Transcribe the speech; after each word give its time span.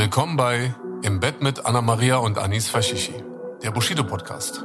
Willkommen 0.00 0.34
bei 0.34 0.74
Im 1.02 1.20
Bett 1.20 1.42
mit 1.42 1.66
Anna 1.66 1.82
Maria 1.82 2.16
und 2.16 2.38
Anis 2.38 2.70
Fashishi, 2.70 3.12
der 3.62 3.70
Bushido 3.70 4.02
Podcast. 4.02 4.64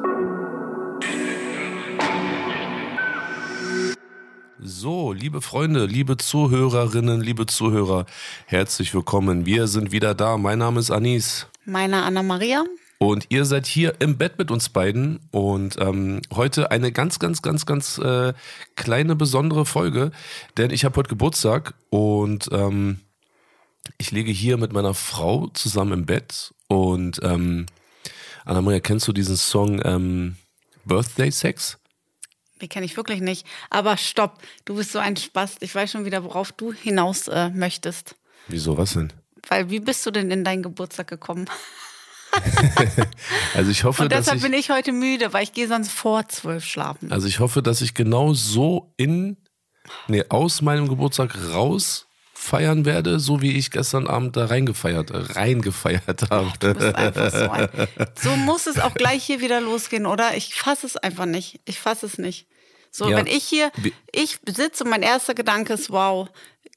So, 4.61 5.11
liebe 5.11 5.41
Freunde, 5.41 5.87
liebe 5.87 6.15
Zuhörerinnen, 6.15 7.19
liebe 7.19 7.47
Zuhörer, 7.47 8.05
herzlich 8.45 8.93
willkommen. 8.93 9.45
Wir 9.45 9.67
sind 9.67 9.91
wieder 9.91 10.15
da. 10.15 10.37
Mein 10.37 10.59
Name 10.59 10.79
ist 10.79 10.89
Anis. 10.89 11.47
Meine 11.65 12.03
Anna 12.03 12.23
Maria. 12.23 12.63
Und 12.97 13.25
ihr 13.27 13.43
seid 13.43 13.65
hier 13.65 13.95
im 13.99 14.17
Bett 14.17 14.37
mit 14.37 14.51
uns 14.51 14.69
beiden. 14.69 15.19
Und 15.31 15.75
ähm, 15.81 16.21
heute 16.33 16.71
eine 16.71 16.93
ganz, 16.93 17.19
ganz, 17.19 17.41
ganz, 17.41 17.65
ganz 17.65 17.97
äh, 17.97 18.31
kleine, 18.77 19.17
besondere 19.17 19.65
Folge. 19.65 20.11
Denn 20.55 20.71
ich 20.71 20.85
habe 20.85 20.95
heute 20.95 21.09
Geburtstag 21.09 21.73
und 21.89 22.47
ähm, 22.53 23.01
ich 23.97 24.11
liege 24.11 24.31
hier 24.31 24.57
mit 24.57 24.73
meiner 24.73 24.93
Frau 24.93 25.47
zusammen 25.47 25.93
im 25.93 26.05
Bett. 26.05 26.53
Und 26.67 27.19
ähm, 27.23 27.65
Anna 28.45 28.61
Maria, 28.61 28.79
kennst 28.79 29.07
du 29.07 29.13
diesen 29.13 29.37
Song 29.37 29.81
ähm, 29.83 30.35
Birthday 30.85 31.31
Sex? 31.31 31.77
Die 32.61 32.67
kenne 32.67 32.85
ich 32.85 32.95
wirklich 32.95 33.21
nicht. 33.21 33.45
Aber 33.69 33.97
stopp, 33.97 34.39
du 34.63 34.75
bist 34.75 34.91
so 34.91 34.99
ein 34.99 35.17
Spast. 35.17 35.61
Ich 35.61 35.75
weiß 35.75 35.91
schon 35.91 36.05
wieder, 36.05 36.23
worauf 36.23 36.51
du 36.51 36.71
hinaus 36.71 37.27
äh, 37.27 37.49
möchtest. 37.49 38.15
Wieso, 38.47 38.77
was 38.77 38.93
denn? 38.93 39.11
Weil, 39.47 39.69
wie 39.69 39.79
bist 39.79 40.05
du 40.05 40.11
denn 40.11 40.31
in 40.31 40.43
deinen 40.43 40.63
Geburtstag 40.63 41.07
gekommen? 41.07 41.49
also 43.53 43.71
ich 43.71 43.83
hoffe, 43.83 44.03
Und 44.03 44.11
deshalb 44.11 44.37
ich, 44.37 44.43
bin 44.43 44.53
ich 44.53 44.69
heute 44.69 44.91
müde, 44.91 45.33
weil 45.33 45.43
ich 45.43 45.53
gehe 45.53 45.67
sonst 45.67 45.91
vor 45.91 46.27
zwölf 46.27 46.65
schlafen. 46.65 47.11
Also 47.11 47.27
ich 47.27 47.39
hoffe, 47.39 47.61
dass 47.61 47.81
ich 47.81 47.93
genau 47.93 48.33
so 48.33 48.93
in, 48.97 49.37
nee, 50.07 50.23
aus 50.29 50.61
meinem 50.61 50.87
Geburtstag 50.87 51.37
raus 51.53 52.07
feiern 52.45 52.85
werde, 52.85 53.19
so 53.19 53.41
wie 53.41 53.51
ich 53.57 53.71
gestern 53.71 54.07
Abend 54.07 54.37
da 54.37 54.45
reingefeiert, 54.45 55.35
reingefeiert 55.35 56.29
habe. 56.29 56.51
Du 56.59 56.73
bist 56.73 56.95
einfach 56.95 57.31
so 57.31 57.49
ein. 57.49 57.69
So 58.21 58.35
muss 58.35 58.67
es 58.67 58.79
auch 58.79 58.93
gleich 58.93 59.23
hier 59.23 59.41
wieder 59.41 59.59
losgehen, 59.61 60.05
oder? 60.05 60.35
Ich 60.37 60.55
fasse 60.55 60.85
es 60.85 60.97
einfach 60.97 61.25
nicht. 61.25 61.59
Ich 61.65 61.79
fasse 61.79 62.05
es 62.05 62.17
nicht. 62.17 62.47
So, 62.91 63.09
Ja. 63.09 63.17
wenn 63.17 63.27
ich 63.27 63.43
hier, 63.43 63.71
ich 64.11 64.39
sitze 64.47 64.83
und 64.85 64.89
mein 64.89 65.01
erster 65.01 65.33
Gedanke 65.33 65.73
ist, 65.73 65.89
wow, 65.89 66.29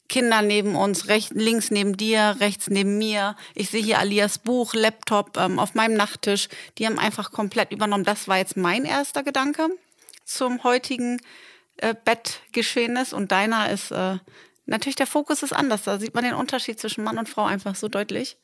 Kinder 0.09 0.41
neben 0.43 0.75
uns, 0.75 1.09
rechts, 1.09 1.33
links 1.35 1.71
neben 1.71 1.97
dir, 1.97 2.37
rechts 2.41 2.69
neben 2.71 2.97
mir. 2.99 3.37
Ich 3.55 3.69
sehe 3.71 3.83
hier 3.83 3.99
Alias 3.99 4.39
Buch, 4.39 4.73
Laptop 4.75 5.37
ähm, 5.37 5.59
auf 5.59 5.75
meinem 5.75 5.97
Nachttisch. 5.97 6.49
Die 6.79 6.87
haben 6.87 6.99
einfach 6.99 7.31
komplett 7.31 7.71
übernommen. 7.73 8.05
Das 8.05 8.27
war 8.27 8.39
jetzt 8.39 8.57
mein 8.57 8.85
erster 8.87 9.23
Gedanke 9.23 9.69
zum 10.25 10.65
heutigen 10.65 11.21
äh, 11.77 11.95
Bettgeschehnis. 12.05 13.13
Und 13.13 13.31
deiner 13.33 13.71
ist, 13.71 13.91
äh, 13.91 14.17
natürlich 14.69 14.97
der 14.97 15.07
Fokus 15.07 15.43
ist 15.43 15.53
anders. 15.53 15.83
Da 15.83 15.99
sieht 15.99 16.15
man 16.15 16.25
den 16.25 16.35
Unterschied 16.35 16.79
zwischen 16.79 17.03
Mann 17.05 17.19
und 17.19 17.29
Frau 17.29 17.45
einfach 17.45 17.75
so 17.75 17.89
deutlich. 17.89 18.37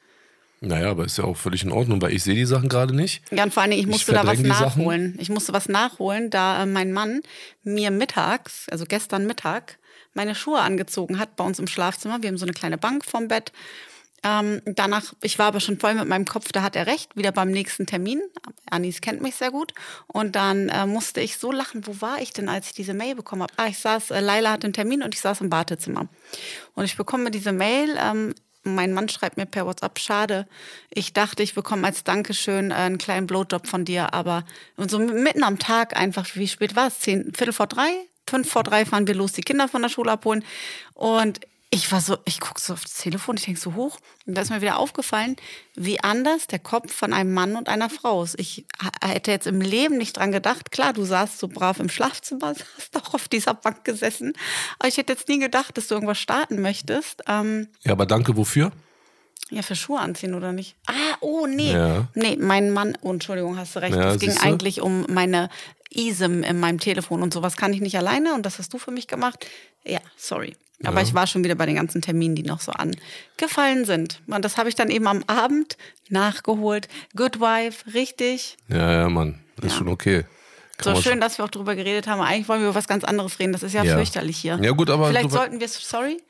Naja, 0.60 0.90
aber 0.90 1.04
ist 1.04 1.18
ja 1.18 1.24
auch 1.24 1.36
völlig 1.36 1.62
in 1.62 1.72
Ordnung, 1.72 2.00
weil 2.00 2.12
ich 2.12 2.24
sehe 2.24 2.34
die 2.34 2.46
Sachen 2.46 2.68
gerade 2.68 2.94
nicht. 2.96 3.22
Ja, 3.30 3.42
und 3.44 3.52
vor 3.52 3.62
allen 3.62 3.70
Dingen, 3.72 3.80
ich 3.80 3.86
Ich 3.86 3.92
musste 3.92 4.12
da 4.12 4.26
was 4.26 4.38
Sachen. 4.38 4.48
nachholen. 4.48 5.16
Ich 5.20 5.28
musste 5.28 5.52
was 5.52 5.68
nachholen, 5.68 6.30
da 6.30 6.62
äh, 6.62 6.66
mein 6.66 6.92
Mann 6.92 7.20
mir 7.62 7.90
mittags, 7.90 8.66
also 8.70 8.86
gestern 8.86 9.26
Mittag, 9.26 9.78
meine 10.14 10.34
Schuhe 10.34 10.60
angezogen 10.60 11.18
hat 11.18 11.36
bei 11.36 11.44
uns 11.44 11.58
im 11.58 11.66
Schlafzimmer. 11.66 12.22
Wir 12.22 12.28
haben 12.28 12.38
so 12.38 12.46
eine 12.46 12.52
kleine 12.54 12.78
Bank 12.78 13.04
vorm 13.04 13.28
Bett. 13.28 13.52
Ähm, 14.24 14.62
danach, 14.64 15.12
ich 15.22 15.38
war 15.38 15.46
aber 15.46 15.60
schon 15.60 15.78
voll 15.78 15.94
mit 15.94 16.08
meinem 16.08 16.24
Kopf, 16.24 16.50
da 16.50 16.62
hat 16.62 16.76
er 16.76 16.86
recht, 16.86 17.14
wieder 17.14 17.30
beim 17.30 17.50
nächsten 17.50 17.86
Termin. 17.86 18.22
Anis 18.70 19.02
kennt 19.02 19.20
mich 19.20 19.34
sehr 19.34 19.50
gut. 19.50 19.74
Und 20.06 20.34
dann 20.34 20.70
äh, 20.70 20.86
musste 20.86 21.20
ich 21.20 21.36
so 21.36 21.52
lachen, 21.52 21.86
wo 21.86 22.00
war 22.00 22.22
ich 22.22 22.32
denn, 22.32 22.48
als 22.48 22.68
ich 22.68 22.72
diese 22.72 22.94
Mail 22.94 23.14
bekommen 23.14 23.42
habe? 23.42 23.52
Ah, 23.56 23.66
ich 23.66 23.78
saß, 23.78 24.10
äh, 24.12 24.20
Laila 24.20 24.52
hatte 24.52 24.66
einen 24.66 24.72
Termin 24.72 25.02
und 25.02 25.14
ich 25.14 25.20
saß 25.20 25.42
im 25.42 25.50
Badezimmer. 25.50 26.08
Und 26.74 26.84
ich 26.86 26.96
bekomme 26.96 27.30
diese 27.30 27.52
Mail, 27.52 27.96
ähm, 28.00 28.34
mein 28.62 28.94
Mann 28.94 29.10
schreibt 29.10 29.36
mir 29.36 29.44
per 29.44 29.66
WhatsApp, 29.66 29.98
schade. 29.98 30.46
Ich 30.88 31.12
dachte, 31.12 31.42
ich 31.42 31.54
bekomme 31.54 31.86
als 31.86 32.02
Dankeschön 32.02 32.70
äh, 32.70 32.74
einen 32.74 32.96
kleinen 32.96 33.26
Blowjob 33.26 33.66
von 33.66 33.84
dir, 33.84 34.14
aber 34.14 34.44
und 34.76 34.90
so 34.90 34.98
mitten 34.98 35.44
am 35.44 35.58
Tag 35.58 35.96
einfach, 35.96 36.26
wie 36.34 36.48
spät 36.48 36.74
war 36.74 36.88
es? 36.88 36.98
Zehn, 37.00 37.32
Viertel 37.34 37.52
vor 37.52 37.66
drei? 37.66 37.90
Fünf 38.26 38.50
vor 38.50 38.62
drei 38.62 38.86
fahren 38.86 39.06
wir 39.06 39.14
los, 39.14 39.32
die 39.32 39.42
Kinder 39.42 39.68
von 39.68 39.82
der 39.82 39.90
Schule 39.90 40.10
abholen. 40.10 40.44
Und 40.94 41.40
ich 41.70 41.90
war 41.90 42.00
so, 42.00 42.18
ich 42.24 42.38
gucke 42.38 42.60
so 42.60 42.72
auf 42.72 42.82
das 42.82 42.94
Telefon, 42.94 43.36
ich 43.36 43.46
denke 43.46 43.60
so 43.60 43.74
hoch. 43.74 43.98
Und 44.26 44.34
da 44.34 44.42
ist 44.42 44.50
mir 44.50 44.60
wieder 44.60 44.78
aufgefallen, 44.78 45.36
wie 45.74 46.00
anders 46.00 46.46
der 46.46 46.60
Kopf 46.60 46.92
von 46.92 47.12
einem 47.12 47.34
Mann 47.34 47.56
und 47.56 47.68
einer 47.68 47.90
Frau 47.90 48.22
ist. 48.22 48.38
Ich 48.38 48.64
hätte 49.02 49.32
jetzt 49.32 49.46
im 49.46 49.60
Leben 49.60 49.98
nicht 49.98 50.16
dran 50.16 50.30
gedacht. 50.30 50.70
Klar, 50.70 50.92
du 50.92 51.04
saßt 51.04 51.38
so 51.38 51.48
brav 51.48 51.80
im 51.80 51.88
Schlafzimmer, 51.88 52.54
hast 52.78 52.96
auch 52.96 53.14
auf 53.14 53.28
dieser 53.28 53.54
Bank 53.54 53.84
gesessen. 53.84 54.34
Aber 54.78 54.88
ich 54.88 54.96
hätte 54.96 55.12
jetzt 55.12 55.28
nie 55.28 55.40
gedacht, 55.40 55.76
dass 55.76 55.88
du 55.88 55.94
irgendwas 55.94 56.18
starten 56.18 56.62
möchtest. 56.62 57.22
Ähm, 57.26 57.68
Ja, 57.82 57.92
aber 57.92 58.06
danke 58.06 58.36
wofür? 58.36 58.70
Ja, 59.50 59.62
für 59.62 59.76
Schuhe 59.76 60.00
anziehen 60.00 60.34
oder 60.34 60.52
nicht? 60.52 60.76
Ah, 60.86 61.16
oh, 61.20 61.46
nee. 61.46 61.72
Ja. 61.72 62.08
Nee, 62.14 62.36
mein 62.40 62.70
Mann, 62.70 62.96
oh, 63.02 63.10
Entschuldigung, 63.12 63.56
hast 63.58 63.76
du 63.76 63.80
recht. 63.80 63.94
Ja, 63.94 64.12
es 64.14 64.20
ging 64.20 64.30
siehste? 64.30 64.44
eigentlich 64.46 64.80
um 64.80 65.06
meine 65.08 65.48
ISIM 65.90 66.42
in 66.42 66.58
meinem 66.58 66.80
Telefon 66.80 67.22
und 67.22 67.32
sowas 67.32 67.56
kann 67.56 67.72
ich 67.72 67.80
nicht 67.80 67.96
alleine 67.96 68.34
und 68.34 68.44
das 68.44 68.58
hast 68.58 68.72
du 68.72 68.78
für 68.78 68.90
mich 68.90 69.06
gemacht. 69.06 69.46
Ja, 69.84 70.00
sorry. 70.16 70.56
Aber 70.82 71.00
ich 71.00 71.14
war 71.14 71.26
schon 71.26 71.42
wieder 71.44 71.54
bei 71.54 71.64
den 71.64 71.76
ganzen 71.76 72.02
Terminen, 72.02 72.34
die 72.34 72.42
noch 72.42 72.60
so 72.60 72.72
angefallen 72.72 73.86
sind. 73.86 74.20
Und 74.26 74.44
das 74.44 74.58
habe 74.58 74.68
ich 74.68 74.74
dann 74.74 74.90
eben 74.90 75.06
am 75.06 75.22
Abend 75.26 75.78
nachgeholt. 76.10 76.88
Good 77.16 77.40
Wife, 77.40 77.94
richtig. 77.94 78.56
Ja, 78.68 78.92
ja, 78.92 79.08
Mann. 79.08 79.40
Ist 79.62 79.72
Ja. 79.72 79.78
schon 79.78 79.88
okay. 79.88 80.24
Kann 80.76 80.96
So 80.96 81.00
schön, 81.00 81.20
dass 81.20 81.38
wir 81.38 81.44
auch 81.44 81.50
drüber 81.50 81.74
geredet 81.76 82.06
haben. 82.06 82.20
Eigentlich 82.20 82.48
wollen 82.48 82.60
wir 82.60 82.68
über 82.68 82.74
was 82.74 82.88
ganz 82.88 83.04
anderes 83.04 83.38
reden. 83.38 83.52
Das 83.52 83.62
ist 83.62 83.72
ja, 83.72 83.84
Ja. 83.84 83.94
fürchterlich 83.96 84.36
hier. 84.36 84.58
Ja, 84.60 84.72
gut, 84.72 84.90
aber 84.90 85.08
Vielleicht 85.08 85.30
sollten 85.30 85.60
wir, 85.60 85.68
sorry, 85.68 86.20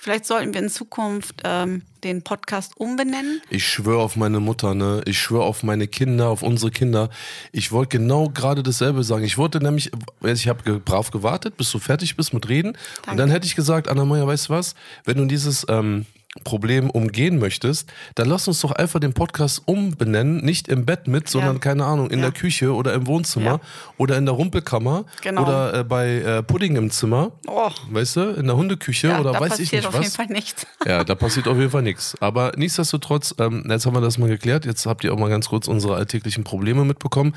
vielleicht 0.00 0.24
sollten 0.24 0.54
wir 0.54 0.62
in 0.62 0.70
Zukunft 0.70 1.42
ähm, 1.44 1.82
den 2.02 2.22
Podcast 2.22 2.76
umbenennen. 2.76 3.42
Ich 3.50 3.66
schwöre 3.66 4.00
auf 4.00 4.16
meine 4.16 4.40
Mutter, 4.40 4.74
ne? 4.74 5.02
Ich 5.04 5.18
schwöre 5.18 5.44
auf 5.44 5.62
meine 5.62 5.86
Kinder, 5.86 6.28
auf 6.28 6.42
unsere 6.42 6.70
Kinder. 6.70 7.10
Ich 7.52 7.70
wollte 7.70 7.98
genau 7.98 8.30
gerade 8.30 8.62
dasselbe 8.62 9.04
sagen. 9.04 9.24
Ich 9.24 9.36
wollte 9.36 9.62
nämlich, 9.62 9.92
ich 10.24 10.48
habe 10.48 10.80
brav 10.80 11.10
gewartet, 11.10 11.56
bis 11.58 11.70
du 11.70 11.78
fertig 11.78 12.16
bist 12.16 12.32
mit 12.32 12.48
Reden. 12.48 12.76
Und 13.08 13.18
dann 13.18 13.30
hätte 13.30 13.46
ich 13.46 13.54
gesagt, 13.54 13.88
Anna 13.88 14.04
Maja, 14.04 14.26
weißt 14.26 14.48
du 14.48 14.54
was? 14.54 14.74
Wenn 15.04 15.18
du 15.18 15.26
dieses 15.26 15.66
ähm, 15.68 16.06
Problem 16.44 16.90
umgehen 16.90 17.40
möchtest, 17.40 17.92
dann 18.14 18.28
lass 18.28 18.46
uns 18.46 18.60
doch 18.60 18.70
einfach 18.70 19.00
den 19.00 19.14
Podcast 19.14 19.62
umbenennen, 19.66 20.44
nicht 20.44 20.68
im 20.68 20.86
Bett 20.86 21.08
mit, 21.08 21.28
sondern 21.28 21.58
keine 21.58 21.84
Ahnung, 21.84 22.08
in 22.10 22.20
Ja. 22.20 22.26
der 22.26 22.32
Küche 22.32 22.72
oder 22.72 22.94
im 22.94 23.08
Wohnzimmer 23.08 23.44
Ja. 23.44 23.60
oder 23.98 24.16
in 24.16 24.26
der 24.26 24.34
Rumpelkammer 24.36 25.06
Genau. 25.22 25.42
oder 25.42 25.74
äh, 25.80 25.84
bei 25.84 26.18
äh, 26.20 26.42
Pudding 26.44 26.76
im 26.76 26.90
Zimmer. 26.92 27.32
Oh. 27.48 27.70
Weißt 27.90 28.14
du, 28.16 28.20
in 28.30 28.46
der 28.46 28.54
Hundeküche 28.56 29.08
Ja, 29.08 29.18
oder 29.20 29.32
da 29.32 29.40
weiß 29.40 29.58
ich 29.58 29.70
passiert 29.70 29.72
nicht 29.82 29.86
auf 29.88 29.94
was. 29.94 30.02
jeden 30.04 30.14
Fall 30.14 30.26
nichts. 30.26 30.66
Ja, 30.86 31.02
da 31.04 31.14
passiert 31.16 31.48
auf 31.48 31.56
jeden 31.58 31.70
Fall 31.70 31.82
nichts. 31.82 32.16
Aber 32.20 32.52
nichtsdestotrotz, 32.56 33.34
ähm, 33.38 33.64
jetzt 33.68 33.84
haben 33.86 33.94
wir 33.96 34.00
das 34.00 34.16
mal 34.16 34.28
geklärt. 34.28 34.64
Jetzt 34.64 34.86
habt 34.86 35.02
ihr 35.04 35.12
auch 35.12 35.18
mal 35.18 35.28
ganz 35.30 35.48
kurz 35.48 35.66
unsere 35.68 35.96
alltäglichen 35.96 36.44
Probleme 36.44 36.84
mitbekommen. 36.84 37.34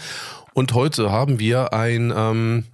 Und 0.54 0.74
heute 0.74 1.12
haben 1.12 1.40
wir 1.40 1.74
ein, 1.74 2.14
ähm, 2.16 2.66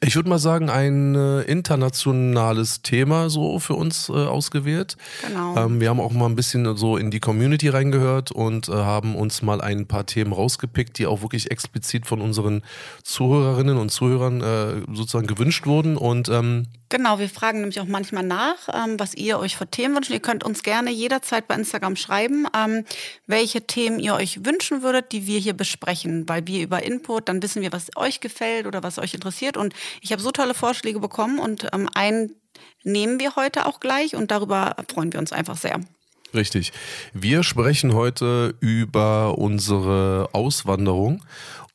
ich 0.00 0.14
würde 0.14 0.28
mal 0.28 0.38
sagen, 0.38 0.68
ein 0.68 1.14
äh, 1.14 1.42
internationales 1.42 2.82
Thema 2.82 3.30
so 3.30 3.58
für 3.58 3.74
uns 3.74 4.10
äh, 4.10 4.12
ausgewählt. 4.12 4.96
Genau. 5.26 5.56
Ähm, 5.56 5.80
wir 5.80 5.88
haben 5.88 6.00
auch 6.00 6.12
mal 6.12 6.26
ein 6.26 6.36
bisschen 6.36 6.76
so 6.76 6.98
in 6.98 7.10
die 7.10 7.20
Community 7.20 7.68
reingehört 7.68 8.30
und 8.30 8.68
äh, 8.68 8.72
haben 8.72 9.16
uns 9.16 9.40
mal 9.40 9.60
ein 9.60 9.86
paar 9.86 10.04
Themen 10.04 10.32
rausgepickt, 10.32 10.98
die 10.98 11.06
auch 11.06 11.22
wirklich 11.22 11.50
explizit 11.50 12.06
von 12.06 12.20
unseren 12.20 12.62
Zuhörerinnen 13.04 13.78
und 13.78 13.90
Zuhörern 13.90 14.42
äh, 14.42 14.94
sozusagen 14.94 15.26
gewünscht 15.26 15.66
wurden. 15.66 15.96
Und 15.96 16.28
ähm, 16.28 16.66
Genau, 16.88 17.18
wir 17.18 17.28
fragen 17.28 17.60
nämlich 17.60 17.80
auch 17.80 17.86
manchmal 17.86 18.22
nach, 18.22 18.68
ähm, 18.72 18.98
was 18.98 19.14
ihr 19.14 19.38
euch 19.40 19.56
für 19.56 19.66
Themen 19.66 19.96
wünscht. 19.96 20.10
Ihr 20.10 20.20
könnt 20.20 20.44
uns 20.44 20.62
gerne 20.62 20.92
jederzeit 20.92 21.48
bei 21.48 21.56
Instagram 21.56 21.96
schreiben, 21.96 22.46
ähm, 22.56 22.84
welche 23.26 23.66
Themen 23.66 23.98
ihr 23.98 24.14
euch 24.14 24.44
wünschen 24.44 24.82
würdet, 24.82 25.10
die 25.10 25.26
wir 25.26 25.40
hier 25.40 25.54
besprechen, 25.54 26.28
weil 26.28 26.46
wir 26.46 26.62
über 26.62 26.84
Input, 26.84 27.28
dann 27.28 27.42
wissen 27.42 27.60
wir, 27.60 27.72
was 27.72 27.90
euch 27.96 28.20
gefällt 28.20 28.66
oder 28.66 28.84
was 28.84 28.98
euch 28.98 29.14
interessiert. 29.14 29.56
Und 29.56 29.74
ich 30.00 30.12
habe 30.12 30.22
so 30.22 30.30
tolle 30.30 30.54
Vorschläge 30.54 31.00
bekommen 31.00 31.40
und 31.40 31.68
ähm, 31.72 31.88
einen 31.94 32.36
nehmen 32.84 33.18
wir 33.18 33.34
heute 33.34 33.66
auch 33.66 33.80
gleich 33.80 34.14
und 34.14 34.30
darüber 34.30 34.76
freuen 34.88 35.12
wir 35.12 35.18
uns 35.18 35.32
einfach 35.32 35.56
sehr. 35.56 35.80
Richtig. 36.34 36.72
Wir 37.12 37.42
sprechen 37.42 37.94
heute 37.94 38.54
über 38.60 39.38
unsere 39.38 40.28
Auswanderung 40.32 41.24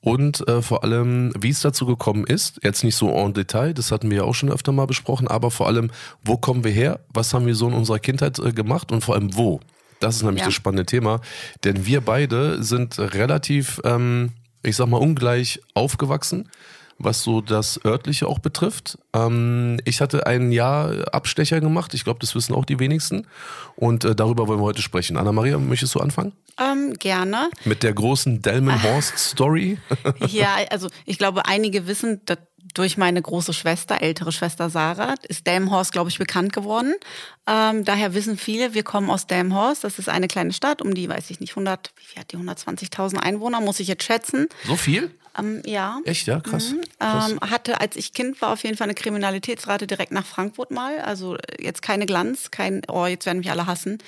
und 0.01 0.47
äh, 0.47 0.61
vor 0.61 0.83
allem, 0.83 1.31
wie 1.39 1.49
es 1.49 1.61
dazu 1.61 1.85
gekommen 1.85 2.25
ist. 2.25 2.59
Jetzt 2.63 2.83
nicht 2.83 2.95
so 2.95 3.09
en 3.11 3.33
Detail, 3.33 3.73
das 3.73 3.91
hatten 3.91 4.09
wir 4.09 4.17
ja 4.17 4.23
auch 4.23 4.33
schon 4.35 4.51
öfter 4.51 4.71
mal 4.71 4.87
besprochen, 4.87 5.27
aber 5.27 5.51
vor 5.51 5.67
allem, 5.67 5.91
wo 6.23 6.37
kommen 6.37 6.63
wir 6.63 6.71
her? 6.71 6.99
Was 7.13 7.33
haben 7.33 7.45
wir 7.45 7.55
so 7.55 7.67
in 7.67 7.73
unserer 7.73 7.99
Kindheit 7.99 8.39
äh, 8.39 8.51
gemacht 8.51 8.91
und 8.91 9.01
vor 9.03 9.15
allem 9.15 9.35
wo? 9.37 9.59
Das 9.99 10.15
ist 10.15 10.23
nämlich 10.23 10.39
Ja. 10.41 10.45
das 10.47 10.55
spannende 10.55 10.85
Thema, 10.85 11.21
denn 11.63 11.85
wir 11.85 12.01
beide 12.01 12.63
sind 12.63 12.97
relativ, 12.97 13.79
ähm, 13.83 14.31
ich 14.63 14.75
sag 14.75 14.87
mal, 14.87 14.97
ungleich 14.97 15.61
aufgewachsen, 15.75 16.49
was 17.03 17.23
so 17.23 17.41
das 17.41 17.83
örtliche 17.85 18.27
auch 18.27 18.39
betrifft. 18.39 18.97
Ähm, 19.13 19.79
ich 19.85 20.01
hatte 20.01 20.25
ein 20.25 20.51
Jahr 20.51 21.13
Abstecher 21.13 21.59
gemacht, 21.61 21.93
ich 21.93 22.03
glaube, 22.03 22.19
das 22.19 22.35
wissen 22.35 22.53
auch 22.53 22.65
die 22.65 22.79
wenigsten 22.79 23.27
und 23.75 24.05
äh, 24.05 24.15
darüber 24.15 24.47
wollen 24.47 24.59
wir 24.59 24.65
heute 24.65 24.81
sprechen. 24.81 25.17
Anna-Maria, 25.17 25.57
möchtest 25.57 25.95
du 25.95 25.99
anfangen? 25.99 26.33
Ähm, 26.59 26.93
gerne. 26.99 27.49
Mit 27.65 27.83
der 27.83 27.93
großen 27.93 28.41
Delmenhorst-Story? 28.41 29.77
Ja, 30.27 30.55
also 30.69 30.87
ich 31.05 31.17
glaube, 31.17 31.45
einige 31.45 31.87
wissen, 31.87 32.21
dass 32.25 32.37
durch 32.73 32.97
meine 32.97 33.21
große 33.21 33.53
Schwester, 33.53 34.01
ältere 34.01 34.31
Schwester 34.31 34.69
Sarah, 34.69 35.15
ist 35.27 35.47
Delmenhorst, 35.47 35.91
glaube 35.91 36.09
ich, 36.09 36.17
bekannt 36.17 36.53
geworden. 36.53 36.93
Ähm, 37.47 37.85
daher 37.85 38.13
wissen 38.13 38.37
viele, 38.37 38.73
wir 38.73 38.83
kommen 38.83 39.09
aus 39.09 39.27
Delmenhorst. 39.27 39.83
Das 39.83 39.99
ist 39.99 40.09
eine 40.09 40.27
kleine 40.27 40.53
Stadt, 40.53 40.81
um 40.81 40.93
die, 40.93 41.09
weiß 41.09 41.29
ich 41.29 41.39
nicht, 41.39 41.51
100, 41.51 41.91
wie 41.97 42.03
viel 42.03 42.19
hat 42.19 42.31
die 42.31 42.37
120.000 42.37 43.17
Einwohner, 43.17 43.61
muss 43.61 43.79
ich 43.79 43.87
jetzt 43.87 44.03
schätzen. 44.03 44.47
so 44.65 44.75
viel? 44.75 45.11
Ähm, 45.37 45.61
ja. 45.65 45.99
Echt, 46.05 46.27
ja? 46.27 46.39
Krass. 46.39 46.73
Krass. 46.99 47.31
Ähm, 47.31 47.39
hatte, 47.41 47.79
als 47.79 47.95
ich 47.95 48.13
Kind 48.13 48.41
war, 48.41 48.51
auf 48.53 48.63
jeden 48.63 48.77
Fall 48.77 48.85
eine 48.85 48.95
Kriminalitätsrate 48.95 49.87
direkt 49.87 50.11
nach 50.11 50.25
Frankfurt 50.25 50.71
mal. 50.71 50.99
Also 50.99 51.35
äh, 51.35 51.63
jetzt 51.63 51.81
keine 51.81 52.05
Glanz, 52.05 52.51
kein, 52.51 52.81
oh, 52.87 53.05
jetzt 53.05 53.25
werden 53.25 53.39
mich 53.39 53.51
alle 53.51 53.65
hassen. 53.65 53.99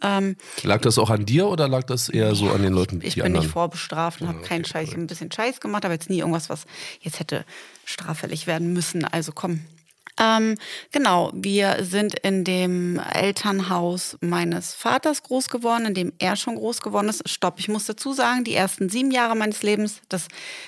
Ähm, 0.00 0.36
Lag 0.62 0.80
das 0.82 0.98
auch 0.98 1.10
an 1.10 1.26
dir 1.26 1.48
oder 1.48 1.66
lag 1.66 1.82
das 1.84 2.08
eher 2.08 2.34
so 2.34 2.50
an 2.50 2.62
den 2.62 2.72
Leuten, 2.72 3.00
ich 3.02 3.14
die 3.14 3.20
bin 3.20 3.26
anderen? 3.26 3.46
nicht 3.46 3.52
vorbestraft 3.52 4.20
und 4.20 4.28
habe 4.28 4.42
keinen 4.42 4.64
Scheiß, 4.64 4.88
ich 4.88 4.94
hab 4.94 5.00
ein 5.00 5.08
bisschen 5.08 5.32
Scheiß 5.32 5.60
gemacht, 5.60 5.84
aber 5.84 5.94
jetzt 5.94 6.08
nie 6.08 6.20
irgendwas, 6.20 6.48
was 6.48 6.66
jetzt 7.00 7.18
hätte 7.18 7.44
straffällig 7.84 8.46
werden 8.46 8.72
müssen. 8.72 9.04
Also 9.04 9.32
komm. 9.32 9.64
Ähm, 10.18 10.56
genau, 10.90 11.30
wir 11.32 11.78
sind 11.80 12.18
in 12.18 12.44
dem 12.44 13.00
Elternhaus 13.12 14.16
meines 14.20 14.74
Vaters 14.74 15.22
groß 15.22 15.48
geworden, 15.48 15.86
in 15.86 15.94
dem 15.94 16.12
er 16.18 16.36
schon 16.36 16.56
groß 16.56 16.80
geworden 16.80 17.08
ist. 17.08 17.28
Stopp, 17.28 17.58
ich 17.58 17.68
muss 17.68 17.86
dazu 17.86 18.12
sagen, 18.12 18.44
die 18.44 18.54
ersten 18.54 18.88
sieben 18.88 19.10
Jahre 19.10 19.36
meines 19.36 19.62
Lebens, 19.62 20.00
das, 20.08 20.26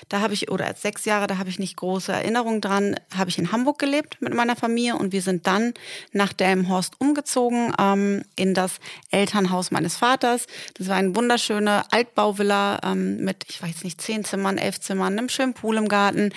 da 0.09 0.21
habe 0.21 0.35
ich, 0.35 0.51
oder 0.51 0.73
sechs 0.75 1.05
Jahre, 1.05 1.27
da 1.27 1.39
habe 1.39 1.51
ich 1.51 1.59
nicht 1.59 1.77
große 1.77 2.13
Erinnerungen 2.13 2.61
dran, 2.61 2.97
habe 3.17 3.31
ich 3.31 3.39
in 3.39 3.51
Hamburg 3.51 3.79
gelebt 3.79 4.19
mit 4.21 4.35
meiner 4.35 4.57
Familie 4.57 4.97
und 4.97 5.13
wir 5.13 5.23
sind 5.23 5.47
dann 5.47 5.75
nach 6.13 6.33
Delmenhorst 6.33 7.01
umgezogen 7.01 7.73
ähm, 7.79 8.23
in 8.37 8.55
das 8.55 8.79
Elternhaus 9.11 9.71
meines 9.71 9.97
Vaters. 9.97 10.47
Das 10.75 10.89
war 10.89 10.97
eine 10.97 11.17
wunderschöne 11.17 11.91
Altbauvilla 11.93 12.81
ähm, 12.85 13.25
mit, 13.25 13.45
ich 13.49 13.61
weiß 13.61 13.83
nicht, 13.85 14.01
zehn 14.01 14.25
Zimmern, 14.25 14.59
elf 14.59 14.81
Zimmern, 14.81 15.19
einem 15.19 15.29
schönen 15.29 15.55
Pool 15.55 15.77
im 15.77 15.89
Garten. 15.89 16.33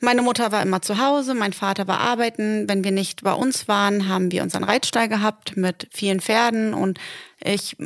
Meine 0.00 0.22
Mutter 0.22 0.50
war 0.50 0.62
immer 0.62 0.80
zu 0.80 0.98
Hause, 0.98 1.34
mein 1.34 1.52
Vater 1.52 1.86
war 1.86 2.00
arbeiten. 2.00 2.68
Wenn 2.68 2.84
wir 2.84 2.90
nicht 2.90 3.22
bei 3.22 3.34
uns 3.34 3.68
waren, 3.68 4.08
haben 4.08 4.32
wir 4.32 4.42
unseren 4.42 4.64
Reitstall 4.64 5.08
gehabt 5.08 5.58
mit 5.58 5.88
vielen 5.90 6.20
Pferden 6.20 6.72
und 6.72 6.98
ich 7.38 7.76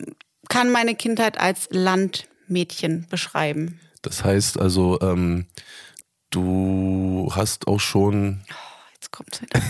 kann 0.48 0.70
meine 0.70 0.94
Kindheit 0.94 1.38
als 1.38 1.68
Landmädchen 1.70 3.06
beschreiben. 3.10 3.80
Das 4.02 4.22
heißt 4.22 4.60
also, 4.60 5.00
ähm, 5.00 5.46
du 6.30 7.32
hast 7.34 7.66
auch 7.66 7.80
schon. 7.80 8.42
Kommt's 9.14 9.40
wieder. 9.42 9.60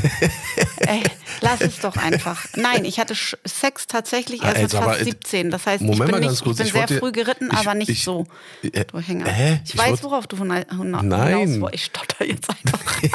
Ey, 0.90 1.02
lass 1.42 1.60
es 1.60 1.78
doch 1.80 1.96
einfach. 1.98 2.46
Nein, 2.56 2.86
ich 2.86 2.98
hatte 2.98 3.14
Sex 3.14 3.86
tatsächlich 3.86 4.42
erst 4.42 4.56
Ah, 4.56 4.60
mit 4.60 4.62
jetzt 4.62 4.74
aber, 4.74 4.86
fast 4.86 5.00
äh, 5.02 5.04
17. 5.04 5.50
Das 5.50 5.66
heißt, 5.66 5.82
Moment 5.82 6.10
ich 6.14 6.16
bin, 6.20 6.30
nicht, 6.30 6.42
kurz, 6.42 6.60
ich 6.60 6.64
bin 6.64 6.66
ich 6.66 6.72
sehr 6.72 6.80
wollte- 6.80 6.98
früh 6.98 7.12
geritten, 7.12 7.48
ich- 7.52 7.58
aber 7.58 7.74
nicht 7.74 7.88
ich- 7.90 8.04
so. 8.04 8.26
Äh, 8.62 8.84
Du 8.86 8.98
Hänger. 8.98 9.26
hä? 9.30 9.60
Ich, 9.66 9.76
weiß, 9.76 9.90
wollt- 9.90 10.02
worauf 10.04 10.26
du 10.26 10.38
hinaus 10.38 11.60
wolltest. 11.60 11.74
Ich 11.74 11.84
stotter 11.84 12.24
jetzt 12.24 12.48
einfach. 12.48 12.80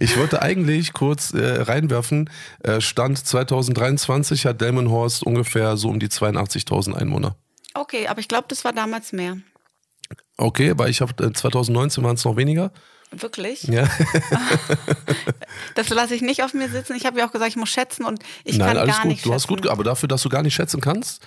Ich 0.00 0.16
wollte 0.16 0.42
eigentlich 0.42 0.92
kurz 0.92 1.32
äh, 1.34 1.60
reinwerfen, 1.62 2.30
äh, 2.64 2.80
Stand 2.80 3.18
2023 3.24 4.46
hat 4.46 4.60
Delmenhorst 4.60 5.24
ungefähr 5.24 5.76
so 5.76 5.88
um 5.88 6.00
die 6.00 6.08
82.000 6.08 6.94
Einwohner. 6.94 7.36
Okay, 7.74 8.08
aber 8.08 8.18
ich 8.20 8.28
glaube, 8.28 8.46
das 8.48 8.64
war 8.64 8.72
damals 8.72 9.12
mehr. 9.12 9.36
Okay, 10.36 10.72
weil 10.76 10.90
ich 10.90 11.00
habe 11.00 11.22
äh, 11.24 11.32
2019 11.32 12.02
waren 12.02 12.16
es 12.16 12.24
noch 12.24 12.36
weniger. 12.36 12.72
Wirklich? 13.22 13.62
Ja. 13.64 13.88
Das 15.74 15.88
lasse 15.88 16.14
ich 16.14 16.22
nicht 16.22 16.42
auf 16.42 16.54
mir 16.54 16.68
sitzen. 16.68 16.94
Ich 16.96 17.04
habe 17.06 17.18
ja 17.18 17.26
auch 17.26 17.32
gesagt, 17.32 17.50
ich 17.50 17.56
muss 17.56 17.68
schätzen 17.70 18.04
und 18.04 18.20
ich 18.44 18.58
Nein, 18.58 18.68
kann 18.68 18.76
alles 18.78 18.94
gar 18.94 19.02
gut. 19.02 19.10
nicht 19.12 19.24
Du 19.26 19.32
hast 19.32 19.42
schätzen. 19.42 19.54
gut, 19.54 19.62
ge- 19.62 19.70
aber 19.70 19.82
dafür, 19.84 20.08
dass 20.08 20.22
du 20.22 20.28
gar 20.28 20.42
nicht 20.42 20.54
schätzen 20.54 20.80
kannst, 20.80 21.22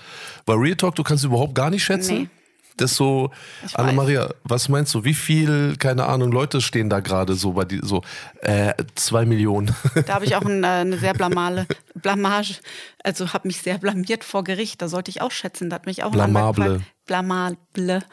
weil 0.45 0.57
Real 0.57 0.75
Talk, 0.75 0.95
du 0.95 1.04
kannst 1.04 1.24
überhaupt 1.24 1.54
gar 1.56 1.69
nicht 1.69 1.84
schätzen. 1.84 2.18
Nee. 2.24 2.30
Das 2.78 2.92
ist 2.92 2.98
so, 2.98 3.32
Anna-Maria, 3.74 4.34
was 4.44 4.70
meinst 4.70 4.94
du, 4.94 5.04
wie 5.04 5.14
viel, 5.14 5.76
keine 5.78 6.06
Ahnung, 6.06 6.32
Leute 6.32 6.62
stehen 6.62 6.90
da 6.90 7.00
gerade 7.00 7.34
so 7.36 7.54
bei 7.54 7.66
die, 7.66 7.80
so, 7.84 8.04
äh, 8.42 8.74
zwei 8.96 9.26
Millionen. 9.26 9.76
Da 10.06 10.14
habe 10.16 10.26
ich 10.26 10.36
auch 10.36 10.46
ein, 10.46 10.64
äh, 10.64 10.68
eine 10.68 10.98
sehr 10.98 11.14
blamale 11.14 11.66
Blamage, 11.96 12.56
also 13.04 13.34
habe 13.34 13.48
mich 13.48 13.62
sehr 13.62 13.78
blamiert 13.78 14.24
vor 14.24 14.44
Gericht. 14.44 14.82
Da 14.82 14.88
sollte 14.88 15.10
ich 15.10 15.22
auch 15.22 15.32
schätzen. 15.32 15.70
Da 15.70 15.76
hat 15.76 15.86
mich 15.86 16.04
auch 16.04 16.12
Blamable. 16.12 16.82
Blamable. 17.06 18.04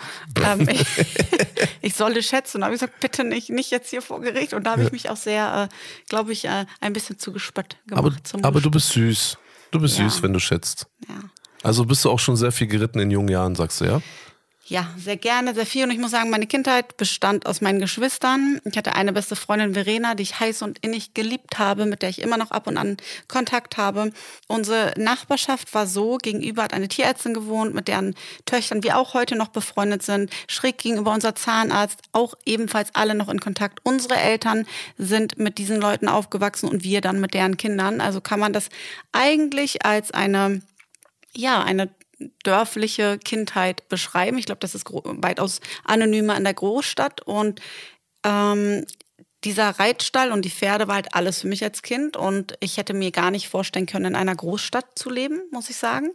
Ähm, 0.42 0.68
ich, 0.70 0.86
ich 1.82 1.94
sollte 1.94 2.22
schätzen. 2.22 2.60
Da 2.60 2.66
habe 2.66 2.74
ich 2.74 2.80
gesagt, 2.80 3.00
bitte 3.00 3.24
nicht, 3.24 3.50
nicht 3.50 3.70
jetzt 3.70 3.90
hier 3.90 4.02
vor 4.02 4.20
Gericht. 4.20 4.54
Und 4.54 4.64
da 4.64 4.72
habe 4.72 4.84
ich 4.84 4.92
mich 4.92 5.10
auch 5.10 5.16
sehr, 5.16 5.68
äh, 5.70 5.74
glaube 6.08 6.32
ich, 6.32 6.44
äh, 6.46 6.64
ein 6.80 6.92
bisschen 6.92 7.18
zu 7.18 7.32
gespött 7.32 7.76
gemacht. 7.86 8.32
Aber, 8.32 8.46
aber 8.48 8.60
du 8.60 8.70
bist 8.70 8.90
süß. 8.90 9.36
Du 9.70 9.80
bist 9.80 9.98
Ja. 9.98 10.08
süß, 10.08 10.22
wenn 10.22 10.32
du 10.32 10.38
schätzt. 10.38 10.86
Ja. 11.08 11.16
Also 11.64 11.84
bist 11.84 12.04
du 12.04 12.10
auch 12.10 12.18
schon 12.20 12.36
sehr 12.36 12.52
viel 12.52 12.66
geritten 12.68 13.00
in 13.00 13.10
jungen 13.10 13.28
Jahren, 13.28 13.54
sagst 13.54 13.80
du, 13.80 13.86
ja? 13.86 14.00
Ja, 14.66 14.88
sehr 14.96 15.18
gerne, 15.18 15.52
sehr 15.52 15.66
viel. 15.66 15.84
Und 15.84 15.90
ich 15.90 15.98
muss 15.98 16.12
sagen, 16.12 16.30
meine 16.30 16.46
Kindheit 16.46 16.96
bestand 16.96 17.44
aus 17.44 17.60
meinen 17.60 17.80
Geschwistern. 17.80 18.62
Ich 18.64 18.78
hatte 18.78 18.94
eine 18.94 19.12
beste 19.12 19.36
Freundin, 19.36 19.74
Verena, 19.74 20.14
die 20.14 20.22
ich 20.22 20.40
heiß 20.40 20.62
und 20.62 20.78
innig 20.78 21.12
geliebt 21.12 21.58
habe, 21.58 21.84
mit 21.84 22.00
der 22.00 22.08
ich 22.08 22.22
immer 22.22 22.38
noch 22.38 22.50
ab 22.50 22.66
und 22.66 22.78
an 22.78 22.96
Kontakt 23.28 23.76
habe. 23.76 24.10
Unsere 24.48 24.94
Nachbarschaft 24.96 25.74
war 25.74 25.86
so, 25.86 26.16
gegenüber 26.16 26.62
hat 26.62 26.72
eine 26.72 26.88
Tierärztin 26.88 27.34
gewohnt, 27.34 27.74
mit 27.74 27.88
deren 27.88 28.14
Töchtern 28.46 28.82
wir 28.82 28.96
auch 28.96 29.12
heute 29.12 29.36
noch 29.36 29.48
befreundet 29.48 30.02
sind. 30.02 30.30
Schräg 30.48 30.78
gegenüber 30.78 31.12
unser 31.12 31.34
Zahnarzt, 31.34 32.00
auch 32.12 32.32
ebenfalls 32.46 32.88
alle 32.94 33.14
noch 33.14 33.28
in 33.28 33.40
Kontakt. 33.40 33.80
Unsere 33.82 34.16
Eltern 34.16 34.66
sind 34.96 35.38
mit 35.38 35.58
diesen 35.58 35.78
Leuten 35.78 36.08
aufgewachsen 36.08 36.70
und 36.70 36.84
wir 36.84 37.02
dann 37.02 37.20
mit 37.20 37.34
deren 37.34 37.58
Kindern. 37.58 38.00
Also 38.00 38.22
kann 38.22 38.40
man 38.40 38.54
das 38.54 38.70
eigentlich 39.12 39.84
als 39.84 40.10
eine 40.10 40.62
ja, 41.36 41.62
eine 41.64 41.90
dörfliche 42.42 43.18
Kindheit 43.18 43.88
beschreiben. 43.88 44.38
Ich 44.38 44.46
glaube, 44.46 44.60
das 44.60 44.74
ist 44.74 44.86
weitaus 44.90 45.60
anonymer 45.84 46.36
in 46.36 46.44
der 46.44 46.54
Großstadt. 46.54 47.22
Und 47.22 47.60
ähm, 48.24 48.84
dieser 49.44 49.70
Reitstall 49.70 50.32
und 50.32 50.44
die 50.44 50.50
Pferde 50.50 50.88
war 50.88 50.96
halt 50.96 51.14
alles 51.14 51.42
für 51.42 51.48
mich 51.48 51.62
als 51.62 51.82
Kind. 51.82 52.16
Und 52.16 52.56
ich 52.60 52.76
hätte 52.76 52.94
mir 52.94 53.10
gar 53.10 53.30
nicht 53.30 53.48
vorstellen 53.48 53.86
können, 53.86 54.06
in 54.06 54.16
einer 54.16 54.34
Großstadt 54.34 54.98
zu 54.98 55.10
leben, 55.10 55.42
muss 55.50 55.70
ich 55.70 55.76
sagen. 55.76 56.10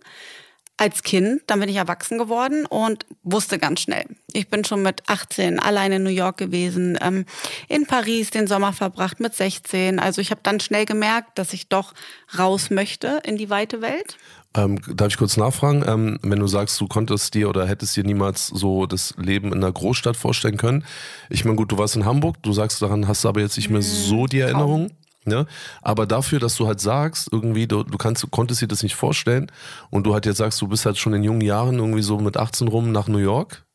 Als 0.77 1.03
Kind, 1.03 1.41
dann 1.47 1.59
bin 1.59 1.67
ich 1.67 1.75
erwachsen 1.75 2.17
geworden 2.17 2.65
und 2.65 3.05
wusste 3.23 3.59
ganz 3.59 3.81
schnell. 3.81 4.05
Ich 4.31 4.47
bin 4.47 4.63
schon 4.63 4.81
mit 4.81 5.03
18 5.09 5.59
alleine 5.59 5.97
in 5.97 6.03
New 6.03 6.09
York 6.09 6.37
gewesen, 6.37 6.97
ähm, 7.01 7.25
in 7.67 7.85
Paris 7.85 8.31
den 8.31 8.47
Sommer 8.47 8.71
verbracht 8.71 9.19
mit 9.19 9.35
16. 9.35 9.99
Also 9.99 10.21
ich 10.21 10.31
habe 10.31 10.39
dann 10.41 10.61
schnell 10.61 10.85
gemerkt, 10.85 11.37
dass 11.37 11.51
ich 11.51 11.67
doch 11.67 11.93
raus 12.37 12.69
möchte 12.69 13.21
in 13.25 13.35
die 13.35 13.49
weite 13.49 13.81
Welt. 13.81 14.17
Ähm, 14.55 14.79
darf 14.95 15.09
ich 15.09 15.17
kurz 15.17 15.37
nachfragen, 15.37 15.83
ähm, 15.85 16.17
wenn 16.23 16.39
du 16.39 16.47
sagst, 16.47 16.81
du 16.81 16.87
konntest 16.87 17.35
dir 17.35 17.49
oder 17.49 17.67
hättest 17.67 17.95
dir 17.95 18.03
niemals 18.03 18.47
so 18.47 18.87
das 18.87 19.13
Leben 19.17 19.49
in 19.53 19.63
einer 19.63 19.71
Großstadt 19.71 20.17
vorstellen 20.17 20.57
können. 20.57 20.83
Ich 21.29 21.45
meine, 21.45 21.55
gut, 21.55 21.71
du 21.71 21.77
warst 21.77 21.95
in 21.95 22.05
Hamburg, 22.05 22.41
du 22.41 22.51
sagst, 22.51 22.81
daran 22.81 23.07
hast 23.07 23.23
du 23.23 23.29
aber 23.29 23.41
jetzt 23.41 23.57
nicht 23.57 23.69
mehr 23.69 23.83
so 23.83 24.25
die 24.25 24.39
Erinnerung. 24.39 24.89
Ne? 25.25 25.45
Aber 25.83 26.07
dafür, 26.07 26.39
dass 26.39 26.55
du 26.55 26.65
halt 26.65 26.79
sagst, 26.79 27.29
irgendwie, 27.31 27.67
du, 27.67 27.83
du 27.83 27.97
kannst, 27.99 28.23
du 28.23 28.27
konntest 28.27 28.61
dir 28.61 28.67
das 28.67 28.81
nicht 28.81 28.95
vorstellen 28.95 29.51
und 29.91 30.05
du 30.05 30.13
halt 30.13 30.25
jetzt 30.25 30.37
sagst, 30.37 30.59
du 30.61 30.67
bist 30.67 30.85
halt 30.85 30.97
schon 30.97 31.13
in 31.13 31.23
jungen 31.23 31.41
Jahren 31.41 31.75
irgendwie 31.75 32.01
so 32.01 32.17
mit 32.17 32.35
18 32.35 32.67
rum 32.69 32.91
nach 32.91 33.07
New 33.07 33.19
York, 33.19 33.65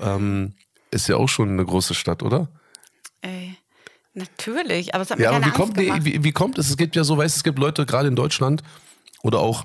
ähm, 0.00 0.52
ist 0.90 1.08
ja 1.08 1.16
auch 1.16 1.28
schon 1.28 1.48
eine 1.50 1.64
große 1.64 1.94
Stadt, 1.94 2.22
oder? 2.22 2.48
Ey, 3.22 3.56
natürlich, 4.12 4.94
aber 4.94 5.02
es 5.02 5.10
hat 5.10 5.18
mir 5.18 5.24
Ja, 5.24 5.30
aber 5.30 5.46
wie 5.46 5.50
kommt, 5.50 5.70
Angst 5.70 5.76
nee, 5.78 5.86
gemacht. 5.86 6.04
wie, 6.04 6.24
wie 6.24 6.32
kommt 6.32 6.58
es? 6.58 6.68
Es 6.68 6.76
gibt 6.76 6.96
ja 6.96 7.04
so, 7.04 7.16
weißt 7.16 7.36
du, 7.36 7.38
es 7.38 7.44
gibt 7.44 7.58
Leute 7.58 7.86
gerade 7.86 8.08
in 8.08 8.16
Deutschland 8.16 8.62
oder 9.22 9.38
auch 9.38 9.64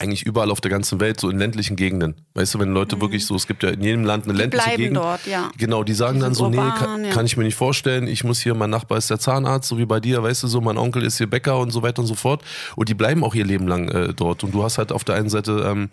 eigentlich 0.00 0.24
überall 0.24 0.50
auf 0.50 0.60
der 0.60 0.70
ganzen 0.70 1.00
Welt, 1.00 1.18
so 1.18 1.28
in 1.28 1.38
ländlichen 1.38 1.74
Gegenden. 1.76 2.14
Weißt 2.34 2.54
du, 2.54 2.60
wenn 2.60 2.72
Leute 2.72 3.00
wirklich 3.00 3.26
so, 3.26 3.34
es 3.34 3.46
gibt 3.48 3.62
ja 3.64 3.70
in 3.70 3.82
jedem 3.82 4.04
Land 4.04 4.24
eine 4.24 4.32
ländliche 4.32 4.62
Mhm. 4.62 4.66
bleiben 4.68 4.82
Gegend. 4.82 4.96
dort, 4.96 5.26
ja. 5.26 5.50
Genau, 5.58 5.82
die 5.82 5.92
sagen 5.94 6.18
Die 6.18 6.22
dann 6.22 6.34
so, 6.34 6.48
nee, 6.48 6.56
urban, 6.56 6.74
kann, 6.78 7.04
ja. 7.04 7.10
kann 7.10 7.26
ich 7.26 7.36
mir 7.36 7.44
nicht 7.44 7.56
vorstellen. 7.56 8.06
Ich 8.06 8.22
muss 8.22 8.40
hier, 8.40 8.54
mein 8.54 8.70
Nachbar 8.70 8.98
ist 8.98 9.10
der 9.10 9.18
Zahnarzt, 9.18 9.68
so 9.68 9.76
wie 9.78 9.86
bei 9.86 9.98
dir, 9.98 10.22
weißt 10.22 10.44
du, 10.44 10.46
so, 10.46 10.60
mein 10.60 10.78
Onkel 10.78 11.02
ist 11.02 11.18
hier 11.18 11.28
Bäcker 11.28 11.58
und 11.58 11.70
so 11.72 11.82
weiter 11.82 12.00
und 12.02 12.06
so 12.06 12.14
fort. 12.14 12.42
Und 12.76 12.88
die 12.88 12.94
bleiben 12.94 13.24
auch 13.24 13.34
ihr 13.34 13.44
Leben 13.44 13.66
lang 13.66 13.88
äh, 13.88 14.14
dort. 14.14 14.44
Und 14.44 14.54
du 14.54 14.62
hast 14.62 14.78
halt 14.78 14.92
auf 14.92 15.02
der 15.02 15.16
einen 15.16 15.30
Seite 15.30 15.64
ähm, 15.68 15.90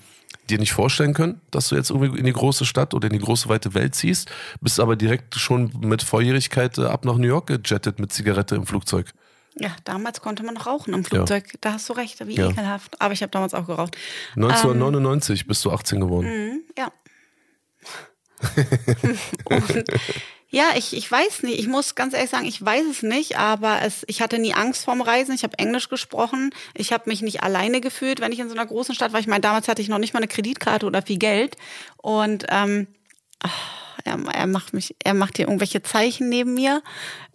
dir 0.50 0.60
nicht 0.60 0.74
vorstellen 0.74 1.14
können, 1.16 1.42
dass 1.50 1.70
du 1.70 1.76
jetzt 1.76 1.90
irgendwie 1.90 2.20
in 2.20 2.26
die 2.26 2.34
große 2.34 2.66
Stadt 2.66 2.94
oder 2.94 3.08
in 3.08 3.14
die 3.18 3.24
große 3.24 3.50
weite 3.50 3.74
Welt 3.74 3.96
ziehst, 3.96 4.30
bist 4.62 4.80
aber 4.80 4.96
direkt 4.96 5.34
schon 5.36 5.72
mit 5.80 6.04
Volljährigkeit 6.04 6.78
äh, 6.78 6.84
ab 6.86 7.06
nach 7.06 7.16
New 7.18 7.28
York 7.28 7.48
gejettet 7.48 8.00
mit 8.00 8.14
Zigarette 8.14 8.56
im 8.56 8.68
Flugzeug. 8.68 9.08
Ja, 9.58 9.76
damals 9.86 10.22
konnte 10.22 10.44
man 10.44 10.56
noch 10.56 10.66
rauchen 10.66 10.94
im 10.94 11.06
Flugzeug. 11.06 11.54
Da 11.62 11.74
hast 11.74 11.88
du 11.88 11.94
recht, 11.94 12.26
wie 12.28 12.36
Ja. 12.36 12.50
ekelhaft. 12.50 13.02
Aber 13.02 13.14
ich 13.14 13.22
habe 13.22 13.32
damals 13.32 13.54
auch 13.54 13.66
geraucht. 13.68 13.96
1999 14.36 15.48
bist 15.48 15.64
du 15.64 15.72
18 15.72 16.02
geworden. 16.02 16.28
Mhm, 16.28 16.62
ja. 16.78 16.92
und 19.46 19.84
ja, 20.50 20.66
ich, 20.78 20.96
ich 20.96 21.10
weiß 21.10 21.44
nicht. 21.44 21.60
Ich 21.60 21.68
muss 21.68 21.96
ganz 21.96 22.14
ehrlich 22.14 22.30
sagen, 22.30 22.46
ich 22.46 22.64
weiß 22.64 22.86
es 22.90 23.02
nicht, 23.02 23.38
aber 23.38 23.82
es, 23.82 24.04
ich 24.08 24.22
hatte 24.22 24.40
nie 24.40 24.54
Angst 24.54 24.86
vorm 24.86 25.02
Reisen. 25.02 25.34
Ich 25.34 25.44
habe 25.44 25.58
Englisch 25.58 25.90
gesprochen. 25.90 26.52
Ich 26.74 26.94
habe 26.94 27.10
mich 27.10 27.22
nicht 27.22 27.44
alleine 27.44 27.82
gefühlt, 27.82 28.20
wenn 28.20 28.32
ich 28.32 28.40
in 28.40 28.50
so 28.50 28.56
einer 28.56 28.66
großen 28.66 28.94
Stadt 28.96 29.14
war. 29.14 29.20
Ich 29.20 29.28
meine, 29.28 29.42
damals 29.42 29.68
hatte 29.68 29.82
ich 29.82 29.90
noch 29.90 29.98
nicht 30.00 30.14
mal 30.14 30.20
eine 30.20 30.28
Kreditkarte 30.28 30.86
oder 30.86 31.02
viel 31.02 31.18
Geld. 31.18 31.56
Und 31.98 32.46
ähm, 32.50 32.88
ach, 33.40 33.54
er, 34.06 34.20
er 34.34 34.48
macht 34.48 34.74
mich, 34.74 34.96
er 35.04 35.14
macht 35.14 35.38
hier 35.38 35.48
irgendwelche 35.48 35.84
Zeichen 35.84 36.30
neben 36.30 36.54
mir. 36.54 36.82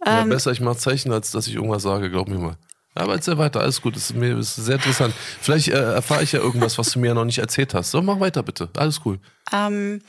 Ja, 0.05 0.21
Ähm, 0.21 0.29
besser, 0.29 0.51
ich 0.51 0.61
mache 0.61 0.77
Zeichen, 0.77 1.11
als 1.11 1.31
dass 1.31 1.47
ich 1.47 1.55
irgendwas 1.55 1.83
sage, 1.83 2.09
glaub 2.09 2.27
mir 2.27 2.39
mal. 2.39 2.57
Aber 2.93 3.13
erzähl 3.13 3.37
weiter, 3.37 3.61
alles 3.61 3.81
gut, 3.81 3.95
das 3.95 4.09
ist 4.09 4.15
mir 4.15 4.35
das 4.35 4.57
ist 4.57 4.65
sehr 4.65 4.75
interessant. 4.75 5.13
Vielleicht 5.41 5.69
äh, 5.69 5.93
erfahre 5.93 6.23
ich 6.23 6.33
ja 6.33 6.39
irgendwas, 6.39 6.77
was 6.77 6.91
du 6.91 6.99
mir 6.99 7.13
noch 7.13 7.23
nicht 7.23 7.37
erzählt 7.37 7.73
hast. 7.73 7.91
So, 7.91 8.01
mach 8.01 8.19
weiter 8.19 8.43
bitte, 8.43 8.69
alles 8.75 8.99
cool. 9.05 9.19
Ähm, 9.53 10.01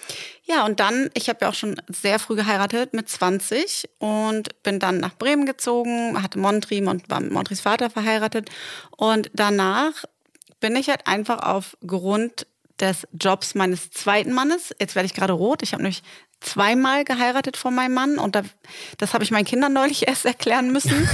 ja, 0.44 0.64
und 0.66 0.80
dann, 0.80 1.08
ich 1.14 1.28
habe 1.28 1.38
ja 1.42 1.48
auch 1.48 1.54
schon 1.54 1.80
sehr 1.88 2.18
früh 2.18 2.34
geheiratet, 2.34 2.92
mit 2.92 3.08
20 3.08 3.88
und 3.98 4.62
bin 4.64 4.80
dann 4.80 4.98
nach 4.98 5.14
Bremen 5.14 5.46
gezogen, 5.46 6.20
hatte 6.20 6.40
Montri 6.40 6.84
und 6.84 7.08
war 7.08 7.20
mit 7.20 7.30
Montris 7.30 7.60
Vater 7.60 7.88
verheiratet. 7.88 8.50
Und 8.96 9.30
danach 9.32 9.92
bin 10.58 10.74
ich 10.74 10.88
halt 10.88 11.06
einfach 11.06 11.38
aufgrund 11.38 12.46
des 12.80 13.06
Jobs 13.12 13.54
meines 13.54 13.90
zweiten 13.90 14.32
Mannes, 14.32 14.74
jetzt 14.80 14.96
werde 14.96 15.06
ich 15.06 15.14
gerade 15.14 15.32
rot, 15.32 15.62
ich 15.62 15.72
habe 15.72 15.84
nämlich 15.84 16.02
zweimal 16.42 17.04
geheiratet 17.04 17.56
von 17.56 17.74
meinem 17.74 17.94
Mann 17.94 18.18
und 18.18 18.34
da, 18.34 18.42
das 18.98 19.14
habe 19.14 19.24
ich 19.24 19.30
meinen 19.30 19.44
Kindern 19.44 19.72
neulich 19.72 20.06
erst 20.08 20.24
erklären 20.24 20.72
müssen, 20.72 21.08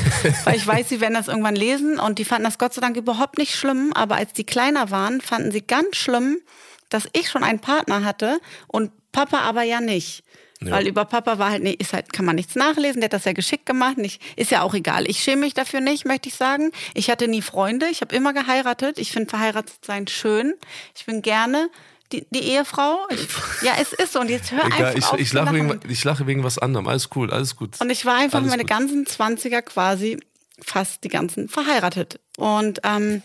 weil 0.45 0.57
ich 0.57 0.67
weiß, 0.67 0.89
sie 0.89 1.01
werden 1.01 1.15
das 1.15 1.29
irgendwann 1.29 1.57
lesen 1.57 1.99
und 1.99 2.19
die 2.19 2.25
fanden 2.25 2.45
das 2.45 2.59
Gott 2.59 2.75
sei 2.75 2.81
Dank 2.81 2.97
überhaupt 2.97 3.39
nicht 3.39 3.55
schlimm, 3.55 3.93
aber 3.95 4.17
als 4.17 4.33
die 4.33 4.45
kleiner 4.45 4.91
waren, 4.91 5.21
fanden 5.21 5.51
sie 5.51 5.63
ganz 5.63 5.97
schlimm, 5.97 6.39
dass 6.89 7.09
ich 7.13 7.29
schon 7.29 7.45
einen 7.45 7.61
Partner 7.61 8.05
hatte 8.05 8.41
und 8.67 8.91
Papa 9.13 9.41
aber 9.41 9.63
ja 9.63 9.81
nicht. 9.81 10.25
Ja. 10.61 10.73
Weil 10.73 10.89
über 10.89 11.05
Papa 11.05 11.39
war 11.39 11.51
halt, 11.51 11.63
nee, 11.63 11.77
ist 11.79 11.93
halt, 11.93 12.13
kann 12.13 12.25
man 12.25 12.35
nichts 12.35 12.57
nachlesen, 12.57 13.01
der 13.01 13.07
hat 13.07 13.13
das 13.13 13.25
ja 13.25 13.33
geschickt 13.33 13.65
gemacht, 13.65 13.97
nicht, 13.97 14.21
ist 14.37 14.51
ja 14.51 14.63
auch 14.63 14.75
egal. 14.75 15.09
Ich 15.09 15.23
schäme 15.23 15.43
mich 15.43 15.55
dafür 15.55 15.81
nicht, 15.81 16.05
möchte 16.05 16.29
ich 16.29 16.35
sagen. 16.35 16.73
Ich 16.95 17.11
hatte 17.11 17.29
nie 17.29 17.43
Freunde, 17.43 17.87
ich 17.87 18.01
habe 18.01 18.15
immer 18.17 18.33
geheiratet. 18.33 18.99
Ich 18.99 19.13
finde 19.13 19.31
verheiratet 19.31 19.85
sein 19.85 20.09
schön. 20.09 20.55
Ich 20.97 21.07
bin 21.07 21.23
gerne 21.23 21.71
die, 22.13 22.27
die 22.31 22.41
Ehefrau. 22.41 23.07
Ich, 23.11 23.29
ja, 23.63 23.75
es 23.81 23.93
ist 23.93 24.13
so. 24.13 24.21
Und 24.21 24.31
jetzt 24.31 24.51
hör 24.51 24.65
Egal, 24.65 24.87
einfach 24.87 24.99
ich, 24.99 25.05
auf 25.07 25.21
ich, 25.21 25.33
lache 25.33 25.55
wegen, 25.55 25.81
ich 25.89 26.05
lache 26.05 26.27
wegen 26.27 26.45
was 26.45 26.59
anderem. 26.59 26.89
Alles 26.89 27.09
cool, 27.15 27.31
alles 27.31 27.57
gut. 27.57 27.81
Und 27.81 27.91
ich 27.91 28.05
war 28.05 28.17
einfach 28.17 28.39
Alles 28.39 28.51
meine 28.51 28.63
gut. 28.63 28.71
ganzen 28.71 29.07
20er 29.07 29.63
quasi 29.63 30.19
fast 30.61 31.05
die 31.05 31.09
ganzen 31.09 31.49
verheiratet. 31.49 32.21
Und 32.37 32.81
ähm, 32.85 33.23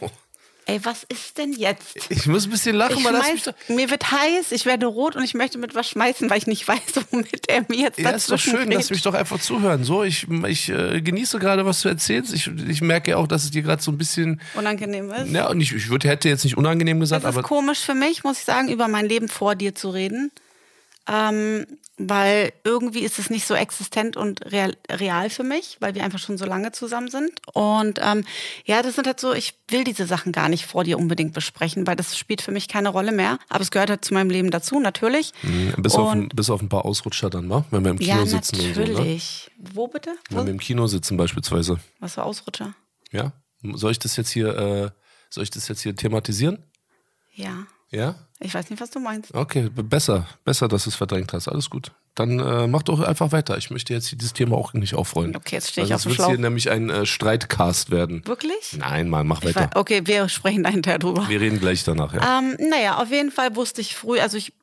ey, 0.66 0.80
was 0.84 1.04
ist 1.10 1.38
denn 1.38 1.52
jetzt? 1.54 1.96
Ich 2.10 2.26
muss 2.26 2.46
ein 2.46 2.52
bisschen 2.52 2.76
lachen, 2.76 2.98
Ich 2.98 3.04
weil 3.06 3.14
das 3.14 3.26
schmeiß, 3.28 3.44
doch. 3.44 3.54
mir 3.76 3.90
wird 3.90 4.12
heiß, 4.12 4.52
ich 4.52 4.66
werde 4.66 4.86
rot 4.86 5.16
und 5.16 5.24
ich 5.24 5.34
möchte 5.34 5.58
mit 5.58 5.76
was 5.76 5.90
schmeißen, 5.90 6.30
weil 6.30 6.38
ich 6.38 6.48
nicht 6.48 6.68
weiß, 6.68 6.80
womit 7.12 7.50
er 7.50 7.66
mir 7.70 7.78
jetzt 7.80 8.00
Ja, 8.00 8.12
ist 8.12 8.32
doch 8.32 8.40
schön, 8.40 8.68
lass 8.70 8.76
grätscht. 8.88 8.92
mich 8.92 9.02
doch 9.02 9.14
einfach 9.14 9.40
zuhören. 9.40 9.84
So, 9.84 10.04
ich, 10.04 10.28
ich 10.48 10.70
äh, 10.70 11.02
genieße 11.02 11.40
gerade, 11.40 11.66
was 11.66 11.82
du 11.82 11.90
erzählst. 11.90 12.34
Ich, 12.34 12.48
ich 12.68 12.82
merke 12.82 13.12
ja 13.12 13.18
auch, 13.18 13.28
dass 13.28 13.44
es 13.44 13.52
dir 13.52 13.62
gerade 13.62 13.82
so 13.82 13.92
ein 13.92 13.98
bisschen. 13.98 14.42
unangenehm 14.56 15.12
ist. 15.12 15.30
Ja, 15.32 15.50
und 15.50 15.60
ich, 15.62 15.72
ich 15.74 15.90
würd, 15.90 16.04
hätte 16.06 16.30
jetzt 16.30 16.44
nicht 16.44 16.58
unangenehm 16.58 17.00
gesagt, 17.00 17.24
Es 17.26 17.30
ist 17.32 17.38
aber. 17.38 17.48
komisch 17.48 17.80
für 17.80 17.96
mich, 17.96 18.24
muss 18.24 18.40
ich 18.40 18.46
sagen, 18.46 18.70
über 18.70 18.88
mein 18.88 19.08
Leben 19.08 19.28
vor 19.30 19.56
dir 19.56 19.76
zu 19.76 19.90
reden. 19.90 20.32
Ähm, 21.08 21.66
weil 21.98 22.54
irgendwie 22.64 23.02
ist 23.02 23.20
es 23.20 23.30
nicht 23.30 23.46
so 23.46 23.54
existent 23.54 24.18
und 24.18 24.52
real, 24.52 24.76
real 24.90 25.30
für 25.30 25.44
mich, 25.44 25.78
weil 25.80 25.94
wir 25.94 26.04
einfach 26.04 26.18
schon 26.18 26.38
so 26.40 26.46
lange 26.46 26.72
zusammen 26.72 27.10
sind. 27.10 27.32
Und 27.54 28.00
ähm, 28.02 28.26
ja, 28.66 28.82
das 28.82 28.96
sind 28.96 29.06
halt 29.06 29.20
so, 29.20 29.34
ich 29.34 29.54
will 29.68 29.84
diese 29.84 30.08
Sachen 30.08 30.32
gar 30.32 30.50
nicht 30.50 30.66
vor 30.66 30.84
dir 30.84 30.98
unbedingt 30.98 31.34
besprechen, 31.34 31.86
weil 31.86 31.96
das 31.96 32.18
spielt 32.18 32.42
für 32.42 32.52
mich 32.52 32.68
keine 32.68 32.90
Rolle 32.90 33.12
mehr. 33.12 33.38
Aber 33.48 33.62
es 33.62 33.70
gehört 33.70 33.92
halt 33.92 34.04
zu 34.04 34.14
meinem 34.16 34.32
Leben 34.32 34.50
dazu, 34.50 34.80
natürlich. 34.80 35.34
Mhm, 35.44 35.76
Bis 35.78 35.94
auf, 35.96 36.10
ein, 36.10 36.30
bis 36.30 36.50
auf 36.50 36.62
ein 36.62 36.70
paar 36.70 36.86
Ausrutscher 36.86 37.30
dann, 37.30 37.48
wa? 37.50 37.64
Wenn 37.70 37.84
wir 37.84 37.92
im 37.92 38.00
Kino 38.00 38.20
Ja, 38.20 38.26
sitzen 38.26 38.56
und 38.60 38.74
so. 38.74 38.82
Ne? 38.82 38.88
natürlich. 38.88 39.52
Wo 39.58 39.88
bitte? 39.88 40.16
Wenn 40.30 40.46
wir 40.46 40.52
im 40.52 40.60
Kino 40.60 40.88
sitzen 40.88 41.16
beispielsweise. 41.16 41.78
Was 42.00 42.16
für 42.16 42.24
Ausrutscher? 42.24 42.74
Ja? 43.12 43.34
Soll 43.76 43.92
ich 43.92 44.00
das 44.00 44.16
jetzt 44.18 44.32
hier, 44.32 44.58
äh, 44.58 44.90
soll 45.30 45.44
ich 45.44 45.52
das 45.52 45.68
jetzt 45.68 45.82
hier 45.82 45.96
thematisieren? 45.96 46.64
Ja. 47.36 47.66
Ja? 47.94 48.16
Ich 48.40 48.54
weiß 48.54 48.70
nicht, 48.70 48.82
was 48.82 48.90
du 48.90 49.00
meinst. 49.00 49.34
Okay, 49.34 49.70
besser. 49.70 50.28
Besser, 50.44 50.68
dass 50.68 50.84
du 50.84 50.90
es 50.90 50.96
verdrängt 50.96 51.32
hast. 51.32 51.48
Alles 51.48 51.70
gut. 51.70 51.92
Dann 52.16 52.40
äh, 52.40 52.68
mach 52.68 52.84
doch 52.84 53.00
einfach 53.00 53.32
weiter. 53.32 53.58
Ich 53.58 53.70
möchte 53.72 53.94
jetzt 53.94 54.12
dieses 54.12 54.34
Thema 54.34 54.58
auch 54.58 54.74
nicht 54.74 54.96
aufrollen. 54.96 55.36
Okay, 55.36 55.56
jetzt 55.56 55.70
stehe 55.72 55.86
ich 55.86 55.90
Weil 55.92 55.96
auf 55.96 56.04
dem 56.04 56.10
wird's 56.12 56.18
hier 56.18 56.34
Schlauch. 56.36 56.42
nämlich 56.42 56.70
ein 56.70 56.90
äh, 56.90 57.06
Streitcast 57.06 57.90
werden. 57.90 58.22
Wirklich? 58.26 58.76
Nein, 58.78 59.10
Mann, 59.10 59.28
mach 59.28 59.44
weiter. 59.44 59.70
okay, 59.76 60.02
wir 60.06 60.28
sprechen 60.30 60.64
da 60.64 60.70
hinterher 60.70 61.00
drüber. 61.00 61.28
Wir 61.30 61.40
reden 61.40 61.60
gleich 61.60 61.84
danach, 61.84 62.14
ja. 62.14 62.40
Ähm, 62.40 62.58
naja, 62.70 62.98
auf 63.02 63.10
jeden 63.12 63.32
Fall 63.32 63.56
wusste 63.56 63.82
ich 63.82 63.96
früh, 63.96 64.20
also 64.20 64.38
ich 64.38 64.54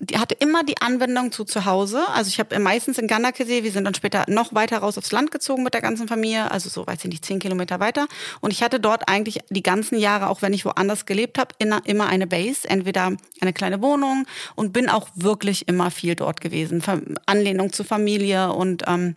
die 0.00 0.18
hatte 0.18 0.34
immer 0.34 0.64
die 0.64 0.80
Anwendung 0.80 1.30
zu 1.30 1.44
zu 1.44 1.66
Hause. 1.66 2.02
Also 2.14 2.28
ich 2.28 2.40
habe 2.40 2.58
meistens 2.58 2.98
in 2.98 3.06
Ganakesee, 3.06 3.62
wir 3.62 3.70
sind 3.70 3.84
dann 3.84 3.94
später 3.94 4.24
noch 4.28 4.54
weiter 4.54 4.78
raus 4.78 4.96
aufs 4.96 5.12
Land 5.12 5.30
gezogen 5.30 5.62
mit 5.62 5.74
der 5.74 5.82
ganzen 5.82 6.08
Familie, 6.08 6.50
also 6.50 6.70
so, 6.70 6.86
weiß 6.86 7.04
ich 7.04 7.10
nicht, 7.10 7.24
zehn 7.24 7.38
Kilometer 7.38 7.80
weiter. 7.80 8.06
Und 8.40 8.52
ich 8.52 8.62
hatte 8.62 8.80
dort 8.80 9.08
eigentlich 9.08 9.40
die 9.50 9.62
ganzen 9.62 9.98
Jahre, 9.98 10.28
auch 10.28 10.40
wenn 10.40 10.54
ich 10.54 10.64
woanders 10.64 11.04
gelebt 11.04 11.38
habe, 11.38 11.54
immer 11.58 12.06
eine 12.06 12.26
Base, 12.26 12.68
entweder 12.68 13.12
eine 13.40 13.52
kleine 13.52 13.82
Wohnung 13.82 14.26
und 14.54 14.72
bin 14.72 14.88
auch 14.88 15.08
wirklich 15.14 15.68
immer 15.68 15.90
viel 15.90 16.14
dort 16.14 16.40
gewesen. 16.40 16.82
Anlehnung 17.26 17.72
zur 17.72 17.84
Familie 17.84 18.52
und 18.52 18.84
ähm, 18.86 19.16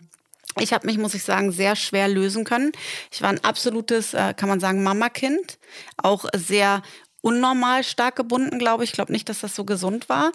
ich 0.60 0.72
habe 0.72 0.86
mich, 0.86 0.98
muss 0.98 1.14
ich 1.14 1.24
sagen, 1.24 1.50
sehr 1.50 1.74
schwer 1.74 2.06
lösen 2.06 2.44
können. 2.44 2.72
Ich 3.10 3.22
war 3.22 3.30
ein 3.30 3.42
absolutes, 3.42 4.14
äh, 4.14 4.34
kann 4.36 4.48
man 4.48 4.60
sagen, 4.60 4.84
Mamakind. 4.84 5.58
Auch 5.96 6.26
sehr 6.32 6.82
unnormal 7.24 7.82
stark 7.82 8.16
gebunden, 8.16 8.58
glaube 8.58 8.84
ich. 8.84 8.90
Ich 8.90 8.94
glaube 8.94 9.10
nicht, 9.10 9.28
dass 9.28 9.40
das 9.40 9.56
so 9.56 9.64
gesund 9.64 10.08
war. 10.08 10.30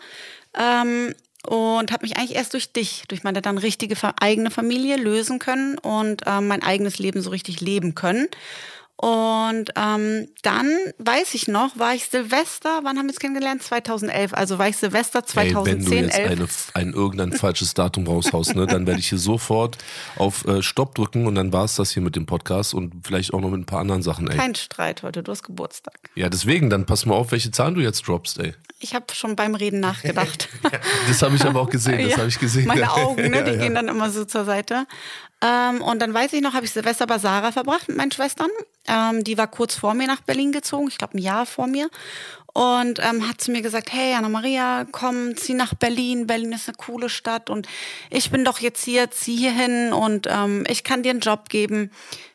Ähm, 0.58 1.13
und 1.48 1.91
habe 1.91 2.03
mich 2.03 2.18
eigentlich 2.18 2.36
erst 2.36 2.53
durch 2.53 2.74
dich, 2.74 3.03
durch 3.08 3.24
meine 3.24 3.41
dann 3.41 3.58
richtige 3.58 3.96
eigene 4.22 4.51
Familie 4.51 4.98
lösen 4.98 5.39
können 5.39 5.77
und 5.77 6.24
ähm, 6.25 6.48
mein 6.48 6.63
eigenes 6.63 7.00
Leben 7.00 7.22
so 7.22 7.29
richtig 7.29 7.62
leben 7.62 7.96
können. 7.96 8.27
Und 9.01 9.70
ähm, 9.77 10.27
dann, 10.41 10.75
weiß 10.98 11.34
ich 11.34 11.48
noch, 11.48 11.79
war 11.79 11.96
ich 11.96 12.10
Silvester, 12.10 12.82
wann 12.84 12.98
haben 12.98 13.06
wir 13.06 13.12
uns 13.12 13.20
kennengelernt? 13.20 13.63
2011. 13.63 14.34
Also 14.34 14.60
war 14.60 14.68
ich 14.68 14.75
Silvester 14.75 15.20
Ey, 15.20 15.53
2010, 15.53 15.65
wenn 15.65 15.86
du 15.86 15.96
jetzt 15.96 16.20
11. 16.20 16.72
eine, 16.74 16.88
ein 16.88 16.94
irgendein 16.94 17.32
falsches 17.32 17.74
Datum 17.74 18.08
raushaust, 18.08 18.58
ne, 18.58 18.68
dann 18.68 18.86
werde 18.88 19.00
ich 19.00 19.08
hier 19.08 19.18
sofort 19.18 19.77
auf 20.18 20.46
äh, 20.46 20.62
Stopp 20.62 20.96
drücken 20.96 21.27
und 21.27 21.36
dann 21.36 21.53
war 21.53 21.63
es 21.63 21.77
das 21.77 21.91
hier 21.91 22.03
mit 22.03 22.18
dem 22.18 22.25
Podcast 22.25 22.74
und 22.74 22.94
vielleicht 23.06 23.34
auch 23.34 23.39
noch 23.39 23.51
mit 23.51 23.62
ein 23.62 23.65
paar 23.65 23.79
anderen 23.79 24.03
Sachen, 24.03 24.27
ey. 24.27 24.36
Kein 24.36 24.56
Streit 24.56 25.01
heute, 25.01 25.24
du 25.24 25.32
hast 25.32 25.44
Geburtstag. 25.44 25.98
Ja, 26.15 26.27
deswegen, 26.27 26.70
dann 26.70 26.86
pass 26.86 27.06
mal 27.06 27.15
auf, 27.15 27.32
welche 27.32 27.51
Zahlen 27.51 27.75
du 27.75 27.82
jetzt 27.82 28.06
droppst, 28.06 28.38
ey. 28.39 28.53
Ich 28.82 28.96
habe 28.96 29.06
schon 29.13 29.36
beim 29.36 29.56
Reden 29.56 29.79
nachgedacht. 29.79 30.50
Das 31.08 31.22
habe 31.22 31.36
ich 31.36 31.44
aber 31.44 31.62
auch 31.62 31.70
gesehen, 31.70 32.00
das 32.01 32.10
Ja, 32.12 32.18
habe 32.18 32.27
ich 32.27 32.39
gesehen. 32.39 32.68
Meine 32.68 32.91
Augen, 32.91 33.29
ne, 33.29 33.29
Ja, 33.38 33.41
die 33.44 33.51
ja. 33.51 33.58
gehen 33.58 33.75
dann 33.75 33.88
immer 33.88 34.10
so 34.10 34.25
zur 34.25 34.46
Seite. 34.46 34.86
Ähm, 35.41 35.81
und 35.81 36.00
dann 36.00 36.13
weiß 36.13 36.34
ich 36.34 36.41
noch, 36.41 36.53
habe 36.53 36.65
ich 36.65 36.72
Silvester 36.72 37.08
bei 37.08 37.17
Sarah 37.17 37.51
verbracht 37.51 37.88
mit 37.88 37.98
meinen 37.98 38.12
Schwestern. 38.12 38.50
Ähm, 38.88 39.24
die 39.24 39.38
war 39.38 39.48
kurz 39.48 39.75
vor 39.75 39.93
mir 39.93 40.08
nach 40.08 40.22
Berlin 40.22 40.51
gezogen, 40.51 40.88
ich 40.89 40.98
glaube 40.98 41.17
ein 41.17 41.22
Jahr 41.22 41.46
vor 41.46 41.67
mir. 41.67 41.89
Und 42.53 43.00
ähm, 43.00 43.27
hat 43.27 43.39
zu 43.39 43.51
mir 43.51 43.62
gesagt, 43.62 43.93
hey 43.93 44.13
Anna-Maria, 44.15 44.86
komm, 44.91 45.38
zieh 45.38 45.53
nach 45.53 45.75
Berlin. 45.75 46.27
Berlin 46.27 46.51
ist 46.51 46.67
eine 46.67 46.77
coole 46.77 47.08
Stadt 47.10 47.50
und 47.50 47.67
ich 48.10 48.31
bin 48.31 48.43
doch 48.43 48.60
jetzt 48.60 48.84
hier, 48.84 49.12
zieh 49.12 49.38
hier 49.38 49.53
hin 49.53 49.93
und 49.93 50.27
ähm, 50.29 50.65
ich 50.67 50.84
kann 50.84 51.03
dir 51.03 51.12
einen 51.12 51.19
Job 51.19 51.48
geben. 51.50 51.91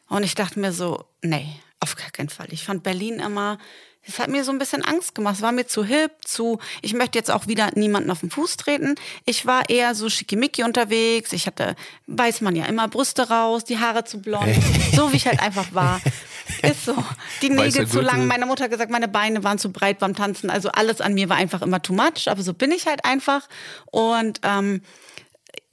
Und 0.08 0.22
ich 0.22 0.34
dachte 0.34 0.60
mir 0.60 0.72
so, 0.72 1.04
nee, 1.22 1.48
auf 1.80 1.96
gar 1.96 2.10
keinen 2.10 2.28
Fall. 2.28 2.46
Ich 2.50 2.64
fand 2.64 2.82
Berlin 2.82 3.18
immer, 3.18 3.58
es 4.06 4.18
hat 4.18 4.28
mir 4.28 4.44
so 4.44 4.52
ein 4.52 4.58
bisschen 4.58 4.84
Angst 4.84 5.14
gemacht. 5.14 5.36
Es 5.36 5.42
war 5.42 5.52
mir 5.52 5.66
zu 5.66 5.84
hip, 5.84 6.12
zu, 6.24 6.58
ich 6.82 6.94
möchte 6.94 7.18
jetzt 7.18 7.30
auch 7.30 7.46
wieder 7.46 7.70
niemanden 7.74 8.10
auf 8.10 8.20
den 8.20 8.30
Fuß 8.30 8.56
treten. 8.56 8.96
Ich 9.24 9.46
war 9.46 9.68
eher 9.70 9.94
so 9.94 10.10
schickimicki 10.10 10.62
unterwegs. 10.62 11.32
Ich 11.32 11.46
hatte, 11.46 11.74
weiß 12.06 12.40
man 12.42 12.54
ja, 12.56 12.66
immer 12.66 12.88
Brüste 12.88 13.28
raus, 13.28 13.64
die 13.64 13.78
Haare 13.78 14.04
zu 14.04 14.20
blond. 14.20 14.54
so 14.94 15.12
wie 15.12 15.16
ich 15.16 15.26
halt 15.26 15.40
einfach 15.40 15.72
war. 15.72 16.00
Ist 16.62 16.84
so. 16.84 16.94
Die 17.40 17.50
Nägel 17.50 17.88
zu 17.88 18.00
lang. 18.00 18.26
Meine 18.26 18.46
Mutter 18.46 18.64
hat 18.64 18.70
gesagt, 18.70 18.90
meine 18.90 19.08
Beine 19.08 19.42
waren 19.44 19.58
zu 19.58 19.72
breit 19.72 19.98
beim 19.98 20.14
Tanzen. 20.14 20.50
Also 20.50 20.70
alles 20.70 21.00
an 21.00 21.14
mir 21.14 21.28
war 21.28 21.36
einfach 21.36 21.62
immer 21.62 21.80
too 21.80 21.94
much. 21.94 22.28
Aber 22.28 22.42
so 22.42 22.52
bin 22.52 22.70
ich 22.70 22.86
halt 22.86 23.04
einfach. 23.04 23.48
Und 23.86 24.40
ähm, 24.42 24.82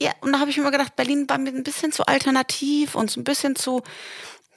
ja, 0.00 0.12
und 0.20 0.32
da 0.32 0.40
habe 0.40 0.50
ich 0.50 0.56
mir 0.56 0.62
immer 0.62 0.72
gedacht, 0.72 0.96
Berlin 0.96 1.28
war 1.28 1.38
mir 1.38 1.50
ein 1.50 1.62
bisschen 1.62 1.92
zu 1.92 2.06
alternativ 2.06 2.94
und 2.94 3.10
so 3.10 3.20
ein 3.20 3.24
bisschen 3.24 3.56
zu. 3.56 3.82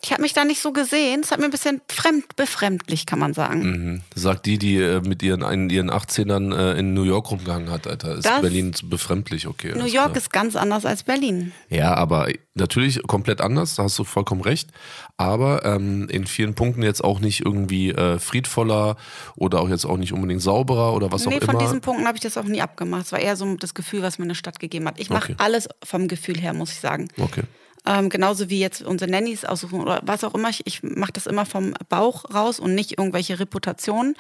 Ich 0.06 0.12
habe 0.12 0.22
mich 0.22 0.34
da 0.34 0.46
nicht 0.46 0.62
so 0.62 0.72
gesehen. 0.72 1.22
Es 1.24 1.32
hat 1.32 1.40
mir 1.40 1.46
ein 1.46 1.52
bisschen 1.52 1.82
fremd, 1.90 2.36
befremdlich, 2.36 3.08
kann 3.08 3.18
man 3.18 3.34
sagen. 3.34 3.64
Mhm. 3.64 4.02
Sagt 4.14 4.46
die, 4.46 4.60
die 4.60 4.76
äh, 4.78 5.02
mit 5.02 5.24
ihren, 5.24 5.42
in 5.42 5.72
ihren 5.72 5.90
18ern 5.90 6.56
äh, 6.56 6.80
in 6.80 6.94
New 6.94 7.02
York 7.02 7.32
rumgehangen 7.32 7.72
hat, 7.72 7.88
Alter. 7.88 8.16
Ist 8.16 8.26
Das- 8.28 8.40
Berlin 8.42 8.72
befremdlich, 8.84 9.48
okay. 9.48 9.70
New 9.72 9.86
York 9.86 10.12
klar. 10.12 10.16
ist 10.18 10.32
ganz 10.32 10.56
anders 10.56 10.86
als 10.86 11.02
Berlin. 11.02 11.54
Ja, 11.70 11.96
aber 11.96 12.28
natürlich 12.54 13.02
komplett 13.08 13.42
anders, 13.42 13.74
da 13.74 13.84
hast 13.84 13.98
du 13.98 14.04
vollkommen 14.04 14.42
recht. 14.42 14.70
Aber 15.18 15.66
ähm, 15.66 16.08
in 16.10 16.28
vielen 16.28 16.54
Punkten 16.54 16.84
jetzt 16.84 17.04
auch 17.04 17.20
nicht 17.20 17.44
irgendwie 17.44 17.90
äh, 17.90 18.20
friedvoller 18.20 18.98
oder 19.36 19.60
auch 19.60 19.70
jetzt 19.70 19.86
auch 19.86 19.98
nicht 19.98 20.14
unbedingt 20.14 20.44
sauberer 20.44 20.94
oder 20.94 21.12
was 21.12 21.26
nee, 21.26 21.38
auch 21.38 21.40
von 21.42 21.56
immer. 21.56 21.60
diesen 21.64 21.82
Punkten 21.82 22.06
habe 22.06 22.16
ich 22.16 22.22
das 22.22 22.38
auch 22.38 22.44
nie 22.44 22.62
abgemacht. 22.62 23.08
Es 23.08 23.12
war 23.12 23.20
eher 23.20 23.36
so 23.36 23.56
das 23.56 23.74
Gefühl, 23.74 24.04
was 24.04 24.20
mir 24.20 24.26
eine 24.26 24.36
Stadt 24.36 24.60
gegeben 24.60 24.88
hat. 24.88 25.00
Ich 25.00 25.10
mache 25.10 25.32
Okay. 25.32 25.36
alles 25.40 25.68
vom 25.84 26.08
Gefühl 26.08 26.40
her, 26.40 26.54
muss 26.54 26.72
ich 26.74 26.80
sagen. 26.80 27.08
Okay. 27.18 27.42
Ähm, 27.88 28.10
genauso 28.10 28.50
wie 28.50 28.60
jetzt 28.60 28.82
unsere 28.82 29.10
Nannies 29.12 29.46
aussuchen 29.46 29.80
oder 29.82 30.01
was 30.04 30.24
auch 30.24 30.34
immer. 30.34 30.50
Ich, 30.50 30.65
ich 30.65 30.82
mache 30.84 31.12
das 31.13 31.27
immer 31.27 31.46
vom 31.46 31.74
Bauch 31.89 32.25
raus 32.34 32.60
und 32.60 32.74
nicht 32.75 32.98
irgendwelche 32.98 33.39
Reputationen. 33.39 34.15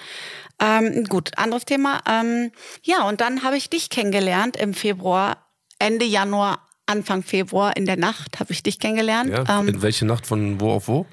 Ähm, 0.59 1.05
gut, 1.05 1.37
anderes 1.37 1.65
Thema. 1.65 2.01
Ähm, 2.07 2.51
ja, 2.83 3.07
und 3.07 3.21
dann 3.21 3.43
habe 3.43 3.57
ich 3.57 3.69
dich 3.69 3.89
kennengelernt 3.89 4.55
im 4.57 4.73
Februar, 4.73 5.37
Ende 5.79 6.05
Januar, 6.05 6.59
Anfang 6.85 7.23
Februar 7.23 7.75
in 7.75 7.85
der 7.85 7.97
Nacht 7.97 8.39
habe 8.39 8.53
ich 8.53 8.61
dich 8.61 8.79
kennengelernt. 8.79 9.31
Ja, 9.31 9.59
Ähm, 9.59 9.67
in 9.67 9.81
welche 9.81 10.05
Nacht 10.05 10.27
von 10.27 10.61
wo 10.61 10.71
auf 10.71 10.87
wo? 10.87 11.05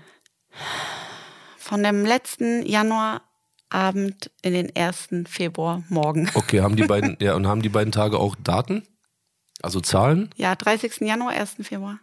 von 1.56 1.82
dem 1.82 2.04
letzten 2.04 2.66
Januarabend 2.66 4.30
in 4.42 4.52
den 4.52 4.68
ersten 4.76 5.26
Februar 5.26 5.82
morgen. 5.88 6.30
Okay, 6.34 6.60
haben 6.60 6.76
die 6.76 6.84
beiden, 6.86 7.16
ja, 7.20 7.34
und 7.34 7.46
haben 7.46 7.62
die 7.62 7.70
beiden 7.70 7.92
Tage 7.92 8.18
auch 8.18 8.36
Daten? 8.36 8.86
Also 9.62 9.80
Zahlen? 9.80 10.28
Ja, 10.36 10.54
30. 10.54 11.00
Januar, 11.00 11.30
1. 11.30 11.56
Februar. 11.62 11.98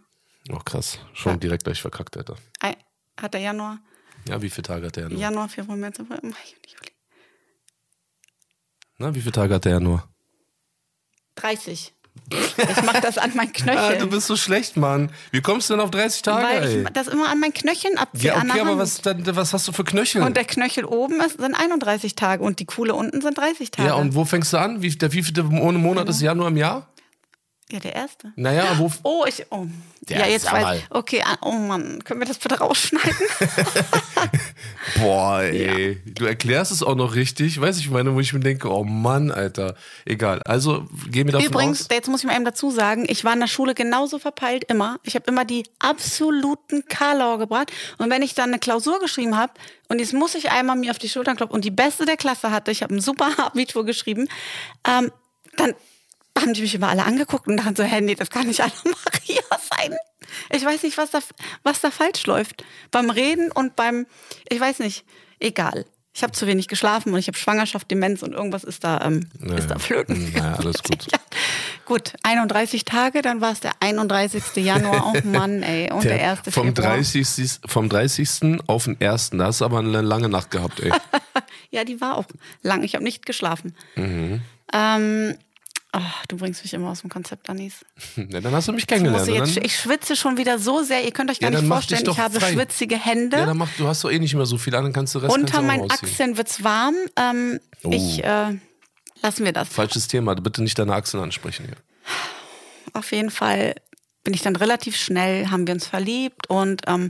Oh, 0.52 0.60
krass. 0.66 1.00
Schon 1.14 1.40
direkt 1.40 1.64
gleich 1.64 1.82
verkackt, 1.82 2.18
Alter. 2.18 2.36
Hat 3.22 3.34
der 3.34 3.42
Januar, 3.42 3.80
Ja, 4.30 4.42
wie 4.42 4.50
viele 4.50 4.64
Tage 4.64 4.86
hat 4.88 4.96
der 4.96 5.04
Januar? 5.04 5.20
Januar, 5.20 5.50
Februar, 5.50 5.76
März, 5.78 6.00
April, 6.00 6.20
Mai, 6.24 6.36
Juli. 6.66 6.92
Na, 8.98 9.14
wie 9.14 9.20
viele 9.20 9.34
Tage 9.34 9.56
hat 9.56 9.66
der 9.66 9.74
Januar? 9.74 10.08
30. 11.36 11.94
Ich 12.32 12.84
mache 12.84 13.02
das 13.02 13.18
an 13.18 13.36
meinen 13.36 13.50
Ah, 13.56 13.60
Knöcheln. 13.62 14.00
du 14.00 14.08
bist 14.10 14.28
so 14.28 14.36
schlecht, 14.36 14.78
Mann. 14.78 15.12
Wie 15.32 15.42
kommst 15.42 15.70
du 15.70 15.74
denn 15.74 15.82
auf 15.82 15.92
30 15.92 16.22
Tage, 16.22 16.46
weil 16.48 16.82
ich 16.84 16.90
das 16.90 17.08
immer 17.08 17.30
an 17.30 17.40
meinen 17.40 17.54
Knöcheln 17.54 17.98
abziehe. 17.98 18.30
Ja, 18.32 18.38
okay, 18.38 18.60
aber 18.60 18.78
was, 18.78 19.02
dann, 19.02 19.26
was 19.36 19.54
hast 19.54 19.68
du 19.68 19.72
für 19.72 19.84
Knöchel? 19.84 20.22
Und 20.24 20.36
der 20.36 20.46
Knöchel 20.46 20.86
oben 20.86 21.22
ist, 21.22 21.40
sind 21.40 21.54
31 21.56 22.16
Tage 22.16 22.44
und 22.44 22.60
die 22.60 22.66
Kuhle 22.66 22.94
unten 22.96 23.22
sind 23.22 23.38
30 23.38 23.72
Tage. 23.72 23.90
ja, 23.90 23.96
und 23.96 24.16
wo 24.16 24.26
fängst 24.26 24.52
du 24.54 24.58
an? 24.58 24.82
Wie, 24.82 24.90
der 24.90 25.12
wievielte 25.14 25.44
Monat 25.44 26.10
ist 26.10 26.22
Januar 26.22 26.50
im 26.50 26.58
Jahr? 26.58 26.90
Ja, 27.72 27.80
der 27.80 27.94
erste. 27.94 28.34
Naja, 28.36 28.80
wo. 28.80 28.92
Oh, 29.04 29.26
ich. 29.28 29.46
Oh. 29.52 29.68
Ja, 30.08 30.22
Ja, 30.22 30.26
jetzt 30.26 30.52
weiß 30.52 30.64
mal. 30.64 30.82
Okay, 30.90 31.22
ah, 31.24 31.38
oh 31.42 31.52
Mann, 31.52 32.04
können 32.04 32.20
wir 32.20 32.26
das 32.26 32.40
bitte 32.40 32.58
rausschneiden? 32.58 33.16
Boah, 35.00 35.42
ey. 35.42 36.02
Du 36.06 36.26
erklärst 36.26 36.72
es 36.72 36.82
auch 36.82 36.96
noch 36.96 37.14
richtig. 37.14 37.62
Weiß 37.62 37.78
ich, 37.78 37.86
ich 37.86 37.92
meine, 37.92 38.16
wo 38.16 38.20
ich 38.20 38.34
mir 38.34 38.40
denke, 38.40 38.72
oh 38.72 38.84
Mann, 38.84 39.30
Alter. 39.30 39.76
Egal. 40.06 40.42
Also, 40.46 40.88
geh 41.12 41.24
mir 41.24 41.34
davon 41.34 41.46
Übrigens, 41.48 41.82
aus. 41.82 41.88
jetzt 41.92 42.08
muss 42.08 42.22
ich 42.22 42.26
mal 42.26 42.36
eben 42.36 42.46
dazu 42.46 42.72
sagen, 42.72 43.06
ich 43.08 43.24
war 43.24 43.34
in 43.34 43.40
der 43.40 43.48
Schule 43.48 43.76
genauso 43.76 44.18
verpeilt 44.18 44.64
immer. 44.64 45.00
Ich 45.04 45.14
habe 45.14 45.26
immer 45.28 45.46
die 45.46 45.64
absoluten 45.78 46.86
Karlauer 46.88 47.38
gebracht. 47.38 47.72
Und 48.00 48.10
wenn 48.10 48.24
ich 48.24 48.34
dann 48.34 48.50
eine 48.50 48.60
Klausur 48.60 49.00
geschrieben 49.00 49.38
habe, 49.38 49.54
und 49.90 50.00
jetzt 50.00 50.14
muss 50.14 50.34
ich 50.34 50.50
einmal 50.50 50.76
mir 50.76 50.90
auf 50.90 51.00
die 51.00 51.10
Schultern 51.10 51.36
klopfen 51.36 51.54
und 51.54 51.66
die 51.66 51.72
Beste 51.72 52.06
der 52.06 52.18
Klasse 52.18 52.50
hatte, 52.50 52.72
ich 52.72 52.82
habe 52.82 52.96
ein 52.96 53.02
super 53.02 53.30
Abitur 53.38 53.86
geschrieben, 53.86 54.28
ähm, 54.88 55.12
dann 55.56 55.76
haben 56.42 56.54
die 56.54 56.62
mich 56.62 56.76
immer 56.76 56.90
alle 56.90 57.06
angeguckt 57.06 57.48
und 57.48 57.58
dachten 57.58 57.76
so, 57.76 57.84
hä, 57.84 58.02
nee, 58.02 58.16
das 58.16 58.30
kann 58.30 58.48
nicht 58.48 58.62
Anna 58.62 58.74
Maria 58.84 59.42
sein. 59.78 59.96
Ich 60.52 60.64
weiß 60.64 60.84
nicht, 60.84 60.98
was 60.98 61.12
da, 61.12 61.20
was 61.64 61.82
da 61.82 61.92
falsch 61.92 62.26
läuft. 62.26 62.64
Beim 62.92 63.10
Reden 63.10 63.52
und 63.52 63.76
beim, 63.76 64.06
ich 64.48 64.60
weiß 64.60 64.80
nicht, 64.80 65.06
egal. 65.40 65.86
Ich 66.14 66.24
habe 66.24 66.34
zu 66.34 66.48
wenig 66.48 66.68
geschlafen 66.68 67.14
und 67.14 67.20
ich 67.20 67.28
habe 67.28 67.38
Schwangerschaft, 67.38 67.90
Demenz 67.90 68.24
und 68.24 68.34
irgendwas 68.34 68.64
ist 68.64 68.84
da, 68.84 69.00
ähm, 69.06 69.30
ist 69.56 69.70
da 69.70 69.80
flöten. 69.80 70.34
Naja, 70.34 70.56
alles 70.56 70.84
gut. 70.84 71.08
Ja. 71.12 71.20
Gut, 71.86 72.14
31 72.24 72.86
Tage, 72.86 73.22
dann 73.22 73.42
war 73.42 73.52
es 73.52 73.62
der 73.62 73.72
31. 73.80 74.44
Januar. 74.58 75.14
Oh 75.16 75.28
Mann, 75.28 75.64
ey. 75.64 75.92
Und 75.92 76.04
der, 76.04 76.20
erste 76.20 76.52
vom, 76.52 76.68
Februar. 76.68 76.96
30, 76.98 77.62
vom 77.66 77.90
30. 77.90 78.60
auf 78.68 78.84
den 78.84 78.98
1. 79.00 79.32
Da 79.32 79.46
hast 79.46 79.62
du 79.62 79.66
aber 79.66 79.80
eine 79.80 80.02
lange 80.02 80.30
Nacht 80.30 80.52
gehabt, 80.52 80.80
ey. 80.82 80.92
Ja, 81.72 81.84
die 81.84 82.02
war 82.02 82.18
auch 82.18 82.26
lang. 82.62 82.84
Ich 82.84 82.96
habe 82.96 83.04
nicht 83.04 83.26
geschlafen. 83.26 83.76
Mhm. 83.96 84.42
Ähm, 84.74 85.36
oh, 85.94 86.00
du 86.28 86.38
bringst 86.38 86.64
mich 86.64 86.74
immer 86.74 86.90
aus 86.90 87.02
dem 87.02 87.10
Konzept, 87.10 87.50
Anis. 87.50 87.86
ja, 88.16 88.42
dann 88.42 88.54
hast 88.54 88.68
du 88.68 88.72
mich 88.74 88.82
Ich, 88.84 88.88
kennengelernt. 88.88 89.28
und 89.28 89.36
jetzt, 89.36 89.58
ich 89.58 89.76
schwitze 89.78 90.16
schon 90.16 90.38
wieder 90.38 90.60
so 90.60 90.84
sehr. 90.84 91.04
Ihr 91.04 91.12
könnt 91.12 91.30
euch 91.32 91.40
gar 91.40 91.52
Ja, 91.52 91.60
nicht 91.60 91.68
vorstellen, 91.68 92.04
ich 92.10 92.18
habe 92.20 92.40
frei. 92.40 92.54
schwitzige 92.54 92.98
Hände. 92.98 93.38
ja, 93.38 93.46
dann 93.46 93.58
mach, 93.58 93.70
du 93.78 93.88
hast 93.88 94.04
doch 94.04 94.12
eh 94.12 94.20
nicht 94.20 94.34
mehr 94.36 94.46
so 94.46 94.58
viel 94.58 94.76
an, 94.76 94.84
dann 94.84 94.94
kannst 94.94 95.16
du 95.16 95.20
Rest 95.20 95.34
Unter 95.36 95.62
meinen. 95.62 95.90
Achseln 95.92 96.38
wird's 96.38 96.64
warm. 96.64 96.96
Ähm, 97.16 97.60
Oh. 97.84 97.92
Ich 97.94 98.22
äh, 98.26 98.58
lassen 99.22 99.46
wir 99.46 99.54
das. 99.54 99.70
Falsches 99.70 100.10
Thema, 100.10 100.36
bitte 100.36 100.62
nicht 100.62 100.78
deine 100.78 100.94
Achseln 100.94 101.24
ansprechen 101.24 101.66
hier. 101.66 101.78
Auf 102.94 103.12
jeden 103.14 103.30
Fall 103.32 103.76
bin 104.26 104.34
ich 104.34 104.42
dann 104.42 104.56
relativ 104.58 104.98
schnell, 104.98 105.50
haben 105.50 105.66
wir 105.66 105.74
uns 105.76 105.88
verliebt 105.88 106.48
und 106.50 106.82
ähm, 106.88 107.10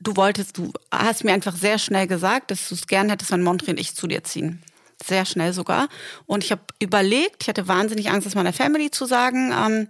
du 0.00 0.14
wolltest, 0.16 0.58
du 0.58 0.70
hast 0.92 1.24
mir 1.24 1.32
einfach 1.32 1.56
sehr 1.56 1.78
schnell 1.78 2.06
gesagt, 2.06 2.50
dass 2.50 2.68
du 2.68 2.74
es 2.74 2.86
gern 2.86 3.08
hättest, 3.08 3.30
wenn 3.30 3.42
Montri 3.42 3.70
und 3.70 3.80
ich 3.80 3.94
zu 3.94 4.06
dir 4.06 4.22
ziehen. 4.22 4.62
Sehr 5.04 5.24
schnell 5.26 5.52
sogar. 5.52 5.88
Und 6.26 6.42
ich 6.44 6.52
habe 6.52 6.62
überlegt, 6.80 7.42
ich 7.42 7.48
hatte 7.48 7.68
wahnsinnig 7.68 8.10
Angst, 8.10 8.26
das 8.26 8.34
meiner 8.34 8.52
Family 8.52 8.90
zu 8.90 9.04
sagen. 9.06 9.52
Ähm, 9.52 9.88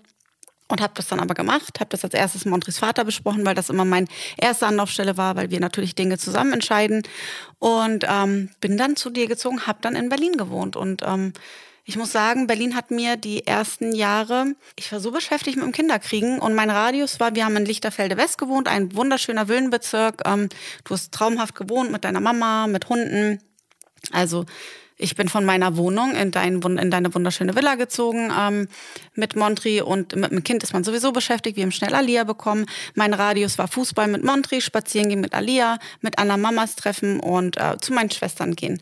und 0.68 0.80
habe 0.80 0.94
das 0.96 1.06
dann 1.06 1.20
aber 1.20 1.34
gemacht, 1.34 1.78
habe 1.78 1.90
das 1.90 2.02
als 2.02 2.14
erstes 2.14 2.44
mit 2.44 2.50
Montris 2.50 2.78
Vater 2.78 3.04
besprochen, 3.04 3.46
weil 3.46 3.54
das 3.54 3.70
immer 3.70 3.84
mein 3.84 4.08
erste 4.36 4.66
Anlaufstelle 4.66 5.16
war, 5.16 5.36
weil 5.36 5.50
wir 5.50 5.60
natürlich 5.60 5.94
Dinge 5.94 6.18
zusammen 6.18 6.52
entscheiden. 6.52 7.02
Und 7.60 8.04
ähm, 8.08 8.50
bin 8.60 8.76
dann 8.76 8.96
zu 8.96 9.10
dir 9.10 9.28
gezogen, 9.28 9.66
habe 9.66 9.78
dann 9.80 9.94
in 9.94 10.08
Berlin 10.08 10.36
gewohnt. 10.36 10.74
Und 10.74 11.02
ähm, 11.04 11.32
ich 11.84 11.96
muss 11.96 12.10
sagen, 12.10 12.48
Berlin 12.48 12.74
hat 12.74 12.90
mir 12.90 13.16
die 13.16 13.46
ersten 13.46 13.94
Jahre, 13.94 14.56
ich 14.74 14.90
war 14.90 14.98
so 14.98 15.12
beschäftigt 15.12 15.56
mit 15.56 15.64
dem 15.64 15.70
Kinderkriegen 15.70 16.40
und 16.40 16.52
mein 16.56 16.68
Radius 16.68 17.20
war, 17.20 17.36
wir 17.36 17.44
haben 17.44 17.56
in 17.56 17.64
Lichterfelde 17.64 18.16
West 18.16 18.38
gewohnt, 18.38 18.66
ein 18.66 18.96
wunderschöner 18.96 19.46
Villenbezirk. 19.46 20.22
Ähm, 20.26 20.48
du 20.82 20.94
hast 20.94 21.12
traumhaft 21.12 21.54
gewohnt 21.54 21.92
mit 21.92 22.02
deiner 22.02 22.20
Mama, 22.20 22.66
mit 22.66 22.88
Hunden. 22.88 23.40
Also 24.10 24.46
ich 24.98 25.14
bin 25.14 25.28
von 25.28 25.44
meiner 25.44 25.76
Wohnung 25.76 26.14
in, 26.14 26.30
dein, 26.30 26.62
in 26.62 26.90
deine 26.90 27.14
wunderschöne 27.14 27.54
Villa 27.54 27.74
gezogen 27.74 28.32
ähm, 28.36 28.68
mit 29.14 29.36
Montri 29.36 29.82
und 29.82 30.16
mit 30.16 30.30
dem 30.30 30.42
Kind 30.42 30.62
ist 30.62 30.72
man 30.72 30.84
sowieso 30.84 31.12
beschäftigt. 31.12 31.56
Wir 31.56 31.64
haben 31.64 31.72
schnell 31.72 31.94
Alia 31.94 32.24
bekommen. 32.24 32.66
Mein 32.94 33.12
Radius 33.12 33.58
war 33.58 33.68
Fußball 33.68 34.08
mit 34.08 34.24
Montri, 34.24 34.60
spazieren 34.60 35.08
gehen 35.08 35.20
mit 35.20 35.34
Alia, 35.34 35.78
mit 36.00 36.18
Anna 36.18 36.36
Mamas 36.36 36.76
treffen 36.76 37.20
und 37.20 37.58
äh, 37.58 37.76
zu 37.78 37.92
meinen 37.92 38.10
Schwestern 38.10 38.56
gehen. 38.56 38.80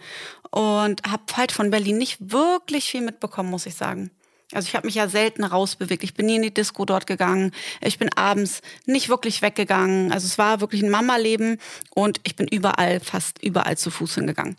Und 0.50 1.02
habe 1.02 1.24
halt 1.36 1.50
von 1.50 1.70
Berlin 1.70 1.98
nicht 1.98 2.18
wirklich 2.20 2.84
viel 2.84 3.00
mitbekommen, 3.00 3.50
muss 3.50 3.66
ich 3.66 3.74
sagen. 3.74 4.10
Also 4.52 4.68
ich 4.68 4.76
habe 4.76 4.86
mich 4.86 4.94
ja 4.94 5.08
selten 5.08 5.42
rausbewegt. 5.42 6.04
Ich 6.04 6.14
bin 6.14 6.26
nie 6.26 6.36
in 6.36 6.42
die 6.42 6.54
Disco 6.54 6.84
dort 6.84 7.08
gegangen. 7.08 7.50
Ich 7.80 7.98
bin 7.98 8.08
abends 8.14 8.60
nicht 8.86 9.08
wirklich 9.08 9.42
weggegangen. 9.42 10.12
Also 10.12 10.26
es 10.26 10.38
war 10.38 10.60
wirklich 10.60 10.82
ein 10.82 10.90
Mama-Leben 10.90 11.58
und 11.92 12.20
ich 12.22 12.36
bin 12.36 12.46
überall, 12.46 13.00
fast 13.00 13.42
überall 13.42 13.76
zu 13.76 13.90
Fuß 13.90 14.14
hingegangen. 14.14 14.56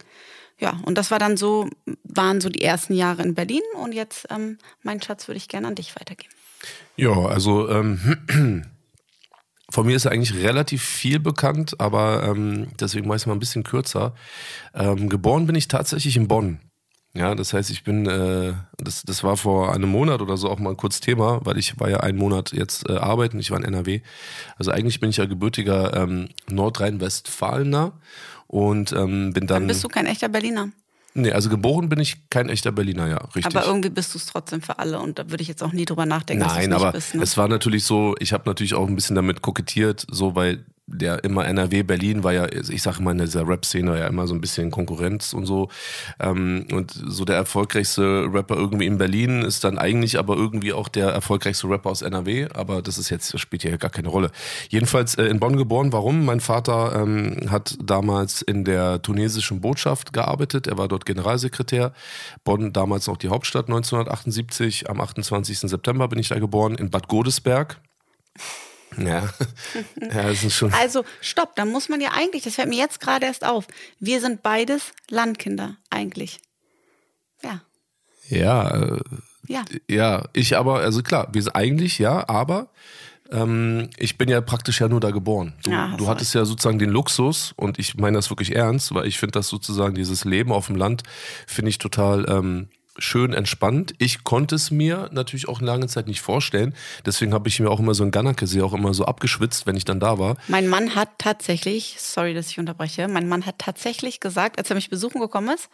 Ja, 0.59 0.79
und 0.85 0.97
das 0.97 1.11
war 1.11 1.19
dann 1.19 1.35
so, 1.35 1.69
waren 2.03 2.39
so 2.39 2.49
die 2.49 2.61
ersten 2.61 2.93
Jahre 2.93 3.23
in 3.23 3.35
Berlin 3.35 3.61
und 3.81 3.93
jetzt, 3.93 4.27
ähm, 4.29 4.57
mein 4.83 5.01
Schatz, 5.01 5.27
würde 5.27 5.37
ich 5.37 5.49
gerne 5.49 5.67
an 5.67 5.75
dich 5.75 5.95
weitergeben. 5.95 6.33
Ja, 6.95 7.11
also 7.11 7.69
ähm, 7.69 7.99
von 9.69 9.85
mir 9.85 9.95
ist 9.95 10.07
eigentlich 10.07 10.35
relativ 10.35 10.81
viel 10.81 11.19
bekannt, 11.19 11.79
aber 11.79 12.23
ähm, 12.23 12.67
deswegen 12.79 13.07
mache 13.07 13.17
ich 13.17 13.23
es 13.23 13.25
mal 13.25 13.33
ein 13.33 13.39
bisschen 13.39 13.63
kürzer. 13.63 14.15
Ähm, 14.73 15.09
geboren 15.09 15.45
bin 15.45 15.55
ich 15.55 15.67
tatsächlich 15.67 16.15
in 16.15 16.29
Bonn. 16.29 16.59
Ja, 17.13 17.33
das 17.33 17.53
heißt, 17.53 17.69
ich 17.69 17.85
bin, 17.85 18.05
äh, 18.07 18.53
das, 18.77 19.03
das 19.03 19.23
war 19.23 19.37
vor 19.37 19.73
einem 19.73 19.89
Monat 19.89 20.21
oder 20.21 20.35
so 20.35 20.49
auch 20.49 20.59
mal 20.59 20.75
kurz 20.75 20.99
Thema, 20.99 21.39
weil 21.45 21.57
ich 21.57 21.79
war 21.79 21.89
ja 21.89 22.01
einen 22.01 22.17
Monat 22.17 22.51
jetzt 22.51 22.89
äh, 22.89 22.97
arbeiten, 22.97 23.39
ich 23.39 23.51
war 23.51 23.57
in 23.57 23.63
NRW. 23.63 24.01
Also 24.57 24.71
eigentlich 24.71 24.99
bin 24.99 25.09
ich 25.09 25.17
ja 25.17 25.25
gebürtiger 25.25 25.95
ähm, 25.95 26.27
Nordrhein-Westfalener 26.49 27.93
und 28.55 28.93
ähm, 28.93 29.33
bin 29.33 29.47
dann. 29.47 29.63
Dann 29.63 29.67
bist 29.67 29.83
du 29.83 29.89
kein 29.89 30.05
echter 30.05 30.29
Berliner. 30.29 30.69
Nee, 31.13 31.31
also 31.31 31.49
geboren 31.49 31.89
bin 31.89 31.99
ich 31.99 32.29
kein 32.29 32.47
echter 32.47 32.71
Berliner, 32.71 33.07
ja, 33.07 33.17
richtig. 33.35 33.45
Aber 33.45 33.65
irgendwie 33.65 33.89
bist 33.89 34.13
du 34.13 34.17
es 34.17 34.25
trotzdem 34.25 34.61
für 34.61 34.79
alle 34.79 34.99
und 34.99 35.19
da 35.19 35.29
würde 35.29 35.41
ich 35.41 35.49
jetzt 35.49 35.61
auch 35.61 35.73
nie 35.73 35.83
drüber 35.83 36.05
nachdenken, 36.05 36.43
dass 36.43 36.53
Nein, 36.55 36.69
nicht 36.69 36.79
aber 36.79 36.93
bist. 36.93 37.15
Ne? 37.15 37.23
es 37.23 37.35
war 37.35 37.49
natürlich 37.49 37.83
so, 37.83 38.15
ich 38.19 38.31
habe 38.31 38.43
natürlich 38.45 38.73
auch 38.73 38.87
ein 38.87 38.95
bisschen 38.95 39.15
damit 39.15 39.41
kokettiert, 39.41 40.05
so 40.09 40.35
weil 40.35 40.65
der 40.87 41.23
immer 41.23 41.45
NRW 41.45 41.83
Berlin 41.83 42.23
war 42.23 42.33
ja, 42.33 42.47
ich 42.47 42.81
sage 42.81 43.01
mal 43.01 43.11
in 43.11 43.17
dieser 43.17 43.47
Rap-Szene 43.47 43.97
ja 43.97 44.07
immer 44.07 44.27
so 44.27 44.35
ein 44.35 44.41
bisschen 44.41 44.69
Konkurrenz 44.69 45.33
und 45.33 45.45
so. 45.45 45.69
Ähm, 46.19 46.67
und 46.71 46.91
so 46.91 47.25
der 47.25 47.35
erfolgreichste 47.35 48.27
Rapper 48.31 48.55
irgendwie 48.55 48.85
in 48.85 48.97
Berlin 48.97 49.41
ist 49.41 49.63
dann 49.63 49.79
eigentlich 49.79 50.19
aber 50.19 50.35
irgendwie 50.35 50.73
auch 50.73 50.87
der 50.87 51.09
erfolgreichste 51.09 51.67
Rapper 51.67 51.89
aus 51.89 52.03
NRW. 52.03 52.49
Aber 52.53 52.81
das 52.83 52.99
ist 52.99 53.09
jetzt, 53.09 53.33
das 53.33 53.41
spielt 53.41 53.63
ja 53.63 53.75
gar 53.77 53.89
keine 53.89 54.09
Rolle. 54.09 54.31
Jedenfalls 54.69 55.15
äh, 55.15 55.23
in 55.25 55.39
Bonn 55.39 55.57
geboren. 55.57 55.91
Warum? 55.91 56.23
Mein 56.23 56.39
Vater 56.39 57.01
ähm, 57.01 57.49
hat 57.49 57.77
damals 57.83 58.43
in 58.43 58.63
der 58.63 59.01
tunesischen 59.01 59.61
Botschaft 59.61 60.13
gearbeitet. 60.13 60.67
Er 60.67 60.77
war 60.77 60.87
dort 60.87 61.05
Generalsekretär. 61.05 61.93
Bonn 62.43 62.73
damals 62.73 63.07
noch 63.07 63.17
die 63.17 63.29
Hauptstadt 63.29 63.65
1978. 63.65 64.89
Am 64.89 65.01
28. 65.01 65.61
September 65.61 66.07
bin 66.07 66.19
ich 66.19 66.29
da 66.29 66.37
geboren 66.37 66.75
in 66.75 66.91
Bad 66.91 67.07
Godesberg. 67.07 67.79
Ja, 68.97 69.29
ja, 70.01 70.23
das 70.23 70.43
ist 70.43 70.55
schon. 70.55 70.73
Also, 70.73 71.03
stopp, 71.21 71.55
da 71.55 71.65
muss 71.65 71.89
man 71.89 72.01
ja 72.01 72.11
eigentlich, 72.13 72.43
das 72.43 72.55
fällt 72.55 72.69
mir 72.69 72.77
jetzt 72.77 72.99
gerade 72.99 73.25
erst 73.25 73.45
auf. 73.45 73.67
Wir 73.99 74.21
sind 74.21 74.41
beides 74.41 74.93
Landkinder, 75.09 75.77
eigentlich. 75.89 76.39
Ja, 77.43 77.61
Ja, 78.29 78.69
äh, 78.69 78.99
ja. 79.47 79.63
ja, 79.89 80.23
ich 80.33 80.57
aber, 80.57 80.79
also 80.79 81.03
klar, 81.03 81.27
wir 81.33 81.41
sind 81.43 81.55
eigentlich, 81.55 81.99
ja, 81.99 82.27
aber 82.27 82.69
ähm, 83.31 83.89
ich 83.97 84.17
bin 84.17 84.29
ja 84.29 84.41
praktisch 84.41 84.81
ja 84.81 84.87
nur 84.87 84.99
da 84.99 85.11
geboren. 85.11 85.53
Du, 85.63 85.71
Ja, 85.71 85.89
du 85.91 85.97
du 85.97 86.07
hattest 86.07 86.33
ja 86.33 86.45
sozusagen 86.45 86.79
den 86.79 86.89
Luxus 86.89 87.53
und 87.55 87.79
ich 87.79 87.95
meine 87.97 88.17
das 88.17 88.29
wirklich 88.29 88.55
ernst, 88.55 88.93
weil 88.93 89.07
ich 89.07 89.17
finde 89.19 89.33
das 89.33 89.47
sozusagen, 89.47 89.95
dieses 89.95 90.25
Leben 90.25 90.51
auf 90.51 90.67
dem 90.67 90.75
Land, 90.75 91.03
finde 91.47 91.69
ich 91.69 91.77
total 91.77 92.25
ähm, 92.29 92.69
schön 92.97 93.33
entspannt. 93.33 93.93
Ich 93.97 94.23
konnte 94.23 94.55
es 94.55 94.71
mir 94.71 95.09
natürlich 95.11 95.47
auch 95.47 95.61
lange 95.61 95.87
Zeit 95.87 96.07
nicht 96.07 96.21
vorstellen. 96.21 96.73
Deswegen 97.05 97.33
habe 97.33 97.47
ich 97.47 97.59
mir 97.59 97.69
auch 97.69 97.79
immer 97.79 97.93
so 97.93 98.03
ein 98.03 98.11
Ganakesee 98.11 98.61
auch 98.61 98.73
immer 98.73 98.93
so 98.93 99.05
abgeschwitzt, 99.05 99.67
wenn 99.67 99.75
ich 99.75 99.85
dann 99.85 99.99
da 99.99 100.19
war. 100.19 100.37
Mein 100.47 100.67
Mann 100.67 100.95
hat 100.95 101.09
tatsächlich, 101.17 101.97
sorry, 101.99 102.33
dass 102.33 102.49
ich 102.49 102.59
unterbreche, 102.59 103.07
mein 103.07 103.27
Mann 103.27 103.45
hat 103.45 103.59
tatsächlich 103.59 104.19
gesagt, 104.19 104.57
als 104.57 104.69
er 104.69 104.75
mich 104.75 104.89
besuchen 104.89 105.19
gekommen 105.19 105.49
ist, 105.53 105.69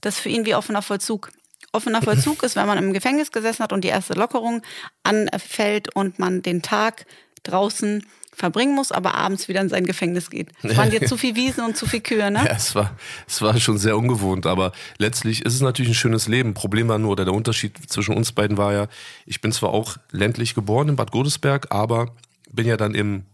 dass 0.00 0.18
für 0.18 0.28
ihn 0.28 0.44
wie 0.44 0.54
offener 0.54 0.82
Vollzug. 0.82 1.30
Offener 1.72 2.02
Vollzug 2.02 2.42
ist, 2.42 2.56
wenn 2.56 2.66
man 2.66 2.78
im 2.78 2.92
Gefängnis 2.92 3.32
gesessen 3.32 3.62
hat 3.62 3.72
und 3.72 3.82
die 3.82 3.88
erste 3.88 4.14
Lockerung 4.14 4.62
anfällt 5.02 5.94
und 5.94 6.18
man 6.18 6.42
den 6.42 6.62
Tag 6.62 7.06
draußen 7.42 8.04
verbringen 8.36 8.74
muss, 8.74 8.92
aber 8.92 9.14
abends 9.14 9.48
wieder 9.48 9.62
in 9.62 9.70
sein 9.70 9.86
Gefängnis 9.86 10.28
geht. 10.28 10.50
Es 10.62 10.76
waren 10.76 10.90
dir 10.90 11.02
zu 11.06 11.16
viel 11.16 11.34
Wiesen 11.36 11.64
und 11.64 11.76
zu 11.76 11.86
viel 11.86 12.00
Kühe, 12.00 12.30
ne? 12.30 12.44
Ja, 12.44 12.54
es 12.54 12.74
war, 12.74 12.94
es 13.26 13.40
war 13.40 13.58
schon 13.58 13.78
sehr 13.78 13.96
ungewohnt, 13.96 14.46
aber 14.46 14.72
letztlich 14.98 15.44
ist 15.44 15.54
es 15.54 15.62
natürlich 15.62 15.92
ein 15.92 15.94
schönes 15.94 16.28
Leben. 16.28 16.52
Problem 16.52 16.88
war 16.88 16.98
nur, 16.98 17.12
oder 17.12 17.24
der 17.24 17.32
Unterschied 17.32 17.90
zwischen 17.90 18.14
uns 18.14 18.32
beiden 18.32 18.58
war 18.58 18.74
ja, 18.74 18.88
ich 19.24 19.40
bin 19.40 19.52
zwar 19.52 19.70
auch 19.70 19.96
ländlich 20.10 20.54
geboren 20.54 20.90
in 20.90 20.96
Bad 20.96 21.12
Godesberg, 21.12 21.68
aber 21.70 22.14
bin 22.52 22.66
ja 22.66 22.76
dann 22.76 22.94
im 22.94 23.24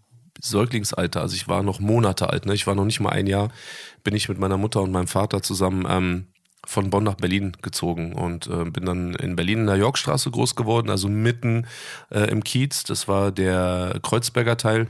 Säuglingsalter, 0.40 1.20
also 1.20 1.34
ich 1.34 1.48
war 1.48 1.62
noch 1.62 1.80
Monate 1.80 2.30
alt, 2.30 2.46
ne? 2.46 2.54
ich 2.54 2.66
war 2.66 2.74
noch 2.74 2.84
nicht 2.84 3.00
mal 3.00 3.10
ein 3.10 3.26
Jahr, 3.26 3.50
bin 4.04 4.14
ich 4.14 4.28
mit 4.28 4.38
meiner 4.38 4.56
Mutter 4.56 4.82
und 4.82 4.92
meinem 4.92 5.08
Vater 5.08 5.42
zusammen 5.42 5.84
ähm, 5.88 6.26
von 6.66 6.90
Bonn 6.90 7.04
nach 7.04 7.16
Berlin 7.16 7.56
gezogen 7.62 8.12
und 8.12 8.46
äh, 8.46 8.64
bin 8.64 8.86
dann 8.86 9.14
in 9.14 9.36
Berlin 9.36 9.60
in 9.60 9.66
der 9.66 9.76
Yorkstraße 9.76 10.30
groß 10.30 10.54
geworden, 10.54 10.90
also 10.90 11.08
mitten 11.08 11.66
äh, 12.10 12.30
im 12.30 12.44
Kiez. 12.44 12.84
Das 12.84 13.08
war 13.08 13.32
der 13.32 13.98
Kreuzberger 14.02 14.56
Teil. 14.56 14.86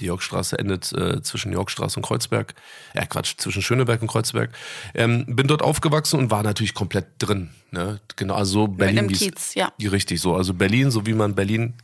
Die 0.00 0.06
Yorkstraße 0.06 0.58
endet 0.58 0.92
äh, 0.92 1.22
zwischen 1.22 1.52
Yorkstraße 1.52 1.98
und 1.98 2.06
Kreuzberg. 2.06 2.54
Ja, 2.94 3.04
Quatsch, 3.04 3.34
zwischen 3.36 3.62
Schöneberg 3.62 4.00
und 4.00 4.08
Kreuzberg. 4.08 4.50
Ähm, 4.94 5.26
bin 5.28 5.46
dort 5.46 5.62
aufgewachsen 5.62 6.18
und 6.18 6.30
war 6.30 6.42
natürlich 6.42 6.72
komplett 6.72 7.06
drin. 7.18 7.50
Ne? 7.70 8.00
Genau, 8.16 8.34
also 8.34 8.66
Berlin. 8.66 9.06
Mit 9.06 9.18
Kiez, 9.18 9.54
ja. 9.54 9.72
Richtig 9.80 10.20
so. 10.20 10.34
Also 10.34 10.54
Berlin, 10.54 10.90
so 10.90 11.06
wie 11.06 11.12
man 11.12 11.34
Berlin 11.34 11.74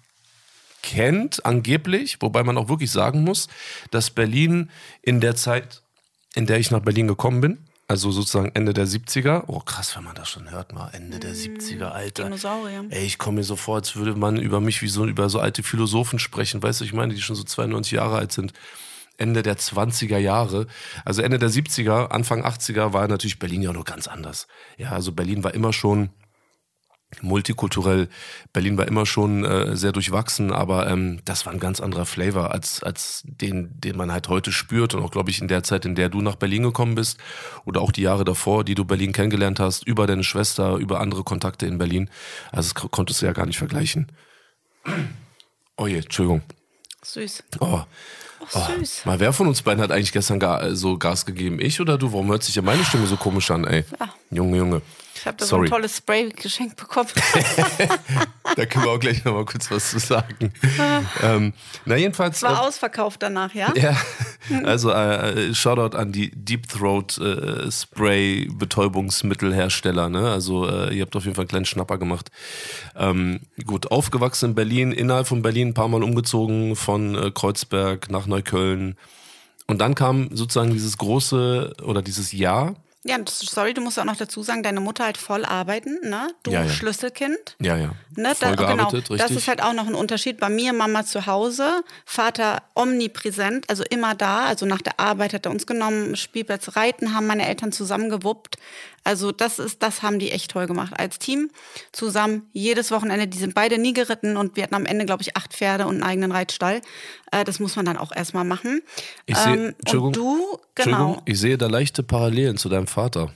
kennt, 0.83 1.45
angeblich. 1.45 2.17
Wobei 2.21 2.43
man 2.43 2.57
auch 2.57 2.69
wirklich 2.69 2.91
sagen 2.91 3.23
muss, 3.23 3.49
dass 3.91 4.11
Berlin 4.11 4.71
in 5.03 5.21
der 5.21 5.37
Zeit, 5.37 5.83
in 6.35 6.47
der 6.47 6.59
ich 6.59 6.71
nach 6.71 6.81
Berlin 6.81 7.07
gekommen 7.07 7.43
bin, 7.43 7.59
also 7.91 8.13
sozusagen 8.13 8.53
Ende 8.55 8.73
der 8.73 8.87
70er. 8.87 9.43
Oh, 9.49 9.59
krass, 9.59 9.97
wenn 9.97 10.05
man 10.05 10.15
das 10.15 10.29
schon 10.29 10.49
hört, 10.49 10.73
mal 10.73 10.91
Ende 10.93 11.19
der 11.19 11.35
70er, 11.35 11.89
mm, 11.89 11.93
Alter. 11.93 12.23
Dinosaurier. 12.23 12.85
Ey, 12.89 13.05
ich 13.05 13.19
komme 13.19 13.39
mir 13.39 13.43
so 13.43 13.57
vor, 13.57 13.75
als 13.75 13.97
würde 13.97 14.15
man 14.15 14.37
über 14.37 14.61
mich 14.61 14.81
wie 14.81 14.87
so 14.87 15.05
über 15.07 15.29
so 15.29 15.41
alte 15.41 15.65
Philosophen 15.65 16.21
sprechen, 16.21 16.63
weißt 16.63 16.81
du, 16.81 16.85
ich 16.85 16.93
meine, 16.93 17.15
die 17.15 17.21
schon 17.21 17.35
so 17.35 17.43
92 17.43 17.91
Jahre 17.91 18.19
alt 18.19 18.31
sind. 18.31 18.53
Ende 19.17 19.43
der 19.43 19.59
20er 19.59 20.19
Jahre. 20.19 20.69
Also 21.05 21.21
Ende 21.23 21.41
der 21.41 21.51
70er, 21.51 22.11
Anfang 22.11 22.45
80er 22.45 22.93
war 22.93 23.09
natürlich 23.09 23.41
Berlin 23.41 23.63
ja 23.63 23.73
noch 23.73 23.85
ganz 23.85 24.07
anders. 24.07 24.47
Ja, 24.79 24.93
also 24.93 25.11
Berlin 25.11 25.43
war 25.43 25.53
immer 25.53 25.73
schon 25.73 26.11
multikulturell. 27.23 28.09
Berlin 28.53 28.79
war 28.79 28.87
immer 28.87 29.05
schon 29.05 29.45
äh, 29.45 29.77
sehr 29.77 29.93
durchwachsen, 29.93 30.53
aber 30.53 30.89
ähm, 30.89 31.21
das 31.25 31.45
war 31.45 31.53
ein 31.53 31.61
ganz 31.61 31.81
anderer 31.81 32.07
Flavor 32.07 32.53
als, 32.53 32.83
als 32.83 33.23
den, 33.25 33.81
den 33.81 33.97
man 33.97 34.13
halt 34.13 34.29
heute 34.29 34.53
spürt. 34.53 34.95
Und 34.95 35.03
auch, 35.03 35.11
glaube 35.11 35.31
ich, 35.31 35.41
in 35.41 35.49
der 35.49 35.63
Zeit, 35.63 35.85
in 35.85 35.95
der 35.95 36.09
du 36.09 36.23
nach 36.23 36.37
Berlin 36.37 36.63
gekommen 36.63 36.95
bist 36.95 37.19
oder 37.65 37.81
auch 37.81 37.93
die 37.93 38.03
Jahre 38.03 38.25
davor, 38.25 38.65
die 38.65 38.75
du 38.75 38.85
Berlin 38.85 39.13
kennengelernt 39.13 39.61
hast, 39.61 39.87
über 39.87 40.07
deine 40.07 40.25
Schwester, 40.25 40.77
über 40.77 41.01
andere 41.01 41.25
Kontakte 41.25 41.67
in 41.67 41.79
Berlin. 41.79 42.09
Also 42.53 42.73
das 42.73 42.91
konntest 42.91 43.23
du 43.23 43.27
ja 43.27 43.33
gar 43.33 43.47
nicht 43.47 43.59
vergleichen. 43.59 44.07
Oh 45.77 45.87
je, 45.87 45.99
Entschuldigung. 45.99 46.43
Süß. 47.03 47.45
Oh. 47.61 47.83
Oh, 48.55 48.79
süß. 48.79 49.05
Mal 49.05 49.21
wer 49.21 49.33
von 49.33 49.47
uns 49.49 49.63
beiden 49.63 49.83
hat 49.83 49.93
eigentlich 49.93 50.13
gestern 50.13 50.39
gar, 50.39 50.75
so 50.75 50.97
Gas 50.97 51.27
gegeben? 51.27 51.61
Ich 51.61 51.81
oder 51.81 51.99
du? 51.99 52.13
Warum 52.13 52.29
hört 52.29 52.43
sich 52.43 52.55
ja 52.55 52.63
meine 52.63 52.85
Stimme 52.85 53.07
so 53.07 53.17
komisch 53.17 53.51
an, 53.51 53.65
ey? 53.65 53.85
Ja. 53.99 54.15
Junge, 54.31 54.57
Junge. 54.57 54.83
Ich 55.21 55.27
habe 55.27 55.37
da 55.37 55.45
so 55.45 55.57
ein 55.57 55.67
tolles 55.67 55.99
Spray 55.99 56.31
geschenkt 56.31 56.77
bekommen. 56.77 57.11
da 58.57 58.65
können 58.65 58.87
wir 58.87 58.91
auch 58.91 58.99
gleich 58.99 59.23
noch 59.23 59.35
mal 59.35 59.45
kurz 59.45 59.71
was 59.71 59.91
zu 59.91 59.99
sagen. 59.99 60.51
ähm, 61.23 61.53
na 61.85 61.97
jedenfalls. 61.97 62.39
Es 62.39 62.43
war 62.43 62.55
äh, 62.55 62.67
ausverkauft 62.67 63.23
danach, 63.23 63.55
ja? 63.55 63.71
Ja. 63.77 63.95
Also 64.65 64.91
äh, 64.91 65.53
Shoutout 65.55 65.95
an 65.95 66.11
die 66.11 66.31
Deep 66.31 66.69
Throat 66.69 67.19
äh, 67.19 67.71
Spray 67.71 68.49
Betäubungsmittelhersteller. 68.51 70.09
Ne? 70.09 70.31
Also 70.31 70.67
äh, 70.67 70.95
ihr 70.95 71.03
habt 71.03 71.15
auf 71.15 71.25
jeden 71.25 71.35
Fall 71.35 71.43
einen 71.43 71.49
kleinen 71.49 71.67
Schnapper 71.67 71.99
gemacht. 71.99 72.31
Ähm, 72.97 73.41
gut, 73.67 73.91
aufgewachsen 73.93 74.51
in 74.51 74.55
Berlin, 74.55 74.91
innerhalb 74.91 75.27
von 75.27 75.43
Berlin 75.43 75.69
ein 75.69 75.75
paar 75.75 75.89
Mal 75.89 76.03
umgezogen 76.03 76.77
von 76.77 77.15
äh, 77.15 77.31
Kreuzberg 77.31 78.11
nach 78.11 78.27
Neukölln. 78.27 78.97
Und 79.67 79.83
dann 79.83 79.95
kam 79.95 80.35
sozusagen 80.35 80.73
dieses 80.73 80.97
große 80.97 81.75
oder 81.85 82.01
dieses 82.01 82.33
Jahr 82.33 82.75
ja, 83.05 83.17
sorry, 83.27 83.73
du 83.73 83.81
musst 83.81 83.99
auch 83.99 84.05
noch 84.05 84.17
dazu 84.17 84.43
sagen, 84.43 84.63
deine 84.63 84.81
Mutter 84.81 85.05
halt 85.05 85.17
voll 85.17 85.45
arbeiten, 85.45 85.99
ne? 86.03 86.29
Du 86.43 86.51
ja, 86.51 86.65
ja. 86.65 86.69
Schlüsselkind. 86.69 87.57
Ja, 87.61 87.77
ja. 87.77 87.93
Ne? 88.23 88.35
Da, 88.39 88.55
genau. 88.55 88.89
Richtig. 88.89 89.19
Das 89.19 89.31
ist 89.31 89.49
halt 89.49 89.63
auch 89.63 89.73
noch 89.73 89.87
ein 89.87 89.95
Unterschied. 89.95 90.39
Bei 90.39 90.49
mir 90.49 90.73
Mama 90.73 91.05
zu 91.05 91.27
Hause, 91.27 91.83
Vater 92.05 92.63
omnipräsent, 92.75 93.69
also 93.69 93.85
immer 93.89 94.15
da. 94.15 94.47
Also 94.47 94.67
nach 94.67 94.83
der 94.83 94.99
Arbeit 95.01 95.33
hat 95.33 95.47
er 95.47 95.53
uns 95.53 95.67
genommen, 95.67 96.17
Spielplatz 96.17 96.77
Reiten 96.77 97.15
haben 97.15 97.27
meine 97.27 97.47
Eltern 97.47 97.73
zusammengewuppt. 97.73 98.57
Also 99.03 99.33
das 99.33 99.59
ist, 99.59 99.83
das 99.83 100.03
haben 100.03 100.19
die 100.19 100.31
echt 100.31 100.51
toll 100.51 100.67
gemacht. 100.67 100.93
Als 100.97 101.19
Team 101.19 101.51
zusammen 101.93 102.49
jedes 102.53 102.91
Wochenende. 102.91 103.27
Die 103.27 103.39
sind 103.39 103.55
beide 103.55 103.79
nie 103.79 103.93
geritten 103.93 104.37
und 104.37 104.57
wir 104.57 104.63
hatten 104.63 104.75
am 104.75 104.87
Ende, 104.87 105.07
glaube 105.07 105.23
ich, 105.23 105.37
acht 105.37 105.55
Pferde 105.55 105.87
und 105.87 105.95
einen 105.95 106.03
eigenen 106.03 106.33
Reitstall. 106.33 106.81
Äh, 107.33 107.45
das 107.45 107.61
muss 107.61 107.77
man 107.77 107.87
dann 107.87 107.97
auch 107.97 108.15
erstmal 108.15 108.45
machen. 108.45 108.83
Ich 109.27 109.37
sehe, 109.37 109.55
ähm, 109.55 109.75
Entschuldigung, 109.79 110.13
du, 110.13 110.59
genau. 110.75 111.23
ich 111.25 111.39
sehe 111.39 111.57
da 111.57 111.67
leichte 111.67 112.03
Parallelen 112.03 112.57
zu 112.57 112.69
deinem 112.69 112.87
Vater. 112.87 113.33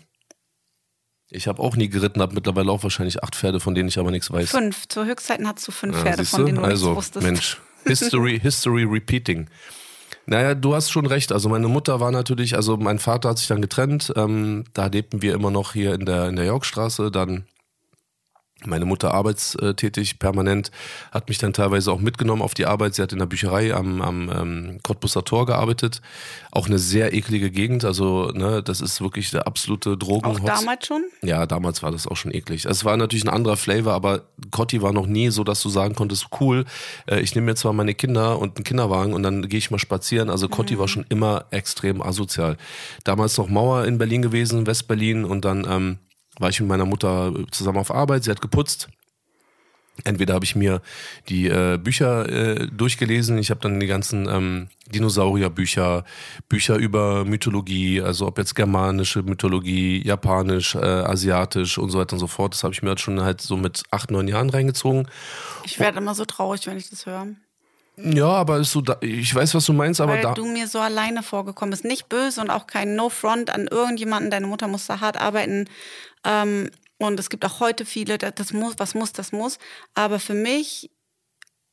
Ich 1.34 1.48
habe 1.48 1.60
auch 1.60 1.74
nie 1.74 1.88
geritten, 1.88 2.22
habe 2.22 2.34
mittlerweile 2.34 2.70
auch 2.70 2.82
wahrscheinlich 2.84 3.22
acht 3.24 3.34
Pferde, 3.34 3.58
von 3.58 3.74
denen 3.74 3.88
ich 3.88 3.98
aber 3.98 4.12
nichts 4.12 4.30
weiß. 4.30 4.50
Fünf. 4.50 4.86
Zur 4.88 5.06
Höchstzeiten 5.06 5.48
hattest 5.48 5.66
du 5.66 5.72
fünf 5.72 5.96
ja, 5.96 6.02
Pferde, 6.02 6.24
von 6.24 6.46
denen 6.46 6.58
du 6.58 6.64
also, 6.64 6.90
nichts 6.90 6.96
wusstest. 6.96 7.26
Mensch, 7.26 7.60
History, 7.84 8.38
History 8.42 8.84
repeating. 8.84 9.48
Naja, 10.26 10.54
du 10.54 10.74
hast 10.74 10.90
schon 10.90 11.06
recht. 11.06 11.32
Also 11.32 11.48
meine 11.48 11.68
Mutter 11.68 11.98
war 11.98 12.12
natürlich, 12.12 12.54
also 12.54 12.76
mein 12.76 12.98
Vater 12.98 13.30
hat 13.30 13.38
sich 13.38 13.48
dann 13.48 13.60
getrennt. 13.60 14.12
Ähm, 14.16 14.64
da 14.72 14.86
lebten 14.86 15.22
wir 15.22 15.34
immer 15.34 15.50
noch 15.50 15.72
hier 15.72 15.94
in 15.94 16.06
der, 16.06 16.28
in 16.28 16.36
der 16.36 16.46
Yorkstraße. 16.46 17.10
Dann 17.10 17.44
meine 18.66 18.84
Mutter 18.84 19.14
arbeitstätig, 19.14 20.18
permanent, 20.18 20.70
hat 21.12 21.28
mich 21.28 21.38
dann 21.38 21.52
teilweise 21.52 21.92
auch 21.92 22.00
mitgenommen 22.00 22.42
auf 22.42 22.54
die 22.54 22.66
Arbeit. 22.66 22.94
Sie 22.94 23.02
hat 23.02 23.12
in 23.12 23.18
der 23.18 23.26
Bücherei 23.26 23.74
am, 23.74 24.00
am 24.00 24.30
ähm, 24.30 24.78
Cottbusser 24.82 25.24
Tor 25.24 25.46
gearbeitet. 25.46 26.00
Auch 26.50 26.66
eine 26.66 26.78
sehr 26.78 27.14
eklige 27.14 27.50
Gegend. 27.50 27.84
Also, 27.84 28.30
ne, 28.32 28.62
das 28.62 28.80
ist 28.80 29.00
wirklich 29.00 29.30
der 29.30 29.46
absolute 29.46 29.96
Drogen. 29.96 30.26
Auch 30.26 30.40
damals 30.40 30.86
schon? 30.86 31.04
Ja, 31.22 31.46
damals 31.46 31.82
war 31.82 31.90
das 31.90 32.06
auch 32.06 32.16
schon 32.16 32.32
eklig. 32.32 32.64
Es 32.64 32.84
war 32.84 32.96
natürlich 32.96 33.24
ein 33.24 33.30
anderer 33.30 33.56
Flavor, 33.56 33.92
aber 33.92 34.22
Cotti 34.50 34.82
war 34.82 34.92
noch 34.92 35.06
nie 35.06 35.30
so, 35.30 35.44
dass 35.44 35.62
du 35.62 35.68
sagen 35.68 35.94
konntest, 35.94 36.28
cool, 36.40 36.64
äh, 37.06 37.20
ich 37.20 37.34
nehme 37.34 37.46
mir 37.46 37.54
zwar 37.54 37.72
meine 37.72 37.94
Kinder 37.94 38.38
und 38.38 38.56
einen 38.56 38.64
Kinderwagen 38.64 39.14
und 39.14 39.22
dann 39.22 39.48
gehe 39.48 39.58
ich 39.58 39.70
mal 39.70 39.78
spazieren. 39.78 40.30
Also 40.30 40.48
Cotti 40.48 40.74
mhm. 40.74 40.78
war 40.78 40.88
schon 40.88 41.06
immer 41.08 41.46
extrem 41.50 42.02
asozial. 42.02 42.56
Damals 43.04 43.36
noch 43.38 43.48
Mauer 43.48 43.84
in 43.84 43.98
Berlin 43.98 44.22
gewesen, 44.22 44.66
Westberlin 44.66 45.24
und 45.24 45.44
dann 45.44 45.66
ähm, 45.68 45.98
war 46.38 46.50
ich 46.50 46.60
mit 46.60 46.68
meiner 46.68 46.86
Mutter 46.86 47.32
zusammen 47.50 47.78
auf 47.78 47.90
Arbeit, 47.90 48.24
sie 48.24 48.30
hat 48.30 48.40
geputzt. 48.40 48.88
Entweder 50.02 50.34
habe 50.34 50.44
ich 50.44 50.56
mir 50.56 50.82
die 51.28 51.46
äh, 51.46 51.78
Bücher 51.78 52.28
äh, 52.28 52.66
durchgelesen, 52.66 53.38
ich 53.38 53.50
habe 53.50 53.60
dann 53.60 53.78
die 53.78 53.86
ganzen 53.86 54.28
ähm, 54.28 54.68
Dinosaurierbücher, 54.92 56.04
Bücher 56.48 56.76
über 56.76 57.24
Mythologie, 57.24 58.02
also 58.02 58.26
ob 58.26 58.38
jetzt 58.38 58.56
germanische 58.56 59.22
Mythologie, 59.22 60.04
japanisch, 60.04 60.74
äh, 60.74 60.78
asiatisch 60.78 61.78
und 61.78 61.90
so 61.90 62.00
weiter 62.00 62.14
und 62.14 62.18
so 62.18 62.26
fort. 62.26 62.54
Das 62.54 62.64
habe 62.64 62.74
ich 62.74 62.82
mir 62.82 62.88
halt 62.88 63.00
schon 63.00 63.22
halt 63.22 63.40
so 63.40 63.56
mit 63.56 63.84
acht, 63.92 64.10
neun 64.10 64.26
Jahren 64.26 64.50
reingezogen. 64.50 65.06
Ich 65.64 65.78
werde 65.78 65.98
immer 65.98 66.16
so 66.16 66.24
traurig, 66.24 66.66
wenn 66.66 66.76
ich 66.76 66.90
das 66.90 67.06
höre. 67.06 67.28
Ja, 67.96 68.26
aber 68.26 68.58
ist 68.58 68.72
so 68.72 68.80
da, 68.80 68.96
ich 69.00 69.32
weiß, 69.34 69.54
was 69.54 69.66
du 69.66 69.72
meinst, 69.72 70.00
aber 70.00 70.14
Weil 70.14 70.22
da. 70.22 70.34
du 70.34 70.46
mir 70.46 70.66
so 70.66 70.80
alleine 70.80 71.22
vorgekommen 71.22 71.70
bist. 71.70 71.84
Nicht 71.84 72.08
böse 72.08 72.40
und 72.40 72.50
auch 72.50 72.66
kein 72.66 72.96
No-Front 72.96 73.50
an 73.50 73.68
irgendjemanden. 73.68 74.30
Deine 74.30 74.46
Mutter 74.46 74.66
musste 74.66 75.00
hart 75.00 75.16
arbeiten. 75.16 75.68
Ähm, 76.24 76.70
und 76.98 77.20
es 77.20 77.30
gibt 77.30 77.44
auch 77.44 77.60
heute 77.60 77.84
viele, 77.84 78.18
das 78.18 78.52
muss, 78.52 78.74
was 78.78 78.94
muss, 78.94 79.12
das 79.12 79.30
muss. 79.30 79.58
Aber 79.94 80.18
für 80.18 80.34
mich, 80.34 80.90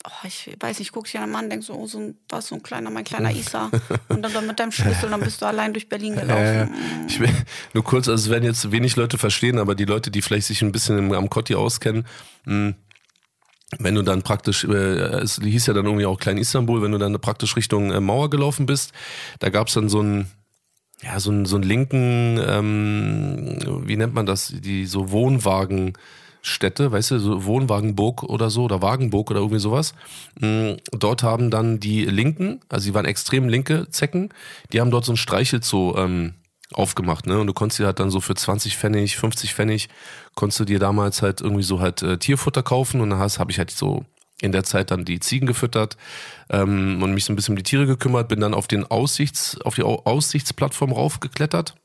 oh, 0.06 0.28
ich 0.28 0.56
weiß 0.60 0.80
nicht, 0.80 0.90
ich 0.90 0.92
gucke 0.92 1.08
dich 1.08 1.18
an 1.18 1.24
einen 1.24 1.32
Mann, 1.32 1.50
denk 1.50 1.64
so, 1.64 1.74
oh, 1.74 1.88
so 1.88 2.00
ein, 2.00 2.18
was, 2.30 2.48
so 2.48 2.56
ein 2.56 2.64
kleiner, 2.64 2.92
mein 2.92 3.04
kleiner 3.04 3.32
Isa. 3.32 3.72
und 4.10 4.22
dann, 4.22 4.34
dann 4.34 4.46
mit 4.46 4.60
deinem 4.60 4.72
Schlüssel, 4.72 5.10
dann 5.10 5.22
bist 5.22 5.42
du 5.42 5.46
allein 5.46 5.74
durch 5.74 5.90
Berlin 5.90 6.16
gelaufen. 6.16 6.44
Äh, 6.44 6.68
ich 7.08 7.20
will, 7.20 7.30
nur 7.74 7.84
kurz, 7.84 8.08
also 8.08 8.26
es 8.26 8.30
werden 8.30 8.44
jetzt 8.44 8.72
wenig 8.72 8.96
Leute 8.96 9.18
verstehen, 9.18 9.58
aber 9.58 9.74
die 9.74 9.86
Leute, 9.86 10.12
die 10.12 10.22
vielleicht 10.22 10.48
sich 10.48 10.62
ein 10.62 10.72
bisschen 10.72 11.14
am 11.16 11.30
Kotti 11.30 11.56
auskennen, 11.56 12.06
mh, 12.46 12.54
hm, 12.54 12.76
wenn 13.80 13.96
du 13.96 14.02
dann 14.02 14.22
praktisch, 14.22 14.64
äh, 14.66 15.22
es 15.22 15.40
hieß 15.42 15.68
ja 15.68 15.74
dann 15.74 15.86
irgendwie 15.86 16.06
auch 16.06 16.20
Klein 16.20 16.38
Istanbul, 16.38 16.82
wenn 16.82 16.92
du 16.92 16.98
dann 16.98 17.14
praktisch 17.20 17.56
Richtung 17.56 17.92
äh, 17.92 18.00
Mauer 18.00 18.30
gelaufen 18.30 18.66
bist, 18.66 18.92
da 19.40 19.50
gab 19.50 19.68
es 19.68 19.74
dann 19.74 19.90
so 19.90 20.00
einen, 20.00 20.28
ja, 21.02 21.20
so 21.20 21.32
einen, 21.32 21.46
so 21.46 21.56
einen 21.56 21.64
linken, 21.64 22.40
ähm, 22.46 23.58
wie 23.86 23.98
nennt 23.98 24.14
man 24.14 24.26
das, 24.26 24.54
die 24.56 24.86
so 24.86 25.12
Wohnwagenstädte, 25.12 26.92
weißt 26.92 27.12
du, 27.12 27.20
so 27.20 27.46
Wohnwagenburg 27.46 28.24
oder 28.24 28.50
so, 28.50 28.64
oder 28.64 28.82
Wagenburg 28.82 29.32
oder 29.32 29.40
irgendwie 29.40 29.60
sowas. 29.60 29.94
Mm, 30.40 30.74
dort 30.92 31.24
haben 31.24 31.50
dann 31.50 31.80
die 31.80 32.06
Linken, 32.06 32.60
also 32.70 32.86
die 32.86 32.94
waren 32.94 33.06
extrem 33.06 33.48
linke 33.48 33.88
Zecken, 33.90 34.30
die 34.74 34.82
haben 34.82 34.92
dort 34.92 35.06
so 35.06 35.14
ein 35.14 35.18
Streichelzoo 35.18 35.96
ähm, 35.98 36.34
aufgemacht, 36.74 37.28
ne? 37.28 37.40
Und 37.40 37.48
du 37.48 37.54
konntest 37.54 37.80
dir 37.80 37.86
halt 37.86 38.00
dann 38.00 38.12
so 38.12 38.22
für 38.22 38.36
20 38.36 38.78
Pfennig, 38.78 39.18
50 39.18 39.54
Pfennig, 39.54 39.90
konntest 40.36 40.60
du 40.60 40.66
dir 40.66 40.80
damals 40.80 41.22
halt 41.22 41.42
irgendwie 41.42 41.64
so 41.64 41.80
halt 41.80 42.02
äh, 42.02 42.18
Tierfutter 42.18 42.64
kaufen 42.64 43.02
und 43.02 43.10
dann 43.10 43.20
habe 43.20 43.52
ich 43.52 43.58
halt 43.58 43.72
so 43.72 44.06
in 44.42 44.52
der 44.52 44.64
Zeit 44.64 44.92
dann 44.92 45.06
die 45.06 45.20
Ziegen 45.20 45.46
gefüttert 45.46 45.98
ähm, 46.50 47.02
und 47.02 47.14
mich 47.14 47.26
so 47.26 47.34
ein 47.34 47.36
bisschen 47.36 47.54
um 47.54 47.58
die 47.58 47.64
Tiere 47.64 47.86
gekümmert, 47.86 48.28
bin 48.28 48.40
dann 48.40 48.54
auf 48.54 48.68
den 48.68 48.86
Aussichts, 48.86 49.60
auf 49.62 49.76
die 49.76 49.84
Aussichtsplattform 49.84 50.92
raufgeklettert. 50.92 51.76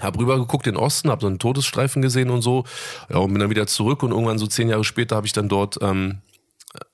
Hab 0.00 0.18
rüber 0.18 0.38
geguckt 0.38 0.66
in 0.66 0.74
den 0.74 0.80
Osten, 0.80 1.10
hab 1.10 1.20
so 1.20 1.26
einen 1.26 1.38
Todesstreifen 1.38 2.00
gesehen 2.00 2.30
und 2.30 2.40
so. 2.40 2.64
Ja, 3.10 3.18
und 3.18 3.30
bin 3.32 3.40
dann 3.40 3.50
wieder 3.50 3.66
zurück 3.66 4.02
und 4.02 4.10
irgendwann 4.10 4.38
so 4.38 4.46
zehn 4.46 4.70
Jahre 4.70 4.84
später 4.84 5.16
habe 5.16 5.26
ich 5.26 5.34
dann 5.34 5.50
dort 5.50 5.78
ähm, 5.82 6.22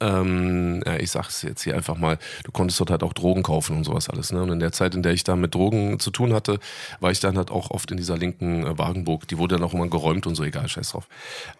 ähm, 0.01 0.83
ja, 0.85 0.97
ich 0.97 1.11
sag's 1.11 1.43
jetzt 1.43 1.63
hier 1.63 1.75
einfach 1.77 1.97
mal, 1.97 2.19
du 2.45 2.53
konntest 2.53 2.81
dort 2.81 2.91
halt 2.91 3.03
auch 3.03 3.13
Drogen 3.13 3.43
kaufen 3.43 3.77
und 3.77 3.85
sowas 3.85 4.09
alles. 4.09 4.33
Ne? 4.33 4.43
Und 4.43 4.51
in 4.51 4.61
der 4.61 4.73
Zeit, 4.73 4.95
in 4.95 5.03
der 5.03 5.13
ich 5.13 5.25
da 5.25 5.37
mit 5.37 5.55
Drogen 5.55 6.01
zu 6.01 6.11
tun 6.11 6.33
hatte, 6.33 6.59
war 7.01 7.11
ich 7.11 7.21
dann 7.21 7.37
halt 7.37 7.51
auch 7.51 7.71
oft 7.71 7.91
in 7.91 7.97
dieser 7.97 8.17
linken 8.17 8.67
äh, 8.67 8.79
Wagenburg. 8.79 9.29
Die 9.29 9.39
wurde 9.39 9.57
dann 9.57 9.65
auch 9.65 9.75
immer 9.75 9.89
geräumt 9.89 10.27
und 10.27 10.35
so, 10.35 10.45
egal, 10.45 10.69
scheiß 10.69 10.91
drauf. 10.91 11.09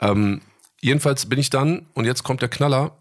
Ähm, 0.01 0.41
jedenfalls 0.81 1.27
bin 1.27 1.39
ich 1.39 1.51
dann, 1.51 1.87
und 1.95 2.05
jetzt 2.05 2.25
kommt 2.25 2.43
der 2.43 2.49
Knaller, 2.49 2.93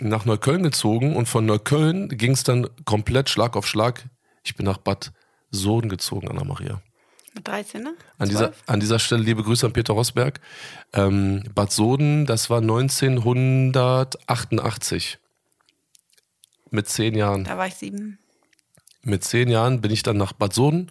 nach 0.00 0.24
Neukölln 0.24 0.62
gezogen 0.62 1.14
und 1.14 1.28
von 1.28 1.46
Neukölln 1.46 2.08
ging 2.08 2.32
es 2.32 2.42
dann 2.42 2.68
komplett 2.84 3.28
Schlag 3.28 3.56
auf 3.56 3.66
Schlag. 3.66 4.04
Ich 4.42 4.56
bin 4.56 4.66
nach 4.66 4.78
Bad 4.78 5.12
Soden 5.50 5.88
gezogen, 5.88 6.28
Anna-Maria. 6.28 6.74
Mit 6.74 6.83
13, 7.42 7.82
ne? 7.82 7.94
An 8.18 8.28
dieser, 8.28 8.52
an 8.66 8.80
dieser 8.80 8.98
Stelle 8.98 9.22
liebe 9.22 9.42
Grüße 9.42 9.64
an 9.66 9.72
Peter 9.72 9.94
Rosberg. 9.94 10.40
Ähm, 10.92 11.44
Bad 11.54 11.72
Soden, 11.72 12.26
das 12.26 12.50
war 12.50 12.60
1988. 12.60 15.18
Mit 16.70 16.88
zehn 16.88 17.14
Jahren. 17.14 17.44
Da 17.44 17.58
war 17.58 17.66
ich 17.66 17.74
sieben. 17.74 18.18
Mit 19.02 19.24
zehn 19.24 19.48
Jahren 19.48 19.80
bin 19.80 19.90
ich 19.90 20.02
dann 20.02 20.16
nach 20.16 20.32
Bad 20.32 20.54
Soden. 20.54 20.90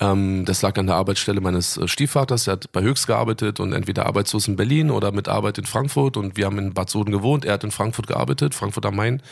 Ähm, 0.00 0.44
das 0.44 0.62
lag 0.62 0.78
an 0.78 0.86
der 0.86 0.96
Arbeitsstelle 0.96 1.40
meines 1.40 1.76
äh, 1.76 1.88
Stiefvaters. 1.88 2.46
Er 2.46 2.52
hat 2.52 2.70
bei 2.72 2.82
Höchst 2.82 3.06
gearbeitet 3.06 3.58
und 3.58 3.72
entweder 3.72 4.06
arbeitslos 4.06 4.48
in 4.48 4.56
Berlin 4.56 4.90
oder 4.90 5.12
mit 5.12 5.28
Arbeit 5.28 5.58
in 5.58 5.66
Frankfurt. 5.66 6.16
Und 6.16 6.36
wir 6.36 6.46
haben 6.46 6.58
in 6.58 6.74
Bad 6.74 6.90
Soden 6.90 7.10
gewohnt. 7.10 7.44
Er 7.44 7.54
hat 7.54 7.64
in 7.64 7.72
Frankfurt 7.72 8.06
gearbeitet, 8.06 8.54
Frankfurt 8.54 8.86
am 8.86 8.96
Main. 8.96 9.22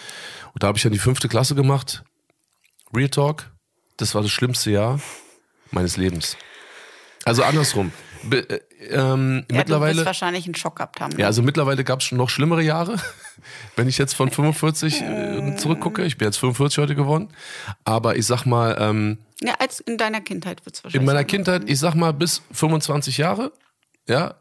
Und 0.52 0.62
da 0.62 0.68
habe 0.68 0.76
ich 0.76 0.82
dann 0.82 0.92
die 0.92 0.98
fünfte 0.98 1.28
Klasse 1.28 1.54
gemacht. 1.54 2.04
Real 2.92 3.08
Talk. 3.08 3.50
Das 3.96 4.14
war 4.14 4.22
das 4.22 4.30
schlimmste 4.30 4.70
Jahr 4.70 5.00
meines 5.70 5.96
Lebens. 5.96 6.36
Also 7.24 7.42
andersrum. 7.42 7.92
Be, 8.22 8.48
äh, 8.48 8.60
ähm, 8.90 9.44
Ja, 9.50 9.58
mittlerweile, 9.58 9.92
du 9.92 9.98
wirst 9.98 10.06
wahrscheinlich 10.06 10.46
einen 10.46 10.54
Schock 10.54 10.76
gehabt 10.76 11.00
haben. 11.00 11.12
ne? 11.14 11.20
ja, 11.20 11.26
also 11.26 11.42
mittlerweile 11.42 11.84
gab 11.84 12.00
es 12.00 12.06
schon 12.06 12.18
noch 12.18 12.28
schlimmere 12.30 12.62
Jahre, 12.62 12.96
wenn 13.76 13.88
ich 13.88 13.98
jetzt 13.98 14.14
von 14.14 14.30
45 14.30 15.02
äh, 15.02 15.56
zurückgucke. 15.56 16.04
Ich 16.04 16.18
bin 16.18 16.26
jetzt 16.26 16.38
45 16.38 16.78
heute 16.78 16.94
geworden. 16.94 17.28
Aber 17.84 18.16
ich 18.16 18.26
sag 18.26 18.44
mal, 18.46 18.76
ähm, 18.80 19.18
Ja, 19.42 19.54
als 19.58 19.80
in 19.80 19.98
deiner 19.98 20.20
Kindheit 20.20 20.64
wird 20.66 20.76
es 20.76 20.84
wahrscheinlich. 20.84 21.00
in 21.02 21.06
meiner. 21.06 21.24
Kindheit, 21.24 21.62
ich 21.66 21.78
sag 21.78 21.94
mal 21.94 22.12
bis 22.12 22.42
25 22.52 23.18
Jahre, 23.18 23.52
ja, 24.08 24.34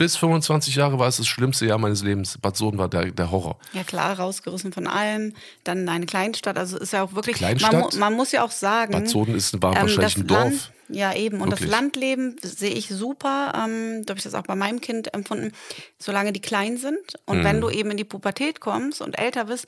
bis 0.00 0.16
25 0.16 0.76
Jahre 0.76 0.98
war 0.98 1.08
es 1.08 1.18
das 1.18 1.26
schlimmste 1.26 1.66
Jahr 1.66 1.76
meines 1.76 2.02
Lebens. 2.02 2.38
Bad 2.38 2.56
Soden 2.56 2.78
war 2.78 2.88
der, 2.88 3.10
der 3.10 3.30
Horror. 3.30 3.58
Ja 3.74 3.84
klar, 3.84 4.18
rausgerissen 4.18 4.72
von 4.72 4.86
allem. 4.86 5.34
Dann 5.62 5.86
eine 5.90 6.06
Kleinstadt. 6.06 6.56
Also 6.56 6.78
ist 6.78 6.94
ja 6.94 7.02
auch 7.02 7.12
wirklich. 7.12 7.36
Kleinstadt? 7.36 7.74
Man, 7.74 7.98
man 7.98 8.14
muss 8.14 8.32
ja 8.32 8.42
auch 8.42 8.50
sagen. 8.50 8.92
Bad 8.92 9.10
Soden 9.10 9.34
ist, 9.34 9.60
war 9.62 9.76
ähm, 9.76 9.82
wahrscheinlich 9.82 10.16
ein 10.16 10.26
Dorf. 10.26 10.40
Land, 10.40 10.72
ja, 10.88 11.12
eben. 11.14 11.42
Und 11.42 11.50
Wirklich. 11.50 11.68
das 11.68 11.78
Landleben 11.78 12.36
sehe 12.42 12.70
ich 12.72 12.88
super. 12.88 13.52
Ähm, 13.54 14.06
da 14.06 14.12
habe 14.12 14.18
ich 14.18 14.24
das 14.24 14.32
auch 14.32 14.44
bei 14.44 14.54
meinem 14.54 14.80
Kind 14.80 15.12
empfunden. 15.12 15.52
Solange 15.98 16.32
die 16.32 16.40
klein 16.40 16.78
sind 16.78 16.96
und 17.26 17.40
Mhm. 17.40 17.44
wenn 17.44 17.60
du 17.60 17.68
eben 17.68 17.90
in 17.90 17.98
die 17.98 18.04
Pubertät 18.04 18.60
kommst 18.60 19.02
und 19.02 19.18
älter 19.18 19.44
bist, 19.44 19.66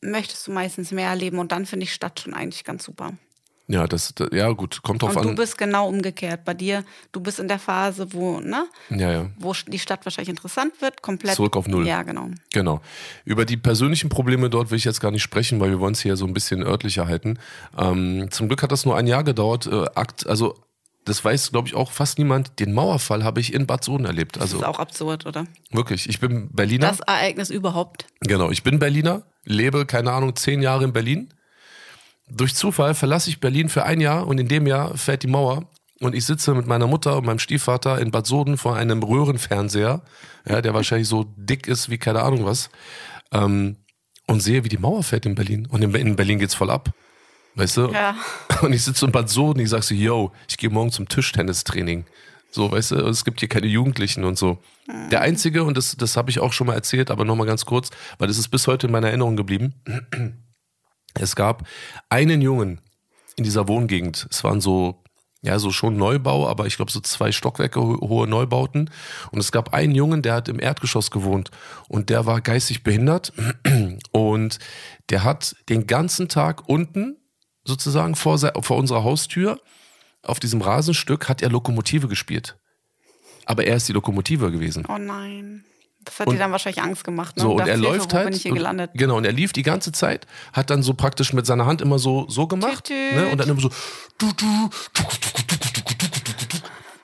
möchtest 0.00 0.46
du 0.46 0.52
meistens 0.52 0.92
mehr 0.92 1.08
erleben. 1.08 1.40
Und 1.40 1.50
dann 1.50 1.66
finde 1.66 1.82
ich 1.82 1.92
Stadt 1.92 2.20
schon 2.20 2.34
eigentlich 2.34 2.62
ganz 2.62 2.84
super. 2.84 3.14
Ja, 3.72 3.86
das, 3.86 4.12
das, 4.16 4.30
ja 4.32 4.50
gut, 4.50 4.82
kommt 4.82 5.02
drauf 5.02 5.14
Und 5.14 5.22
du 5.24 5.28
an. 5.30 5.34
bist 5.36 5.56
genau 5.56 5.88
umgekehrt. 5.88 6.44
Bei 6.44 6.54
dir, 6.54 6.84
du 7.12 7.20
bist 7.20 7.38
in 7.38 7.46
der 7.46 7.60
Phase, 7.60 8.12
wo, 8.12 8.40
ne, 8.40 8.66
Ja, 8.90 9.12
ja. 9.12 9.26
wo 9.38 9.54
die 9.68 9.78
Stadt 9.78 10.04
wahrscheinlich 10.04 10.28
interessant 10.30 10.72
wird, 10.80 11.02
komplett. 11.02 11.36
Zurück 11.36 11.56
auf 11.56 11.68
Null. 11.68 11.86
Ja, 11.86 12.02
genau. 12.02 12.30
Genau. 12.52 12.80
Über 13.24 13.44
die 13.44 13.56
persönlichen 13.56 14.08
Probleme 14.08 14.50
dort 14.50 14.70
will 14.72 14.78
ich 14.78 14.84
jetzt 14.84 15.00
gar 15.00 15.12
nicht 15.12 15.22
sprechen, 15.22 15.60
weil 15.60 15.70
wir 15.70 15.78
wollen 15.78 15.92
es 15.92 16.00
hier 16.00 16.16
so 16.16 16.26
ein 16.26 16.34
bisschen 16.34 16.64
örtlicher 16.64 17.06
halten. 17.06 17.38
Ähm, 17.78 18.26
zum 18.32 18.48
Glück 18.48 18.62
hat 18.64 18.72
das 18.72 18.84
nur 18.84 18.96
ein 18.96 19.06
Jahr 19.06 19.22
gedauert. 19.22 19.66
Äh, 19.68 19.84
Akt, 19.94 20.26
also 20.26 20.56
das 21.04 21.24
weiß, 21.24 21.52
glaube 21.52 21.68
ich, 21.68 21.74
auch 21.76 21.92
fast 21.92 22.18
niemand. 22.18 22.58
Den 22.58 22.72
Mauerfall 22.74 23.22
habe 23.22 23.38
ich 23.40 23.54
in 23.54 23.66
Bad 23.66 23.84
Soden 23.84 24.04
erlebt. 24.04 24.34
Das 24.36 24.42
Also 24.42 24.58
ist 24.58 24.64
auch 24.64 24.78
absurd, 24.80 25.26
oder? 25.26 25.44
wirklich, 25.70 26.08
ich 26.08 26.18
bin 26.18 26.50
Berliner. 26.52 26.88
Das 26.88 27.00
Ereignis 27.00 27.50
überhaupt. 27.50 28.06
Genau, 28.20 28.50
ich 28.50 28.62
bin 28.64 28.78
Berliner, 28.80 29.22
lebe, 29.44 29.86
keine 29.86 30.10
Ahnung, 30.12 30.34
zehn 30.36 30.60
Jahre 30.60 30.84
in 30.84 30.92
Berlin. 30.92 31.32
Durch 32.30 32.54
Zufall 32.54 32.94
verlasse 32.94 33.30
ich 33.30 33.40
Berlin 33.40 33.68
für 33.68 33.84
ein 33.84 34.00
Jahr 34.00 34.26
und 34.26 34.38
in 34.38 34.48
dem 34.48 34.66
Jahr 34.66 34.96
fällt 34.96 35.22
die 35.22 35.28
Mauer 35.28 35.68
und 36.00 36.14
ich 36.14 36.24
sitze 36.24 36.54
mit 36.54 36.66
meiner 36.66 36.86
Mutter 36.86 37.16
und 37.16 37.26
meinem 37.26 37.38
Stiefvater 37.38 38.00
in 38.00 38.10
Bad 38.10 38.26
Soden 38.26 38.56
vor 38.56 38.76
einem 38.76 39.02
Röhrenfernseher, 39.02 40.02
ja, 40.48 40.62
der 40.62 40.74
wahrscheinlich 40.74 41.08
so 41.08 41.26
dick 41.36 41.68
ist 41.68 41.90
wie 41.90 41.98
keine 41.98 42.22
Ahnung 42.22 42.46
was, 42.46 42.70
ähm, 43.32 43.76
und 44.26 44.40
sehe, 44.40 44.64
wie 44.64 44.68
die 44.68 44.78
Mauer 44.78 45.02
fällt 45.02 45.26
in 45.26 45.34
Berlin. 45.34 45.66
Und 45.66 45.82
in, 45.82 45.94
in 45.94 46.16
Berlin 46.16 46.38
geht's 46.38 46.54
voll 46.54 46.70
ab. 46.70 46.90
Weißt 47.56 47.76
du? 47.78 47.88
Ja. 47.88 48.14
Und 48.62 48.72
ich 48.72 48.84
sitze 48.84 49.04
in 49.04 49.10
Bad 49.10 49.28
Soden, 49.28 49.60
ich 49.60 49.70
sag 49.70 49.82
so, 49.82 49.92
yo, 49.92 50.30
ich 50.48 50.56
gehe 50.56 50.70
morgen 50.70 50.92
zum 50.92 51.08
Tischtennistraining. 51.08 52.04
So, 52.52 52.70
weißt 52.70 52.92
du, 52.92 52.96
es 53.08 53.24
gibt 53.24 53.40
hier 53.40 53.48
keine 53.48 53.66
Jugendlichen 53.66 54.24
und 54.24 54.38
so. 54.38 54.58
Der 55.10 55.20
einzige, 55.20 55.64
und 55.64 55.76
das, 55.76 55.96
das 55.96 56.16
habe 56.16 56.30
ich 56.30 56.40
auch 56.40 56.52
schon 56.52 56.66
mal 56.66 56.74
erzählt, 56.74 57.10
aber 57.10 57.24
nochmal 57.24 57.46
ganz 57.46 57.64
kurz, 57.64 57.90
weil 58.18 58.28
das 58.28 58.38
ist 58.38 58.48
bis 58.48 58.66
heute 58.66 58.86
in 58.86 58.92
meiner 58.92 59.08
Erinnerung 59.08 59.36
geblieben. 59.36 59.74
Es 61.14 61.36
gab 61.36 61.66
einen 62.08 62.40
Jungen 62.40 62.80
in 63.36 63.44
dieser 63.44 63.68
Wohngegend. 63.68 64.26
Es 64.30 64.44
waren 64.44 64.60
so, 64.60 65.02
ja, 65.42 65.58
so 65.58 65.70
schon 65.70 65.96
Neubau, 65.96 66.48
aber 66.48 66.66
ich 66.66 66.76
glaube 66.76 66.92
so 66.92 67.00
zwei 67.00 67.32
Stockwerke 67.32 67.80
ho- 67.80 68.00
hohe 68.08 68.26
Neubauten. 68.26 68.90
Und 69.30 69.38
es 69.40 69.52
gab 69.52 69.72
einen 69.74 69.94
Jungen, 69.94 70.22
der 70.22 70.34
hat 70.34 70.48
im 70.48 70.60
Erdgeschoss 70.60 71.10
gewohnt 71.10 71.50
und 71.88 72.10
der 72.10 72.26
war 72.26 72.40
geistig 72.40 72.82
behindert 72.82 73.32
und 74.12 74.58
der 75.08 75.24
hat 75.24 75.56
den 75.68 75.86
ganzen 75.86 76.28
Tag 76.28 76.68
unten 76.68 77.16
sozusagen 77.64 78.14
vor, 78.14 78.38
vor 78.38 78.76
unserer 78.76 79.04
Haustür 79.04 79.60
auf 80.22 80.38
diesem 80.38 80.60
Rasenstück 80.60 81.28
hat 81.28 81.40
er 81.42 81.48
Lokomotive 81.48 82.06
gespielt. 82.08 82.58
Aber 83.46 83.64
er 83.66 83.76
ist 83.76 83.88
die 83.88 83.92
Lokomotive 83.94 84.50
gewesen. 84.52 84.84
Oh 84.86 84.98
nein. 84.98 85.64
Das 86.04 86.18
hat 86.18 86.26
Und- 86.28 86.34
dir 86.34 86.38
dann 86.38 86.52
wahrscheinlich 86.52 86.82
Angst 86.82 87.04
gemacht. 87.04 87.36
Ne? 87.36 87.42
So, 87.42 87.50
und 87.52 87.58
dachtest 87.58 87.76
er 87.76 87.82
läuft 87.82 88.14
halt. 88.14 88.46
und? 88.46 88.90
Genau, 88.94 89.16
und 89.16 89.24
er 89.24 89.32
lief 89.32 89.52
die 89.52 89.62
ganze 89.62 89.92
Zeit, 89.92 90.26
hat 90.52 90.70
dann 90.70 90.82
so 90.82 90.94
praktisch 90.94 91.32
mit 91.32 91.44
seiner 91.46 91.66
Hand 91.66 91.82
immer 91.82 91.98
so, 91.98 92.26
so 92.28 92.46
gemacht. 92.46 92.84
Tüt, 92.84 92.96
tüt. 93.10 93.18
Ne, 93.18 93.28
und 93.28 93.38
dann 93.38 93.48
immer 93.48 93.60
so. 93.60 93.70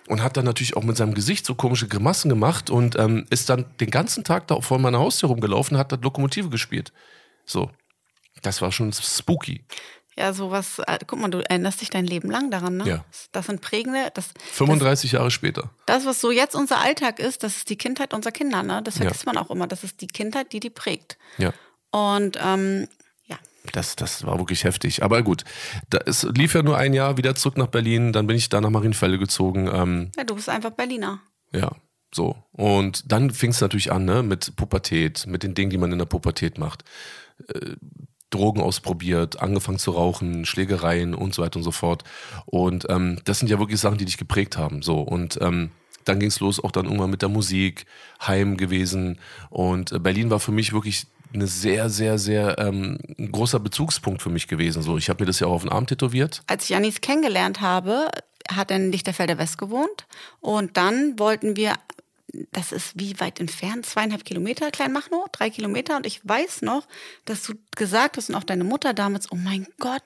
Und 0.09 0.23
hat 0.23 0.37
dann 0.37 0.45
natürlich 0.45 0.77
auch 0.77 0.85
mit 0.85 0.97
seinem 0.97 1.15
Gesicht 1.15 1.45
so 1.45 1.57
komische 1.57 1.89
Grimassen 1.89 2.29
gemacht 2.29 2.71
und 2.71 2.97
ähm, 2.97 3.27
ist 3.31 3.49
dann 3.49 3.67
den 3.81 3.91
ganzen 3.91 4.23
Tag 4.23 4.47
da 4.47 4.61
vor 4.61 4.79
meiner 4.79 4.99
Haustür 5.01 5.29
rumgelaufen, 5.29 5.77
hat 5.77 5.91
da 5.91 5.99
Lokomotive 6.01 6.49
gespielt. 6.49 6.93
So. 7.45 7.71
Das 8.43 8.63
war 8.63 8.71
schon 8.71 8.93
spooky. 8.93 9.65
Ja, 10.19 10.33
sowas, 10.33 10.79
äh, 10.87 10.99
guck 11.07 11.21
mal, 11.21 11.29
du 11.31 11.39
erinnerst 11.39 11.81
dich 11.83 11.91
dein 11.91 12.07
Leben 12.07 12.31
lang 12.31 12.51
daran, 12.51 12.79
ne? 12.79 12.89
Ja. 12.89 13.05
Das 13.33 13.47
sind 13.47 13.61
prägende, 13.61 14.11
das, 14.15 14.31
35 14.53 15.13
Jahre 15.13 15.31
später. 15.31 15.71
das, 15.85 16.07
was 16.07 16.21
so 16.23 16.31
jetzt 16.31 16.55
unser 16.55 16.79
Alltag 16.81 17.19
ist, 17.19 17.43
das 17.43 17.57
ist 17.59 17.69
die 17.71 17.77
Kindheit 17.77 18.15
unserer 18.15 18.33
Kinder, 18.33 18.63
ne? 18.63 18.81
Das 18.83 18.95
Ja. 18.97 19.03
vergisst 19.03 19.27
man 19.27 19.37
auch 19.37 19.51
immer. 19.51 19.67
Das 19.67 19.85
ist 19.85 20.01
die 20.01 20.07
Kindheit, 20.07 20.53
die 20.55 20.61
die 20.61 20.71
prägt. 20.71 21.19
Ja. 21.37 21.53
Und 21.91 22.39
ähm, 22.43 22.89
ja, 23.27 23.37
Das, 23.73 23.95
das 23.97 24.25
war 24.25 24.39
wirklich 24.39 24.65
heftig. 24.65 25.03
Aber 25.03 25.23
gut, 25.23 25.45
da, 25.91 25.99
es 26.07 26.23
lief 26.23 26.55
ja 26.55 26.63
nur 26.63 26.79
ein 26.79 26.95
Jahr 26.95 27.19
wieder 27.19 27.35
zurück 27.35 27.59
nach 27.59 27.67
Berlin. 27.69 28.13
Dann 28.15 28.27
bin 28.27 28.37
ich 28.37 28.49
da 28.49 28.61
nach 28.63 28.71
Marienfelde 28.71 29.19
gezogen. 29.19 29.69
Ähm, 29.73 30.13
ja, 30.17 30.25
du 30.25 30.35
bist 30.35 30.49
einfach 30.49 30.71
Berliner. 30.71 31.21
Ja, 31.53 31.73
so. 32.15 32.37
Und 32.53 33.13
dann 33.13 33.31
fing 33.31 33.51
es 33.51 33.61
natürlich 33.61 33.93
an, 33.93 34.07
ne, 34.07 34.23
mit 34.23 34.57
Pubertät, 34.57 35.27
mit 35.27 35.43
den 35.43 35.55
Dingen, 35.55 35.69
die 35.71 35.79
man 35.79 35.93
in 35.93 35.99
der 35.99 36.07
Pubertät 36.07 36.57
macht. 36.57 36.85
Äh, 37.49 37.77
Drogen 38.31 38.61
ausprobiert, 38.61 39.41
angefangen 39.41 39.79
zu 39.79 39.93
rauchen, 39.93 40.45
Schlägereien 40.45 41.15
und 41.15 41.35
so 41.35 41.43
weiter 41.43 41.59
und 41.59 41.63
so 41.63 41.71
fort. 41.71 42.05
Und 42.45 42.87
ähm, 42.89 43.21
das 43.25 43.39
sind 43.39 43.49
ja 43.49 43.59
wirklich 43.59 43.81
Sachen, 43.81 43.99
die 43.99 44.05
dich 44.05 44.19
geprägt 44.19 44.57
haben. 44.57 44.83
So. 44.83 45.01
Und 45.01 45.39
ähm, 45.41 45.71
dann 46.05 46.21
ging 46.21 46.29
es 46.29 46.41
los, 46.41 46.63
auch 46.63 46.71
dann 46.71 46.87
irgendwann 46.87 47.11
mit 47.11 47.23
der 47.23 47.29
Musik, 47.29 47.87
Heim 48.25 48.57
gewesen. 48.57 49.19
Und 49.51 49.93
äh, 49.93 49.99
Berlin 49.99 50.31
war 50.31 50.41
für 50.41 50.53
mich 50.53 50.73
wirklich 50.73 51.07
eine 51.35 51.47
sehr, 51.47 51.91
sehr, 51.91 52.19
sehr 52.19 52.59
ähm, 52.59 52.99
großer 53.19 53.61
Bezugspunkt 53.61 54.23
für 54.23 54.31
mich 54.31 54.49
gewesen. 54.49 54.83
So, 54.83 54.97
ich 54.97 55.09
habe 55.09 55.23
mir 55.23 55.27
das 55.27 55.41
ja 55.41 55.47
auch 55.47 55.55
auf 55.55 55.63
den 55.63 55.73
Arm 55.73 55.87
tätowiert. 55.87 56.43
Als 56.47 56.65
ich 56.65 56.71
Janis 56.71 57.01
kennengelernt 57.01 57.61
habe, 57.61 58.09
hat 58.51 58.71
er 58.71 58.77
in 58.77 58.93
Lichterfelder 58.93 59.39
West 59.39 59.59
gewohnt. 59.59 60.07
Und 60.41 60.77
dann 60.77 61.19
wollten 61.19 61.57
wir, 61.57 61.75
das 62.53 62.73
ist 62.73 62.93
wie 62.97 63.19
weit 63.21 63.41
entfernt, 63.41 63.87
zweieinhalb 63.87 64.25
Kilometer, 64.25 64.71
Kleinmachnow, 64.71 65.27
drei 65.33 65.51
Kilometer. 65.51 65.97
Und 65.97 66.07
ich 66.07 66.21
weiß 66.25 66.63
noch, 66.63 66.87
dass 67.25 67.43
du 67.45 67.55
gesagt 67.77 68.17
hast 68.17 68.29
und 68.29 68.35
auch 68.35 68.45
deine 68.45 68.65
Mutter 68.65 68.95
damals, 68.95 69.31
oh 69.31 69.37
mein 69.37 69.67
Gott, 69.79 70.03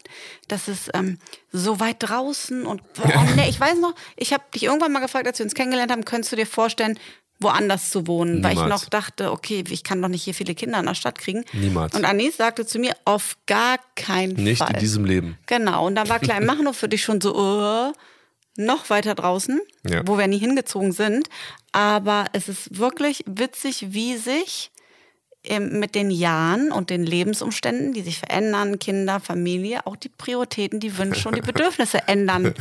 das 0.48 0.68
ist 0.68 0.90
ähm, 0.94 1.18
so 1.50 1.80
weit 1.80 1.96
draußen. 2.00 2.66
Und 2.66 2.82
boah, 2.94 3.26
nee, 3.36 3.48
ich 3.48 3.58
weiß 3.58 3.78
noch, 3.78 3.94
ich 4.16 4.32
habe 4.32 4.44
dich 4.54 4.64
irgendwann 4.64 4.92
mal 4.92 5.00
gefragt, 5.00 5.26
als 5.26 5.38
wir 5.38 5.44
uns 5.44 5.54
kennengelernt 5.54 5.90
haben, 5.90 6.04
könntest 6.04 6.32
du 6.32 6.36
dir 6.36 6.46
vorstellen, 6.46 6.98
woanders 7.40 7.90
zu 7.90 8.06
wohnen, 8.06 8.44
weil 8.44 8.52
ich 8.52 8.60
Niemals. 8.60 8.82
noch 8.82 8.88
dachte, 8.90 9.32
okay, 9.32 9.64
ich 9.68 9.82
kann 9.82 10.02
doch 10.02 10.08
nicht 10.08 10.22
hier 10.22 10.34
viele 10.34 10.54
Kinder 10.54 10.78
in 10.78 10.86
der 10.86 10.94
Stadt 10.94 11.18
kriegen. 11.18 11.44
Niemals. 11.54 11.94
Und 11.94 12.04
Anis 12.04 12.36
sagte 12.36 12.66
zu 12.66 12.78
mir, 12.78 12.94
auf 13.06 13.38
gar 13.46 13.78
keinen 13.96 14.34
Nicht 14.34 14.58
Fall. 14.58 14.74
in 14.74 14.78
diesem 14.78 15.06
Leben. 15.06 15.38
Genau, 15.46 15.86
und 15.86 15.94
da 15.94 16.08
war 16.08 16.18
Kleinmachnow 16.18 16.76
für 16.76 16.88
dich 16.88 17.02
schon 17.02 17.20
so 17.22 17.34
uh, 17.34 17.92
noch 18.64 18.90
weiter 18.90 19.14
draußen, 19.14 19.60
Ja. 19.88 20.02
wo 20.06 20.18
wir 20.18 20.26
nie 20.26 20.38
hingezogen 20.38 20.92
sind. 20.92 21.28
Aber 21.72 22.26
es 22.32 22.48
ist 22.48 22.78
wirklich 22.78 23.24
witzig, 23.26 23.86
wie 23.92 24.16
sich 24.16 24.70
ähm, 25.42 25.78
mit 25.80 25.94
den 25.94 26.10
Jahren 26.10 26.70
und 26.70 26.90
den 26.90 27.02
Lebensumständen, 27.04 27.94
die 27.94 28.02
sich 28.02 28.18
verändern, 28.18 28.78
Kinder, 28.78 29.20
Familie, 29.20 29.86
auch 29.86 29.96
die 29.96 30.10
Prioritäten, 30.10 30.80
die 30.80 30.98
Wünsche 30.98 31.28
und 31.28 31.34
die 31.36 31.40
Bedürfnisse 31.52 32.06
ändern. 32.08 32.52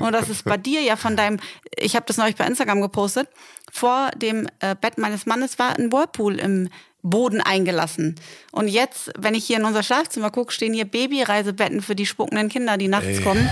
Und 0.00 0.12
das 0.12 0.28
ist 0.28 0.44
bei 0.44 0.56
dir 0.56 0.80
ja 0.80 0.94
von 0.96 1.16
deinem, 1.16 1.40
ich 1.76 1.96
habe 1.96 2.06
das 2.06 2.16
neulich 2.16 2.36
bei 2.36 2.46
Instagram 2.46 2.80
gepostet, 2.80 3.28
vor 3.72 4.10
dem 4.16 4.46
äh, 4.60 4.76
Bett 4.80 4.98
meines 4.98 5.26
Mannes 5.26 5.58
war 5.58 5.76
ein 5.76 5.90
Whirlpool 5.90 6.38
im 6.38 6.68
Boden 7.10 7.40
eingelassen. 7.40 8.16
Und 8.52 8.68
jetzt, 8.68 9.10
wenn 9.18 9.34
ich 9.34 9.44
hier 9.44 9.58
in 9.58 9.64
unser 9.64 9.82
Schlafzimmer 9.82 10.30
gucke, 10.30 10.52
stehen 10.52 10.72
hier 10.72 10.84
Babyreisebetten 10.84 11.82
für 11.82 11.94
die 11.94 12.06
spuckenden 12.06 12.48
Kinder, 12.48 12.76
die 12.76 12.88
nachts 12.88 13.22
kommen. 13.22 13.48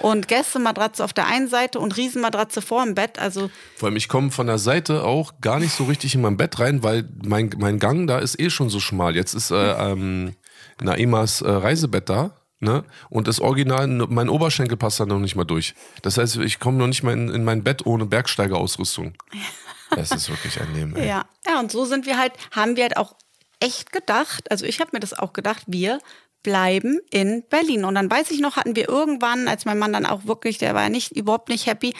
Und 0.00 0.28
Gästematratze 0.28 1.04
auf 1.04 1.12
der 1.12 1.26
einen 1.26 1.48
Seite 1.48 1.80
und 1.80 1.96
Riesenmatratze 1.96 2.62
vor 2.62 2.84
dem 2.84 2.94
Bett. 2.94 3.18
Also 3.18 3.50
Vor 3.76 3.88
allem, 3.88 3.96
ich 3.96 4.08
komme 4.08 4.30
von 4.30 4.46
der 4.46 4.58
Seite 4.58 5.04
auch 5.04 5.40
gar 5.40 5.58
nicht 5.58 5.72
so 5.72 5.84
richtig 5.84 6.14
in 6.14 6.20
mein 6.20 6.36
Bett 6.36 6.58
rein, 6.60 6.82
weil 6.82 7.08
mein, 7.24 7.50
mein 7.58 7.78
Gang 7.78 8.06
da 8.06 8.18
ist 8.18 8.38
eh 8.38 8.50
schon 8.50 8.68
so 8.68 8.80
schmal. 8.80 9.16
Jetzt 9.16 9.34
ist 9.34 9.50
äh, 9.50 9.72
ähm, 9.72 10.36
Naimas 10.80 11.40
äh, 11.40 11.50
Reisebett 11.50 12.08
da. 12.08 12.32
Ne? 12.58 12.84
Und 13.10 13.28
das 13.28 13.40
Original, 13.40 13.86
mein 13.86 14.30
Oberschenkel 14.30 14.78
passt 14.78 14.98
da 14.98 15.04
noch 15.04 15.18
nicht 15.18 15.36
mal 15.36 15.44
durch. 15.44 15.74
Das 16.00 16.16
heißt, 16.16 16.36
ich 16.36 16.58
komme 16.58 16.78
noch 16.78 16.86
nicht 16.86 17.02
mal 17.02 17.12
in, 17.12 17.28
in 17.28 17.44
mein 17.44 17.62
Bett 17.62 17.84
ohne 17.84 18.06
Bergsteigerausrüstung. 18.06 19.14
Das 19.90 20.10
ist 20.10 20.28
wirklich 20.28 20.60
ein 20.60 20.74
Leben. 20.74 20.96
Ey. 20.96 21.08
Ja, 21.08 21.26
ja, 21.46 21.60
und 21.60 21.70
so 21.70 21.84
sind 21.84 22.06
wir 22.06 22.18
halt, 22.18 22.32
haben 22.50 22.76
wir 22.76 22.84
halt 22.84 22.96
auch 22.96 23.14
echt 23.60 23.92
gedacht, 23.92 24.50
also 24.50 24.66
ich 24.66 24.80
habe 24.80 24.90
mir 24.92 25.00
das 25.00 25.14
auch 25.14 25.32
gedacht, 25.32 25.64
wir 25.66 25.98
bleiben 26.42 27.00
in 27.10 27.44
Berlin. 27.48 27.84
Und 27.84 27.96
dann 27.96 28.10
weiß 28.10 28.30
ich 28.30 28.40
noch, 28.40 28.56
hatten 28.56 28.76
wir 28.76 28.88
irgendwann, 28.88 29.48
als 29.48 29.64
mein 29.64 29.78
Mann 29.78 29.92
dann 29.92 30.06
auch 30.06 30.26
wirklich, 30.26 30.58
der 30.58 30.74
war 30.74 30.84
ja 30.84 30.88
nicht, 30.88 31.10
überhaupt 31.12 31.48
nicht 31.48 31.66
happy, 31.66 31.92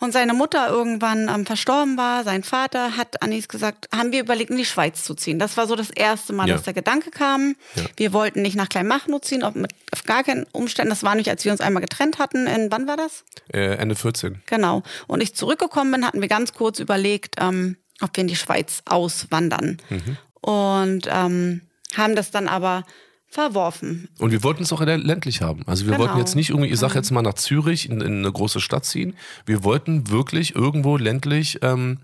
und 0.00 0.12
seine 0.12 0.32
Mutter 0.34 0.68
irgendwann 0.68 1.28
ähm, 1.28 1.44
verstorben 1.46 1.96
war, 1.96 2.24
sein 2.24 2.42
Vater 2.44 2.96
hat 2.96 3.20
Anis 3.22 3.48
gesagt, 3.48 3.88
haben 3.94 4.12
wir 4.12 4.20
überlegt, 4.20 4.50
in 4.50 4.56
die 4.56 4.64
Schweiz 4.64 5.02
zu 5.04 5.14
ziehen. 5.14 5.38
Das 5.38 5.56
war 5.56 5.66
so 5.66 5.74
das 5.76 5.90
erste 5.90 6.32
Mal, 6.32 6.48
Ja. 6.48 6.54
dass 6.54 6.64
der 6.64 6.74
Gedanke 6.74 7.10
kam. 7.10 7.56
Ja. 7.74 7.82
Wir 7.96 8.12
wollten 8.12 8.42
nicht 8.42 8.56
nach 8.56 8.68
Kleinmachnow 8.68 9.20
ziehen, 9.20 9.42
ob 9.42 9.56
mit, 9.56 9.72
auf 9.92 10.04
gar 10.04 10.22
keinen 10.24 10.44
Umständen. 10.52 10.90
Das 10.90 11.02
war 11.02 11.14
nicht, 11.14 11.28
als 11.30 11.44
wir 11.44 11.52
uns 11.52 11.60
einmal 11.60 11.80
getrennt 11.82 12.18
hatten. 12.18 12.46
In, 12.46 12.70
wann 12.70 12.86
war 12.86 12.96
das? 12.96 13.24
Äh, 13.52 13.74
Ende 13.76 13.94
14. 13.96 14.42
Genau. 14.46 14.82
Und 15.06 15.20
ich 15.22 15.34
zurückgekommen 15.34 15.90
bin, 15.92 16.06
hatten 16.06 16.20
wir 16.20 16.28
ganz 16.28 16.52
kurz 16.54 16.78
überlegt, 16.78 17.34
ähm, 17.40 17.76
ob 18.00 18.16
wir 18.16 18.22
in 18.22 18.28
die 18.28 18.36
Schweiz 18.36 18.82
auswandern. 18.84 19.78
Und 20.40 21.08
ähm, 21.10 21.62
haben 21.96 22.14
das 22.14 22.30
dann 22.30 22.46
aber 22.48 22.84
verworfen. 23.30 24.08
Und 24.18 24.30
wir 24.30 24.42
wollten 24.42 24.62
es 24.62 24.72
auch 24.72 24.80
ländlich 24.80 25.42
haben. 25.42 25.62
Also 25.66 25.84
wir 25.84 25.92
Genau. 25.92 26.04
wollten 26.04 26.18
jetzt 26.18 26.34
nicht 26.34 26.50
irgendwie, 26.50 26.70
ich 26.70 26.78
sag 26.78 26.94
jetzt 26.94 27.10
mal 27.10 27.22
nach 27.22 27.34
Zürich 27.34 27.88
in, 27.88 28.00
in 28.00 28.18
eine 28.20 28.32
große 28.32 28.60
Stadt 28.60 28.84
ziehen. 28.84 29.14
Wir 29.46 29.64
wollten 29.64 30.10
wirklich 30.10 30.54
irgendwo 30.54 30.96
ländlich 30.96 31.58
ähm, 31.62 31.98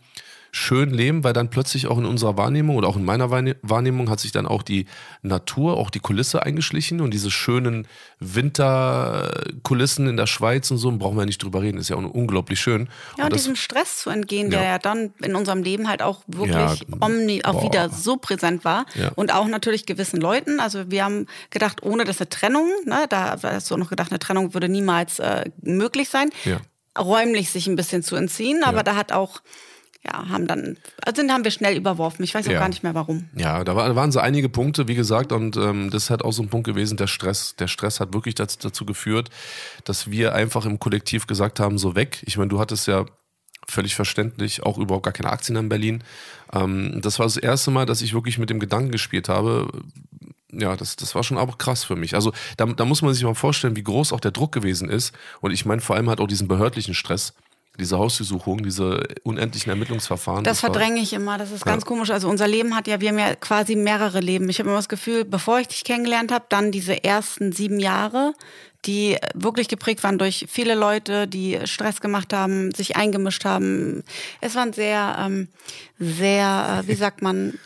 schön 0.56 0.90
leben, 0.90 1.24
weil 1.24 1.32
dann 1.32 1.50
plötzlich 1.50 1.88
auch 1.88 1.98
in 1.98 2.04
unserer 2.04 2.36
Wahrnehmung 2.36 2.76
oder 2.76 2.86
auch 2.86 2.94
in 2.96 3.04
meiner 3.04 3.28
Wahrne- 3.32 3.56
Wahrnehmung 3.62 4.08
hat 4.08 4.20
sich 4.20 4.30
dann 4.30 4.46
auch 4.46 4.62
die 4.62 4.86
Natur, 5.20 5.76
auch 5.76 5.90
die 5.90 5.98
Kulisse 5.98 6.44
eingeschlichen 6.44 7.00
und 7.00 7.10
diese 7.12 7.32
schönen 7.32 7.88
Winterkulissen 8.20 10.06
in 10.08 10.16
der 10.16 10.26
Schweiz 10.26 10.70
und 10.70 10.78
so, 10.78 10.90
brauchen 10.92 11.16
wir 11.18 11.26
nicht 11.26 11.42
drüber 11.42 11.62
reden, 11.62 11.78
ist 11.78 11.88
ja 11.88 11.96
auch 11.96 12.02
unglaublich 12.02 12.60
schön. 12.60 12.88
Ja, 13.18 13.24
und, 13.24 13.32
das, 13.32 13.42
diesem 13.42 13.56
Stress 13.56 13.98
zu 13.98 14.10
entgehen, 14.10 14.50
der 14.50 14.62
Ja. 14.62 14.68
ja 14.70 14.78
dann 14.78 15.12
in 15.22 15.34
unserem 15.34 15.62
Leben 15.62 15.88
halt 15.88 16.02
auch 16.02 16.22
wirklich 16.26 16.54
Ja, 16.80 16.96
omni, 17.00 17.44
auch 17.44 17.54
boah. 17.54 17.64
wieder 17.64 17.88
so 17.90 18.16
präsent 18.16 18.64
war. 18.64 18.86
Ja. 18.94 19.10
Und 19.16 19.32
auch 19.34 19.46
natürlich 19.48 19.86
gewissen 19.86 20.20
Leuten. 20.20 20.60
Also 20.60 20.90
wir 20.90 21.04
haben 21.04 21.26
gedacht, 21.50 21.82
ohne 21.82 22.04
dass 22.04 22.20
eine 22.20 22.28
Trennung, 22.28 22.68
ne, 22.84 23.06
da 23.08 23.36
hast 23.42 23.70
du 23.70 23.74
auch 23.74 23.78
noch 23.78 23.90
gedacht, 23.90 24.10
eine 24.12 24.18
Trennung 24.18 24.54
würde 24.54 24.68
niemals 24.68 25.18
äh, 25.18 25.50
möglich 25.62 26.08
sein, 26.08 26.30
Ja. 26.44 26.58
räumlich 26.98 27.50
sich 27.50 27.66
ein 27.66 27.76
bisschen 27.76 28.02
zu 28.02 28.16
entziehen. 28.16 28.62
Aber 28.62 28.78
Ja. 28.78 28.82
da 28.84 28.96
hat 28.96 29.12
auch, 29.12 29.40
ja, 30.06 30.28
haben 30.28 30.46
dann, 30.46 30.76
also 31.04 31.22
den 31.22 31.32
haben 31.32 31.44
wir 31.44 31.50
schnell 31.50 31.76
überworfen. 31.76 32.22
Ich 32.24 32.34
weiß 32.34 32.46
auch 32.48 32.52
Ja. 32.52 32.58
gar 32.58 32.68
nicht 32.68 32.82
mehr 32.82 32.94
warum. 32.94 33.28
Ja, 33.36 33.64
da 33.64 33.74
war- 33.74 33.94
waren 33.96 34.12
so 34.12 34.20
einige 34.20 34.48
Punkte, 34.48 34.86
wie 34.88 34.94
gesagt, 34.94 35.32
und 35.32 35.56
ähm, 35.56 35.90
das 35.90 36.10
hat 36.10 36.22
auch 36.22 36.32
so 36.32 36.42
ein 36.42 36.48
Punkt 36.50 36.66
gewesen, 36.66 36.96
der 36.96 37.06
Stress. 37.06 37.56
Der 37.56 37.68
Stress 37.68 38.00
hat 38.00 38.12
wirklich 38.12 38.34
dazu, 38.34 38.58
dazu 38.60 38.84
geführt, 38.84 39.30
dass 39.84 40.10
wir 40.10 40.34
einfach 40.34 40.66
im 40.66 40.78
Kollektiv 40.78 41.26
gesagt 41.26 41.58
haben, 41.60 41.78
so 41.78 41.94
weg. 41.96 42.22
Ich 42.26 42.36
meine, 42.36 42.48
du 42.48 42.60
hattest 42.60 42.86
ja 42.86 43.06
völlig 43.66 43.94
verständlich 43.94 44.62
auch 44.62 44.76
überhaupt 44.76 45.04
gar 45.04 45.12
keine 45.14 45.30
Aktien 45.30 45.56
in 45.56 45.70
Berlin. 45.70 46.04
Ähm, 46.52 47.00
das 47.00 47.18
war 47.18 47.24
das 47.24 47.38
erste 47.38 47.70
Mal, 47.70 47.86
dass 47.86 48.02
ich 48.02 48.12
wirklich 48.12 48.36
mit 48.38 48.50
dem 48.50 48.60
Gedanken 48.60 48.90
gespielt 48.92 49.30
habe. 49.30 49.68
Ja, 50.52 50.76
das, 50.76 50.94
das 50.96 51.14
war 51.16 51.24
schon 51.24 51.38
auch 51.38 51.58
krass 51.58 51.82
für 51.82 51.96
mich. 51.96 52.14
Also 52.14 52.32
da, 52.58 52.66
da 52.66 52.84
muss 52.84 53.02
man 53.02 53.12
sich 53.12 53.24
mal 53.24 53.34
vorstellen, 53.34 53.74
wie 53.74 53.82
groß 53.82 54.12
auch 54.12 54.20
der 54.20 54.30
Druck 54.30 54.52
gewesen 54.52 54.88
ist. 54.88 55.12
Und 55.40 55.50
ich 55.50 55.64
meine 55.64 55.80
vor 55.80 55.96
allem 55.96 56.08
halt 56.08 56.20
auch 56.20 56.28
diesen 56.28 56.46
behördlichen 56.46 56.94
Stress, 56.94 57.32
diese 57.78 57.98
Hausdurchsuchung, 57.98 58.62
diese 58.62 59.02
unendlichen 59.24 59.70
Ermittlungsverfahren. 59.70 60.44
Das 60.44 60.62
war- 60.62 60.70
verdränge 60.72 61.00
ich 61.00 61.12
immer, 61.12 61.38
das 61.38 61.50
ist 61.50 61.64
ganz 61.64 61.84
komisch. 61.84 62.10
Also 62.10 62.28
unser 62.28 62.46
Leben 62.46 62.76
hat 62.76 62.86
ja, 62.86 63.00
wir 63.00 63.08
haben 63.08 63.18
ja 63.18 63.34
quasi 63.34 63.74
mehrere 63.76 64.20
Leben. 64.20 64.48
Ich 64.48 64.58
habe 64.60 64.68
immer 64.68 64.78
das 64.78 64.88
Gefühl, 64.88 65.24
bevor 65.24 65.58
ich 65.60 65.68
dich 65.68 65.84
kennengelernt 65.84 66.30
habe, 66.32 66.44
dann 66.48 66.70
diese 66.70 67.02
ersten 67.02 67.52
sieben 67.52 67.80
Jahre, 67.80 68.34
die 68.84 69.16
wirklich 69.34 69.68
geprägt 69.68 70.04
waren 70.04 70.18
durch 70.18 70.46
viele 70.48 70.74
Leute, 70.74 71.26
die 71.26 71.58
Stress 71.64 72.00
gemacht 72.00 72.32
haben, 72.32 72.72
sich 72.72 72.96
eingemischt 72.96 73.44
haben. 73.44 74.04
Es 74.40 74.54
waren 74.54 74.72
sehr, 74.72 75.16
ähm, 75.18 75.48
sehr, 75.98 76.82
äh, 76.84 76.88
wie 76.88 76.94
sagt 76.94 77.22
man, 77.22 77.58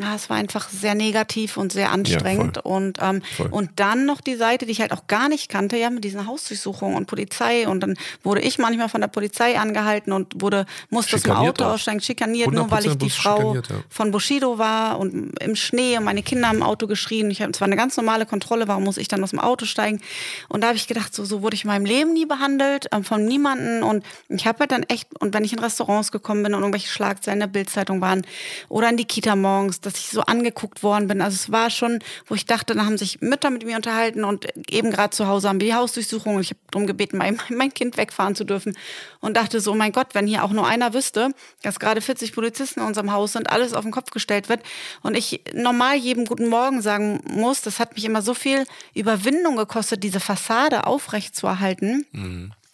ja, 0.00 0.14
es 0.14 0.28
war 0.28 0.36
einfach 0.36 0.68
sehr 0.68 0.94
negativ 0.94 1.56
und 1.56 1.72
sehr 1.72 1.90
anstrengend. 1.90 2.60
voll. 2.62 2.72
und, 2.72 2.98
ähm, 3.00 3.22
Voll. 3.36 3.48
und 3.50 3.70
dann 3.76 4.04
noch 4.04 4.20
die 4.20 4.36
Seite, 4.36 4.66
die 4.66 4.72
ich 4.72 4.80
halt 4.80 4.92
auch 4.92 5.06
gar 5.06 5.28
nicht 5.28 5.48
kannte, 5.48 5.76
ja, 5.76 5.90
mit 5.90 6.04
diesen 6.04 6.26
Hausdurchsuchungen 6.26 6.96
und 6.96 7.06
Polizei. 7.06 7.66
Und 7.66 7.80
dann 7.80 7.94
wurde 8.22 8.42
ich 8.42 8.58
manchmal 8.58 8.88
von 8.88 9.00
der 9.00 9.08
Polizei 9.08 9.58
angehalten 9.58 10.12
und 10.12 10.40
wurde, 10.40 10.66
musste 10.90 11.16
aus 11.16 11.22
dem 11.22 11.32
Auto 11.32 11.64
auch. 11.64 11.74
aussteigen, 11.74 12.00
schikaniert, 12.00 12.52
nur 12.52 12.70
weil 12.70 12.84
ich 12.84 12.92
100% 12.92 12.96
die 12.96 13.10
Frau 13.10 13.54
ja. 13.54 13.62
von 13.88 14.10
Bushido 14.10 14.58
war 14.58 14.98
und 14.98 15.32
im 15.40 15.56
Schnee 15.56 15.96
und 15.96 16.04
meine 16.04 16.22
Kinder 16.22 16.50
im 16.50 16.62
Auto 16.62 16.86
geschrien. 16.86 17.30
Ich 17.30 17.40
habe 17.40 17.52
zwar 17.52 17.66
eine 17.66 17.76
ganz 17.76 17.96
normale 17.96 18.26
Kontrolle, 18.26 18.68
warum 18.68 18.84
muss 18.84 18.98
ich 18.98 19.08
dann 19.08 19.22
aus 19.22 19.30
dem 19.30 19.40
Auto 19.40 19.64
steigen? 19.64 20.00
Und 20.48 20.60
da 20.60 20.68
habe 20.68 20.76
ich 20.76 20.88
gedacht, 20.88 21.14
so, 21.14 21.24
so 21.24 21.42
wurde 21.42 21.54
ich 21.54 21.64
in 21.64 21.68
meinem 21.68 21.86
Leben 21.86 22.12
nie 22.12 22.26
behandelt, 22.26 22.86
ähm, 22.92 23.04
von 23.04 23.24
niemanden. 23.24 23.82
Und 23.82 24.04
ich 24.28 24.46
habe 24.46 24.60
halt 24.60 24.72
dann 24.72 24.82
echt, 24.84 25.08
und 25.20 25.32
wenn 25.32 25.44
ich 25.44 25.52
in 25.52 25.58
Restaurants 25.58 26.12
gekommen 26.12 26.42
bin 26.42 26.54
und 26.54 26.60
irgendwelche 26.60 26.88
Schlagzeilen 26.88 27.36
in 27.36 27.40
der 27.40 27.46
Bildzeitung 27.46 28.00
waren 28.00 28.26
oder 28.68 28.90
in 28.90 28.96
die 28.96 29.04
Kita 29.04 29.36
morgens, 29.36 29.80
dass 29.86 29.94
ich 29.94 30.08
so 30.08 30.22
angeguckt 30.22 30.82
worden 30.82 31.08
bin. 31.08 31.22
Also 31.22 31.36
es 31.36 31.52
war 31.52 31.70
schon, 31.70 32.00
wo 32.26 32.34
ich 32.34 32.44
dachte, 32.44 32.74
da 32.74 32.84
haben 32.84 32.98
sich 32.98 33.20
Mütter 33.20 33.50
mit 33.50 33.64
mir 33.64 33.76
unterhalten 33.76 34.24
und 34.24 34.46
eben 34.70 34.90
gerade 34.90 35.10
zu 35.10 35.26
Hause 35.26 35.48
haben 35.48 35.60
wir 35.60 35.68
die 35.68 35.74
Hausdurchsuchung 35.74 36.40
ich 36.40 36.50
habe 36.50 36.60
darum 36.70 36.86
gebeten, 36.86 37.18
mein, 37.18 37.40
mein 37.48 37.72
Kind 37.72 37.96
wegfahren 37.96 38.34
zu 38.34 38.44
dürfen 38.44 38.76
und 39.20 39.36
dachte 39.36 39.60
so, 39.60 39.74
mein 39.74 39.92
Gott, 39.92 40.08
wenn 40.14 40.26
hier 40.26 40.44
auch 40.44 40.50
nur 40.50 40.66
einer 40.66 40.92
wüsste, 40.92 41.30
dass 41.62 41.78
gerade 41.78 42.00
40 42.00 42.32
Polizisten 42.32 42.80
in 42.80 42.86
unserem 42.86 43.12
Haus 43.12 43.32
sind, 43.32 43.50
alles 43.50 43.72
auf 43.72 43.82
den 43.82 43.92
Kopf 43.92 44.10
gestellt 44.10 44.48
wird 44.48 44.62
und 45.02 45.16
ich 45.16 45.40
normal 45.54 45.96
jedem 45.96 46.24
guten 46.24 46.48
Morgen 46.48 46.82
sagen 46.82 47.20
muss, 47.24 47.62
das 47.62 47.78
hat 47.78 47.94
mich 47.94 48.04
immer 48.04 48.22
so 48.22 48.34
viel 48.34 48.66
Überwindung 48.94 49.56
gekostet, 49.56 50.02
diese 50.02 50.20
Fassade 50.20 50.86
aufrecht 50.86 51.36
zu 51.36 51.46
erhalten. 51.46 52.06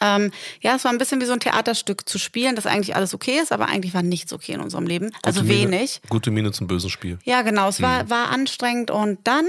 Ähm, 0.03 0.33
ja, 0.61 0.75
es 0.75 0.85
war 0.85 0.91
ein 0.91 0.99
bisschen 0.99 1.21
wie 1.21 1.27
so 1.27 1.33
ein 1.33 1.41
Theaterstück 1.41 2.09
zu 2.09 2.19
spielen, 2.19 2.57
dass 2.57 2.67
eigentlich 2.67 2.97
alles 2.97 3.15
okay 3.15 3.39
ist, 3.41 3.53
aber 3.53 3.67
eigentlich 3.69 3.95
war 3.95 4.03
nichts 4.03 4.33
okay 4.33 4.53
in 4.53 4.61
unserem 4.61 4.87
Leben. 4.87 5.11
Also 5.23 5.43
Gute 5.43 5.53
Miene- 5.55 5.71
wenig. 5.73 6.01
Gute 6.09 6.31
Miene 6.33 6.51
zum 6.53 6.67
bösen 6.67 6.91
Spiel. 6.91 7.19
Ja, 7.25 7.43
genau. 7.43 7.69
Es 7.69 7.79
Mhm. 7.79 7.85
war, 7.85 8.11
war 8.11 8.29
anstrengend 8.31 8.91
und 8.91 9.19
dann 9.25 9.45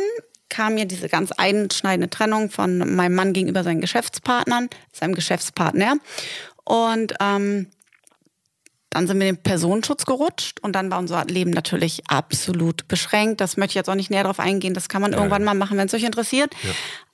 kam 0.49 0.75
mir 0.75 0.85
diese 0.85 1.09
ganz 1.09 1.31
einschneidende 1.31 2.11
Trennung 2.11 2.51
von 2.51 2.77
meinem 2.95 3.15
Mann 3.15 3.33
gegenüber 3.33 3.63
seinen 3.63 3.81
Geschäftspartnern, 3.81 4.69
seinem 4.91 5.15
Geschäftspartner. 5.15 5.95
Und 6.63 7.15
ähm, 7.19 7.67
dann 8.91 9.07
sind 9.07 9.19
wir 9.19 9.27
in 9.27 9.35
den 9.37 9.41
Personenschutz 9.41 10.05
gerutscht 10.05 10.59
und 10.61 10.73
dann 10.75 10.91
war 10.91 10.99
unser 10.99 11.25
Leben 11.25 11.49
natürlich 11.49 12.03
absolut 12.07 12.87
beschränkt. 12.87 13.41
Das 13.41 13.57
möchte 13.57 13.71
ich 13.71 13.75
jetzt 13.75 13.89
auch 13.89 13.95
nicht 13.95 14.11
näher 14.11 14.21
darauf 14.21 14.39
eingehen. 14.39 14.75
Das 14.75 14.87
kann 14.87 15.01
man 15.01 15.13
irgendwann 15.13 15.41
ja. 15.41 15.45
mal 15.47 15.55
machen, 15.55 15.79
wenn 15.79 15.87
es 15.87 15.93
euch 15.95 16.03
interessiert. 16.03 16.53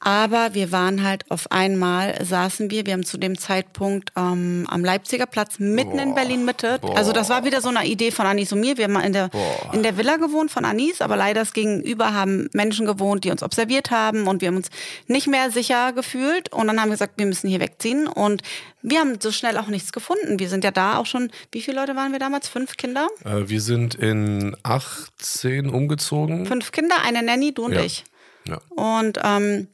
Aber 0.01 0.53
wir 0.53 0.71
waren 0.71 1.03
halt 1.03 1.29
auf 1.29 1.51
einmal, 1.51 2.23
saßen 2.23 2.71
wir, 2.71 2.85
wir 2.85 2.93
haben 2.93 3.03
zu 3.05 3.17
dem 3.17 3.37
Zeitpunkt 3.37 4.13
ähm, 4.15 4.65
am 4.69 4.85
Leipziger 4.85 5.25
Platz 5.25 5.59
mitten 5.59 5.99
in 5.99 6.15
Berlin 6.15 6.45
Mitte. 6.45 6.79
Also 6.95 7.11
das 7.11 7.27
war 7.29 7.43
wieder 7.43 7.59
so 7.59 7.67
eine 7.67 7.85
Idee 7.85 8.11
von 8.11 8.25
Anis 8.25 8.53
und 8.53 8.61
mir. 8.61 8.77
Wir 8.77 8.85
haben 8.85 8.93
mal 8.93 9.05
in 9.05 9.11
der, 9.11 9.29
in 9.73 9.83
der 9.83 9.97
Villa 9.97 10.15
gewohnt 10.15 10.51
von 10.51 10.63
Anis, 10.63 11.01
aber 11.01 11.17
leider 11.17 11.41
das 11.41 11.51
gegenüber 11.51 12.13
haben 12.13 12.49
Menschen 12.53 12.85
gewohnt, 12.85 13.25
die 13.25 13.31
uns 13.31 13.43
observiert 13.43 13.91
haben 13.91 14.27
und 14.27 14.39
wir 14.41 14.47
haben 14.47 14.55
uns 14.55 14.69
nicht 15.07 15.27
mehr 15.27 15.51
sicher 15.51 15.91
gefühlt. 15.91 16.51
Und 16.53 16.67
dann 16.67 16.79
haben 16.79 16.87
wir 16.87 16.93
gesagt, 16.93 17.13
wir 17.17 17.25
müssen 17.25 17.49
hier 17.49 17.59
wegziehen. 17.59 18.07
Und 18.07 18.41
wir 18.81 18.99
haben 18.99 19.19
so 19.19 19.31
schnell 19.33 19.57
auch 19.57 19.67
nichts 19.67 19.91
gefunden. 19.91 20.39
Wir 20.39 20.47
sind 20.47 20.63
ja 20.63 20.71
da 20.71 20.97
auch 20.97 21.05
schon, 21.07 21.29
wie 21.51 21.61
viele 21.61 21.77
Leute 21.81 21.97
waren 21.97 22.13
wir 22.13 22.19
damals? 22.19 22.47
Fünf 22.47 22.77
Kinder? 22.77 23.09
Äh, 23.25 23.49
wir 23.49 23.59
sind 23.59 23.95
in 23.95 24.55
18 24.63 25.69
umgezogen. 25.69 26.45
Fünf 26.45 26.71
Kinder, 26.71 26.95
eine 27.03 27.21
Nanny, 27.21 27.53
du 27.53 27.65
und 27.65 27.73
Ja. 27.73 27.81
ich. 27.81 28.05
Ja. 28.47 28.59
Und 28.69 29.19
ähm, 29.23 29.67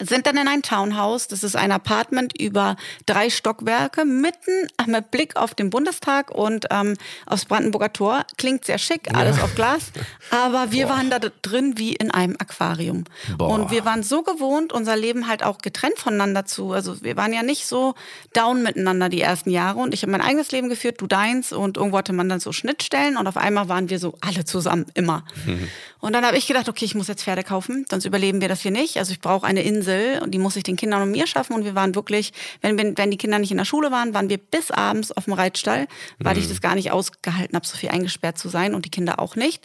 sind 0.00 0.26
dann 0.26 0.36
in 0.36 0.48
ein 0.48 0.62
Townhouse. 0.62 1.28
Das 1.28 1.44
ist 1.44 1.56
ein 1.56 1.72
Apartment 1.72 2.38
über 2.40 2.76
drei 3.06 3.30
Stockwerke, 3.30 4.04
mitten 4.04 4.68
mit 4.86 5.10
Blick 5.10 5.36
auf 5.36 5.54
den 5.54 5.70
Bundestag 5.70 6.30
und 6.30 6.66
ähm, 6.70 6.96
aufs 7.26 7.44
Brandenburger 7.44 7.92
Tor. 7.92 8.24
Klingt 8.38 8.64
sehr 8.64 8.78
schick, 8.78 9.14
alles 9.14 9.36
ja. 9.36 9.44
auf 9.44 9.54
Glas. 9.54 9.92
Aber 10.30 10.72
wir 10.72 10.86
Boah. 10.86 10.94
waren 10.94 11.10
da 11.10 11.18
drin 11.18 11.74
wie 11.76 11.94
in 11.94 12.10
einem 12.10 12.36
Aquarium. 12.38 13.04
Boah. 13.36 13.50
Und 13.50 13.70
wir 13.70 13.84
waren 13.84 14.02
so 14.02 14.22
gewohnt, 14.22 14.72
unser 14.72 14.96
Leben 14.96 15.28
halt 15.28 15.42
auch 15.42 15.58
getrennt 15.58 15.98
voneinander 15.98 16.46
zu. 16.46 16.72
Also 16.72 17.02
wir 17.02 17.16
waren 17.16 17.32
ja 17.32 17.42
nicht 17.42 17.66
so 17.66 17.94
down 18.32 18.62
miteinander 18.62 19.08
die 19.08 19.20
ersten 19.20 19.50
Jahre. 19.50 19.78
Und 19.78 19.94
ich 19.94 20.02
habe 20.02 20.12
mein 20.12 20.22
eigenes 20.22 20.50
Leben 20.52 20.68
geführt, 20.68 21.00
du 21.00 21.06
deins. 21.06 21.52
Und 21.52 21.76
irgendwo 21.76 21.98
hatte 21.98 22.12
man 22.12 22.28
dann 22.28 22.40
so 22.40 22.52
Schnittstellen. 22.52 23.16
Und 23.16 23.26
auf 23.26 23.36
einmal 23.36 23.68
waren 23.68 23.90
wir 23.90 23.98
so 23.98 24.14
alle 24.20 24.44
zusammen, 24.44 24.86
immer. 24.94 25.24
Mhm. 25.46 25.68
Und 26.00 26.14
dann 26.14 26.24
habe 26.24 26.38
ich 26.38 26.46
gedacht, 26.46 26.68
okay, 26.68 26.86
ich 26.86 26.94
muss 26.94 27.08
jetzt 27.08 27.24
Pferde 27.24 27.44
kaufen, 27.44 27.84
sonst 27.90 28.06
überleben 28.06 28.40
wir 28.40 28.48
das 28.48 28.62
hier 28.62 28.70
nicht. 28.70 28.96
Also 28.96 29.12
ich 29.12 29.20
brauche 29.20 29.46
eine 29.46 29.62
Insel 29.62 29.89
und 30.22 30.32
die 30.32 30.38
muss 30.38 30.56
ich 30.56 30.62
den 30.62 30.76
Kindern 30.76 31.02
und 31.02 31.10
mir 31.10 31.26
schaffen. 31.26 31.54
Und 31.54 31.64
wir 31.64 31.74
waren 31.74 31.94
wirklich, 31.94 32.32
wenn, 32.60 32.78
wenn, 32.78 32.96
wenn 32.96 33.10
die 33.10 33.16
Kinder 33.16 33.38
nicht 33.38 33.50
in 33.50 33.58
der 33.58 33.64
Schule 33.64 33.90
waren, 33.90 34.14
waren 34.14 34.28
wir 34.28 34.38
bis 34.38 34.70
abends 34.70 35.12
auf 35.12 35.24
dem 35.24 35.34
Reitstall, 35.34 35.86
weil 36.18 36.34
mhm. 36.34 36.40
ich 36.40 36.48
das 36.48 36.60
gar 36.60 36.74
nicht 36.74 36.92
ausgehalten 36.92 37.54
habe, 37.54 37.66
so 37.66 37.76
viel 37.76 37.90
eingesperrt 37.90 38.38
zu 38.38 38.48
sein 38.48 38.74
und 38.74 38.84
die 38.84 38.90
Kinder 38.90 39.20
auch 39.20 39.36
nicht. 39.36 39.64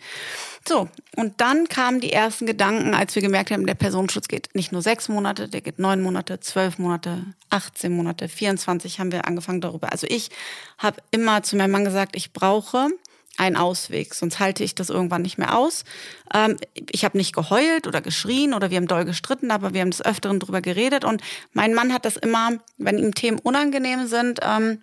So, 0.68 0.90
und 1.16 1.42
dann 1.42 1.68
kamen 1.68 2.00
die 2.00 2.12
ersten 2.12 2.46
Gedanken, 2.48 2.96
als 2.96 3.14
wir 3.14 3.22
gemerkt 3.22 3.52
haben, 3.52 3.68
der 3.68 3.76
Personenschutz 3.76 4.28
geht 4.28 4.50
nicht 4.56 4.72
nur 4.72 4.82
sechs 4.82 5.10
Monate, 5.10 5.48
der 5.48 5.62
geht 5.62 5.78
neun 5.78 6.02
Monate, 6.02 6.40
zwölf 6.40 6.80
Monate, 6.80 7.24
18 7.52 7.96
Monate, 7.96 8.28
24 8.28 9.00
haben 9.00 9.12
wir 9.12 9.28
angefangen 9.28 9.62
darüber. 9.62 9.92
Also 9.92 10.08
ich 10.10 10.30
habe 10.80 10.98
immer 11.12 11.44
zu 11.44 11.56
meinem 11.56 11.72
Mann 11.72 11.86
gesagt, 11.86 12.16
ich 12.16 12.34
brauche 12.34 12.90
ein 13.38 13.56
Ausweg, 13.56 14.14
sonst 14.14 14.40
halte 14.40 14.64
ich 14.64 14.76
das 14.76 14.90
irgendwann 14.90 15.22
nicht 15.22 15.38
mehr 15.38 15.58
aus. 15.58 15.84
Ähm, 16.34 16.58
ich 16.92 17.04
habe 17.06 17.18
nicht 17.18 17.34
geheult 17.34 17.88
oder 17.88 18.02
geschrien 18.02 18.54
oder 18.54 18.70
wir 18.70 18.78
haben 18.78 18.88
doll 18.88 19.06
gestritten, 19.06 19.52
aber 19.52 19.74
wir 19.74 19.82
haben 19.82 19.92
des 19.92 20.04
Öfteren 20.04 20.40
drüber 20.40 20.62
geredet 20.62 21.04
und 21.04 21.22
mein 21.54 21.74
Mann 21.74 21.94
hat 21.94 22.06
das 22.06 22.18
immer, 22.18 22.52
wenn 22.78 22.98
ihm 22.98 23.14
Themen 23.14 23.40
unangenehm 23.40 24.08
sind, 24.08 24.40
ähm, 24.42 24.82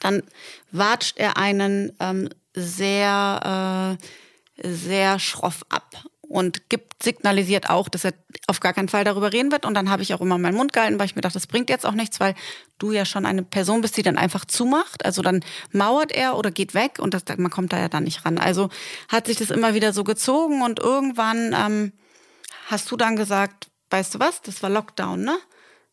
dann 0.00 0.22
watscht 0.70 1.18
er 1.18 1.36
einen 1.36 1.92
ähm, 2.00 2.28
sehr, 2.54 3.98
äh, 4.58 4.68
sehr 4.68 5.18
schroff 5.18 5.64
ab 5.68 6.04
und 6.30 6.68
gibt, 6.68 7.02
signalisiert 7.02 7.68
auch, 7.68 7.88
dass 7.88 8.04
er 8.04 8.14
auf 8.46 8.60
gar 8.60 8.72
keinen 8.72 8.88
Fall 8.88 9.02
darüber 9.02 9.32
reden 9.32 9.50
wird. 9.50 9.66
Und 9.66 9.74
dann 9.74 9.90
habe 9.90 10.02
ich 10.04 10.14
auch 10.14 10.20
immer 10.20 10.38
meinen 10.38 10.56
Mund 10.56 10.72
gehalten, 10.72 10.96
weil 11.00 11.06
ich 11.06 11.16
mir 11.16 11.22
dachte, 11.22 11.34
das 11.34 11.48
bringt 11.48 11.68
jetzt 11.68 11.84
auch 11.84 11.92
nichts, 11.92 12.20
weil 12.20 12.36
du 12.78 12.92
ja 12.92 13.04
schon 13.04 13.26
eine 13.26 13.42
Person 13.42 13.80
bist, 13.80 13.96
die 13.96 14.04
dann 14.04 14.16
einfach 14.16 14.44
zumacht. 14.44 15.04
Also 15.04 15.22
dann 15.22 15.44
mauert 15.72 16.12
er 16.12 16.38
oder 16.38 16.52
geht 16.52 16.72
weg 16.72 17.00
und 17.00 17.14
das, 17.14 17.24
man 17.36 17.50
kommt 17.50 17.72
da 17.72 17.80
ja 17.80 17.88
dann 17.88 18.04
nicht 18.04 18.24
ran. 18.24 18.38
Also 18.38 18.68
hat 19.08 19.26
sich 19.26 19.38
das 19.38 19.50
immer 19.50 19.74
wieder 19.74 19.92
so 19.92 20.04
gezogen 20.04 20.62
und 20.62 20.78
irgendwann 20.78 21.52
ähm, 21.52 21.92
hast 22.66 22.88
du 22.92 22.96
dann 22.96 23.16
gesagt, 23.16 23.66
weißt 23.90 24.14
du 24.14 24.20
was, 24.20 24.40
das 24.40 24.62
war 24.62 24.70
Lockdown, 24.70 25.22
ne? 25.22 25.36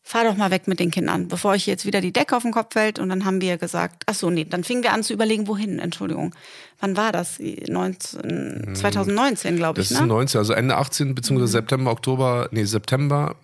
Fahr 0.08 0.24
doch 0.24 0.38
mal 0.38 0.52
weg 0.52 0.70
mit 0.70 0.80
den 0.80 0.90
Kindern, 0.90 1.28
bevor 1.28 1.56
ich 1.56 1.66
jetzt 1.66 1.86
wieder 1.86 2.00
die 2.00 2.14
Decke 2.14 2.38
auf 2.38 2.44
den 2.44 2.54
Kopf 2.54 2.72
fällt. 2.72 2.98
Und 2.98 3.10
dann 3.10 3.26
haben 3.26 3.42
wir 3.42 3.58
gesagt, 3.58 4.04
ach 4.06 4.14
so, 4.14 4.30
nee, 4.30 4.46
dann 4.46 4.64
fingen 4.64 4.82
wir 4.82 4.94
an 4.94 5.04
zu 5.04 5.12
überlegen, 5.12 5.48
wohin, 5.48 5.80
Entschuldigung. 5.80 6.34
Wann 6.80 6.96
war 6.96 7.12
das? 7.12 7.40
19, 7.40 8.74
2019, 8.74 9.58
glaube 9.58 9.82
ich, 9.82 9.90
Das 9.90 9.98
ist 9.98 10.02
ne? 10.02 10.08
19, 10.08 10.40
also 10.40 10.54
Ende 10.54 10.78
18, 10.78 11.14
beziehungsweise 11.14 11.58
mhm. 11.58 11.62
September, 11.62 11.92
Oktober, 11.92 12.48
nee, 12.52 12.64
September 12.64 13.36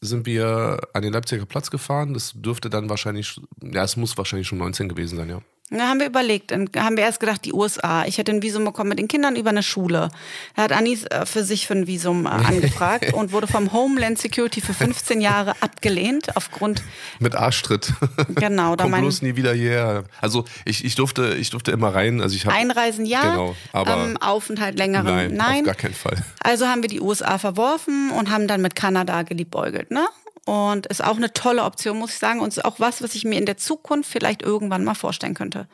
sind 0.00 0.26
wir 0.26 0.80
an 0.94 1.02
den 1.02 1.12
Leipziger 1.12 1.46
Platz 1.46 1.70
gefahren. 1.70 2.12
Das 2.12 2.32
dürfte 2.34 2.70
dann 2.70 2.90
wahrscheinlich, 2.90 3.40
ja, 3.62 3.84
es 3.84 3.96
muss 3.96 4.18
wahrscheinlich 4.18 4.48
schon 4.48 4.58
19 4.58 4.88
gewesen 4.88 5.16
sein, 5.16 5.28
ja. 5.28 5.40
Da 5.70 5.88
haben 5.88 6.00
wir 6.00 6.06
überlegt, 6.06 6.50
dann 6.50 6.68
haben 6.76 6.96
wir 6.96 7.04
erst 7.04 7.20
gedacht, 7.20 7.44
die 7.44 7.52
USA. 7.52 8.04
Ich 8.04 8.18
hätte 8.18 8.32
ein 8.32 8.42
Visum 8.42 8.64
bekommen 8.64 8.88
mit 8.88 8.98
den 8.98 9.06
Kindern 9.06 9.36
über 9.36 9.50
eine 9.50 9.62
Schule. 9.62 10.10
Da 10.56 10.62
hat 10.62 10.72
Anis 10.72 11.04
äh, 11.04 11.24
für 11.26 11.44
sich 11.44 11.68
für 11.68 11.74
ein 11.74 11.86
Visum 11.86 12.26
äh, 12.26 12.28
angefragt 12.30 13.12
und 13.12 13.30
wurde 13.30 13.46
vom 13.46 13.72
Homeland 13.72 14.18
Security 14.18 14.60
für 14.60 14.74
15 14.74 15.20
Jahre 15.20 15.54
abgelehnt 15.60 16.36
aufgrund 16.36 16.82
mit 17.20 17.36
Arschtritt. 17.36 17.92
Genau, 18.34 18.74
da 18.74 18.88
mein 18.88 19.02
bloß 19.02 19.22
nie 19.22 19.36
wieder 19.36 19.52
hierher. 19.52 20.04
Also 20.20 20.44
ich, 20.64 20.84
ich 20.84 20.96
durfte 20.96 21.34
ich 21.34 21.50
durfte 21.50 21.70
immer 21.70 21.94
rein. 21.94 22.20
Also 22.20 22.34
ich 22.34 22.46
hab, 22.46 22.54
Einreisen 22.54 23.06
ja, 23.06 23.22
genau, 23.22 23.56
aber 23.72 23.96
ähm, 23.96 24.16
Aufenthalt 24.16 24.76
längeren 24.76 25.04
nein, 25.04 25.34
nein, 25.34 25.60
auf 25.60 25.66
gar 25.66 25.74
keinen 25.74 25.94
Fall. 25.94 26.24
Also 26.40 26.66
haben 26.66 26.82
wir 26.82 26.88
die 26.88 27.00
USA 27.00 27.38
verworfen 27.38 28.10
und 28.10 28.30
haben 28.30 28.48
dann 28.48 28.60
mit 28.60 28.74
Kanada 28.74 29.22
geliebäugelt, 29.22 29.90
ne? 29.90 30.08
Und 30.50 30.88
ist 30.88 31.04
auch 31.04 31.16
eine 31.16 31.32
tolle 31.32 31.62
Option, 31.62 31.96
muss 31.96 32.10
ich 32.10 32.18
sagen. 32.18 32.40
Und 32.40 32.48
ist 32.48 32.64
auch 32.64 32.80
was, 32.80 33.02
was 33.02 33.14
ich 33.14 33.24
mir 33.24 33.38
in 33.38 33.46
der 33.46 33.56
Zukunft 33.56 34.10
vielleicht 34.10 34.42
irgendwann 34.42 34.82
mal 34.82 34.94
vorstellen 34.94 35.34
könnte. 35.34 35.68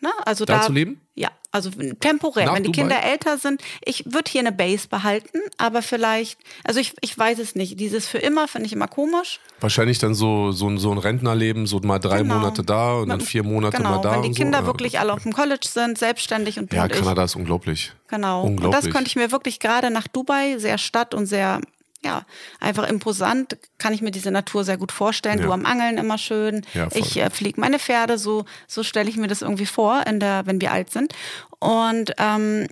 Ne? 0.00 0.10
Also 0.24 0.44
da, 0.44 0.58
da 0.58 0.62
zu 0.62 0.72
leben? 0.72 1.00
Ja, 1.16 1.30
also 1.50 1.70
temporär. 1.70 2.46
Nach 2.46 2.54
wenn 2.54 2.62
die 2.62 2.70
Dubai? 2.70 2.82
Kinder 2.82 3.02
älter 3.02 3.38
sind, 3.38 3.60
ich 3.84 4.04
würde 4.06 4.30
hier 4.30 4.40
eine 4.40 4.52
Base 4.52 4.86
behalten, 4.86 5.38
aber 5.58 5.82
vielleicht, 5.82 6.38
also 6.62 6.78
ich, 6.78 6.94
ich 7.00 7.18
weiß 7.18 7.40
es 7.40 7.56
nicht. 7.56 7.80
Dieses 7.80 8.06
für 8.06 8.18
immer 8.18 8.46
finde 8.46 8.66
ich 8.66 8.72
immer 8.72 8.86
komisch. 8.86 9.40
Wahrscheinlich 9.58 9.98
dann 9.98 10.14
so, 10.14 10.52
so, 10.52 10.68
ein, 10.68 10.78
so 10.78 10.92
ein 10.92 10.98
Rentnerleben, 10.98 11.66
so 11.66 11.80
mal 11.80 11.98
drei 11.98 12.18
genau. 12.18 12.36
Monate 12.36 12.62
da 12.62 12.94
und 12.94 13.08
dann 13.08 13.20
vier 13.20 13.42
Monate 13.42 13.78
genau, 13.78 13.96
mal 13.96 14.00
da. 14.00 14.22
Wenn 14.22 14.30
die 14.30 14.32
Kinder 14.32 14.60
so. 14.60 14.66
wirklich 14.66 15.00
alle 15.00 15.12
auf 15.12 15.24
dem 15.24 15.32
College 15.32 15.66
sind, 15.68 15.98
selbstständig 15.98 16.60
und 16.60 16.72
Ja, 16.72 16.86
Kanada 16.86 17.24
ist 17.24 17.34
unglaublich. 17.34 17.92
Genau. 18.06 18.44
Unglaublich. 18.44 18.76
Und 18.76 18.84
das 18.86 18.94
könnte 18.94 19.08
ich 19.08 19.16
mir 19.16 19.32
wirklich 19.32 19.58
gerade 19.58 19.90
nach 19.90 20.06
Dubai, 20.06 20.58
sehr 20.58 20.78
Stadt 20.78 21.14
und 21.14 21.26
sehr 21.26 21.60
ja, 22.04 22.24
einfach 22.60 22.88
imposant, 22.88 23.56
kann 23.78 23.94
ich 23.94 24.02
mir 24.02 24.10
diese 24.10 24.30
Natur 24.30 24.62
sehr 24.64 24.76
gut 24.76 24.92
vorstellen. 24.92 25.38
Ja. 25.38 25.46
Du 25.46 25.52
am 25.52 25.66
Angeln 25.66 25.98
immer 25.98 26.18
schön. 26.18 26.64
Ja, 26.74 26.88
ich 26.94 27.16
äh, 27.16 27.30
fliege 27.30 27.60
meine 27.60 27.78
Pferde, 27.78 28.18
so, 28.18 28.44
so 28.68 28.82
stelle 28.82 29.08
ich 29.08 29.16
mir 29.16 29.26
das 29.26 29.42
irgendwie 29.42 29.66
vor, 29.66 30.06
in 30.06 30.20
der, 30.20 30.46
wenn 30.46 30.60
wir 30.60 30.70
alt 30.70 30.90
sind. 30.90 31.14
Und 31.58 32.12
ähm, 32.18 32.68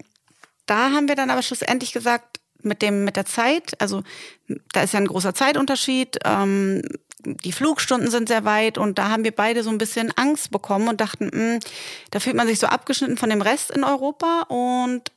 da 0.67 0.91
haben 0.91 1.09
wir 1.09 1.17
dann 1.17 1.31
aber 1.31 1.43
schlussendlich 1.43 1.93
gesagt, 1.93 2.41
mit 2.63 2.83
dem, 2.83 3.05
mit 3.05 3.17
der 3.17 3.27
Zeit, 3.27 3.81
also 3.81 4.03
da 4.73 4.83
ist 4.83 4.93
ja 4.93 5.01
ein 5.01 5.09
großer 5.09 5.35
Zeitunterschied, 5.35 6.19
ähm, 6.25 6.83
die 7.25 7.53
Flugstunden 7.53 8.11
sind 8.11 8.29
sehr 8.29 8.45
weit 8.45 8.79
und 8.79 8.99
da 8.99 9.09
haben 9.09 9.25
wir 9.25 9.33
beide 9.33 9.63
so 9.63 9.71
ein 9.71 9.79
bisschen 9.79 10.13
Angst 10.17 10.51
bekommen 10.51 10.89
und 10.89 11.01
dachten, 11.01 11.27
mh, 11.27 11.55
hm, 11.55 11.61
da 12.11 12.21
fühlt 12.21 12.37
man 12.37 12.47
sich 12.47 12.59
so 12.59 12.67
abgeschnitten 12.67 13.17
von 13.17 13.31
dem 13.31 13.43
Rest 13.43 13.71
in 13.71 13.85
Europa 13.85 14.43
und 14.49 15.11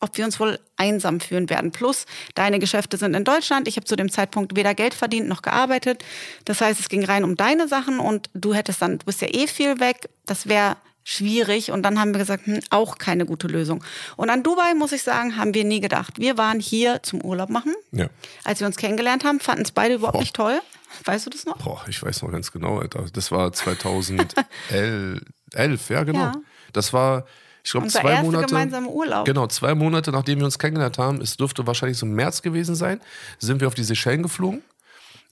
ob 0.00 0.16
wir 0.16 0.24
uns 0.24 0.38
wohl 0.38 0.58
einsam 0.76 1.20
fühlen 1.20 1.50
werden. 1.50 1.72
Plus, 1.72 2.06
deine 2.34 2.58
Geschäfte 2.58 2.96
sind 2.96 3.14
in 3.14 3.24
Deutschland. 3.24 3.68
Ich 3.68 3.76
habe 3.76 3.84
zu 3.86 3.96
dem 3.96 4.10
Zeitpunkt 4.10 4.56
weder 4.56 4.74
Geld 4.74 4.94
verdient 4.94 5.28
noch 5.28 5.42
gearbeitet. 5.42 6.04
Das 6.44 6.60
heißt, 6.60 6.78
es 6.78 6.88
ging 6.88 7.04
rein 7.04 7.24
um 7.24 7.36
deine 7.36 7.68
Sachen 7.68 7.98
und 7.98 8.30
du 8.34 8.54
hättest 8.54 8.80
dann, 8.82 8.98
du 8.98 9.06
bist 9.06 9.20
ja 9.20 9.28
eh 9.28 9.46
viel 9.46 9.80
weg. 9.80 10.08
Das 10.26 10.48
wäre 10.48 10.76
schwierig. 11.08 11.70
Und 11.70 11.82
dann 11.82 11.98
haben 11.98 12.12
wir 12.12 12.18
gesagt, 12.18 12.46
hm, 12.46 12.60
auch 12.70 12.98
keine 12.98 13.24
gute 13.24 13.48
Lösung. 13.48 13.82
Und 14.16 14.28
an 14.30 14.42
Dubai, 14.42 14.74
muss 14.74 14.92
ich 14.92 15.02
sagen, 15.02 15.36
haben 15.36 15.54
wir 15.54 15.64
nie 15.64 15.80
gedacht. 15.80 16.18
Wir 16.18 16.36
waren 16.36 16.60
hier 16.60 17.02
zum 17.02 17.22
Urlaub 17.22 17.48
machen. 17.48 17.74
Ja. 17.92 18.08
Als 18.44 18.60
wir 18.60 18.66
uns 18.66 18.76
kennengelernt 18.76 19.24
haben, 19.24 19.40
fanden 19.40 19.62
es 19.62 19.72
beide 19.72 19.94
überhaupt 19.94 20.14
Boah. 20.14 20.20
nicht 20.20 20.36
toll. 20.36 20.60
Weißt 21.04 21.26
du 21.26 21.30
das 21.30 21.46
noch? 21.46 21.56
Boah, 21.58 21.82
ich 21.88 22.02
weiß 22.02 22.22
noch 22.22 22.30
ganz 22.30 22.52
genau, 22.52 22.78
Alter. 22.78 23.06
Das 23.12 23.30
war 23.32 23.52
2011, 24.68 25.20
ja 25.88 26.04
genau. 26.04 26.18
Ja. 26.18 26.32
Das 26.72 26.92
war 26.92 27.24
ich 27.68 27.72
glaube, 27.72 27.88
zwei 27.88 28.10
erste 28.12 28.24
Monate. 28.24 28.46
gemeinsame 28.46 28.88
Urlaub. 28.88 29.24
Genau, 29.26 29.46
zwei 29.46 29.74
Monate 29.74 30.10
nachdem 30.10 30.38
wir 30.38 30.46
uns 30.46 30.58
kennengelernt 30.58 30.96
haben, 30.96 31.20
es 31.20 31.36
dürfte 31.36 31.66
wahrscheinlich 31.66 31.98
so 31.98 32.06
im 32.06 32.12
März 32.12 32.40
gewesen 32.42 32.74
sein, 32.74 33.00
sind 33.38 33.60
wir 33.60 33.68
auf 33.68 33.74
die 33.74 33.84
Seychellen 33.84 34.22
geflogen. 34.22 34.62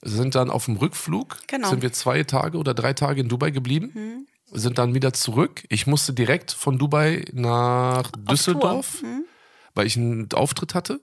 Sind 0.03 0.35
dann 0.35 0.51
auf 0.51 0.65
dem 0.65 0.77
Rückflug, 0.77 1.39
genau. 1.47 1.69
sind 1.69 1.81
wir 1.81 1.91
zwei 1.91 2.21
Tage 2.23 2.59
oder 2.59 2.75
drei 2.75 2.93
Tage 2.93 3.19
in 3.19 3.29
Dubai 3.29 3.49
geblieben. 3.49 3.91
Mhm. 3.95 4.27
Sind 4.51 4.77
dann 4.77 4.93
wieder 4.93 5.11
zurück. 5.11 5.63
Ich 5.69 5.87
musste 5.87 6.13
direkt 6.13 6.51
von 6.51 6.77
Dubai 6.77 7.25
nach 7.33 8.11
Düsseldorf, 8.11 9.01
mhm. 9.01 9.23
weil 9.73 9.87
ich 9.87 9.97
einen 9.97 10.31
Auftritt 10.33 10.75
hatte. 10.75 11.01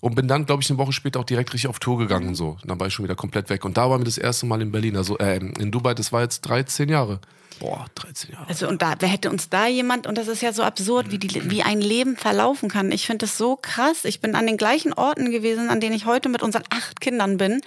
Und 0.00 0.14
bin 0.14 0.28
dann, 0.28 0.46
glaube 0.46 0.62
ich, 0.62 0.70
eine 0.70 0.78
Woche 0.78 0.92
später 0.92 1.20
auch 1.20 1.24
direkt 1.24 1.52
richtig 1.52 1.68
auf 1.68 1.78
Tour 1.78 1.98
gegangen 1.98 2.28
und 2.28 2.34
so. 2.34 2.56
dann 2.64 2.80
war 2.80 2.86
ich 2.86 2.94
schon 2.94 3.04
wieder 3.04 3.16
komplett 3.16 3.50
weg. 3.50 3.64
Und 3.64 3.76
da 3.76 3.90
waren 3.90 4.00
wir 4.00 4.06
das 4.06 4.18
erste 4.18 4.46
Mal 4.46 4.62
in 4.62 4.72
Berlin, 4.72 4.96
also 4.96 5.18
äh, 5.18 5.36
in 5.36 5.70
Dubai, 5.70 5.94
das 5.94 6.12
war 6.12 6.22
jetzt 6.22 6.42
13 6.42 6.88
Jahre. 6.88 7.20
Boah, 7.60 7.84
13 7.94 8.32
Jahre. 8.32 8.48
Also 8.48 8.66
und 8.66 8.80
da, 8.80 8.94
wer 8.98 9.08
hätte 9.08 9.28
uns 9.28 9.50
da 9.50 9.66
jemand, 9.66 10.06
und 10.06 10.16
das 10.16 10.28
ist 10.28 10.40
ja 10.40 10.52
so 10.52 10.62
absurd, 10.62 11.10
wie, 11.10 11.18
die, 11.18 11.50
wie 11.50 11.62
ein 11.62 11.80
Leben 11.80 12.16
verlaufen 12.16 12.70
kann. 12.70 12.90
Ich 12.90 13.06
finde 13.06 13.26
das 13.26 13.36
so 13.36 13.56
krass. 13.56 14.06
Ich 14.06 14.20
bin 14.20 14.34
an 14.34 14.46
den 14.46 14.56
gleichen 14.56 14.94
Orten 14.94 15.30
gewesen, 15.30 15.68
an 15.68 15.80
denen 15.80 15.94
ich 15.94 16.06
heute 16.06 16.30
mit 16.30 16.42
unseren 16.42 16.64
acht 16.70 17.02
Kindern 17.02 17.36
bin. 17.36 17.60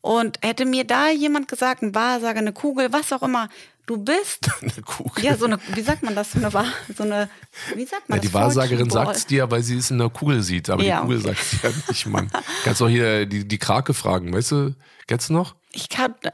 Und 0.00 0.38
hätte 0.42 0.64
mir 0.64 0.84
da 0.84 1.10
jemand 1.10 1.48
gesagt, 1.48 1.82
ein 1.82 1.94
Wahrsager, 1.94 2.38
eine 2.38 2.52
Kugel, 2.52 2.92
was 2.92 3.12
auch 3.12 3.22
immer, 3.22 3.48
du 3.88 3.96
bist. 3.96 4.48
eine 4.60 4.82
Kugel. 4.84 5.24
Ja, 5.24 5.36
so 5.36 5.46
eine, 5.46 5.58
wie 5.74 5.82
sagt 5.82 6.02
man 6.02 6.14
das? 6.14 6.32
So 6.32 6.38
eine, 6.38 6.50
so 6.96 7.02
eine 7.02 7.28
wie 7.74 7.84
sagt 7.84 8.08
man 8.08 8.18
ja, 8.18 8.22
das? 8.22 8.30
Die 8.30 8.34
Wahrsagerin 8.34 8.90
sagt 8.90 9.16
es 9.16 9.26
dir, 9.26 9.50
weil 9.50 9.62
sie 9.62 9.76
es 9.76 9.90
in 9.90 9.98
der 9.98 10.10
Kugel 10.10 10.42
sieht, 10.42 10.70
aber 10.70 10.82
ja, 10.82 11.00
die 11.00 11.02
Kugel 11.02 11.18
okay. 11.18 11.28
sagt 11.28 11.40
es 11.40 11.62
ja 11.62 11.70
nicht, 11.88 12.06
Mann. 12.06 12.30
Kannst 12.64 12.82
auch 12.82 12.88
hier 12.88 13.26
die, 13.26 13.46
die 13.46 13.58
Krake 13.58 13.94
fragen, 13.94 14.32
weißt 14.32 14.52
du, 14.52 14.74
kennst 15.06 15.30
du 15.30 15.32
noch? 15.32 15.56
Ich, 15.72 15.88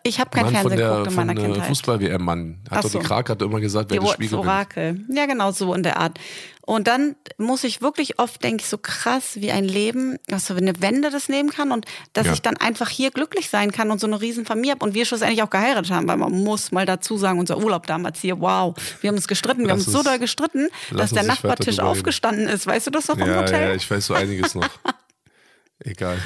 ich 0.05 0.21
habe 0.21 0.31
kein 0.31 0.49
Fernsehen 0.49 0.79
geguckt 0.79 1.09
in 1.09 1.15
meiner 1.15 1.35
Kindheit. 1.35 1.67
Fußball-WM-Mann. 1.67 2.61
Hat 2.71 2.79
Ach 2.79 2.83
doch 2.83 2.91
die 2.93 2.99
Krake 2.99 3.33
hat 3.33 3.43
immer 3.43 3.61
gesagt, 3.61 3.91
wer 3.91 3.99
die 3.99 4.05
das 4.05 4.15
Spiel 4.15 4.29
gewinnt. 4.29 4.47
Orakel. 4.47 5.05
Ja, 5.11 5.27
genau 5.27 5.51
so 5.51 5.75
in 5.75 5.83
der 5.83 5.99
Art. 5.99 6.19
Und 6.67 6.89
dann 6.89 7.15
muss 7.37 7.63
ich 7.63 7.83
wirklich 7.83 8.19
oft, 8.19 8.43
denke 8.43 8.63
ich, 8.63 8.69
so 8.71 8.79
krass, 8.79 9.37
wie 9.37 9.53
ein 9.53 9.65
Leben, 9.65 10.19
was 10.29 10.47
so 10.47 10.55
eine 10.55 10.81
Wende 10.81 11.11
das 11.11 11.29
nehmen 11.29 11.51
kann 11.51 11.73
und 11.73 11.85
dass 12.15 12.27
ja. 12.27 12.33
ich 12.33 12.41
dann 12.41 12.57
einfach 12.57 12.89
hier 12.89 13.11
glücklich 13.11 13.51
sein 13.51 13.71
kann 13.71 13.91
und 13.91 14.01
so 14.01 14.07
eine 14.07 14.19
riesen 14.21 14.47
Familie 14.47 14.73
habe 14.73 14.85
und 14.85 14.95
wir 14.95 15.05
schlussendlich 15.05 15.43
auch 15.43 15.51
geheiratet 15.51 15.91
haben, 15.91 16.09
weil 16.09 16.17
man 16.17 16.33
muss 16.33 16.73
mal 16.73 16.87
dazu 16.87 17.19
sagen, 17.19 17.39
unser 17.39 17.59
Urlaub 17.59 17.87
damals 17.87 18.21
hier, 18.21 18.41
wow, 18.41 18.75
wir 19.03 19.09
haben 19.09 19.17
uns 19.17 19.29
gestritten, 19.29 19.65
wir 19.65 19.73
haben 19.73 19.79
uns 19.79 19.87
so 19.87 20.03
doll 20.03 20.19
gestritten, 20.19 20.69
dass 20.91 21.11
der 21.11 21.25
Nachbartisch 21.25 21.81
aufgestanden 21.81 22.49
ist. 22.49 22.67
Weißt 22.67 22.87
du 22.87 22.91
das 22.91 23.09
noch 23.09 23.19
ja, 23.19 23.27
im 23.27 23.37
Hotel? 23.37 23.69
Ja, 23.69 23.75
ich 23.75 23.91
weiß 23.91 24.07
so 24.07 24.15
einiges 24.15 24.55
noch. 24.55 24.69
Egal. 25.81 26.19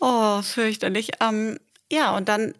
Oh, 0.00 0.40
fürchterlich. 0.40 1.10
Ähm, 1.20 1.58
ja, 1.90 2.16
und 2.16 2.28
dann 2.28 2.54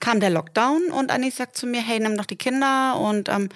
kam 0.00 0.18
der 0.18 0.30
Lockdown 0.30 0.90
und 0.90 1.12
Anis 1.12 1.36
sagt 1.36 1.56
zu 1.56 1.68
mir, 1.68 1.80
hey, 1.80 2.00
nimm 2.00 2.16
doch 2.16 2.26
die 2.26 2.36
Kinder 2.36 2.98
und 2.98 3.28
ähm, 3.28 3.48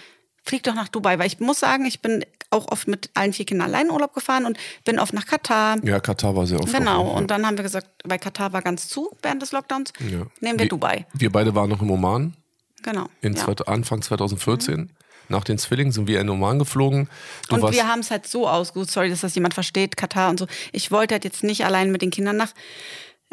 flieg 0.44 0.62
doch 0.62 0.74
nach 0.74 0.88
Dubai. 0.88 1.18
Weil 1.18 1.26
ich 1.26 1.40
muss 1.40 1.58
sagen, 1.58 1.84
ich 1.84 2.00
bin 2.00 2.24
auch 2.50 2.70
oft 2.70 2.88
mit 2.88 3.10
allen 3.14 3.32
vier 3.32 3.46
Kindern 3.46 3.68
allein 3.68 3.86
in 3.86 3.92
Urlaub 3.92 4.12
gefahren 4.12 4.44
und 4.44 4.58
bin 4.84 4.98
oft 4.98 5.12
nach 5.14 5.26
Katar. 5.26 5.76
Ja, 5.84 6.00
Katar 6.00 6.34
war 6.36 6.46
sehr 6.46 6.60
oft. 6.60 6.72
Genau, 6.72 7.02
auch, 7.02 7.12
ja. 7.12 7.18
und 7.18 7.30
dann 7.30 7.46
haben 7.46 7.56
wir 7.56 7.62
gesagt, 7.62 7.88
weil 8.04 8.18
Katar 8.18 8.52
war 8.52 8.62
ganz 8.62 8.88
zu 8.88 9.16
während 9.22 9.40
des 9.42 9.52
Lockdowns, 9.52 9.92
Ja. 10.00 10.26
nehmen 10.40 10.58
wir 10.58 10.68
Dubai. 10.68 11.06
Wir 11.12 11.30
beide 11.30 11.54
waren 11.54 11.70
noch 11.70 11.80
im 11.80 11.90
Oman 11.90 12.34
Genau. 12.82 13.06
in 13.20 13.34
ja. 13.34 13.46
Anfang 13.66 14.02
2014. 14.02 14.90
Nach 15.28 15.44
den 15.44 15.58
Zwillingen 15.58 15.92
sind 15.92 16.08
wir 16.08 16.20
in 16.20 16.28
Oman 16.28 16.58
geflogen. 16.58 17.08
Du 17.48 17.54
Und 17.54 17.72
wir 17.72 17.86
haben 17.86 18.00
es 18.00 18.10
halt 18.10 18.26
so 18.26 18.48
ausgesucht, 18.48 18.90
sorry, 18.90 19.10
dass 19.10 19.20
das 19.20 19.34
jemand 19.36 19.54
versteht, 19.54 19.96
Katar 19.96 20.28
und 20.30 20.40
so. 20.40 20.48
Ich 20.72 20.90
wollte 20.90 21.14
halt 21.14 21.24
jetzt 21.24 21.44
nicht 21.44 21.64
allein 21.64 21.92
mit 21.92 22.02
den 22.02 22.10
Kindern 22.10 22.36
nach. 22.36 22.50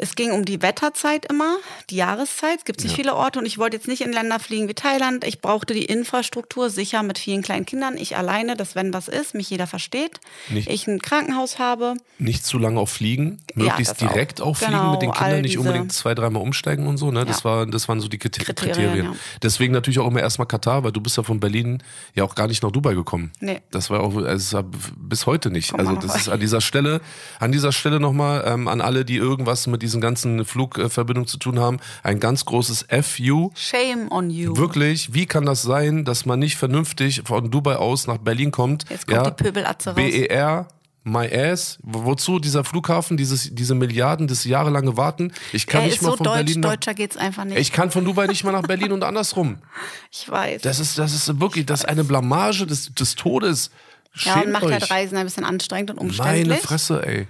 Es 0.00 0.14
ging 0.14 0.30
um 0.30 0.44
die 0.44 0.62
Wetterzeit 0.62 1.26
immer, 1.28 1.56
die 1.90 1.96
Jahreszeit. 1.96 2.58
Es 2.60 2.64
gibt 2.64 2.84
nicht 2.84 2.94
viele 2.94 3.16
Orte 3.16 3.40
und 3.40 3.46
ich 3.46 3.58
wollte 3.58 3.76
jetzt 3.76 3.88
nicht 3.88 4.00
in 4.02 4.12
Länder 4.12 4.38
fliegen 4.38 4.68
wie 4.68 4.74
Thailand. 4.74 5.24
Ich 5.24 5.40
brauchte 5.40 5.74
die 5.74 5.84
Infrastruktur 5.86 6.70
sicher 6.70 7.02
mit 7.02 7.18
vielen 7.18 7.42
kleinen 7.42 7.66
Kindern. 7.66 7.96
Ich 7.96 8.16
alleine, 8.16 8.54
dass 8.56 8.76
wenn 8.76 8.94
was 8.94 9.08
ist, 9.08 9.34
mich 9.34 9.50
jeder 9.50 9.66
versteht. 9.66 10.20
Nicht- 10.50 10.70
Ich 10.70 10.86
ein 10.86 11.02
Krankenhaus 11.02 11.58
habe. 11.58 11.94
nicht 12.20 12.46
zu 12.46 12.58
lange 12.58 12.78
auch 12.78 12.88
fliegen, 12.88 13.38
Ja, 13.56 13.64
möglichst 13.64 13.94
auch. 13.94 13.98
direkt 14.08 14.40
auch, 14.40 14.56
fliegen 14.56 14.72
Genau, 14.72 14.92
mit 14.92 15.02
den 15.02 15.10
Kindern, 15.12 15.40
nicht 15.42 15.58
unbedingt 15.58 15.92
zwei, 15.92 16.14
dreimal 16.14 16.42
umsteigen 16.42 16.86
und 16.86 16.96
so. 16.96 17.10
Ne? 17.10 17.24
Das, 17.24 17.38
Ja. 17.38 17.44
war, 17.50 17.66
das 17.66 17.88
waren 17.88 18.00
so 18.00 18.06
die 18.06 18.18
Kriter- 18.18 18.44
Kriterien, 18.44 18.74
Kriterien. 18.74 19.04
ja. 19.06 19.12
Deswegen 19.42 19.72
natürlich 19.72 19.98
auch 19.98 20.06
immer 20.06 20.20
erstmal 20.20 20.46
Katar, 20.46 20.84
weil 20.84 20.92
du 20.92 21.00
bist 21.00 21.16
ja 21.16 21.24
von 21.24 21.40
Berlin 21.40 21.82
ja 22.14 22.22
auch 22.22 22.36
gar 22.36 22.46
nicht 22.46 22.62
nach 22.62 22.70
Dubai 22.70 22.94
gekommen. 22.94 23.32
Nee. 23.40 23.62
Das 23.72 23.90
war 23.90 24.00
auch 24.00 24.14
also 24.16 24.62
bis 24.96 25.26
heute 25.26 25.50
nicht. 25.50 25.70
Kommt 25.72 25.80
also 25.88 25.96
das 26.00 26.14
ist 26.14 26.28
an 26.28 26.38
dieser 26.38 26.60
Stelle, 26.60 27.00
an 27.40 27.50
dieser 27.50 27.72
Stelle 27.72 27.98
nochmal 27.98 28.44
ähm, 28.46 28.68
an 28.68 28.80
alle, 28.80 29.04
die 29.04 29.16
irgendwas 29.16 29.66
mit 29.66 29.82
diesen 29.88 30.00
ganzen 30.00 30.44
Flugverbindungen 30.44 31.26
zu 31.26 31.38
tun 31.38 31.58
haben, 31.58 31.78
ein 32.02 32.20
ganz 32.20 32.44
großes 32.44 32.86
FU. 33.02 33.50
Shame 33.54 34.10
on 34.10 34.30
you. 34.30 34.56
Wirklich, 34.56 35.14
wie 35.14 35.26
kann 35.26 35.46
das 35.46 35.62
sein, 35.62 36.04
dass 36.04 36.26
man 36.26 36.38
nicht 36.38 36.56
vernünftig 36.56 37.22
von 37.24 37.50
Dubai 37.50 37.76
aus 37.76 38.06
nach 38.06 38.18
Berlin 38.18 38.50
kommt? 38.50 38.84
Jetzt 38.90 39.06
kommt 39.06 39.26
die 39.26 39.42
Pöbelatze 39.44 39.90
raus. 39.90 39.96
BER, 39.96 40.68
my 41.04 41.26
ass. 41.32 41.78
Wo- 41.82 42.04
Wozu 42.04 42.38
dieser 42.38 42.64
Flughafen, 42.64 43.16
dieses, 43.16 43.48
diese 43.54 43.74
Milliarden, 43.74 44.26
das 44.28 44.44
jahrelange 44.44 44.96
Warten? 44.96 45.32
Ich 45.52 45.66
kann 45.66 45.80
er 45.82 45.86
nicht 45.88 46.02
mal 46.02 46.10
so 46.10 46.16
von 46.18 46.24
deutsch, 46.24 46.36
Berlin 46.36 46.60
nach, 46.60 46.70
deutscher 46.70 46.94
geht's 46.94 47.16
einfach 47.16 47.44
nicht. 47.44 47.58
Ich 47.58 47.72
kann 47.72 47.90
von 47.90 48.04
Dubai 48.04 48.26
nicht 48.26 48.44
mal 48.44 48.52
nach 48.52 48.62
Berlin 48.62 48.92
und 48.92 49.02
andersrum. 49.04 49.58
Ich 50.12 50.28
weiß. 50.30 50.62
Das 50.62 50.78
ist, 50.80 50.98
das 50.98 51.14
ist 51.14 51.40
wirklich, 51.40 51.64
das 51.66 51.80
ist 51.80 51.86
eine 51.86 52.04
Blamage 52.04 52.66
des, 52.66 52.92
des 52.94 53.14
Todes. 53.14 53.70
ja, 54.14 54.34
und 54.34 54.40
Schämt 54.42 54.52
macht 54.52 54.64
euch. 54.64 54.72
halt 54.72 54.90
Reisen 54.90 55.16
ein 55.16 55.24
bisschen 55.24 55.44
anstrengend 55.44 55.90
und 55.90 55.96
Meine 55.98 56.08
umständlich. 56.10 56.60
Fresse, 56.60 57.06
ey. 57.06 57.26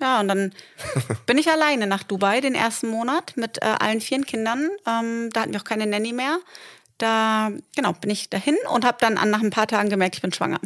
Ja, 0.00 0.20
und 0.20 0.28
dann 0.28 0.52
bin 1.26 1.38
ich 1.38 1.50
alleine 1.50 1.86
nach 1.86 2.02
Dubai 2.02 2.40
den 2.40 2.54
ersten 2.54 2.88
Monat 2.88 3.32
mit 3.36 3.58
äh, 3.62 3.66
allen 3.78 4.00
vier 4.00 4.20
Kindern. 4.22 4.68
Ähm, 4.86 5.30
da 5.32 5.42
hatten 5.42 5.52
wir 5.52 5.60
auch 5.60 5.64
keine 5.64 5.86
Nanny 5.86 6.12
mehr. 6.12 6.38
Da, 6.98 7.50
genau, 7.76 7.92
bin 7.92 8.10
ich 8.10 8.28
dahin 8.28 8.56
und 8.72 8.84
habe 8.84 8.98
dann 9.00 9.18
an, 9.18 9.30
nach 9.30 9.42
ein 9.42 9.50
paar 9.50 9.68
Tagen 9.68 9.88
gemerkt, 9.88 10.16
ich 10.16 10.22
bin 10.22 10.32
schwanger. 10.32 10.60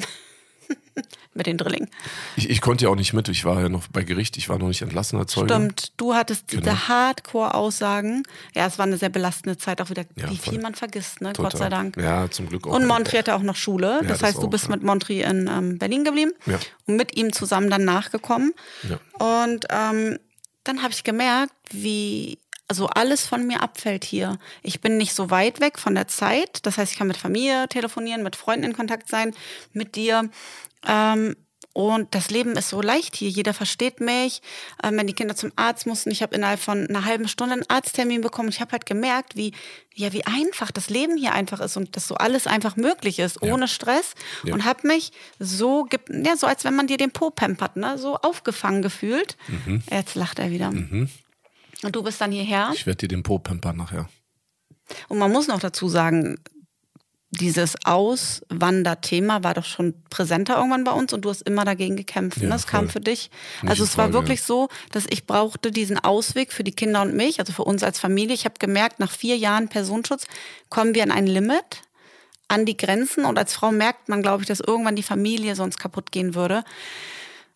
mit 1.35 1.47
den 1.47 1.59
Drillingen. 1.59 1.89
Ich, 2.37 2.51
ich 2.51 2.61
konnte 2.61 2.85
ja 2.85 2.91
auch 2.91 2.95
nicht 2.97 3.13
mit. 3.13 3.29
Ich 3.29 3.45
war 3.45 3.61
ja 3.61 3.69
noch 3.69 3.89
bei 3.89 4.03
Gericht. 4.05 4.37
Ich 4.37 4.49
war 4.49 4.59
noch 4.59 4.69
nicht 4.69 4.83
entlassener 4.83 5.27
Zeuge. 5.27 5.53
Stimmt, 5.55 5.93
du 5.97 6.15
hattest 6.15 6.51
diese 6.53 6.63
Genau. 6.63 6.77
Hardcore-Aussagen. 6.89 8.23
Ja, 8.55 8.67
es 8.67 8.79
war 8.79 8.87
eine 8.87 8.97
sehr 8.99 9.09
belastende 9.09 9.57
Zeit, 9.59 9.81
auch 9.81 9.91
wieder, 9.91 10.05
Ja, 10.17 10.31
wie 10.31 10.37
voll. 10.37 10.55
viel 10.55 10.63
man 10.63 10.75
vergisst, 10.75 11.21
ne? 11.21 11.33
Total. 11.33 11.51
Gott 11.51 11.59
sei 11.59 11.69
Dank. 11.69 11.97
Ja, 11.97 12.31
zum 12.31 12.49
Glück 12.49 12.67
auch. 12.67 12.73
Und 12.75 12.87
Montri 12.87 13.17
hatte 13.17 13.35
auch 13.35 13.43
noch 13.43 13.57
Schule. 13.57 13.99
das, 14.03 14.09
das 14.19 14.23
heißt, 14.23 14.39
du 14.39 14.47
auch, 14.47 14.51
bist 14.51 14.65
ja. 14.65 14.71
mit 14.71 14.83
Montri 14.83 15.23
in 15.23 15.49
ähm, 15.49 15.79
Berlin 15.79 16.05
geblieben 16.05 16.33
Ja. 16.47 16.59
und 16.87 16.97
mit 16.97 17.17
ihm 17.17 17.33
zusammen 17.33 17.71
dann 17.71 17.85
nachgekommen. 17.85 18.53
Ja. 18.89 18.99
Und 19.45 19.67
ähm, 19.71 20.19
dann 20.65 20.83
habe 20.83 20.93
ich 20.93 21.05
gemerkt, 21.05 21.53
wie 21.71 22.39
also 22.69 22.87
alles 22.87 23.27
von 23.27 23.47
mir 23.47 23.61
abfällt 23.63 24.03
hier. 24.03 24.39
Ich 24.63 24.81
bin 24.81 24.97
nicht 24.97 25.13
so 25.15 25.29
weit 25.31 25.61
weg 25.61 25.79
von 25.79 25.95
der 25.95 26.09
Zeit. 26.09 26.61
Das 26.65 26.79
heißt, 26.79 26.93
ich 26.93 26.97
kann 26.99 27.07
mit 27.07 27.19
Familie 27.19 27.69
telefonieren, 27.69 28.23
mit 28.23 28.35
Freunden 28.35 28.65
in 28.65 28.73
Kontakt 28.73 29.11
sein, 29.11 29.35
mit 29.75 29.95
dir. 29.95 30.31
Ähm, 30.87 31.37
und 31.75 32.15
das 32.15 32.31
Leben 32.31 32.53
ist 32.57 32.69
so 32.69 32.83
leicht 32.83 33.17
hier. 33.17 33.31
Jeder 33.31 33.55
versteht 33.55 34.01
mich. 34.01 34.43
Ähm, 34.83 34.99
wenn 34.99 35.07
die 35.07 35.15
Kinder 35.15 35.35
zum 35.35 35.53
Arzt 35.57 35.87
mussten, 35.87 36.11
ich 36.11 36.23
habe 36.23 36.35
innerhalb 36.35 36.61
von 36.61 36.87
einer 36.87 37.05
halben 37.05 37.29
Stunde 37.29 37.55
einen 37.55 37.65
Arzttermin 37.69 38.21
bekommen. 38.21 38.51
Ich 38.51 38.61
habe 38.61 38.73
halt 38.73 38.85
gemerkt, 38.85 39.37
wie 39.37 39.53
ja 39.95 40.13
wie 40.13 40.27
einfach 40.27 40.71
das 40.71 40.91
Leben 40.91 41.17
hier 41.17 41.33
einfach 41.33 41.61
ist 41.61 41.77
und 41.77 41.97
dass 41.97 42.07
so 42.07 42.15
alles 42.17 42.47
einfach 42.47 42.77
möglich 42.77 43.19
ist 43.19 43.43
ohne 43.43 43.69
Stress. 43.69 44.15
Ja. 44.45 44.53
Und 44.53 44.65
habe 44.65 44.87
mich 44.87 45.13
so 45.39 45.89
ja 46.11 46.37
so 46.37 46.47
als 46.47 46.65
wenn 46.65 46.75
man 46.75 46.89
dir 46.89 46.99
den 46.99 47.11
Po 47.11 47.31
pampert, 47.31 47.77
ne, 47.77 47.97
so 47.97 48.17
aufgefangen 48.17 48.83
gefühlt. 48.83 49.39
Mhm. 49.49 49.83
Jetzt 49.91 50.15
lacht 50.15 50.39
er 50.39 50.51
wieder. 50.51 50.69
Und 50.69 51.97
du 51.97 52.03
bist 52.03 52.21
dann 52.21 52.33
hierher. 52.33 52.71
Ich 52.75 52.87
werde 52.87 52.99
dir 52.99 53.09
den 53.09 53.23
Po 53.23 53.39
pampern 53.39 53.77
nachher. 53.77 54.09
Und 55.09 55.19
man 55.19 55.33
muss 55.33 55.49
noch 55.49 55.61
dazu 55.61 55.89
sagen, 55.89 56.39
dieses 57.33 57.77
Auswanderthema 57.85 59.43
war 59.43 59.55
doch 59.55 59.65
schon 59.65 59.95
präsenter 60.11 60.57
irgendwann 60.57 60.85
bei 60.85 60.93
uns 60.93 61.15
und 61.15 61.25
du 61.25 61.31
hast 61.31 61.41
immer 61.43 61.65
dagegen 61.65 61.97
gekämpft. 61.97 62.39
Ja, 62.39 62.45
ne? 62.45 62.51
Das 62.51 62.67
kam 62.67 62.85
voll. 62.85 62.93
für 62.93 63.01
dich. 63.01 63.31
Nicht 63.63 63.71
Also 63.71 63.85
es 63.85 63.97
war 63.97 64.07
Frage, 64.07 64.15
wirklich 64.15 64.41
ja. 64.41 64.47
so, 64.47 64.69
dass 64.91 65.07
ich 65.09 65.27
brauchte 65.27 65.73
diesen 65.73 65.99
Ausweg 65.99 66.53
für 66.53 66.63
die 66.63 66.73
Kinder 66.73 67.01
und 67.01 67.15
mich, 67.15 67.41
also 67.41 67.55
für 67.55 67.65
uns 67.65 67.83
als 67.83 67.99
Familie. 67.99 68.35
Ich 68.35 68.45
habe 68.45 68.57
gemerkt, 68.59 69.01
nach 69.01 69.11
vier 69.11 69.39
Jahren 69.39 69.69
Personenschutz 69.69 70.27
kommen 70.69 70.95
wir 70.95 71.03
an 71.03 71.11
ein 71.11 71.27
Limit, 71.27 71.81
an 72.49 72.67
die 72.67 72.77
Grenzen 72.77 73.25
und 73.25 73.39
als 73.39 73.55
Frau 73.55 73.73
merkt 73.73 74.11
man, 74.11 74.21
glaube 74.21 74.43
ich, 74.43 74.49
dass 74.49 74.61
irgendwann 74.61 74.97
die 74.97 75.03
Familie 75.03 75.57
sonst 75.57 75.79
kaputt 75.79 76.13
gehen 76.13 76.35
würde. 76.35 76.65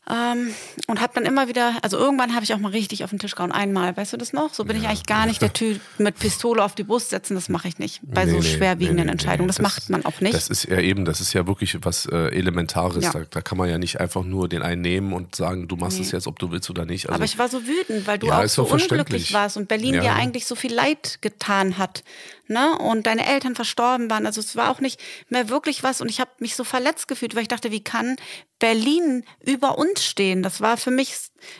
Ähm, 0.09 0.55
und 0.87 1.01
habe 1.01 1.15
dann 1.15 1.25
immer 1.25 1.49
wieder, 1.49 1.75
also 1.83 1.99
irgendwann 1.99 2.35
habe 2.35 2.45
ich 2.45 2.55
auch 2.55 2.59
mal 2.59 2.71
richtig 2.71 3.03
auf 3.03 3.11
den 3.11 3.19
Tisch 3.19 3.35
gehauen, 3.35 3.51
einmal, 3.51 3.97
weißt 3.97 4.13
du 4.13 4.17
das 4.17 4.33
noch? 4.33 4.55
So 4.55 4.65
bin 4.65 4.77
ich 4.77 4.87
eigentlich 4.87 5.07
gar 5.07 5.27
nicht 5.27 5.43
der 5.43 5.53
Typ 5.53 5.81
mit 5.99 6.17
Pistole 6.19 6.63
auf 6.63 6.77
die 6.77 6.85
Brust 6.85 7.11
setzen, 7.11 7.35
das 7.35 7.49
mache 7.49 7.67
ich 7.67 7.79
nicht 7.79 8.01
bei 8.05 8.25
so 8.27 8.37
Nee, 8.37 8.39
nee, 8.39 8.45
schwerwiegenden 8.45 8.97
nee, 8.97 9.05
nee, 9.07 9.11
Entscheidungen. 9.13 9.49
nee. 9.49 9.55
Das, 9.57 9.61
macht 9.61 9.91
man 9.91 10.05
auch 10.05 10.21
nicht. 10.21 10.35
Das 10.35 10.49
ist 10.49 10.65
ja 10.65 10.79
eben, 10.79 11.05
das 11.05 11.21
ist 11.21 11.33
ja 11.33 11.47
wirklich 11.49 11.77
was 11.83 12.07
äh, 12.07 12.29
Elementares. 12.29 13.03
Ja. 13.05 13.13
Da, 13.13 13.23
da 13.29 13.41
kann 13.41 13.59
man 13.59 13.69
ja 13.69 13.79
nicht 13.79 13.99
einfach 14.01 14.23
nur 14.23 14.49
den 14.49 14.63
einen 14.63 14.83
nehmen 14.83 15.13
und 15.13 15.35
sagen, 15.35 15.67
du 15.67 15.75
machst 15.77 15.99
es 15.99 16.13
jetzt, 16.13 16.29
ob 16.29 16.39
du 16.39 16.53
willst 16.53 16.71
oder 16.71 16.85
nicht. 16.85 17.07
Also, 17.07 17.15
Aber 17.17 17.25
ich 17.25 17.37
war 17.39 17.49
so 17.49 17.67
wütend, 17.67 18.07
weil 18.07 18.19
du 18.19 18.29
Ja, 18.29 18.41
auch 18.45 18.47
so 18.47 18.65
unglücklich 18.65 19.33
warst 19.33 19.57
und 19.57 19.67
Berlin 19.67 19.95
Ja. 19.95 20.01
dir 20.03 20.13
eigentlich 20.15 20.47
so 20.47 20.55
viel 20.55 20.73
Leid 20.73 21.19
getan 21.21 21.79
hat. 21.79 22.05
Ne? 22.49 22.79
Und 22.79 23.07
deine 23.09 23.27
Eltern 23.27 23.57
verstorben 23.57 24.09
waren. 24.09 24.25
Also 24.25 24.41
es 24.41 24.55
war 24.55 24.71
auch 24.71 24.81
nicht 24.81 25.01
mehr 25.31 25.49
wirklich 25.49 25.83
was. 25.83 26.01
Und 26.01 26.09
ich 26.09 26.21
habe 26.21 26.31
mich 26.39 26.55
so 26.55 26.63
verletzt 26.63 27.09
gefühlt, 27.09 27.35
weil 27.35 27.43
ich 27.43 27.49
dachte, 27.49 27.73
wie 27.73 27.83
kann 27.83 28.17
Berlin 28.59 29.25
über 29.45 29.79
uns 29.79 30.05
stehen? 30.05 30.43
Das 30.43 30.61
war 30.61 30.77
für 30.77 30.91
mich 30.91 31.15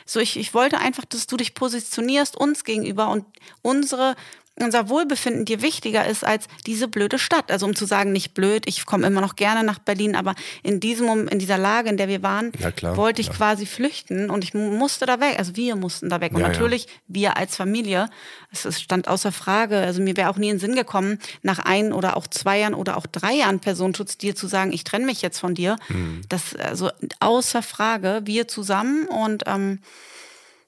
so, 0.05 0.19
ich, 0.19 0.37
ich 0.37 0.53
wollte 0.53 0.79
einfach, 0.79 1.05
dass 1.05 1.27
du 1.27 1.37
dich 1.37 1.53
positionierst 1.53 2.35
uns 2.35 2.63
gegenüber 2.63 3.09
und 3.09 3.25
unsere 3.61 4.15
unser 4.59 4.89
Wohlbefinden 4.89 5.45
dir 5.45 5.61
wichtiger 5.61 6.05
ist 6.07 6.23
als 6.25 6.47
diese 6.65 6.87
blöde 6.87 7.19
Stadt. 7.19 7.51
Also 7.51 7.65
um 7.65 7.75
zu 7.75 7.85
sagen, 7.85 8.11
nicht 8.11 8.33
blöd, 8.33 8.63
ich 8.67 8.85
komme 8.85 9.05
immer 9.07 9.21
noch 9.21 9.35
gerne 9.35 9.63
nach 9.63 9.79
Berlin, 9.79 10.15
aber 10.15 10.33
in 10.63 10.79
diesem 10.79 11.27
in 11.27 11.39
dieser 11.39 11.57
Lage, 11.57 11.89
in 11.89 11.97
der 11.97 12.07
wir 12.07 12.23
waren, 12.23 12.51
Ja, 12.59 12.71
klar, 12.71 12.97
wollte 12.97 13.21
ich 13.21 13.27
klar. 13.27 13.37
quasi 13.37 13.65
flüchten 13.65 14.29
und 14.29 14.43
ich 14.43 14.53
mu- 14.53 14.71
musste 14.71 15.05
da 15.05 15.19
weg. 15.19 15.35
Also 15.37 15.55
wir 15.55 15.75
mussten 15.75 16.09
da 16.09 16.21
weg. 16.21 16.31
Und 16.33 16.39
Ja, 16.41 16.47
ja. 16.47 16.51
natürlich 16.53 16.87
wir 17.07 17.37
als 17.37 17.55
Familie, 17.55 18.09
es 18.51 18.65
es 18.65 18.81
stand 18.81 19.07
außer 19.07 19.31
Frage. 19.31 19.77
Also 19.77 20.01
mir 20.01 20.17
wäre 20.17 20.29
auch 20.29 20.37
nie 20.37 20.49
in 20.49 20.55
den 20.55 20.59
Sinn 20.59 20.75
gekommen, 20.75 21.19
nach 21.43 21.59
ein 21.59 21.93
oder 21.93 22.17
auch 22.17 22.27
zwei 22.27 22.59
Jahren 22.59 22.73
oder 22.73 22.97
auch 22.97 23.05
drei 23.05 23.33
Jahren 23.33 23.59
Personenschutz 23.59 24.17
dir 24.17 24.35
zu 24.35 24.47
sagen, 24.47 24.71
ich 24.73 24.83
trenne 24.83 25.05
mich 25.05 25.21
jetzt 25.21 25.39
von 25.39 25.53
dir. 25.55 25.75
Mhm. 25.89 26.21
Das 26.29 26.55
also 26.55 26.89
außer 27.19 27.61
Frage, 27.61 28.21
wir 28.25 28.47
zusammen 28.47 29.07
und 29.07 29.43
ähm, 29.45 29.79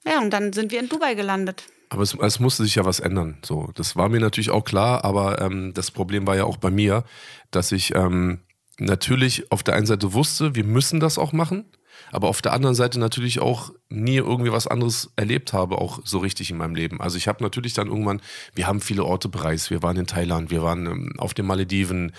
ja, 0.06 0.20
und 0.20 0.30
dann 0.30 0.52
sind 0.52 0.72
wir 0.72 0.80
in 0.80 0.88
Dubai 0.88 1.14
gelandet. 1.14 1.64
Aber 1.90 2.02
es, 2.02 2.14
es 2.14 2.40
musste 2.40 2.62
sich 2.62 2.76
ja 2.76 2.84
was 2.84 3.00
ändern. 3.00 3.38
So, 3.44 3.70
das 3.74 3.96
war 3.96 4.08
mir 4.08 4.20
natürlich 4.20 4.50
auch 4.50 4.64
klar, 4.64 5.04
aber 5.04 5.40
ähm, 5.40 5.74
das 5.74 5.90
Problem 5.90 6.26
war 6.26 6.36
ja 6.36 6.44
auch 6.44 6.56
bei 6.56 6.70
mir, 6.70 7.04
dass 7.50 7.72
ich 7.72 7.94
ähm, 7.96 8.40
natürlich 8.78 9.50
auf 9.50 9.64
der 9.64 9.74
einen 9.74 9.86
Seite 9.86 10.12
wusste, 10.12 10.54
wir 10.54 10.64
müssen 10.64 11.00
das 11.00 11.18
auch 11.18 11.32
machen, 11.32 11.64
aber 12.12 12.28
auf 12.28 12.42
der 12.42 12.52
anderen 12.52 12.76
Seite 12.76 12.98
natürlich 12.98 13.40
auch 13.40 13.72
nie 13.88 14.16
irgendwie 14.16 14.52
was 14.52 14.68
anderes 14.68 15.10
erlebt 15.16 15.52
habe, 15.52 15.78
auch 15.78 16.00
so 16.04 16.18
richtig 16.18 16.50
in 16.50 16.56
meinem 16.56 16.76
Leben. 16.76 17.00
Also 17.00 17.16
ich 17.16 17.28
habe 17.28 17.42
natürlich 17.42 17.74
dann 17.74 17.88
irgendwann, 17.88 18.22
wir 18.54 18.68
haben 18.68 18.80
viele 18.80 19.04
Orte 19.04 19.28
bereist, 19.28 19.70
wir 19.70 19.82
waren 19.82 19.96
in 19.96 20.06
Thailand, 20.06 20.50
wir 20.50 20.62
waren 20.62 20.86
ähm, 20.86 21.12
auf 21.18 21.34
den 21.34 21.46
Malediven, 21.46 22.12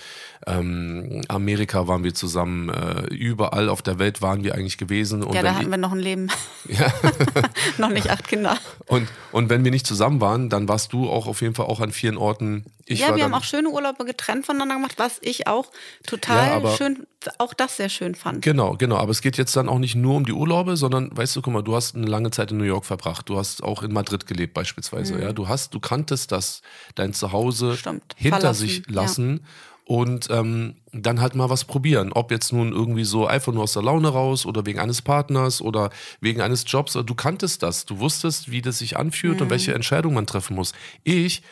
ähm, 0.46 1.22
Amerika 1.28 1.86
waren 1.86 2.02
wir 2.04 2.14
zusammen, 2.14 2.68
äh, 2.68 3.06
überall 3.14 3.68
auf 3.68 3.82
der 3.82 3.98
Welt 3.98 4.22
waren 4.22 4.42
wir 4.44 4.54
eigentlich 4.54 4.78
gewesen. 4.78 5.22
Und 5.22 5.34
ja, 5.34 5.42
da 5.42 5.54
hatten 5.54 5.70
wir 5.70 5.76
noch 5.78 5.92
ein 5.92 5.98
Leben. 6.00 6.28
ja. 6.68 6.92
noch 7.78 7.90
nicht 7.90 8.10
acht 8.10 8.26
Kinder. 8.28 8.58
Und, 8.86 9.08
und 9.30 9.48
wenn 9.50 9.64
wir 9.64 9.70
nicht 9.70 9.86
zusammen 9.86 10.20
waren, 10.20 10.48
dann 10.48 10.68
warst 10.68 10.92
du 10.92 11.08
auch 11.08 11.26
auf 11.26 11.42
jeden 11.42 11.54
Fall 11.54 11.66
auch 11.66 11.80
an 11.80 11.92
vielen 11.92 12.16
Orten. 12.16 12.64
Ich 12.86 12.98
ja, 13.00 13.14
wir 13.14 13.22
haben 13.24 13.34
auch 13.34 13.44
schöne 13.44 13.68
Urlaube 13.68 14.04
getrennt 14.04 14.44
voneinander 14.44 14.74
gemacht, 14.74 14.94
was 14.96 15.18
ich 15.20 15.46
auch 15.46 15.70
total 16.06 16.48
Ja, 16.48 16.54
aber- 16.56 16.76
schön, 16.76 17.06
auch 17.38 17.54
das 17.54 17.76
sehr 17.76 17.88
schön 17.88 18.16
fand. 18.16 18.42
Genau, 18.42 18.74
genau. 18.76 18.96
Aber 18.96 19.12
es 19.12 19.20
geht 19.22 19.38
jetzt 19.38 19.54
dann 19.54 19.68
auch 19.68 19.78
nicht 19.78 19.94
nur 19.94 20.16
um 20.16 20.26
die 20.26 20.32
Urlaube, 20.32 20.76
sondern, 20.76 21.16
weißt 21.16 21.36
du, 21.36 21.42
guck 21.42 21.52
mal, 21.52 21.62
du 21.62 21.76
hast 21.76 21.94
eine 21.94 22.06
lange 22.06 22.32
Zeit 22.32 22.50
in 22.50 22.56
New 22.58 22.64
York 22.64 22.84
verbracht. 22.84 23.28
Du 23.28 23.38
hast 23.38 23.62
auch 23.62 23.84
in 23.84 23.92
Madrid 23.92 24.26
gelebt 24.26 24.54
beispielsweise. 24.54 25.20
Ja, 25.22 25.32
du 25.32 25.46
hast, 25.46 25.72
du 25.74 25.78
kanntest 25.78 26.32
das, 26.32 26.62
dein 26.96 27.12
Zuhause 27.14 27.66
Mhm. 27.66 27.76
Stimmt. 27.76 28.14
hinter 28.16 28.40
Verlassen, 28.40 28.60
sich 28.68 28.78
ja. 28.78 28.92
Und 29.84 30.28
ähm, 30.30 30.76
dann 30.92 31.20
halt 31.20 31.34
mal 31.34 31.50
was 31.50 31.64
probieren. 31.64 32.12
Ob 32.12 32.30
jetzt 32.30 32.52
nun 32.52 32.72
irgendwie 32.72 33.04
so 33.04 33.26
einfach 33.26 33.52
nur 33.52 33.64
aus 33.64 33.72
der 33.72 33.82
Laune 33.82 34.08
raus 34.08 34.46
oder 34.46 34.64
wegen 34.66 34.78
eines 34.78 35.02
Partners 35.02 35.60
oder 35.60 35.90
wegen 36.20 36.40
eines 36.40 36.64
Jobs. 36.66 36.92
Du 36.92 37.14
kanntest 37.14 37.62
das. 37.62 37.84
Du 37.86 37.98
wusstest, 37.98 38.50
wie 38.50 38.62
das 38.62 38.78
sich 38.78 38.96
anfühlt 38.96 39.36
Mhm. 39.36 39.42
und 39.42 39.50
welche 39.50 39.74
Entscheidung 39.74 40.14
man 40.14 40.26
treffen 40.26 40.54
muss. 40.54 40.72
Ich 41.02 41.42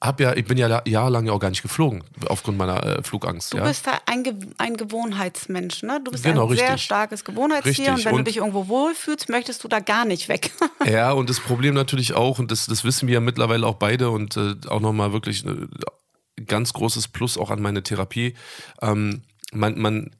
hab 0.00 0.20
ja, 0.20 0.34
ich 0.36 0.44
bin 0.44 0.58
ja 0.58 0.82
jahrelang 0.86 1.24
ja 1.24 1.32
auch 1.32 1.38
gar 1.38 1.48
nicht 1.48 1.62
geflogen 1.62 2.04
aufgrund 2.26 2.58
meiner 2.58 2.84
äh, 2.84 3.02
Flugangst. 3.02 3.54
Du 3.54 3.56
ja. 3.56 3.64
bist 3.64 3.86
ein, 4.04 4.22
Ge 4.22 4.34
ein 4.58 4.76
Gewohnheitsmensch, 4.76 5.82
ne? 5.82 5.98
Du 6.04 6.10
bist 6.10 6.24
Genau, 6.24 6.48
ein 6.50 6.56
sehr 6.56 6.66
richtig. 6.68 6.82
starkes 6.84 7.24
Gewohnheitstier 7.24 7.70
Richtig. 7.94 7.94
und 7.94 8.04
wenn 8.04 8.12
du 8.12 8.18
Und- 8.18 8.26
dich 8.28 8.36
irgendwo 8.36 8.68
wohlfühlst, 8.68 9.30
möchtest 9.30 9.64
du 9.64 9.68
da 9.68 9.80
gar 9.80 10.04
nicht 10.04 10.28
weg. 10.28 10.50
Ja, 10.86 11.12
und 11.12 11.30
das 11.30 11.40
Problem 11.40 11.72
natürlich 11.74 12.12
auch, 12.12 12.38
und 12.38 12.50
das, 12.50 12.66
das 12.66 12.84
wissen 12.84 13.06
wir 13.08 13.14
ja 13.14 13.20
mittlerweile 13.20 13.66
auch 13.66 13.76
beide 13.76 14.10
und 14.10 14.36
äh, 14.36 14.54
auch 14.68 14.80
nochmal 14.80 15.14
wirklich 15.14 15.42
ein 15.46 15.70
ganz 16.46 16.72
großes 16.72 17.08
Plus 17.08 17.38
auch 17.38 17.50
an 17.50 17.62
meine 17.62 17.82
Therapie. 17.82 18.34
Ähm, 18.82 19.22
man, 19.52 19.78
man 19.78 20.10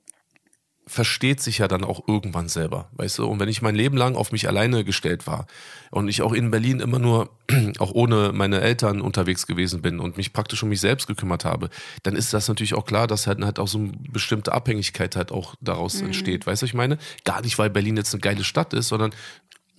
versteht 0.86 1.40
sich 1.40 1.58
ja 1.58 1.66
dann 1.66 1.82
auch 1.82 2.06
irgendwann 2.06 2.50
selber, 2.50 2.90
weißt 2.92 3.18
du? 3.18 3.26
Und 3.26 3.40
wenn 3.40 3.48
ich 3.48 3.62
mein 3.62 3.74
Leben 3.74 3.96
lang 3.96 4.16
auf 4.16 4.32
mich 4.32 4.48
alleine 4.48 4.84
gestellt 4.84 5.26
war 5.26 5.46
und 5.90 6.08
ich 6.08 6.20
auch 6.20 6.34
in 6.34 6.50
Berlin 6.50 6.80
immer 6.80 6.98
nur, 6.98 7.30
auch 7.78 7.92
ohne 7.92 8.32
meine 8.34 8.60
Eltern 8.60 9.00
unterwegs 9.00 9.46
gewesen 9.46 9.80
bin 9.80 9.98
und 9.98 10.18
mich 10.18 10.34
praktisch 10.34 10.62
um 10.62 10.68
mich 10.68 10.80
selbst 10.80 11.06
gekümmert 11.06 11.46
habe, 11.46 11.70
dann 12.02 12.14
ist 12.14 12.34
das 12.34 12.48
natürlich 12.48 12.74
auch 12.74 12.84
klar, 12.84 13.06
dass 13.06 13.26
halt, 13.26 13.42
halt 13.42 13.58
auch 13.58 13.68
so 13.68 13.78
eine 13.78 13.92
bestimmte 14.10 14.52
Abhängigkeit 14.52 15.16
halt 15.16 15.32
auch 15.32 15.54
daraus 15.62 16.00
Mhm. 16.00 16.08
entsteht. 16.08 16.46
Weißt 16.46 16.60
du, 16.60 16.66
ich 16.66 16.74
meine? 16.74 16.98
Gar 17.24 17.40
nicht, 17.40 17.58
weil 17.58 17.70
Berlin 17.70 17.96
jetzt 17.96 18.12
eine 18.12 18.20
geile 18.20 18.44
Stadt 18.44 18.74
ist, 18.74 18.88
sondern 18.88 19.14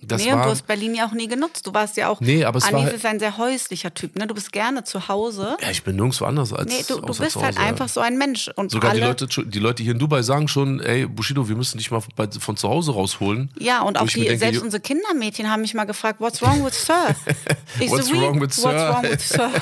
das 0.06 0.22
nee, 0.24 0.32
und 0.32 0.38
war... 0.38 0.44
du 0.46 0.50
hast 0.52 0.66
Berlin 0.66 0.94
ja 0.94 1.06
auch 1.06 1.12
nie 1.12 1.28
genutzt. 1.28 1.66
Du 1.66 1.74
warst 1.74 1.96
ja 1.96 2.08
auch. 2.08 2.20
Nee, 2.20 2.44
aber 2.44 2.58
es 2.58 2.64
Anis 2.64 2.86
war- 2.86 2.92
ist 2.94 3.06
ein 3.06 3.18
sehr 3.18 3.36
häuslicher 3.38 3.92
Typ, 3.94 4.16
ne? 4.16 4.26
Du 4.26 4.34
bist 4.34 4.52
gerne 4.52 4.84
zu 4.84 5.08
Hause. 5.08 5.56
Ja, 5.60 5.70
ich 5.70 5.82
bin 5.82 5.96
nirgendwo 5.96 6.24
anders 6.24 6.52
als 6.52 6.70
Nee, 6.72 6.84
du, 6.86 7.00
du 7.00 7.14
bist 7.16 7.36
halt 7.36 7.58
einfach 7.58 7.88
so 7.88 8.00
ein 8.00 8.16
Mensch. 8.18 8.48
Und 8.56 8.70
Sogar 8.70 8.90
alle, 8.92 9.00
die 9.00 9.06
Leute, 9.06 9.26
die 9.46 9.58
Leute 9.58 9.82
hier 9.82 9.92
in 9.92 9.98
Dubai 9.98 10.22
sagen 10.22 10.48
schon, 10.48 10.80
ey, 10.80 11.06
Bushido, 11.06 11.48
wir 11.48 11.56
müssen 11.56 11.78
dich 11.78 11.90
mal 11.90 12.02
von 12.40 12.56
zu 12.56 12.68
Hause 12.68 12.92
rausholen. 12.92 13.50
Ja, 13.58 13.82
und 13.82 13.98
Wo 13.98 14.04
auch 14.04 14.08
die, 14.08 14.20
denke, 14.20 14.38
selbst 14.38 14.62
unsere 14.62 14.80
Kindermädchen 14.80 15.50
haben 15.50 15.62
mich 15.62 15.74
mal 15.74 15.84
gefragt, 15.84 16.20
what's 16.20 16.40
wrong 16.42 16.64
with 16.64 16.74
Sir? 16.74 17.14
What's 17.88 18.10
"We- 18.10 18.20
wrong 18.20 18.40
with 18.40 18.52
Sir?" 18.54 18.64
What's 18.72 18.94
wrong 18.94 19.10
with 19.10 19.28
Sir? 19.28 19.50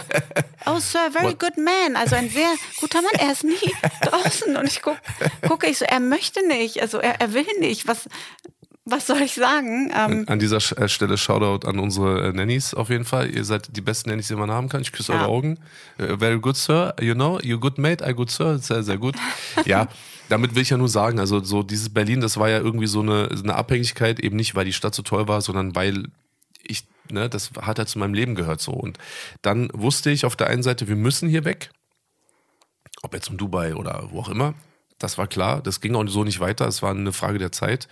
Oh, 0.66 0.78
Sir, 0.78 1.10
very 1.12 1.26
What- 1.26 1.38
good 1.40 1.56
man. 1.58 1.94
Also 1.94 2.16
ein 2.16 2.30
sehr 2.30 2.48
guter 2.80 3.02
Mann. 3.02 3.10
Er 3.18 3.32
ist 3.32 3.44
nie 3.44 3.52
draußen. 4.02 4.56
Und 4.56 4.66
ich 4.66 4.80
guck, 4.80 4.96
gucke, 5.46 5.66
ich 5.66 5.76
so, 5.76 5.84
er 5.84 6.00
möchte 6.00 6.46
nicht. 6.46 6.80
Also 6.80 6.98
er, 6.98 7.20
er 7.20 7.34
will 7.34 7.44
nicht. 7.60 7.86
Was, 7.86 8.08
was 8.86 9.06
soll 9.06 9.22
ich 9.22 9.34
sagen? 9.34 9.90
Ähm, 9.96 10.24
An 10.28 10.38
dieser 10.38 10.58
äh, 10.78 10.88
Stelle 10.88 11.16
Shoutout 11.16 11.66
an 11.66 11.78
unsere 11.78 12.28
äh, 12.28 12.32
Nannies 12.32 12.74
auf 12.74 12.90
jeden 12.90 13.04
Fall. 13.06 13.30
Ihr 13.34 13.44
seid 13.44 13.74
die 13.76 13.80
besten 13.80 14.10
Nannies, 14.10 14.28
die 14.28 14.34
man 14.34 14.50
haben 14.50 14.68
kann. 14.68 14.82
Ich 14.82 14.92
küsse 14.92 15.12
Ja. 15.12 15.20
eure 15.20 15.28
Augen. 15.28 15.58
Äh, 15.98 16.18
very 16.18 16.38
good, 16.38 16.56
Sir. 16.56 16.94
You 17.00 17.14
know, 17.14 17.40
you 17.40 17.58
good 17.58 17.78
mate, 17.78 18.04
I 18.06 18.12
good, 18.14 18.30
Sir. 18.30 18.58
Sehr, 18.58 18.82
sehr 18.82 18.98
gut. 18.98 19.16
ja, 19.64 19.88
damit 20.28 20.54
will 20.54 20.62
ich 20.62 20.70
ja 20.70 20.76
nur 20.76 20.88
sagen, 20.90 21.18
also 21.18 21.42
so 21.42 21.62
dieses 21.62 21.88
Berlin, 21.88 22.20
das 22.20 22.36
war 22.36 22.48
ja 22.50 22.58
irgendwie 22.58 22.86
so 22.86 23.00
eine, 23.00 23.28
eine 23.30 23.54
Abhängigkeit, 23.54 24.20
eben 24.20 24.36
nicht, 24.36 24.54
weil 24.54 24.64
die 24.66 24.72
Stadt 24.72 24.94
so 24.94 25.02
toll 25.02 25.28
war, 25.28 25.40
sondern 25.40 25.74
weil 25.74 26.08
ich, 26.62 26.84
ne, 27.10 27.28
das 27.30 27.52
hat 27.62 27.78
halt 27.78 27.88
zu 27.88 27.98
meinem 27.98 28.14
Leben 28.14 28.34
gehört 28.34 28.60
so. 28.60 28.72
Und 28.72 28.98
dann 29.42 29.70
wusste 29.72 30.10
ich 30.10 30.24
auf 30.26 30.36
der 30.36 30.48
einen 30.48 30.62
Seite, 30.62 30.88
wir 30.88 30.96
müssen 30.96 31.28
hier 31.28 31.44
weg. 31.44 31.70
Ob 33.02 33.14
jetzt 33.14 33.28
in 33.30 33.36
Dubai 33.38 33.74
oder 33.74 34.08
wo 34.10 34.20
auch 34.20 34.28
immer. 34.28 34.54
Das 34.98 35.18
war 35.18 35.26
klar. 35.26 35.60
Das 35.62 35.80
ging 35.80 35.94
auch 35.94 36.06
so 36.06 36.24
nicht 36.24 36.40
weiter. 36.40 36.66
Es 36.66 36.82
war 36.82 36.90
eine 36.90 37.12
Frage 37.12 37.38
der 37.38 37.52
Zeit, 37.52 37.88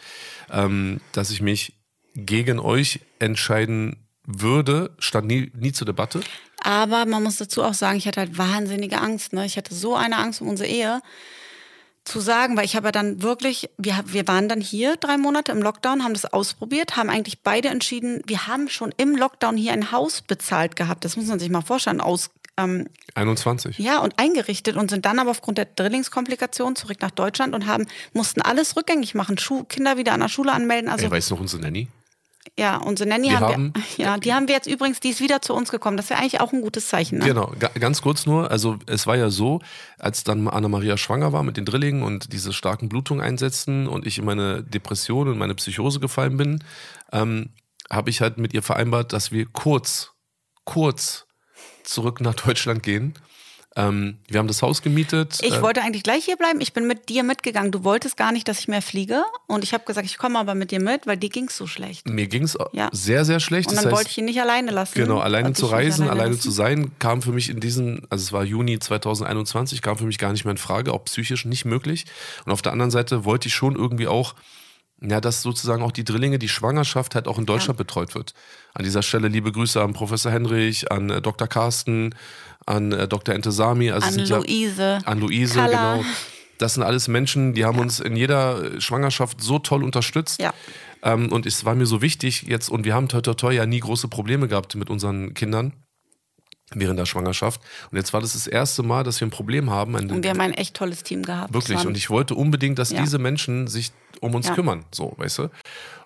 ähm, 0.50 1.00
dass 1.12 1.30
ich 1.30 1.40
mich 1.40 1.74
gegen 2.14 2.58
euch 2.58 3.00
entscheiden 3.18 4.06
würde, 4.24 4.94
stand 4.98 5.26
nie, 5.26 5.50
nie 5.54 5.72
zur 5.72 5.86
Debatte. 5.86 6.20
aber 6.62 7.06
man 7.06 7.22
muss 7.22 7.36
dazu 7.38 7.62
auch 7.62 7.74
sagen, 7.74 7.98
ich 7.98 8.06
hatte 8.06 8.20
halt 8.20 8.38
wahnsinnige 8.38 9.00
Angst. 9.00 9.32
Ne? 9.32 9.44
Ich 9.44 9.56
hatte 9.56 9.74
so 9.74 9.96
eine 9.96 10.16
Angst 10.16 10.40
um 10.40 10.48
unsere 10.48 10.68
Ehe. 10.68 11.00
Zu 12.04 12.18
sagen, 12.18 12.56
weil 12.56 12.64
ich 12.64 12.74
habe 12.74 12.88
ja 12.88 12.92
dann 12.92 13.22
wirklich, 13.22 13.70
wir, 13.78 14.02
wir 14.06 14.26
waren 14.26 14.48
dann 14.48 14.60
hier 14.60 14.96
drei 14.96 15.16
Monate 15.16 15.52
im 15.52 15.62
Lockdown, 15.62 16.02
haben 16.02 16.14
das 16.14 16.24
ausprobiert, 16.24 16.96
haben 16.96 17.08
eigentlich 17.10 17.42
beide 17.42 17.68
entschieden, 17.68 18.22
wir 18.26 18.48
haben 18.48 18.68
schon 18.68 18.92
im 18.96 19.14
Lockdown 19.14 19.56
hier 19.56 19.72
ein 19.72 19.92
Haus 19.92 20.20
bezahlt 20.20 20.74
gehabt. 20.74 21.04
Das 21.04 21.16
muss 21.16 21.26
man 21.26 21.38
sich 21.38 21.48
mal 21.48 21.62
vorstellen, 21.62 22.00
aus, 22.00 22.30
ähm, 22.64 22.88
21. 23.14 23.78
ja, 23.78 23.98
und 23.98 24.18
eingerichtet 24.18 24.76
und 24.76 24.90
sind 24.90 25.04
dann 25.04 25.18
aber 25.18 25.30
aufgrund 25.30 25.58
der 25.58 25.66
Drillingskomplikationen 25.66 26.76
zurück 26.76 26.98
nach 27.00 27.10
Deutschland 27.10 27.54
und 27.54 27.66
haben, 27.66 27.86
mussten 28.12 28.40
alles 28.42 28.76
rückgängig 28.76 29.14
machen, 29.14 29.38
Schu 29.38 29.64
Kinder 29.64 29.96
wieder 29.96 30.12
an 30.12 30.20
der 30.20 30.28
Schule 30.28 30.52
anmelden. 30.52 30.90
Also 30.90 31.04
Ey, 31.06 31.10
weißt 31.10 31.30
du 31.30 31.34
noch 31.34 31.40
unsere 31.40 31.62
Nanny? 31.62 31.88
ja, 32.58 32.76
unsere 32.76 33.08
Nanny 33.08 33.30
Wir 33.30 33.40
haben, 33.40 33.72
wir, 33.74 33.82
ja, 34.04 34.18
die 34.18 34.32
haben 34.32 34.48
wir 34.48 34.54
jetzt 34.54 34.66
übrigens, 34.66 35.00
die 35.00 35.10
ist 35.10 35.20
wieder 35.20 35.40
zu 35.40 35.54
uns 35.54 35.70
gekommen. 35.70 35.96
Das 35.96 36.10
wäre 36.10 36.20
eigentlich 36.20 36.40
auch 36.40 36.52
ein 36.52 36.60
gutes 36.60 36.88
Zeichen. 36.88 37.18
Ne? 37.18 37.24
Genau, 37.24 37.52
ga, 37.58 37.68
ganz 37.68 38.02
kurz 38.02 38.26
nur, 38.26 38.50
also 38.50 38.78
es 38.86 39.06
war 39.06 39.16
ja 39.16 39.30
so, 39.30 39.60
als 39.98 40.24
dann 40.24 40.46
Anna-Maria 40.48 40.96
schwanger 40.96 41.32
war 41.32 41.42
mit 41.42 41.56
den 41.56 41.64
Drillingen 41.64 42.02
und 42.02 42.32
diese 42.32 42.52
starken 42.52 42.88
Blutungen 42.88 43.24
einsetzten 43.24 43.86
und 43.86 44.06
ich 44.06 44.18
in 44.18 44.24
meine 44.24 44.62
Depression 44.62 45.28
und 45.28 45.38
meine 45.38 45.54
Psychose 45.54 46.00
gefallen 46.00 46.36
bin, 46.36 46.64
ähm, 47.12 47.50
habe 47.90 48.10
ich 48.10 48.20
halt 48.20 48.38
mit 48.38 48.52
ihr 48.52 48.62
vereinbart, 48.62 49.12
dass 49.12 49.32
wir 49.32 49.46
kurz, 49.46 50.12
kurz 50.64 51.26
zurück 51.86 52.20
nach 52.20 52.34
Deutschland 52.34 52.82
gehen. 52.82 53.14
Ähm, 53.74 54.18
wir 54.28 54.38
haben 54.38 54.48
das 54.48 54.60
Haus 54.60 54.82
gemietet. 54.82 55.38
Ich 55.40 55.54
äh, 55.54 55.62
wollte 55.62 55.80
eigentlich 55.80 56.02
gleich 56.02 56.26
hier 56.26 56.36
bleiben. 56.36 56.60
Ich 56.60 56.74
bin 56.74 56.86
mit 56.86 57.08
dir 57.08 57.22
mitgegangen. 57.22 57.72
Du 57.72 57.84
wolltest 57.84 58.18
gar 58.18 58.30
nicht, 58.30 58.46
dass 58.46 58.58
ich 58.58 58.68
mehr 58.68 58.82
fliege. 58.82 59.22
Und 59.46 59.64
ich 59.64 59.72
habe 59.72 59.84
gesagt, 59.84 60.06
ich 60.06 60.18
komme 60.18 60.38
aber 60.38 60.54
mit 60.54 60.72
dir 60.72 60.78
mit, 60.80 61.06
weil 61.06 61.16
dir 61.16 61.30
ging 61.30 61.46
es 61.46 61.56
so 61.56 61.66
schlecht. 61.66 62.06
mir 62.06 62.26
ging 62.26 62.42
es 62.42 62.58
Ja. 62.72 62.90
sehr, 62.92 63.24
sehr 63.24 63.40
schlecht. 63.40 63.68
Und 63.70 63.76
Das 63.76 63.84
dann 63.84 63.90
heißt, 63.92 63.98
wollte 64.00 64.10
ich 64.10 64.18
ihn 64.18 64.26
nicht 64.26 64.42
alleine 64.42 64.72
lassen. 64.72 64.92
Genau, 64.94 65.20
alleine 65.20 65.54
zu 65.54 65.64
reisen, 65.64 66.06
alleine, 66.10 66.30
lassen. 66.32 66.42
zu 66.42 66.50
sein, 66.50 66.90
kam 66.98 67.22
für 67.22 67.32
mich 67.32 67.48
in 67.48 67.60
diesen, 67.60 68.02
also 68.10 68.22
es 68.22 68.32
war 68.32 68.44
Juni 68.44 68.78
2021, 68.78 69.80
kam 69.80 69.96
für 69.96 70.04
mich 70.04 70.18
gar 70.18 70.32
nicht 70.32 70.44
mehr 70.44 70.52
in 70.52 70.58
Frage, 70.58 70.92
auch 70.92 71.04
psychisch 71.06 71.46
nicht 71.46 71.64
möglich. 71.64 72.04
Und 72.44 72.52
auf 72.52 72.60
der 72.60 72.72
anderen 72.72 72.90
Seite 72.90 73.24
wollte 73.24 73.48
ich 73.48 73.54
schon 73.54 73.74
irgendwie 73.74 74.06
auch, 74.06 74.34
ja, 75.02 75.20
dass 75.20 75.42
sozusagen 75.42 75.82
auch 75.82 75.92
die 75.92 76.04
Drillinge, 76.04 76.38
die 76.38 76.48
Schwangerschaft 76.48 77.14
halt 77.14 77.26
auch 77.28 77.38
in 77.38 77.46
Deutschland 77.46 77.76
betreut 77.78 78.14
wird. 78.14 78.34
An 78.74 78.84
dieser 78.84 79.02
Stelle 79.02 79.28
liebe 79.28 79.50
Grüße 79.52 79.82
an 79.82 79.92
Professor 79.92 80.30
Henrich, 80.32 80.90
an 80.92 81.10
äh, 81.10 81.20
Dr. 81.20 81.48
Carsten, 81.48 82.14
an 82.66 82.92
äh, 82.92 83.08
Dr. 83.08 83.34
Entesami. 83.34 83.90
Also 83.90 84.06
An 84.06 84.12
sind 84.14 84.28
ja- 84.28 84.38
Luise. 84.38 84.98
an 85.04 85.20
Luise, 85.20 85.54
Kalla. 85.54 85.96
genau. 85.96 86.04
Das 86.58 86.74
sind 86.74 86.82
alles 86.84 87.08
Menschen, 87.08 87.54
die 87.54 87.64
haben 87.64 87.78
uns 87.80 87.98
in 87.98 88.14
jeder 88.14 88.80
Schwangerschaft 88.80 89.40
so 89.40 89.58
toll 89.58 89.82
unterstützt. 89.82 90.40
Ja. 90.40 90.54
Ähm, 91.02 91.32
und 91.32 91.44
es 91.46 91.64
war 91.64 91.74
mir 91.74 91.86
so 91.86 92.00
wichtig 92.02 92.42
jetzt, 92.42 92.68
und 92.68 92.84
wir 92.84 92.94
haben 92.94 93.08
toi 93.08 93.20
toi 93.20 93.34
toi 93.34 93.52
ja 93.52 93.66
nie 93.66 93.80
große 93.80 94.06
Probleme 94.06 94.46
gehabt 94.46 94.76
mit 94.76 94.88
unseren 94.88 95.34
Kindern 95.34 95.72
während 96.74 96.98
der 96.98 97.06
Schwangerschaft. 97.06 97.60
Und 97.90 97.96
jetzt 97.96 98.12
war 98.12 98.20
das 98.20 98.32
das 98.34 98.46
erste 98.46 98.82
Mal, 98.82 99.04
dass 99.04 99.20
wir 99.20 99.26
ein 99.26 99.30
Problem 99.30 99.70
haben. 99.70 99.94
Und 99.94 100.22
wir 100.22 100.30
haben 100.30 100.40
ein 100.40 100.54
echt 100.54 100.74
tolles 100.74 101.02
Team 101.02 101.22
gehabt. 101.22 101.52
wirklich. 101.54 101.84
Und 101.86 101.96
ich 101.96 102.10
wollte 102.10 102.34
unbedingt, 102.34 102.78
dass 102.78 102.90
Ja. 102.90 103.00
diese 103.02 103.18
Menschen 103.18 103.66
sich 103.68 103.92
um 104.20 104.34
uns 104.34 104.48
Ja. 104.48 104.54
kümmern. 104.54 104.84
So, 104.92 105.14
weißt 105.16 105.38
du? 105.38 105.48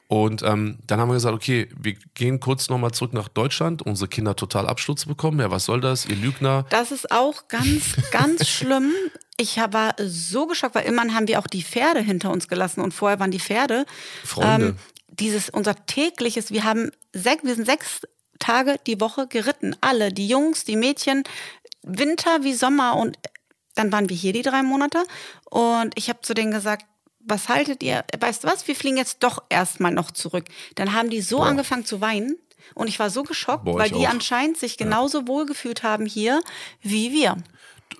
Und 0.09 0.43
ähm, 0.45 0.79
dann 0.87 1.01
haben 1.01 1.09
wir 1.09 1.15
gesagt, 1.15 1.35
okay, 1.35 1.69
wir 1.77 1.95
gehen 2.15 2.39
kurz 2.39 2.69
nochmal 2.69 2.93
zurück 2.93 3.13
nach 3.13 3.27
Deutschland. 3.29 3.83
Unsere 3.83 4.07
Kinder 4.09 4.37
total 4.37 4.69
Absturz 4.69 5.05
bekommen. 5.05 5.41
Ja, 5.41 5.51
was 5.51 5.65
soll 5.65 5.81
das? 5.81 6.07
Ihr 6.07 6.15
Lügner. 6.15 6.65
Das 6.71 6.93
ist 6.93 7.11
auch 7.11 7.49
ganz, 7.49 7.97
ganz 8.13 8.47
schlimm. 8.49 8.93
Ich 9.37 9.57
war 9.59 9.97
so 9.99 10.47
geschockt, 10.47 10.77
weil 10.77 10.85
immerhin 10.87 11.15
haben 11.15 11.27
wir 11.27 11.41
auch 11.41 11.49
die 11.49 11.63
Pferde 11.65 12.01
hinter 12.01 12.31
uns 12.31 12.47
gelassen 12.47 12.83
und 12.83 12.95
vorher 12.95 13.19
waren 13.19 13.33
die 13.33 13.41
Pferde. 13.41 13.85
Freunde. 14.25 14.77
dieses, 15.09 15.51
unser 15.51 15.75
tägliches, 15.87 16.51
wir 16.53 16.63
haben 16.65 16.91
sech, 17.13 17.39
wir 17.43 17.55
sind 17.57 17.67
sechs 17.67 18.03
Tage 18.39 18.77
die 18.87 19.01
Woche 19.01 19.27
geritten. 19.27 19.77
Alle, 19.81 20.13
die 20.13 20.29
Jungs, 20.29 20.65
die 20.65 20.77
Mädchen, 20.77 21.25
Winter 21.83 22.43
wie 22.43 22.55
Sommer 22.55 22.97
und 22.97 23.19
dann 23.75 23.93
waren 23.93 24.09
wir 24.09 24.17
hier 24.17 24.33
die 24.33 24.43
drei 24.43 24.63
Monate 24.63 25.05
und 25.51 25.93
ich 25.97 26.09
habe 26.09 26.21
zu 26.23 26.35
denen 26.35 26.51
gesagt, 26.51 26.87
was 27.21 27.49
haltet 27.49 27.83
ihr? 27.83 28.05
Weißt 28.19 28.45
du 28.45 28.49
was? 28.49 28.67
Wir 28.69 28.77
fliegen 28.77 28.97
jetzt 28.97 29.23
doch 29.23 29.43
erstmal 29.49 29.93
noch 29.93 30.11
zurück. 30.11 30.47
Dann 30.77 30.93
haben 30.93 31.11
die 31.11 31.21
so 31.21 31.39
Boah. 31.39 31.47
angefangen 31.47 31.85
zu 31.85 32.01
weinen 32.01 32.37
und 32.75 32.89
ich 32.89 32.99
war 32.99 33.11
so 33.11 33.23
geschockt, 33.23 33.65
Boah, 33.65 33.79
weil 33.79 33.91
die 33.91 34.07
auch. 34.07 34.11
anscheinend 34.11 34.59
sich 34.59 34.77
genauso 34.77 35.27
wohl 35.29 35.47
gefühlt 35.47 35.83
haben 35.83 36.07
hier 36.07 36.41
wie 36.81 37.13
wir. 37.13 37.37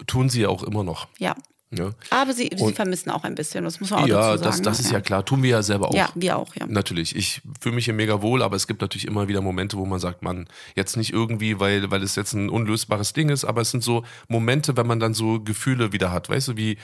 Tun 0.07 0.29
sie 0.29 0.43
ja 0.43 0.49
auch 0.49 0.63
immer 0.63 0.85
noch. 0.85 1.09
Ja. 1.19 1.35
Ja, 1.73 1.91
Aber 2.11 2.33
sie, 2.33 2.49
sie 2.55 2.73
vermissen 2.75 3.11
auch 3.11 3.25
ein 3.25 3.35
bisschen, 3.35 3.65
das 3.65 3.81
muss 3.81 3.91
man 3.91 4.05
auch 4.05 4.07
ja 4.07 4.15
dazu 4.37 4.39
sagen. 4.39 4.43
das, 4.45 4.63
das 4.63 4.79
ne? 4.79 4.85
ist 4.85 4.93
ja 4.93 5.01
klar. 5.01 5.25
Tun 5.25 5.43
wir 5.43 5.51
ja 5.51 5.63
selber 5.65 5.89
auch. 5.91 5.95
Ja, 5.95 6.11
wir 6.15 6.37
auch, 6.39 6.55
ja. 6.55 6.65
Natürlich, 6.67 7.17
ich 7.17 7.43
fühle 7.61 7.75
mich 7.75 7.87
hier 7.87 7.95
mega 7.95 8.23
wohl, 8.23 8.43
aber 8.43 8.55
es 8.55 8.69
gibt 8.69 8.81
natürlich 8.83 9.07
immer 9.07 9.27
wieder 9.27 9.41
Momente, 9.41 9.77
wo 9.77 9.85
man 9.85 9.99
sagt, 9.99 10.23
man, 10.23 10.47
jetzt 10.77 10.97
nicht 10.97 11.13
irgendwie, 11.13 11.59
weil, 11.59 11.91
weil 11.91 12.05
es 12.05 12.15
jetzt 12.15 12.35
ein 12.35 12.51
unlösbares 12.51 13.15
Ding 13.15 13.31
ist, 13.31 13.45
aber 13.45 13.63
es 13.63 13.73
sind 13.73 13.83
so 13.83 14.05
Momente, 14.29 14.77
wenn 14.77 14.87
man 14.87 15.01
dann 15.01 15.13
so 15.13 15.41
Gefühle 15.41 15.93
wieder 15.93 16.13
hat, 16.13 16.29
weißt 16.29 16.49
du, 16.49 16.57
wie 16.57 16.79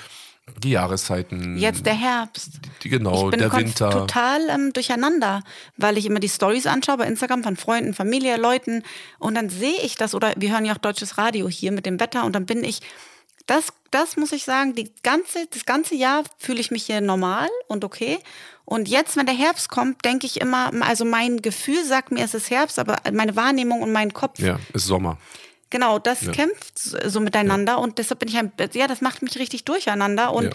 die 0.60 0.70
Jahreszeiten. 0.70 1.56
Jetzt 1.56 1.86
der 1.86 1.94
Herbst. 1.94 2.58
die, 2.82 2.88
genau, 2.88 3.26
ich 3.26 3.30
bin 3.30 3.38
der 3.38 3.50
konf- 3.52 3.58
Winter. 3.58 3.90
total 3.90 4.40
ähm, 4.50 4.72
durcheinander, 4.72 5.44
weil 5.76 5.96
ich 5.96 6.06
immer 6.06 6.18
die 6.18 6.28
Stories 6.28 6.66
anschaue 6.66 6.96
bei 6.96 7.06
Instagram 7.06 7.44
von 7.44 7.56
Freunden, 7.56 7.94
Familie, 7.94 8.36
Leuten 8.36 8.82
und 9.20 9.36
dann 9.36 9.48
sehe 9.48 9.80
ich 9.84 9.94
das 9.94 10.16
oder 10.16 10.32
wir 10.36 10.50
hören 10.50 10.64
ja 10.64 10.72
auch 10.72 10.78
deutsches 10.78 11.16
Radio 11.16 11.48
hier 11.48 11.70
mit 11.70 11.86
dem 11.86 12.00
Wetter 12.00 12.24
und 12.24 12.34
dann 12.34 12.46
bin 12.46 12.64
ich 12.64 12.80
das, 13.46 13.72
das 13.90 14.16
muss 14.16 14.32
ich 14.32 14.44
sagen, 14.44 14.74
die 14.74 14.90
ganze, 15.02 15.46
das 15.50 15.64
ganze 15.66 15.94
Jahr 15.94 16.22
fühle 16.38 16.60
ich 16.60 16.70
mich 16.70 16.86
hier 16.86 17.00
normal 17.00 17.48
und 17.68 17.84
okay. 17.84 18.18
Und 18.64 18.88
jetzt, 18.88 19.16
wenn 19.16 19.26
der 19.26 19.34
Herbst 19.34 19.68
kommt, 19.68 20.04
denke 20.04 20.26
ich 20.26 20.40
immer, 20.40 20.72
also 20.82 21.04
mein 21.04 21.42
Gefühl 21.42 21.84
sagt 21.84 22.12
mir, 22.12 22.24
es 22.24 22.34
ist 22.34 22.50
Herbst, 22.50 22.78
aber 22.78 22.98
meine 23.12 23.36
Wahrnehmung 23.36 23.82
und 23.82 23.92
mein 23.92 24.12
Kopf 24.12 24.38
Ja, 24.38 24.58
ist 24.72 24.86
Sommer. 24.86 25.18
Genau, 25.70 25.98
das 25.98 26.22
Ja. 26.22 26.32
kämpft 26.32 26.78
so 26.78 27.20
miteinander 27.20 27.78
und 27.78 27.98
deshalb 27.98 28.20
bin 28.20 28.28
ich 28.28 28.36
ein, 28.36 28.52
ja, 28.74 28.86
das 28.86 29.00
macht 29.00 29.22
mich 29.22 29.38
richtig 29.38 29.64
durcheinander 29.64 30.32
und 30.32 30.44
Ja. 30.44 30.50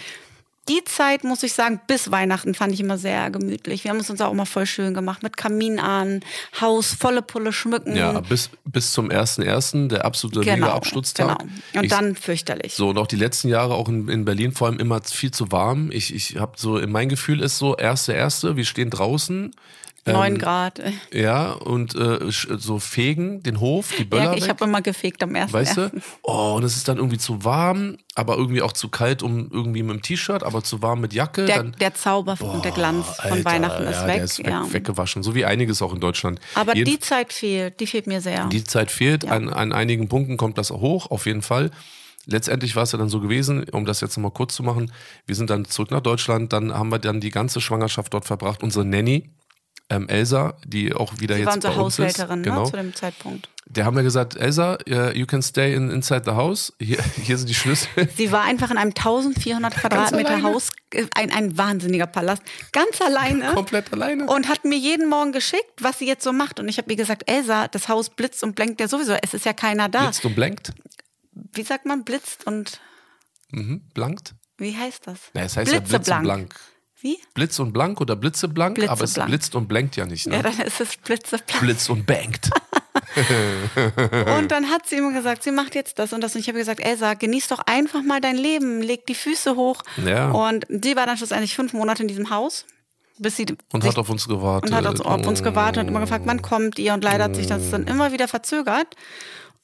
Die 0.70 0.84
Zeit, 0.86 1.24
muss 1.24 1.44
ich 1.44 1.54
sagen, 1.54 1.80
bis 1.88 2.12
Weihnachten 2.12 2.54
fand 2.54 2.74
ich 2.74 2.80
immer 2.80 2.98
sehr 2.98 3.30
gemütlich. 3.32 3.84
Wir 3.84 3.92
haben 3.92 4.00
es 4.00 4.10
uns 4.10 4.22
auch 4.22 4.32
immer 4.32 4.46
voll 4.46 4.66
schön 4.66 4.94
gemacht 4.94 5.24
mit 5.24 5.38
Kamin 5.38 5.80
an, 5.80 6.22
Haus 6.60 6.94
volle 6.94 7.22
Pulle 7.22 7.54
schmücken. 7.54 7.96
Ja, 7.96 8.20
bis, 8.22 8.50
bis 8.66 8.92
zum 8.94 9.10
1.1., 9.10 9.88
der 9.88 10.06
absolute 10.06 10.42
genau, 10.42 10.68
Mega-Absturztag. 10.68 11.40
genau. 11.40 11.52
Und 11.76 11.84
Ich- 11.86 11.90
dann 11.92 12.16
fürchterlich. 12.16 12.74
So, 12.74 12.90
und 12.90 12.98
auch 12.98 13.08
die 13.08 13.16
letzten 13.16 13.50
Jahre 13.50 13.76
auch 13.76 13.90
in, 13.90 14.08
in 14.10 14.26
Berlin 14.26 14.52
vor 14.52 14.68
allem 14.68 14.80
immer 14.80 15.02
viel 15.04 15.32
zu 15.32 15.52
warm. 15.52 15.92
Ich, 15.92 16.14
ich 16.14 16.38
habe 16.38 16.54
so, 16.56 16.80
mein 16.88 17.10
Gefühl 17.10 17.42
ist 17.42 17.58
so, 17.58 17.76
erste, 17.76 18.14
erste, 18.14 18.56
wir 18.58 18.66
stehen 18.66 18.90
draußen. 18.90 19.52
Neun 20.08 20.34
ähm, 20.34 20.38
Grad. 20.38 20.82
Ja, 21.14 21.52
und 21.52 21.96
äh, 21.96 22.20
so 22.30 22.80
fegen 22.80 23.44
den 23.44 23.60
Hof, 23.60 23.94
die 23.98 24.06
Böller 24.06 24.24
Ja, 24.24 24.34
ich 24.34 24.50
habe 24.50 24.66
immer 24.66 24.82
gefegt 24.82 25.22
am 25.24 25.36
ersten. 25.36 25.54
Weißt 25.54 25.78
du? 25.78 25.92
Oh, 26.24 26.54
und 26.56 26.64
es 26.64 26.76
ist 26.76 26.88
dann 26.88 26.98
irgendwie 26.98 27.18
zu 27.18 27.44
warm, 27.44 27.98
aber 28.16 28.38
irgendwie 28.38 28.62
auch 28.62 28.74
zu 28.74 28.90
kalt, 28.90 29.24
um 29.24 29.50
irgendwie 29.52 29.84
mit 29.84 29.96
dem 29.96 30.02
T-Shirt, 30.02 30.44
aber 30.44 30.64
zu 30.64 30.82
warm 30.82 31.02
mit 31.02 31.14
Jacke. 31.14 31.46
Der, 31.46 31.58
dann, 31.58 31.76
der 31.80 31.94
Zauber 31.94 32.38
und 32.40 32.66
der 32.66 32.72
Glanz 32.72 33.06
von 33.06 33.32
Alter, 33.32 33.46
Weihnachten 33.46 33.84
ist 33.84 34.02
ja, 34.02 34.08
weg. 34.08 34.16
Der 34.16 34.24
ist 34.24 34.40
weg, 34.40 34.48
ja. 34.48 34.74
weggewaschen, 34.74 35.24
so 35.24 35.36
wie 35.36 35.46
einiges 35.46 35.82
auch 35.82 35.94
in 35.94 36.00
Deutschland. 36.00 36.40
Aber 36.56 36.76
Jeden- 36.76 36.90
die 36.90 37.00
Zeit 37.00 37.34
fehlt, 37.34 37.80
die 37.80 37.88
fehlt 37.88 38.08
mir 38.08 38.22
sehr. 38.22 38.48
die 38.48 38.64
Zeit 38.64 38.92
fehlt. 38.92 39.24
Ja. 39.24 39.32
An, 39.32 39.50
an 39.50 39.74
einigen 39.74 40.08
Punkten 40.08 40.38
kommt 40.38 40.58
das 40.58 40.72
hoch, 40.72 41.12
auf 41.12 41.26
jeden 41.26 41.42
Fall. 41.42 41.72
Letztendlich 42.30 42.76
war 42.76 42.84
es 42.84 42.92
ja 42.92 43.00
dann 43.00 43.08
so 43.08 43.22
gewesen, 43.22 43.64
um 43.72 43.86
das 43.86 44.02
jetzt 44.02 44.18
nochmal 44.18 44.32
kurz 44.32 44.54
zu 44.54 44.62
machen. 44.62 44.92
Wir 45.26 45.36
sind 45.36 45.50
dann 45.50 45.64
zurück 45.64 45.92
nach 45.92 46.02
Deutschland, 46.02 46.52
dann 46.52 46.74
haben 46.74 46.90
wir 46.90 47.00
dann 47.00 47.22
die 47.22 47.30
ganze 47.30 47.62
Schwangerschaft 47.62 48.14
dort 48.14 48.26
verbracht. 48.26 48.64
Unsere 48.64 48.84
Nanny, 48.84 49.30
ähm, 49.90 50.10
Elsa, 50.10 50.58
die 50.66 50.94
auch 50.94 51.20
wieder 51.20 51.36
Sie 51.36 51.42
jetzt 51.42 51.48
war 51.48 51.56
unsere 51.56 51.76
bei 51.76 51.82
uns 51.82 51.94
ist, 51.94 52.06
Haushälterin 52.06 52.44
genau. 52.44 52.64
ne, 52.64 52.70
zu 52.72 52.78
dem 52.78 52.94
Zeitpunkt. 52.94 53.50
Der 53.70 53.84
haben 53.86 53.98
wir 53.98 54.04
gesagt, 54.04 54.36
Elsa, 54.38 54.78
uh, 54.90 55.10
you 55.12 55.26
can 55.26 55.42
stay 55.42 55.74
in, 55.74 55.90
inside 55.90 56.24
the 56.26 56.32
house. 56.32 56.74
Hier, 56.80 57.02
hier 57.24 57.38
sind 57.38 57.50
die 57.50 57.54
Schlüssel. 57.54 57.90
Sie 58.16 58.32
war 58.32 58.44
einfach 58.44 58.72
in 58.72 58.78
einem 58.78 58.92
1400 58.92 59.76
Quadratmeter. 59.76 60.42
Haus, 60.42 60.72
äh, 60.94 61.06
ein, 61.16 61.32
ein 61.32 61.58
wahnsinniger 61.58 62.08
Palast, 62.08 62.42
ganz 62.72 63.02
alleine. 63.02 63.54
Komplett 63.54 63.92
alleine. 63.92 64.26
Und 64.28 64.48
hat 64.48 64.64
mir 64.64 64.78
jeden 64.78 65.10
Morgen 65.10 65.32
geschickt, 65.34 65.82
was 65.82 66.00
sie 66.00 66.08
jetzt 66.08 66.24
so 66.24 66.32
macht. 66.32 66.60
Und 66.60 66.70
ich 66.70 66.78
habe 66.78 66.90
ihr 66.90 66.98
gesagt, 66.98 67.30
Elsa, 67.30 67.68
das 67.68 67.90
Haus 67.90 68.10
blitzt 68.10 68.44
und 68.44 68.56
blenkt 68.56 68.80
ja 68.80 68.88
sowieso. 68.88 69.16
Es 69.22 69.34
ist 69.34 69.46
ja 69.46 69.54
keiner 69.54 69.90
da. 69.90 70.04
Blitzt 70.04 70.26
und 70.26 70.36
blankt. 70.36 70.74
Wie 71.54 71.64
sagt 71.64 71.86
man 71.86 72.04
blitzt 72.04 72.46
und 72.48 72.80
Mhm. 73.52 73.82
Blankt. 73.94 74.34
wie 74.58 74.76
heißt 74.76 75.08
das? 75.08 75.20
Na, 75.34 75.42
es 75.44 75.56
heißt 75.56 75.72
ja 75.72 75.80
Blitz 75.80 75.94
und 75.94 76.04
Blitzeblank. 76.04 76.56
Blank. 77.02 77.20
Wie? 77.20 77.20
Blitz 77.34 77.60
und 77.60 77.74
blank 77.74 78.02
oder 78.02 78.16
blitzeblank, 78.16 78.80
aber 78.80 78.92
es 78.92 78.98
Blitzeblank. 79.14 79.30
blitzt 79.30 79.56
und 79.56 79.68
blankt 79.68 79.96
ja 79.96 80.06
nicht. 80.06 80.28
Ne? 80.28 80.36
Ja, 80.38 80.42
dann 80.44 80.60
ist 80.60 80.82
es 80.82 80.98
blitzeblank. 80.98 81.62
Blitz 81.62 81.90
und 81.90 82.06
bangt. 82.06 82.50
Und 84.38 84.52
dann 84.52 84.70
hat 84.70 84.88
sie 84.88 84.98
immer 84.98 85.12
gesagt, 85.12 85.42
sie 85.44 85.52
macht 85.52 85.76
jetzt 85.76 85.98
das 85.98 86.14
und 86.14 86.22
das. 86.22 86.36
Und 86.36 86.42
ich 86.42 86.48
habe 86.50 86.58
gesagt, 86.60 86.80
Elsa, 86.80 87.14
genieß 87.14 87.48
doch 87.48 87.60
einfach 87.66 88.04
mal 88.04 88.22
dein 88.22 88.36
Leben, 88.36 88.82
leg 88.82 89.06
die 89.08 89.16
Füße 89.16 89.56
hoch. 89.56 89.82
Ja. 90.06 90.32
Und 90.32 90.66
sie 90.70 90.96
war 90.96 91.06
dann 91.06 91.18
schlussendlich 91.18 91.56
fünf 91.56 91.74
Monate 91.74 92.02
in 92.04 92.08
diesem 92.08 92.30
Haus, 92.30 92.66
bis 93.18 93.38
sie 93.38 93.46
Und 93.72 93.84
hat 93.84 93.98
auf 93.98 94.10
uns 94.10 94.28
gewartet. 94.28 94.70
und 94.72 94.76
hat 94.76 94.86
uns, 94.86 95.02
auf 95.02 95.26
uns 95.26 95.42
gewartet 95.42 95.84
und 95.84 95.90
immer 95.90 96.02
gefragt, 96.02 96.26
wann 96.28 96.42
kommt 96.42 96.78
ihr? 96.80 96.94
Und 96.94 97.04
leider 97.04 97.26
hat 97.26 97.36
sich 97.36 97.48
das 97.48 97.70
dann 97.72 97.86
immer 97.88 98.12
wieder 98.12 98.28
verzögert. 98.28 98.96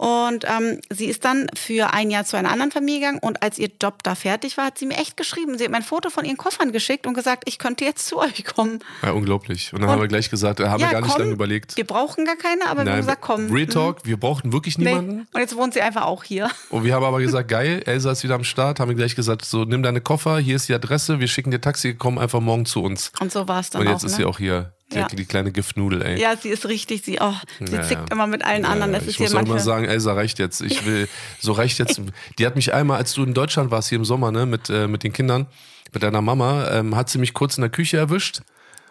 Und 0.04 0.44
ähm, 0.44 0.82
sie 0.90 1.06
ist 1.06 1.24
dann 1.24 1.48
für 1.56 1.94
ein 1.94 2.12
Jahr 2.12 2.26
zu 2.26 2.36
einer 2.36 2.52
anderen 2.52 2.72
Familie 2.72 3.00
gegangen 3.00 3.20
und 3.20 3.42
als 3.42 3.58
ihr 3.58 3.70
Job 3.82 4.04
da 4.04 4.16
fertig 4.16 4.58
war, 4.58 4.66
hat 4.66 4.78
sie 4.78 4.86
mir 4.86 4.98
echt 4.98 5.16
geschrieben. 5.16 5.58
Sie 5.58 5.64
hat 5.64 5.72
mir 5.72 5.78
ein 5.78 5.84
Foto 5.84 6.10
von 6.10 6.26
ihren 6.26 6.36
Koffern 6.36 6.74
geschickt 6.74 7.08
und 7.08 7.14
gesagt, 7.14 7.44
ich 7.48 7.58
könnte 7.58 7.86
jetzt 7.86 8.08
zu 8.08 8.20
euch 8.20 8.44
kommen. 8.44 8.80
Ja, 9.02 9.12
unglaublich. 9.12 9.72
Und 9.72 9.80
dann 9.80 9.90
haben 9.90 10.02
wir 10.02 10.10
gleich 10.10 10.30
gesagt, 10.30 10.60
äh, 10.60 10.68
haben 10.68 10.82
wir 10.82 10.90
gar 10.90 11.00
nicht 11.00 11.12
komm, 11.12 11.22
lange 11.22 11.32
überlegt. 11.32 11.78
Wir 11.78 11.88
brauchen 11.88 12.26
gar 12.26 12.36
keine, 12.36 12.68
aber 12.68 12.84
wir 12.84 12.92
haben 12.92 13.00
gesagt, 13.00 13.22
komm. 13.22 13.50
Real 13.50 13.68
Talk, 13.68 14.00
wir 14.04 14.18
brauchten 14.18 14.52
wirklich 14.52 14.78
Nee. 14.78 14.90
niemanden. 14.90 15.28
Und 15.32 15.40
jetzt 15.40 15.56
wohnt 15.56 15.74
sie 15.74 15.82
einfach 15.82 16.04
auch 16.04 16.26
hier. 16.26 16.50
Und 16.70 16.84
wir 16.84 16.94
haben 16.96 17.06
aber 17.06 17.22
gesagt, 17.22 17.48
geil, 17.48 17.82
Elsa 17.86 18.12
ist 18.12 18.24
wieder 18.26 18.36
am 18.36 18.44
Start, 18.44 18.82
haben 18.82 18.90
wir 18.90 18.96
gleich 18.98 19.16
gesagt, 19.16 19.46
so 19.46 19.64
nimm 19.64 19.84
deine 19.84 20.02
Koffer, 20.02 20.38
hier 20.40 20.58
ist 20.58 20.68
die 20.68 20.74
Adresse, 20.74 21.22
wir 21.22 21.30
schicken 21.30 21.52
dir 21.52 21.62
Taxi, 21.62 21.94
komm 21.96 22.18
einfach 22.18 22.42
morgen 22.42 22.66
zu 22.66 22.84
uns. 22.84 23.14
Und 23.22 23.32
so 23.32 23.48
war 23.48 23.62
es 23.62 23.70
dann 23.70 23.82
Und 23.82 23.88
auch. 23.88 23.92
jetzt 23.94 24.04
ist 24.04 24.12
ne? 24.12 24.18
sie 24.18 24.26
auch 24.26 24.38
hier, 24.38 24.74
Ja. 24.96 25.08
die 25.08 25.26
kleine 25.26 25.52
Giftnudel, 25.52 26.02
ey. 26.02 26.20
Ja, 26.22 26.36
sie 26.38 26.50
ist 26.50 26.68
richtig, 26.68 27.04
sie, 27.04 27.20
oh, 27.22 27.34
sie 27.64 27.76
Ja, 27.76 27.82
zickt 27.84 28.12
immer 28.12 28.28
mit 28.28 28.44
allen 28.46 28.66
anderen. 28.66 28.94
Das 28.94 29.04
ist 29.04 29.10
ich 29.10 29.18
hier 29.18 29.26
muss 29.26 29.36
auch 29.36 29.40
immer 29.40 29.50
manchmal. 29.56 29.64
sagen, 29.66 29.86
Elsa, 29.86 30.14
reicht 30.14 30.40
jetzt. 30.40 30.62
Ich 30.62 30.86
will, 30.86 31.08
so 31.40 31.52
reicht 31.54 31.80
jetzt. 31.80 32.02
Die 32.40 32.46
hat 32.46 32.56
mich 32.56 32.74
einmal, 32.74 32.98
als 32.98 33.14
du 33.14 33.24
in 33.24 33.34
Deutschland 33.34 33.72
warst, 33.72 33.90
hier 33.90 33.98
im 33.98 34.06
Sommer, 34.06 34.32
ne, 34.32 34.46
mit, 34.46 34.70
äh, 34.70 34.88
mit 34.88 35.04
den 35.04 35.14
Kindern, 35.14 35.48
mit 35.94 36.04
deiner 36.04 36.22
Mama, 36.22 36.68
ähm, 36.72 36.96
hat 36.96 37.10
sie 37.10 37.18
mich 37.20 37.34
kurz 37.34 37.58
in 37.58 37.62
der 37.62 37.70
Küche 37.70 37.98
erwischt. 37.98 38.42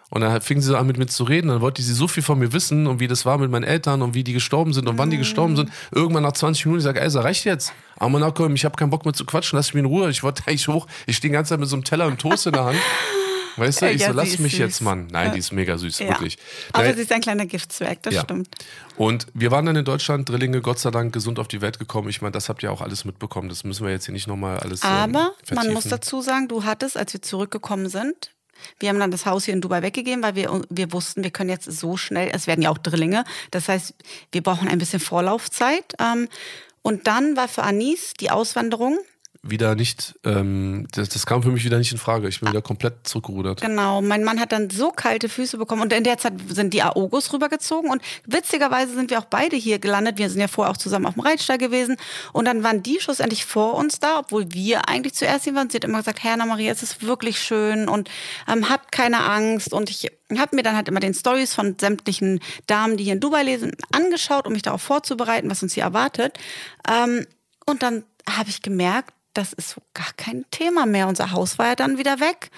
Und 0.09 0.21
dann 0.21 0.41
fing 0.41 0.61
sie 0.61 0.67
so 0.67 0.77
an, 0.77 0.85
mit 0.85 0.97
mir 0.97 1.07
zu 1.07 1.23
reden. 1.23 1.47
Dann 1.47 1.61
wollte 1.61 1.81
sie 1.81 1.91
so 1.93 2.07
viel 2.07 2.21
von 2.21 2.37
mir 2.37 2.53
wissen 2.53 2.85
und 2.85 2.99
wie 2.99 3.07
das 3.07 3.25
war 3.25 3.39
mit 3.39 3.49
meinen 3.49 3.63
Eltern 3.63 4.03
und 4.03 4.13
wie 4.13 4.23
die 4.23 4.33
gestorben 4.33 4.71
sind 4.71 4.87
und 4.87 4.99
wann 4.99 5.09
die 5.09 5.17
gestorben 5.17 5.55
sind. 5.55 5.71
Irgendwann 5.91 6.21
nach 6.21 6.33
20 6.33 6.65
Minuten, 6.65 6.79
ich 6.81 6.83
sage, 6.83 6.99
Elsa, 7.01 7.21
reicht 7.21 7.45
jetzt. 7.45 7.73
Aber 7.97 8.19
nachkommen, 8.19 8.55
ich 8.55 8.63
habe 8.63 8.75
keinen 8.75 8.91
Bock 8.91 9.05
mehr 9.05 9.15
zu 9.15 9.25
quatschen, 9.25 9.57
lass 9.57 9.73
mich 9.73 9.79
in 9.79 9.87
Ruhe. 9.87 10.11
Ich 10.11 10.21
wollte 10.21 10.43
eigentlich 10.47 10.67
hoch. 10.67 10.85
Ich 11.07 11.17
stehe 11.17 11.31
die 11.31 11.33
ganze 11.33 11.49
Zeit 11.49 11.59
mit 11.59 11.67
so 11.67 11.75
einem 11.75 11.83
Teller 11.83 12.05
und 12.05 12.19
Toast 12.21 12.45
in 12.45 12.53
der 12.53 12.65
Hand. 12.65 12.77
Weißt 13.57 13.81
du, 13.81 13.91
ich 13.91 14.01
Ja, 14.01 14.07
so, 14.07 14.13
lass 14.13 14.39
mich 14.39 14.51
süß. 14.53 14.59
jetzt, 14.59 14.81
Mann. 14.81 15.07
Nein, 15.11 15.33
die 15.33 15.39
ist 15.39 15.51
mega 15.51 15.77
süß, 15.77 15.99
Ja. 15.99 16.09
wirklich. 16.09 16.37
Aber 16.73 16.83
Nein, 16.83 16.95
sie 16.95 17.01
ist 17.03 17.11
ein 17.11 17.21
kleiner 17.21 17.45
Giftzwerg, 17.45 18.01
das 18.03 18.13
Ja. 18.15 18.21
stimmt. 18.23 18.55
und 18.97 19.27
wir 19.33 19.51
waren 19.51 19.65
dann 19.65 19.75
in 19.75 19.85
Deutschland, 19.85 20.29
Drillinge, 20.29 20.61
Gott 20.61 20.79
sei 20.79 20.91
Dank, 20.91 21.13
gesund 21.13 21.39
auf 21.39 21.47
die 21.47 21.61
Welt 21.61 21.79
gekommen. 21.79 22.09
Ich 22.09 22.21
meine, 22.21 22.31
das 22.31 22.49
habt 22.49 22.63
ihr 22.63 22.71
auch 22.71 22.81
alles 22.81 23.05
mitbekommen. 23.05 23.49
Das 23.49 23.63
müssen 23.63 23.85
wir 23.85 23.91
jetzt 23.91 24.05
hier 24.05 24.13
nicht 24.13 24.27
nochmal 24.27 24.59
alles 24.59 24.83
ähm, 24.83 24.89
Aber 24.89 25.09
man 25.11 25.31
vertiefen. 25.43 25.73
muss 25.73 25.83
dazu 25.85 26.21
sagen, 26.21 26.47
du 26.47 26.63
hattest, 26.63 26.97
als 26.97 27.13
wir 27.13 27.21
zurückgekommen 27.21 27.89
sind, 27.89 28.31
wir 28.79 28.89
haben 28.89 28.99
dann 28.99 29.11
das 29.11 29.25
Haus 29.25 29.45
hier 29.45 29.53
in 29.53 29.61
Dubai 29.61 29.81
weggegeben, 29.81 30.23
weil 30.23 30.35
wir, 30.35 30.61
wir 30.69 30.93
wussten, 30.93 31.23
wir 31.23 31.31
können 31.31 31.49
jetzt 31.49 31.69
so 31.71 31.97
schnell, 31.97 32.29
es 32.33 32.47
werden 32.47 32.61
ja 32.61 32.69
auch 32.69 32.77
Drillinge, 32.77 33.25
das 33.51 33.67
heißt, 33.67 33.93
wir 34.31 34.41
brauchen 34.41 34.67
ein 34.69 34.77
bisschen 34.77 34.99
Vorlaufzeit. 34.99 35.93
Ähm, 35.99 36.29
und 36.81 37.07
dann 37.07 37.35
war 37.35 37.47
für 37.47 37.63
Anis 37.63 38.13
die 38.19 38.29
Auswanderung. 38.29 38.99
Wieder 39.45 39.75
nicht, 39.75 40.17
ähm, 40.23 40.87
das, 40.93 41.09
das 41.09 41.25
kam 41.25 41.43
für 41.43 41.49
mich 41.49 41.65
wieder 41.65 41.77
nicht 41.77 41.91
in 41.91 41.97
Frage. 41.97 42.29
Ich 42.29 42.39
bin 42.39 42.47
wieder 42.47 42.61
komplett 42.61 43.05
zurückgerudert. 43.05 43.59
Genau, 43.59 44.01
mein 44.01 44.23
Mann 44.23 44.39
hat 44.39 44.53
dann 44.53 44.69
so 44.69 44.89
kalte 44.91 45.27
Füße 45.27 45.57
bekommen 45.57 45.81
und 45.81 45.91
in 45.91 46.05
der 46.05 46.17
Zeit 46.17 46.35
sind 46.47 46.73
die 46.73 46.81
Aogos 46.81 47.33
rübergezogen 47.33 47.91
und 47.91 48.01
witzigerweise 48.25 48.95
sind 48.95 49.09
wir 49.09 49.19
auch 49.19 49.25
beide 49.25 49.57
hier 49.57 49.79
gelandet. 49.79 50.17
Wir 50.17 50.29
sind 50.29 50.39
ja 50.39 50.47
vorher 50.47 50.71
auch 50.71 50.77
zusammen 50.77 51.05
auf 51.07 51.15
dem 51.15 51.23
Reitstall 51.23 51.57
gewesen 51.57 51.97
und 52.31 52.45
dann 52.45 52.63
waren 52.63 52.83
die 52.83 53.01
schlussendlich 53.01 53.43
vor 53.43 53.73
uns 53.73 53.99
da, 53.99 54.19
obwohl 54.19 54.53
wir 54.53 54.87
eigentlich 54.87 55.13
zuerst 55.13 55.43
hier 55.43 55.55
waren. 55.55 55.69
Sie 55.69 55.75
hat 55.75 55.83
immer 55.83 55.97
gesagt, 55.97 56.23
Herr 56.23 56.37
Maria, 56.37 56.71
es 56.71 56.81
ist 56.81 57.05
wirklich 57.05 57.37
schön 57.37 57.89
und 57.89 58.09
ähm, 58.47 58.69
habt 58.69 58.93
keine 58.93 59.25
Angst 59.25 59.73
und 59.73 59.89
ich 59.89 60.09
habe 60.37 60.55
mir 60.55 60.63
dann 60.63 60.77
halt 60.77 60.87
immer 60.87 61.01
den 61.01 61.13
Stories 61.13 61.53
von 61.53 61.75
sämtlichen 61.77 62.39
Damen, 62.67 62.95
die 62.95 63.03
hier 63.03 63.13
in 63.13 63.19
Dubai 63.19 63.43
lesen, 63.43 63.73
angeschaut, 63.91 64.47
um 64.47 64.53
mich 64.53 64.61
darauf 64.61 64.81
vorzubereiten, 64.81 65.49
was 65.49 65.61
uns 65.61 65.73
hier 65.73 65.83
erwartet. 65.83 66.39
Ähm, 66.89 67.27
und 67.65 67.83
dann 67.83 68.05
habe 68.29 68.49
ich 68.49 68.61
gemerkt, 68.61 69.13
das 69.33 69.53
ist 69.53 69.69
so 69.71 69.81
gar 69.93 70.11
kein 70.17 70.45
Thema 70.51 70.85
mehr. 70.85 71.07
Unser 71.07 71.31
Haus 71.31 71.57
war 71.59 71.67
ja 71.67 71.75
dann 71.75 71.97
wieder 71.97 72.19
weg. 72.19 72.49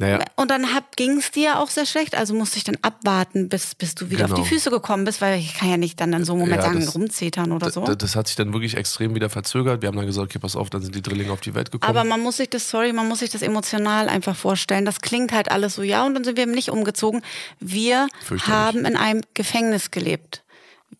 Naja, 0.00 0.20
Und 0.36 0.52
dann 0.52 0.64
ging 0.94 1.18
es 1.18 1.32
dir 1.32 1.58
auch 1.58 1.68
sehr 1.70 1.84
schlecht, 1.84 2.14
also 2.14 2.32
musste 2.32 2.56
ich 2.56 2.62
dann 2.62 2.78
abwarten, 2.82 3.48
bis, 3.48 3.74
bis 3.74 3.96
du 3.96 4.10
wieder 4.10 4.26
Genau. 4.26 4.36
auf 4.38 4.42
die 4.44 4.48
Füße 4.54 4.70
gekommen 4.70 5.04
bist, 5.04 5.20
weil 5.20 5.40
ich 5.40 5.54
kann 5.54 5.68
ja 5.70 5.76
nicht 5.76 5.98
dann 6.00 6.12
in 6.12 6.22
so 6.24 6.34
einem 6.34 6.42
Moment 6.42 6.58
Ja, 6.62 6.68
sagen, 6.68 6.78
das- 6.84 6.94
rumzetern 6.94 7.50
oder 7.50 7.68
so. 7.72 7.80
das 7.82 8.14
hat 8.14 8.28
sich 8.28 8.36
dann 8.36 8.52
wirklich 8.52 8.76
extrem 8.76 9.16
wieder 9.16 9.28
verzögert. 9.28 9.82
Wir 9.82 9.88
haben 9.88 9.96
dann 9.96 10.06
gesagt, 10.06 10.30
okay, 10.30 10.38
pass 10.38 10.54
auf, 10.54 10.70
dann 10.70 10.82
sind 10.82 10.94
die 10.94 11.02
Drillinge 11.02 11.32
auf 11.32 11.40
die 11.40 11.52
Welt 11.56 11.72
gekommen. 11.72 11.90
Aber 11.90 12.04
man 12.08 12.20
muss 12.20 12.36
sich 12.36 12.48
das, 12.48 12.70
sorry, 12.70 12.92
man 12.92 13.08
muss 13.08 13.18
sich 13.18 13.30
das 13.30 13.42
emotional 13.42 14.08
einfach 14.08 14.36
vorstellen. 14.36 14.84
Das 14.84 15.00
klingt 15.00 15.32
halt 15.32 15.50
alles 15.50 15.74
so, 15.74 15.82
ja, 15.82 16.06
und 16.06 16.14
dann 16.14 16.22
sind 16.22 16.36
wir 16.36 16.44
eben 16.44 16.52
nicht 16.52 16.68
umgezogen. 16.70 17.22
Wir 17.58 18.06
haben 18.46 18.84
in 18.84 18.96
einem 18.96 19.22
Gefängnis 19.34 19.90
gelebt. 19.90 20.44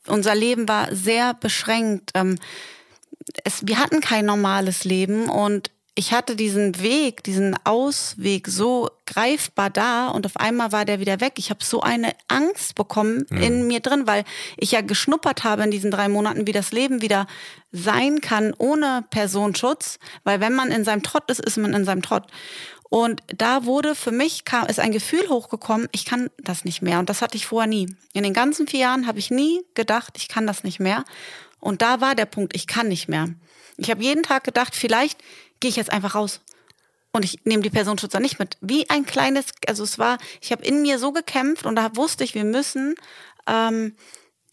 Unser 0.09 0.35
Leben 0.35 0.67
war 0.67 0.93
sehr 0.93 1.35
beschränkt. 1.35 2.11
Ähm, 2.15 2.37
es, 3.45 3.67
wir 3.67 3.79
hatten 3.79 4.01
kein 4.01 4.27
normales 4.27 4.85
Leben 4.85 5.29
und 5.29 5.71
ich 5.99 6.13
hatte 6.13 6.37
diesen 6.37 6.81
Weg, 6.81 7.25
diesen 7.25 7.57
Ausweg 7.65 8.47
so 8.47 8.89
greifbar 9.05 9.69
da 9.69 10.07
und 10.07 10.27
auf 10.27 10.37
einmal 10.37 10.71
war 10.71 10.85
der 10.85 11.01
wieder 11.01 11.21
weg. 11.21 11.33
Ich 11.39 11.51
habe 11.51 11.65
so 11.65 11.81
eine 11.81 12.13
Angst 12.29 12.77
bekommen 12.77 13.27
in 13.31 13.67
mir 13.67 13.81
drin, 13.81 14.07
weil 14.07 14.23
ich 14.57 14.71
ja 14.71 14.81
geschnuppert 14.81 15.43
habe 15.43 15.65
in 15.65 15.73
diesen 15.73 15.91
drei 15.91 16.09
Monaten, 16.09 16.47
wie 16.47 16.53
das 16.53 16.71
Leben 16.71 17.03
wieder 17.03 17.27
sein 17.73 18.21
kann 18.21 18.55
ohne 18.57 19.07
Personenschutz, 19.11 19.99
weil 20.23 20.39
wenn 20.39 20.55
man 20.55 20.71
in 20.71 20.85
seinem 20.85 21.03
Trott 21.03 21.29
ist, 21.33 21.41
ist 21.41 21.57
man 21.57 21.73
in 21.75 21.85
seinem 21.85 22.03
Trott. 22.03 22.29
Und 22.91 23.23
da 23.27 23.65
wurde 23.65 23.97
für 23.97 24.13
mich 24.13 24.45
kam, 24.45 24.67
ist 24.67 24.81
ein 24.81 24.93
Gefühl 24.93 25.29
hochgekommen, 25.29 25.89
ich 25.91 26.05
kann 26.05 26.31
das 26.39 26.65
nicht 26.65 26.81
mehr. 26.81 27.01
Und 27.01 27.11
das 27.11 27.23
hatte 27.23 27.37
ich 27.37 27.47
vorher 27.47 27.69
nie. 27.69 27.95
In 28.13 28.23
den 28.23 28.33
ganzen 28.33 28.69
vier 28.69 28.81
Jahren 28.81 29.07
habe 29.09 29.19
ich 29.19 29.31
nie 29.31 29.63
gedacht, 29.75 30.15
ich 30.17 30.29
kann 30.29 30.47
das 30.47 30.63
nicht 30.63 30.79
mehr. 30.79 31.05
Und 31.61 31.83
da 31.83 32.01
war 32.01 32.15
der 32.15 32.27
Punkt, 32.27 32.55
ich 32.55 32.67
kann 32.67 32.89
nicht 32.89 33.09
mehr. 33.09 33.29
Ich 33.77 33.91
habe 33.91 34.03
jeden 34.03 34.23
Tag 34.23 34.45
gedacht, 34.45 34.75
vielleicht 34.75 35.19
gehe 35.61 35.69
ich 35.69 35.77
jetzt 35.77 35.93
einfach 35.93 36.15
raus. 36.15 36.41
Und 37.13 37.25
ich 37.25 37.45
nehme 37.45 37.63
die 37.63 37.71
Personenschützer 37.71 38.21
nicht 38.21 38.39
mit. 38.39 38.59
Wie 38.61 38.89
ein 38.91 39.07
kleines, 39.07 39.47
also 39.67 39.83
es 39.83 39.99
war, 39.99 40.19
ich 40.41 40.53
habe 40.53 40.65
in 40.65 40.83
mir 40.83 40.99
so 40.99 41.13
gekämpft 41.13 41.65
und 41.65 41.77
da 41.77 41.97
wusste 41.97 42.23
ich, 42.23 42.35
wir 42.35 42.45
müssen, 42.45 42.95
ähm, 43.47 43.97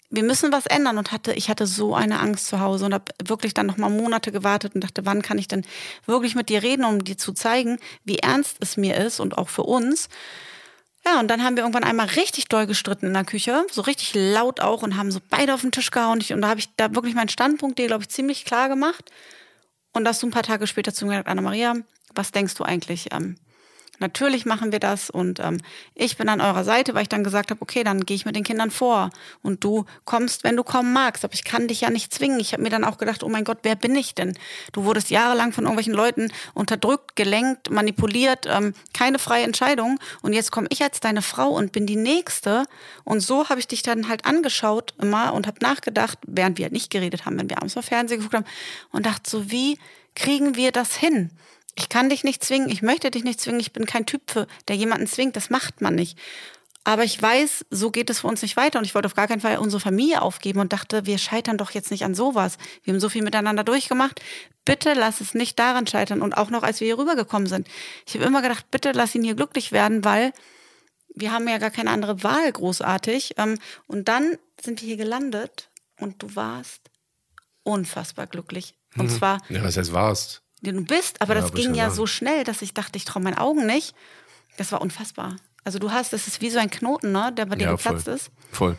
wir 0.10 0.24
müssen 0.24 0.52
was 0.52 0.66
ändern 0.66 0.98
und 0.98 1.12
hatte, 1.12 1.34
ich 1.34 1.50
hatte 1.50 1.68
so 1.68 1.96
eine 1.96 2.20
Angst 2.20 2.48
zu 2.48 2.60
Hause 2.60 2.86
und 2.86 2.94
habe 2.94 3.12
wirklich 3.26 3.54
dann 3.54 3.66
noch 3.66 3.78
mal 3.78 3.90
Monate 3.90 4.32
gewartet 4.32 4.76
und 4.76 4.84
dachte, 4.84 5.06
wann 5.06 5.22
kann 5.22 5.38
ich 5.38 5.48
denn 5.48 5.66
wirklich 6.06 6.36
mit 6.36 6.50
dir 6.50 6.64
reden, 6.64 6.86
um 6.86 7.04
dir 7.04 7.18
zu 7.18 7.34
zeigen, 7.34 7.80
wie 8.04 8.20
ernst 8.20 8.58
es 8.62 8.78
mir 8.78 8.96
ist 8.96 9.20
und 9.20 9.38
auch 9.38 9.50
für 9.50 9.64
uns. 9.64 10.08
Ja, 11.08 11.20
und 11.20 11.28
dann 11.28 11.44
haben 11.44 11.56
wir 11.56 11.64
irgendwann 11.64 11.84
einmal 11.84 12.08
richtig 12.08 12.48
doll 12.48 12.66
gestritten 12.66 13.06
in 13.06 13.14
der 13.14 13.26
Küche, 13.26 13.66
so 13.72 13.82
richtig 13.82 14.14
laut 14.16 14.60
auch 14.60 14.82
und 14.82 14.98
haben 14.98 15.12
so 15.12 15.20
beide 15.30 15.54
auf 15.54 15.62
den 15.62 15.72
Tisch 15.72 15.92
gehauen. 15.92 16.24
Und 16.30 16.42
da 16.42 16.48
habe 16.48 16.60
ich 16.60 16.70
da 16.78 16.96
wirklich 16.96 17.14
meinen 17.14 17.30
Standpunkt 17.30 17.78
dir, 17.78 17.88
glaube 17.88 18.04
ich, 18.04 18.10
ziemlich 18.10 18.44
klar 18.44 18.70
gemacht. 18.70 19.12
Und 19.94 20.04
dass 20.04 20.20
du 20.20 20.28
ein 20.28 20.32
paar 20.32 20.44
Tage 20.44 20.66
später 20.66 20.94
zu 20.94 21.06
mir 21.06 21.12
gesagt, 21.12 21.30
Anna-Maria, 21.30 21.76
was 22.16 22.32
denkst 22.32 22.56
du 22.56 22.64
eigentlich? 22.64 23.14
Ähm, 23.14 23.38
Natürlich 24.00 24.46
machen 24.46 24.72
wir 24.72 24.80
das 24.80 25.10
und 25.10 25.40
ähm, 25.40 25.60
ich 25.94 26.18
bin 26.18 26.30
an 26.30 26.42
eurer 26.42 26.64
Seite, 26.64 26.94
weil 26.94 27.04
ich 27.04 27.10
dann 27.10 27.24
gesagt 27.24 27.52
habe, 27.52 27.62
okay, 27.62 27.84
dann 27.84 28.06
gehe 28.06 28.16
ich 28.16 28.26
mit 28.26 28.36
den 28.36 28.44
Kindern 28.44 28.72
vor 28.72 29.10
und 29.42 29.64
du 29.64 29.86
kommst, 30.04 30.44
wenn 30.44 30.56
du 30.56 30.64
kommen 30.64 30.94
magst. 30.94 31.24
Aber 31.24 31.34
ich 31.34 31.44
kann 31.44 31.68
dich 31.68 31.82
ja 31.82 31.90
nicht 31.90 32.14
zwingen. 32.14 32.40
Ich 32.40 32.54
habe 32.54 32.64
mir 32.64 32.70
dann 32.70 32.84
auch 32.84 32.98
gedacht, 32.98 33.24
oh 33.24 33.30
mein 33.30 33.44
Gott, 33.44 33.60
wer 33.64 33.76
bin 33.76 33.96
ich 33.96 34.16
denn? 34.16 34.38
Du 34.74 34.84
wurdest 34.84 35.10
jahrelang 35.10 35.54
von 35.54 35.64
irgendwelchen 35.64 35.94
Leuten 35.94 36.32
unterdrückt, 36.54 37.16
gelenkt, 37.16 37.70
manipuliert, 37.70 38.46
ähm, 38.48 38.74
keine 38.94 39.20
freie 39.20 39.44
Entscheidung. 39.44 40.00
Und 40.22 40.34
jetzt 40.34 40.52
komme 40.52 40.68
ich 40.70 40.84
als 40.84 41.00
deine 41.00 41.22
Frau 41.22 41.50
und 41.50 41.72
bin 41.72 41.86
die 41.86 41.96
Nächste. 41.96 42.66
Und 43.04 43.22
so 43.22 43.50
habe 43.50 43.60
ich 43.60 43.68
dich 43.68 43.82
dann 43.82 44.10
halt 44.10 44.26
angeschaut 44.26 44.94
immer 45.02 45.34
und 45.34 45.48
habe 45.48 45.58
nachgedacht, 45.62 46.20
während 46.28 46.58
wir 46.58 46.70
nicht 46.70 46.90
geredet 46.92 47.26
haben, 47.26 47.38
wenn 47.40 47.50
wir 47.50 47.58
abends 47.58 47.76
mal 47.76 47.82
Fernsehen 47.82 48.20
geguckt 48.20 48.36
haben 48.36 48.46
und 48.92 49.06
dachte 49.06 49.30
so, 49.30 49.52
wie 49.52 49.78
kriegen 50.16 50.56
wir 50.56 50.72
das 50.72 50.96
hin? 50.96 51.32
Ich 51.76 51.90
kann 51.90 52.10
dich 52.10 52.24
nicht 52.24 52.44
zwingen, 52.44 52.70
ich 52.70 52.82
möchte 52.82 53.12
dich 53.12 53.24
nicht 53.24 53.42
zwingen, 53.42 53.60
ich 53.60 53.74
bin 53.74 53.86
kein 53.86 54.06
Typ, 54.06 54.32
für, 54.32 54.48
der 54.68 54.76
jemanden 54.76 55.08
zwingt, 55.08 55.36
das 55.36 55.50
macht 55.50 55.82
man 55.82 55.96
nicht. 55.96 56.18
Aber 56.88 57.04
ich 57.04 57.20
weiß, 57.20 57.66
so 57.72 57.90
geht 57.90 58.12
es 58.12 58.20
für 58.20 58.28
uns 58.28 58.44
nicht 58.44 58.58
weiter 58.58 58.78
und 58.78 58.86
ich 58.86 58.94
wollte 58.94 59.08
auf 59.08 59.16
gar 59.16 59.28
keinen 59.28 59.42
Fall 59.42 59.58
unsere 59.58 59.80
Familie 59.80 60.22
aufgeben 60.22 60.60
und 60.60 60.72
dachte, 60.72 61.08
wir 61.08 61.18
scheitern 61.18 61.58
doch 61.58 61.72
jetzt 61.72 61.90
nicht 61.90 62.06
an 62.06 62.14
sowas. 62.14 62.60
Wir 62.84 62.94
haben 62.94 63.00
so 63.00 63.10
viel 63.10 63.24
miteinander 63.24 63.64
durchgemacht. 63.64 64.22
Bitte 64.66 64.94
lass 64.94 65.20
es 65.20 65.34
nicht 65.34 65.58
daran 65.58 65.88
scheitern. 65.88 66.22
Und 66.22 66.38
auch 66.38 66.52
noch, 66.52 66.62
als 66.62 66.82
wir 66.82 66.86
hier 66.86 67.00
rübergekommen 67.00 67.48
sind. 67.48 67.68
Ich 68.06 68.14
habe 68.14 68.26
immer 68.26 68.44
gedacht, 68.44 68.70
bitte 68.70 68.92
lass 68.92 69.16
ihn 69.16 69.24
hier 69.24 69.34
glücklich 69.34 69.72
werden, 69.72 70.06
weil 70.06 70.32
wir 71.16 71.32
haben 71.32 71.48
ja 71.48 71.58
gar 71.58 71.72
keine 71.72 71.90
andere 71.90 72.22
Wahl 72.22 72.52
großartig. 72.52 73.34
Ähm, 73.38 73.58
und 73.88 74.08
dann 74.08 74.38
sind 74.64 74.82
wir 74.82 74.88
hier 74.88 74.98
gelandet 74.98 75.72
und 76.00 76.22
du 76.22 76.36
warst 76.36 76.92
unfassbar 77.64 78.28
glücklich. 78.28 78.76
Und 78.96 79.06
mhm. 79.06 79.18
zwar. 79.18 79.42
Ja, 79.50 79.64
was 79.64 79.76
heißt 79.76 79.92
warst? 79.92 80.45
Du 80.62 80.84
bist, 80.84 81.22
aber 81.22 81.36
ja, 81.36 81.42
das 81.42 81.54
ging 81.54 81.76
ja 81.76 81.90
so 81.90 82.06
schnell, 82.08 82.44
dass 82.44 82.62
ich 82.62 82.74
dachte, 82.74 82.98
ich 82.98 83.06
traue 83.06 83.24
meinen 83.24 83.38
Augen 83.38 83.66
nicht. 83.66 83.96
Das 84.58 84.72
war 84.72 84.82
unfassbar. 84.82 85.36
Also 85.66 85.80
du 85.80 85.90
hast, 85.90 86.14
das 86.14 86.28
ist 86.28 86.42
wie 86.42 86.52
so 86.52 86.60
ein 86.60 86.70
Knoten, 86.70 87.12
ne, 87.12 87.34
der 87.36 87.48
bei 87.48 87.56
dir 87.56 87.64
ja, 87.64 87.72
geplatzt 87.72 88.06
voll. 88.06 88.14
ist. 88.14 88.30
Voll. 88.52 88.78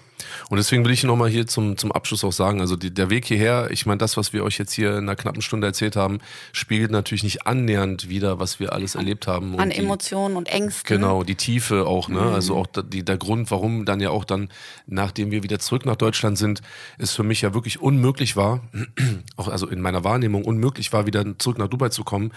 Und 0.48 0.56
deswegen 0.56 0.84
will 0.84 0.92
ich 0.92 1.02
nochmal 1.02 1.28
hier 1.28 1.44
zum, 1.48 1.76
zum 1.76 1.90
Abschluss 1.90 2.22
auch 2.22 2.32
sagen, 2.32 2.60
also 2.60 2.76
die, 2.76 2.94
der 2.94 3.10
Weg 3.10 3.24
hierher, 3.24 3.72
ich 3.72 3.86
meine, 3.86 3.98
das, 3.98 4.16
was 4.16 4.32
wir 4.32 4.44
euch 4.44 4.56
jetzt 4.56 4.72
hier 4.72 4.90
in 4.90 4.98
einer 4.98 5.16
knappen 5.16 5.42
Stunde 5.42 5.66
erzählt 5.66 5.96
haben, 5.96 6.20
spiegelt 6.52 6.92
natürlich 6.92 7.24
nicht 7.24 7.44
annähernd 7.44 8.08
wieder, 8.08 8.38
was 8.38 8.60
wir 8.60 8.72
alles 8.72 8.94
erlebt 8.94 9.26
haben. 9.26 9.58
An 9.58 9.72
Emotionen 9.72 10.36
und 10.36 10.48
Ängsten. 10.48 10.86
Genau, 10.86 11.24
die 11.24 11.34
Tiefe 11.34 11.86
auch, 11.86 12.08
ne? 12.08 12.20
Mhm. 12.20 12.34
Also 12.34 12.54
auch 12.54 12.68
die, 12.68 13.04
der 13.04 13.18
Grund, 13.18 13.50
warum 13.50 13.84
dann 13.84 13.98
ja 13.98 14.10
auch 14.10 14.24
dann, 14.24 14.48
nachdem 14.86 15.32
wir 15.32 15.42
wieder 15.42 15.58
zurück 15.58 15.86
nach 15.86 15.96
Deutschland 15.96 16.38
sind, 16.38 16.62
es 16.98 17.12
für 17.12 17.24
mich 17.24 17.42
ja 17.42 17.52
wirklich 17.52 17.80
unmöglich 17.80 18.36
war, 18.36 18.60
auch 19.36 19.48
also 19.48 19.66
in 19.66 19.80
meiner 19.80 20.04
Wahrnehmung 20.04 20.44
unmöglich 20.44 20.92
war, 20.92 21.04
wieder 21.04 21.24
zurück 21.38 21.58
nach 21.58 21.66
Dubai 21.68 21.88
zu 21.88 22.04
kommen. 22.04 22.32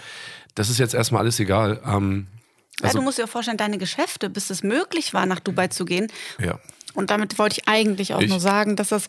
Das 0.56 0.70
ist 0.70 0.78
jetzt 0.78 0.94
erstmal 0.94 1.22
alles 1.22 1.38
egal. 1.38 1.80
Ähm, 1.86 2.26
also, 2.82 2.98
ja, 2.98 3.00
du 3.00 3.04
musst 3.04 3.18
dir 3.18 3.26
vorstellen, 3.26 3.56
deine 3.56 3.78
Geschäfte, 3.78 4.30
bis 4.30 4.50
es 4.50 4.62
möglich 4.62 5.14
war, 5.14 5.26
nach 5.26 5.40
Dubai 5.40 5.68
zu 5.68 5.84
gehen. 5.84 6.08
Ja. 6.38 6.58
Und 6.94 7.10
damit 7.10 7.38
wollte 7.38 7.60
ich 7.60 7.68
eigentlich 7.68 8.14
auch 8.14 8.20
ich, 8.20 8.28
nur 8.28 8.40
sagen, 8.40 8.76
dass 8.76 8.88
das 8.88 9.06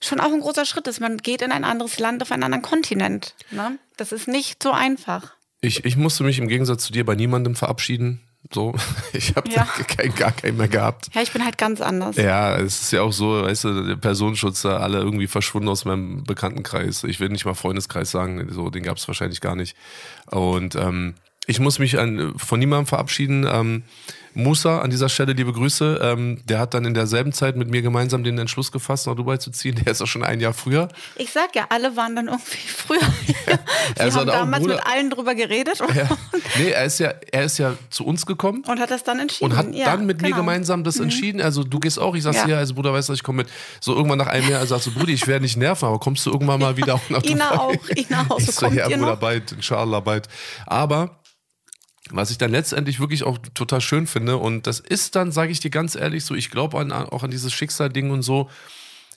schon 0.00 0.20
auch 0.20 0.32
ein 0.32 0.40
großer 0.40 0.64
Schritt 0.64 0.88
ist. 0.88 1.00
Man 1.00 1.18
geht 1.18 1.42
in 1.42 1.52
ein 1.52 1.64
anderes 1.64 1.98
Land, 1.98 2.22
auf 2.22 2.32
einen 2.32 2.42
anderen 2.42 2.62
Kontinent. 2.62 3.34
Ne? 3.50 3.78
Das 3.96 4.12
ist 4.12 4.28
nicht 4.28 4.62
so 4.62 4.72
einfach. 4.72 5.34
Ich, 5.60 5.84
ich 5.84 5.96
musste 5.96 6.24
mich 6.24 6.38
im 6.38 6.48
Gegensatz 6.48 6.84
zu 6.84 6.92
dir 6.92 7.04
bei 7.04 7.14
niemandem 7.14 7.54
verabschieden. 7.54 8.20
So, 8.52 8.74
ich 9.12 9.36
habe 9.36 9.48
ja. 9.50 9.64
kein, 9.88 10.14
gar 10.14 10.32
keinen 10.32 10.56
mehr 10.56 10.68
gehabt. 10.68 11.14
Ja, 11.14 11.22
ich 11.22 11.32
bin 11.32 11.44
halt 11.44 11.58
ganz 11.58 11.80
anders. 11.80 12.16
Ja, 12.16 12.56
es 12.56 12.82
ist 12.82 12.92
ja 12.92 13.02
auch 13.02 13.12
so, 13.12 13.42
weißt 13.42 13.64
du, 13.64 13.86
der 13.86 13.96
Personenschutz, 13.96 14.66
alle 14.66 14.98
irgendwie 14.98 15.28
verschwunden 15.28 15.68
aus 15.68 15.84
meinem 15.84 16.24
Bekanntenkreis. 16.24 17.04
Ich 17.04 17.20
will 17.20 17.28
nicht 17.28 17.44
mal 17.44 17.54
Freundeskreis 17.54 18.10
sagen, 18.10 18.48
so, 18.50 18.70
den 18.70 18.82
gab 18.82 18.96
es 18.96 19.06
wahrscheinlich 19.06 19.40
gar 19.40 19.54
nicht. 19.54 19.76
Und 20.26 20.74
ähm, 20.74 21.14
ich 21.46 21.60
muss 21.60 21.78
mich 21.78 21.98
an, 21.98 22.34
von 22.36 22.58
niemandem 22.58 22.86
verabschieden. 22.86 23.46
Ähm, 23.50 23.82
Musa, 24.34 24.80
an 24.80 24.90
dieser 24.90 25.08
Stelle 25.08 25.34
liebe 25.34 25.52
Grüße, 25.52 26.00
ähm, 26.02 26.40
der 26.46 26.58
hat 26.58 26.72
dann 26.72 26.84
in 26.84 26.94
derselben 26.94 27.32
Zeit 27.32 27.56
mit 27.56 27.68
mir 27.68 27.82
gemeinsam 27.82 28.24
den 28.24 28.38
Entschluss 28.38 28.72
gefasst, 28.72 29.06
nach 29.06 29.14
Dubai 29.14 29.36
zu 29.36 29.50
ziehen. 29.50 29.74
Der 29.84 29.92
ist 29.92 30.00
auch 30.00 30.06
schon 30.06 30.24
ein 30.24 30.40
Jahr 30.40 30.54
früher. 30.54 30.88
Ich 31.16 31.30
sag 31.30 31.54
ja, 31.54 31.66
alle 31.68 31.96
waren 31.96 32.16
dann 32.16 32.28
irgendwie 32.28 32.56
früher 32.56 33.00
hier. 33.26 33.34
Wir 33.96 34.14
haben 34.14 34.26
damals 34.26 34.64
mit 34.64 34.86
allen 34.86 35.10
drüber 35.10 35.34
geredet. 35.34 35.80
Ja. 35.94 36.08
Nee, 36.58 36.70
er 36.70 36.84
ist, 36.84 36.98
ja, 36.98 37.14
er 37.30 37.44
ist 37.44 37.58
ja 37.58 37.74
zu 37.88 38.04
uns 38.04 38.26
gekommen. 38.26 38.62
Und 38.66 38.78
hat 38.78 38.90
das 38.90 39.04
dann 39.04 39.18
entschieden. 39.18 39.52
Und 39.52 39.56
hat 39.56 39.74
ja, 39.74 39.86
dann 39.86 40.04
mit 40.04 40.18
genau. 40.18 40.30
mir 40.30 40.36
gemeinsam 40.36 40.84
das 40.84 40.96
mhm. 40.96 41.04
entschieden. 41.04 41.40
Also 41.40 41.64
du 41.64 41.80
gehst 41.80 41.98
auch, 41.98 42.14
ich 42.14 42.22
sag's 42.22 42.36
ja. 42.38 42.44
dir, 42.44 42.58
also 42.58 42.74
Bruder, 42.74 42.92
weißt 42.92 43.08
du, 43.08 43.14
ich 43.14 43.22
komme 43.22 43.38
mit. 43.38 43.48
So 43.80 43.94
irgendwann 43.94 44.18
nach 44.18 44.26
einem 44.26 44.50
Jahr 44.50 44.66
sagst 44.66 44.86
du, 44.86 44.90
Brudi, 44.92 45.14
ich 45.14 45.26
werde 45.26 45.42
nicht 45.42 45.56
nerven, 45.56 45.86
aber 45.86 45.98
kommst 45.98 46.26
du 46.26 46.30
irgendwann 46.30 46.60
mal 46.60 46.76
wieder 46.76 46.94
auch 46.94 47.08
nach 47.08 47.22
Dubai? 47.22 47.32
Ina 47.32 47.58
auch, 47.58 47.88
Ina 47.96 48.26
auch. 48.28 48.38
Ich 48.38 48.52
so, 48.52 48.66
ja, 48.66 48.86
Bruder, 48.86 49.16
bald, 49.16 49.52
inshallah, 49.52 50.00
bald. 50.00 50.28
Aber 50.66 51.21
was 52.12 52.30
ich 52.30 52.38
dann 52.38 52.50
letztendlich 52.50 53.00
wirklich 53.00 53.24
auch 53.24 53.38
total 53.54 53.80
schön 53.80 54.06
finde. 54.06 54.36
Und 54.36 54.66
das 54.66 54.80
ist 54.80 55.16
dann, 55.16 55.32
sage 55.32 55.52
ich 55.52 55.60
dir 55.60 55.70
ganz 55.70 55.94
ehrlich, 55.94 56.24
so, 56.24 56.34
ich 56.34 56.50
glaube 56.50 56.76
auch 56.76 57.22
an 57.22 57.30
dieses 57.30 57.52
Schicksalding 57.52 58.10
und 58.10 58.22
so. 58.22 58.50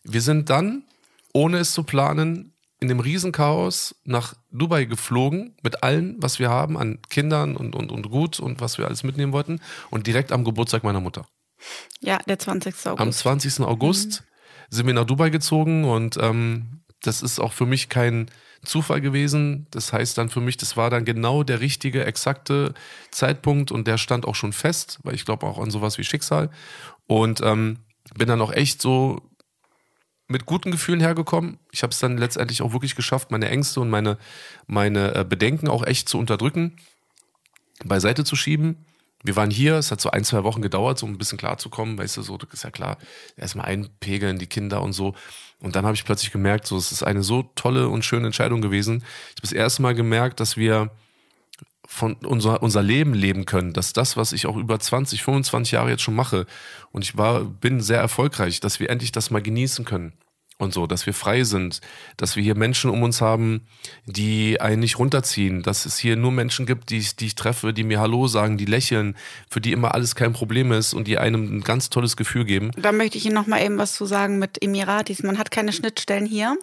Wir 0.03 0.21
sind 0.21 0.49
dann, 0.49 0.83
ohne 1.33 1.57
es 1.57 1.73
zu 1.73 1.83
planen, 1.83 2.53
in 2.79 2.89
dem 2.89 2.99
Riesenchaos 2.99 3.95
nach 4.03 4.35
Dubai 4.51 4.85
geflogen 4.85 5.55
mit 5.63 5.83
allem, 5.83 6.15
was 6.19 6.39
wir 6.39 6.49
haben 6.49 6.77
an 6.77 6.99
Kindern 7.09 7.55
und, 7.55 7.75
und, 7.75 7.91
und 7.91 8.09
Gut 8.09 8.39
und 8.39 8.61
was 8.61 8.77
wir 8.77 8.85
alles 8.85 9.03
mitnehmen 9.03 9.31
wollten. 9.31 9.61
Und 9.89 10.07
direkt 10.07 10.31
am 10.31 10.43
Geburtstag 10.43 10.83
meiner 10.83 10.99
Mutter. 10.99 11.27
Ja, 12.01 12.19
der 12.27 12.37
20. 12.37 12.75
August. 12.87 13.01
Am 13.01 13.11
20. 13.11 13.59
August 13.61 14.21
mhm. 14.21 14.75
sind 14.75 14.87
wir 14.87 14.93
nach 14.93 15.05
Dubai 15.05 15.29
gezogen 15.29 15.85
und 15.85 16.17
ähm, 16.17 16.81
das 17.01 17.21
ist 17.21 17.39
auch 17.39 17.53
für 17.53 17.65
mich 17.65 17.89
kein 17.89 18.29
Zufall 18.65 19.01
gewesen. 19.01 19.67
Das 19.71 19.93
heißt 19.93 20.17
dann 20.17 20.29
für 20.29 20.41
mich, 20.41 20.57
das 20.57 20.77
war 20.77 20.89
dann 20.89 21.05
genau 21.05 21.43
der 21.43 21.59
richtige, 21.59 22.05
exakte 22.05 22.73
Zeitpunkt 23.11 23.71
und 23.71 23.87
der 23.87 23.97
stand 23.97 24.25
auch 24.25 24.35
schon 24.35 24.53
fest, 24.53 24.99
weil 25.03 25.15
ich 25.15 25.25
glaube 25.25 25.45
auch 25.45 25.59
an 25.59 25.71
sowas 25.71 25.97
wie 25.97 26.03
Schicksal. 26.03 26.49
Und 27.07 27.41
ähm, 27.41 27.79
bin 28.15 28.27
dann 28.27 28.41
auch 28.41 28.51
echt 28.51 28.81
so 28.81 29.21
mit 30.27 30.45
guten 30.45 30.71
Gefühlen 30.71 30.99
hergekommen. 30.99 31.59
Ich 31.71 31.83
habe 31.83 31.91
es 31.91 31.99
dann 31.99 32.17
letztendlich 32.17 32.61
auch 32.61 32.73
wirklich 32.73 32.95
geschafft, 32.95 33.31
meine 33.31 33.49
Ängste 33.49 33.79
und 33.79 33.89
meine, 33.89 34.17
meine 34.65 35.13
äh, 35.15 35.23
Bedenken 35.23 35.67
auch 35.67 35.85
echt 35.85 36.09
zu 36.09 36.17
unterdrücken, 36.17 36.77
beiseite 37.83 38.23
zu 38.23 38.35
schieben. 38.35 38.85
Wir 39.23 39.35
waren 39.35 39.51
hier, 39.51 39.75
es 39.75 39.91
hat 39.91 40.01
so 40.01 40.11
ein, 40.11 40.23
zwei 40.23 40.43
Wochen 40.43 40.61
gedauert, 40.61 40.99
so 40.99 41.05
ein 41.05 41.17
bisschen 41.17 41.37
klarzukommen, 41.37 41.97
weißt 41.97 42.17
du, 42.17 42.21
so, 42.21 42.37
das 42.37 42.53
ist 42.53 42.63
ja 42.63 42.71
klar, 42.71 42.97
erstmal 43.37 43.65
einpegeln, 43.65 44.37
die 44.37 44.47
Kinder 44.47 44.81
und 44.81 44.93
so. 44.93 45.15
Und 45.61 45.75
dann 45.75 45.85
habe 45.85 45.95
ich 45.95 46.05
plötzlich 46.05 46.31
gemerkt, 46.31 46.67
so, 46.67 46.77
es 46.77 46.91
ist 46.91 47.03
eine 47.03 47.23
so 47.23 47.43
tolle 47.55 47.89
und 47.89 48.05
schöne 48.05 48.27
Entscheidung 48.27 48.61
gewesen. 48.61 48.97
Ich 48.97 49.37
habe 49.37 49.41
das 49.41 49.51
erste 49.51 49.81
Mal 49.81 49.95
gemerkt, 49.95 50.39
dass 50.39 50.57
wir 50.57 50.91
von 51.87 52.13
unser, 52.15 52.61
unser 52.61 52.81
Leben 52.81 53.13
leben 53.13 53.45
können, 53.45 53.73
dass 53.73 53.93
das, 53.93 54.17
was 54.17 54.33
ich 54.33 54.47
auch 54.47 54.57
über 54.57 54.79
20, 54.79 55.23
25 55.23 55.73
Jahre 55.73 55.89
jetzt 55.91 56.01
schon 56.01 56.15
mache, 56.15 56.45
und 56.91 57.03
ich 57.03 57.17
war, 57.17 57.41
bin 57.43 57.81
sehr 57.81 57.99
erfolgreich, 57.99 58.59
dass 58.59 58.79
wir 58.79 58.89
endlich 58.89 59.11
das 59.11 59.29
mal 59.29 59.41
genießen 59.41 59.85
können 59.85 60.13
und 60.57 60.73
so, 60.73 60.87
dass 60.87 61.05
wir 61.05 61.13
frei 61.13 61.43
sind, 61.43 61.81
dass 62.17 62.35
wir 62.35 62.43
hier 62.43 62.55
Menschen 62.55 62.89
um 62.89 63.03
uns 63.03 63.21
haben, 63.21 63.67
die 64.05 64.61
einen 64.61 64.79
nicht 64.79 64.97
runterziehen, 64.99 65.63
dass 65.63 65.85
es 65.85 65.97
hier 65.97 66.15
nur 66.15 66.31
Menschen 66.31 66.65
gibt, 66.65 66.89
die, 66.89 67.05
die 67.19 67.27
ich 67.27 67.35
treffe, 67.35 67.73
die 67.73 67.83
mir 67.83 67.99
Hallo 67.99 68.27
sagen, 68.27 68.57
die 68.57 68.65
lächeln, 68.65 69.15
für 69.49 69.59
die 69.59 69.73
immer 69.73 69.93
alles 69.93 70.15
kein 70.15 70.33
Problem 70.33 70.71
ist 70.71 70.93
und 70.93 71.07
die 71.07 71.17
einem 71.17 71.57
ein 71.57 71.61
ganz 71.61 71.89
tolles 71.89 72.15
Gefühl 72.15 72.45
geben. 72.45 72.71
Da 72.77 72.91
möchte 72.91 73.17
ich 73.17 73.25
Ihnen 73.25 73.35
noch 73.35 73.47
mal 73.47 73.61
eben 73.61 73.77
was 73.77 73.95
zu 73.95 74.05
sagen 74.05 74.39
mit 74.39 74.61
Emiratis. 74.63 75.23
Man 75.23 75.37
hat 75.37 75.51
keine 75.51 75.73
Schnittstellen 75.73 76.25
hier. 76.25 76.57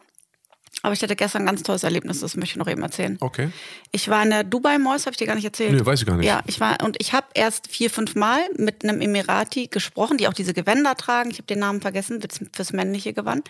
Aber 0.82 0.92
ich 0.92 1.02
hatte 1.02 1.14
gestern 1.16 1.42
ein 1.42 1.46
ganz 1.46 1.62
tolles 1.62 1.84
Erlebnis, 1.84 2.20
das 2.20 2.36
möchte 2.36 2.54
ich 2.54 2.56
noch 2.56 2.68
eben 2.68 2.82
erzählen. 2.82 3.16
Okay. 3.20 3.50
Ich 3.92 4.08
war 4.08 4.22
in 4.22 4.30
der 4.30 4.44
Dubai 4.44 4.78
Mall, 4.78 4.98
habe 4.98 5.12
ich 5.12 5.16
dir 5.16 5.26
gar 5.26 5.36
nicht 5.36 5.44
erzählt. 5.44 5.72
Nee, 5.72 5.86
weiß 5.86 6.00
ich 6.00 6.06
gar 6.06 6.16
nicht. 6.16 6.26
Ja, 6.26 6.42
ich 6.46 6.60
war 6.60 6.82
und 6.82 6.96
ich 7.00 7.12
habe 7.12 7.26
erst 7.34 7.68
vier, 7.68 7.88
fünf 7.88 8.14
Mal 8.14 8.40
mit 8.56 8.82
einem 8.82 9.00
Emirati 9.00 9.68
gesprochen, 9.68 10.18
die 10.18 10.26
auch 10.26 10.32
diese 10.32 10.54
Gewänder 10.54 10.96
tragen. 10.96 11.30
Ich 11.30 11.38
habe 11.38 11.46
den 11.46 11.60
Namen 11.60 11.80
vergessen, 11.80 12.20
fürs 12.52 12.72
männliche 12.72 13.12
Gewand. 13.12 13.48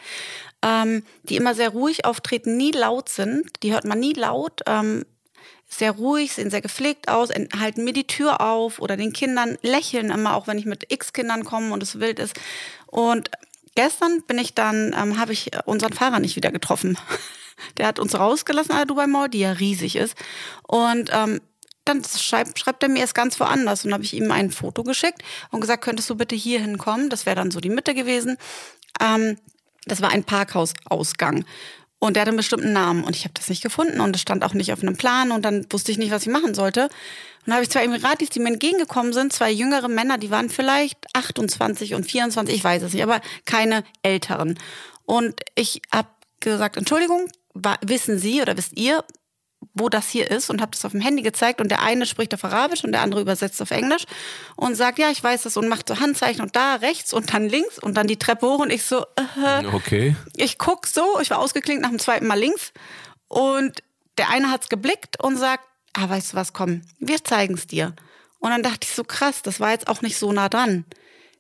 Ähm, 0.63 1.03
die 1.25 1.37
immer 1.37 1.55
sehr 1.55 1.71
ruhig 1.71 2.05
auftreten, 2.05 2.57
nie 2.57 2.73
laut 2.73 3.09
sind. 3.09 3.47
Die 3.63 3.73
hört 3.73 3.85
man 3.85 3.99
nie 3.99 4.13
laut. 4.13 4.61
Ähm, 4.67 5.05
sehr 5.69 5.93
ruhig, 5.93 6.35
sehen 6.35 6.51
sehr 6.51 6.61
gepflegt 6.61 7.09
aus, 7.09 7.31
halten 7.31 7.85
mir 7.85 7.95
die 7.95 8.07
Tür 8.07 8.43
auf 8.43 8.79
oder 8.79 8.97
den 8.97 9.13
Kindern 9.13 9.57
lächeln 9.63 10.11
immer, 10.11 10.37
auch 10.37 10.47
wenn 10.47 10.59
ich 10.59 10.67
mit 10.67 10.93
X-Kindern 10.93 11.45
komme 11.45 11.73
und 11.73 11.83
es 11.83 11.99
wild 11.99 12.19
ist. 12.19 12.39
Und 12.87 13.31
gestern 13.75 14.23
bin 14.23 14.39
ich 14.39 14.55
dann, 14.55 14.95
ähm, 14.97 15.19
habe 15.19 15.33
ich 15.33 15.51
unseren 15.67 15.93
Fahrer 15.93 16.21
nicht 16.21 16.37
wieder 16.37 16.53
getroffen. 16.53 16.99
Der 17.79 17.87
hat 17.87 17.99
uns 17.99 18.19
rausgelassen 18.19 18.73
an 18.73 18.79
der 18.79 18.87
Dubai 18.87 19.07
Mall, 19.07 19.29
die 19.29 19.41
ja 19.41 19.53
riesig 19.53 19.95
ist. 19.95 20.17
Und 20.67 21.11
ähm, 21.13 21.41
dann 21.85 22.03
schreibt, 22.03 22.59
schreibt 22.59 22.83
er 22.83 22.89
mir 22.89 23.05
es 23.05 23.15
ganz 23.15 23.39
woanders. 23.39 23.85
Und 23.85 23.93
habe 23.93 24.03
ich 24.03 24.15
ihm 24.15 24.33
ein 24.33 24.51
Foto 24.51 24.83
geschickt 24.83 25.23
und 25.51 25.61
gesagt, 25.61 25.85
könntest 25.85 26.11
du 26.11 26.17
bitte 26.17 26.35
hier 26.35 26.61
hinkommen? 26.61 27.09
Das 27.09 27.25
wäre 27.25 27.37
dann 27.37 27.53
so 27.53 27.61
die 27.61 27.69
Mitte 27.69 27.95
gewesen. 27.95 28.37
Ähm, 29.01 29.39
das 29.85 30.01
war 30.01 30.11
ein 30.11 30.25
Parkhausausgang. 30.25 31.45
Und 32.03 32.15
der 32.15 32.23
hatte 32.23 32.31
einen 32.31 32.37
bestimmten 32.37 32.73
Namen 32.73 33.05
und 33.05 33.15
ich 33.15 33.23
habe 33.23 33.35
das 33.35 33.49
nicht 33.49 33.63
gefunden 33.63 34.01
und 34.01 34.17
es 34.17 34.23
stand 34.23 34.43
auch 34.43 34.55
nicht 34.55 34.73
auf 34.73 34.83
einem 34.83 34.97
Plan 34.97 35.31
und 35.31 35.45
dann 35.45 35.67
wusste 35.71 35.93
ich 35.93 35.99
nicht, 35.99 36.11
was 36.11 36.23
ich 36.23 36.33
machen 36.33 36.53
sollte. 36.53 36.87
Und 36.87 36.91
dann 37.47 37.55
habe 37.55 37.63
ich 37.63 37.71
zwei 37.71 37.85
Emiratis, 37.85 38.29
die 38.29 38.41
mir 38.41 38.49
entgegengekommen 38.49 39.13
sind, 39.13 39.33
zwei 39.33 39.53
jüngere 39.53 39.87
Männer, 39.87 40.19
die 40.19 40.33
waren 40.33 40.51
vielleicht 40.51 40.99
28 41.13 41.95
und 41.95 42.03
24, 42.03 42.57
ich 42.57 42.65
weiß 42.65 42.83
es 42.83 42.93
nicht, 42.93 43.05
aber 43.05 43.21
keine 43.45 43.85
älteren. 44.03 44.59
Und 45.07 45.43
ich 45.55 45.81
habe 45.93 46.09
gesagt, 46.41 46.77
Entschuldigung, 46.77 47.29
wissen 47.83 48.19
Sie 48.19 48.43
oder 48.43 48.57
wisst 48.57 48.77
ihr, 48.77 49.05
wo 49.75 49.89
das 49.89 50.09
hier 50.09 50.31
ist 50.31 50.51
und 50.51 50.61
habe 50.61 50.73
das 50.73 50.85
auf 50.85 50.93
dem 50.93 51.01
Handy 51.01 51.23
gezeigt 51.23 51.61
und 51.61 51.71
der 51.71 51.83
eine 51.83 52.07
spricht 52.07 52.35
auf 52.35 52.45
Arabisch 52.45 52.85
und 52.85 52.93
der 52.93 53.03
andere 53.03 53.21
übersetzt 53.21 53.61
auf 53.63 53.71
Englisch 53.71 54.05
und 54.57 54.75
sagt, 54.75 54.99
ja, 54.99 55.11
ich 55.11 55.23
weiß 55.23 55.43
das 55.43 55.57
und 55.57 55.69
macht 55.69 55.89
so 55.89 56.01
Handzeichen 56.01 56.43
und 56.43 56.57
da 56.57 56.77
rechts 56.77 57.13
und 57.13 57.33
dann 57.33 57.49
links 57.49 57.79
und 57.79 57.97
dann 57.97 58.07
die 58.07 58.19
Treppe 58.19 58.47
hoch 58.47 58.59
und 58.59 58.71
ich 58.71 58.83
so, 58.85 59.05
äh, 59.17 59.67
okay. 59.73 60.17
Ich 60.37 60.59
guck 60.59 60.87
so, 60.87 61.21
ich 61.21 61.31
war 61.31 61.39
ausgeklinkt 61.39 61.83
nach 61.83 61.91
dem 61.91 61.99
zweiten 61.99 62.27
Mal 62.27 62.39
links 62.39 62.73
und 63.29 63.83
der 64.19 64.31
eine 64.31 64.51
hat's 64.51 64.69
geblickt 64.69 65.23
und 65.23 65.37
sagt, 65.37 65.65
ah, 65.95 66.09
weißt 66.09 66.33
du 66.33 66.37
was, 66.37 66.53
komm, 66.53 66.83
wir 66.99 67.23
zeigen's 67.25 67.67
dir. 67.67 67.95
Und 68.39 68.51
dann 68.51 68.63
dachte 68.63 68.81
ich 68.83 68.95
so, 68.95 69.05
krass, 69.05 69.43
das 69.43 69.61
war 69.61 69.71
jetzt 69.71 69.89
auch 69.89 70.03
nicht 70.03 70.19
so 70.19 70.33
nah 70.33 70.49
dran. 70.49 70.85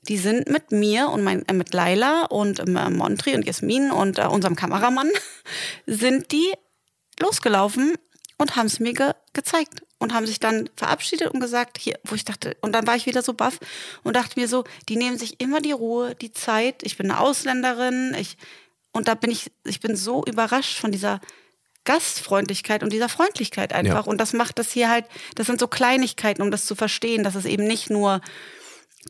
Die 0.09 0.17
sind 0.17 0.49
mit 0.49 0.73
mir 0.73 1.09
und 1.11 1.23
mein, 1.23 1.47
äh, 1.49 1.53
mit 1.53 1.75
Laila 1.75 2.25
und 2.27 2.61
äh, 2.61 2.91
Montri 2.91 3.35
und 3.35 3.47
Jasmin 3.47 3.91
und 3.91 4.19
äh, 4.19 4.27
unserem 4.27 4.57
Kameramann 4.57 5.11
sind 5.87 6.33
die 6.33 6.53
losgelaufen 7.21 7.95
und 8.43 8.57
haben 8.57 8.67
es 8.67 8.81
mir 8.81 8.93
ge 8.93 9.13
gezeigt 9.33 9.83
und 9.99 10.13
haben 10.13 10.27
sich 10.27 10.41
dann 10.41 10.69
verabschiedet 10.77 11.29
und 11.29 11.41
gesagt, 11.41 11.79
hier, 11.79 11.99
wo 12.05 12.15
ich 12.15 12.25
dachte, 12.25 12.57
und 12.61 12.73
dann 12.73 12.87
war 12.87 12.97
ich 12.97 13.07
wieder 13.07 13.23
so 13.23 13.33
baff 13.33 13.59
und 14.03 14.17
dachte 14.17 14.39
mir 14.39 14.49
so, 14.49 14.65
die 14.89 14.97
nehmen 14.97 15.17
sich 15.17 15.41
immer 15.41 15.61
die 15.61 15.73
Ruhe, 15.73 16.15
die 16.17 16.33
Zeit. 16.33 16.83
Ich 16.83 16.99
bin 16.99 17.11
eine 17.11 17.21
Ausländerin, 17.21 18.15
ich, 18.19 18.37
und 18.93 19.09
da 19.09 19.15
bin 19.15 19.31
ich, 19.31 19.51
ich 19.65 19.81
bin 19.81 19.97
so 19.97 20.25
überrascht 20.25 20.79
von 20.79 20.93
dieser 20.93 21.21
Gastfreundlichkeit 21.85 22.83
und 22.83 22.93
dieser 22.93 23.09
Freundlichkeit 23.09 23.73
einfach. 23.73 24.07
Ja. 24.07 24.11
Und 24.11 24.21
das 24.21 24.33
macht 24.33 24.59
das 24.59 24.73
hier 24.73 24.91
halt, 24.91 25.07
das 25.37 25.47
sind 25.47 25.61
so 25.61 25.69
Kleinigkeiten, 25.69 26.43
um 26.43 26.51
das 26.51 26.67
zu 26.67 26.75
verstehen, 26.75 27.23
dass 27.23 27.35
es 27.35 27.45
eben 27.45 27.65
nicht 27.65 27.89
nur 27.89 28.21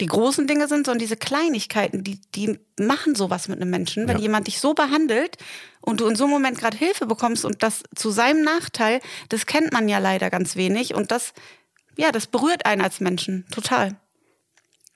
die 0.01 0.07
großen 0.07 0.47
Dinge 0.47 0.69
sind, 0.69 0.87
sondern 0.87 1.01
diese 1.01 1.17
Kleinigkeiten, 1.17 2.03
die, 2.03 2.19
die 2.35 2.59
machen 2.81 3.15
sowas 3.15 3.49
mit 3.49 3.61
einem 3.61 3.71
Menschen. 3.71 4.09
Wenn 4.09 4.17
ja. 4.17 4.23
jemand 4.23 4.47
dich 4.47 4.59
so 4.59 4.73
behandelt 4.75 5.37
und 5.81 6.01
du 6.01 6.09
in 6.09 6.17
so 6.17 6.25
einem 6.25 6.33
Moment 6.33 6.59
gerade 6.59 6.77
Hilfe 6.77 7.07
bekommst 7.07 7.45
und 7.45 7.63
das 7.63 7.83
zu 7.95 8.11
seinem 8.11 8.43
Nachteil, 8.43 9.01
das 9.29 9.45
kennt 9.45 9.73
man 9.73 9.89
ja 9.89 9.99
leider 9.99 10.31
ganz 10.31 10.57
wenig 10.57 10.95
und 10.95 11.11
das, 11.11 11.35
ja, 11.97 12.11
das 12.11 12.27
berührt 12.27 12.65
einen 12.65 12.81
als 12.81 13.01
Menschen 13.01 13.47
total. 13.51 13.97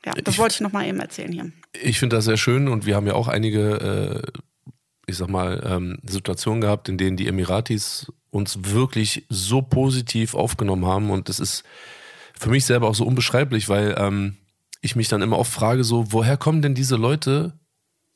Ja, 0.05 0.13
das 0.13 0.35
ich, 0.35 0.39
wollte 0.39 0.55
ich 0.55 0.61
nochmal 0.61 0.87
eben 0.87 1.01
erzählen 1.01 1.33
hier. 1.33 1.53
Ich 1.83 1.99
finde 1.99 2.17
das 2.17 2.25
sehr 2.25 2.37
schön 2.37 2.69
und 2.69 2.87
wir 2.87 2.97
haben 2.97 3.07
ja 3.07 3.15
auch 3.15 3.29
einige, 3.29 4.23
äh, 4.25 4.73
ich 5.07 5.17
sag 5.17 5.29
mal, 5.29 5.63
ähm, 5.67 5.99
Situationen 6.05 6.63
gehabt, 6.63 6.89
in 6.89 6.97
denen 6.97 7.17
die 7.17 7.27
Emiratis 7.27 8.11
uns 8.31 8.59
wirklich 8.63 9.27
so 9.29 9.63
positiv 9.63 10.35
aufgenommen 10.35 10.87
haben 10.87 11.11
und 11.11 11.29
das 11.29 11.39
ist 11.39 11.65
für 12.39 12.51
mich 12.51 12.65
selber 12.65 12.89
auch 12.89 12.95
so 12.95 13.05
unbeschreiblich, 13.05 13.69
weil 13.69 13.95
ähm, 13.99 14.37
ich 14.87 14.97
mich 14.97 15.09
dann 15.09 15.23
immer 15.23 15.39
oft 15.39 15.53
frage, 15.53 15.85
so, 15.85 16.13
woher 16.13 16.37
kommen 16.37 16.63
denn 16.63 16.75
diese 16.75 16.97
Leute, 16.97 17.53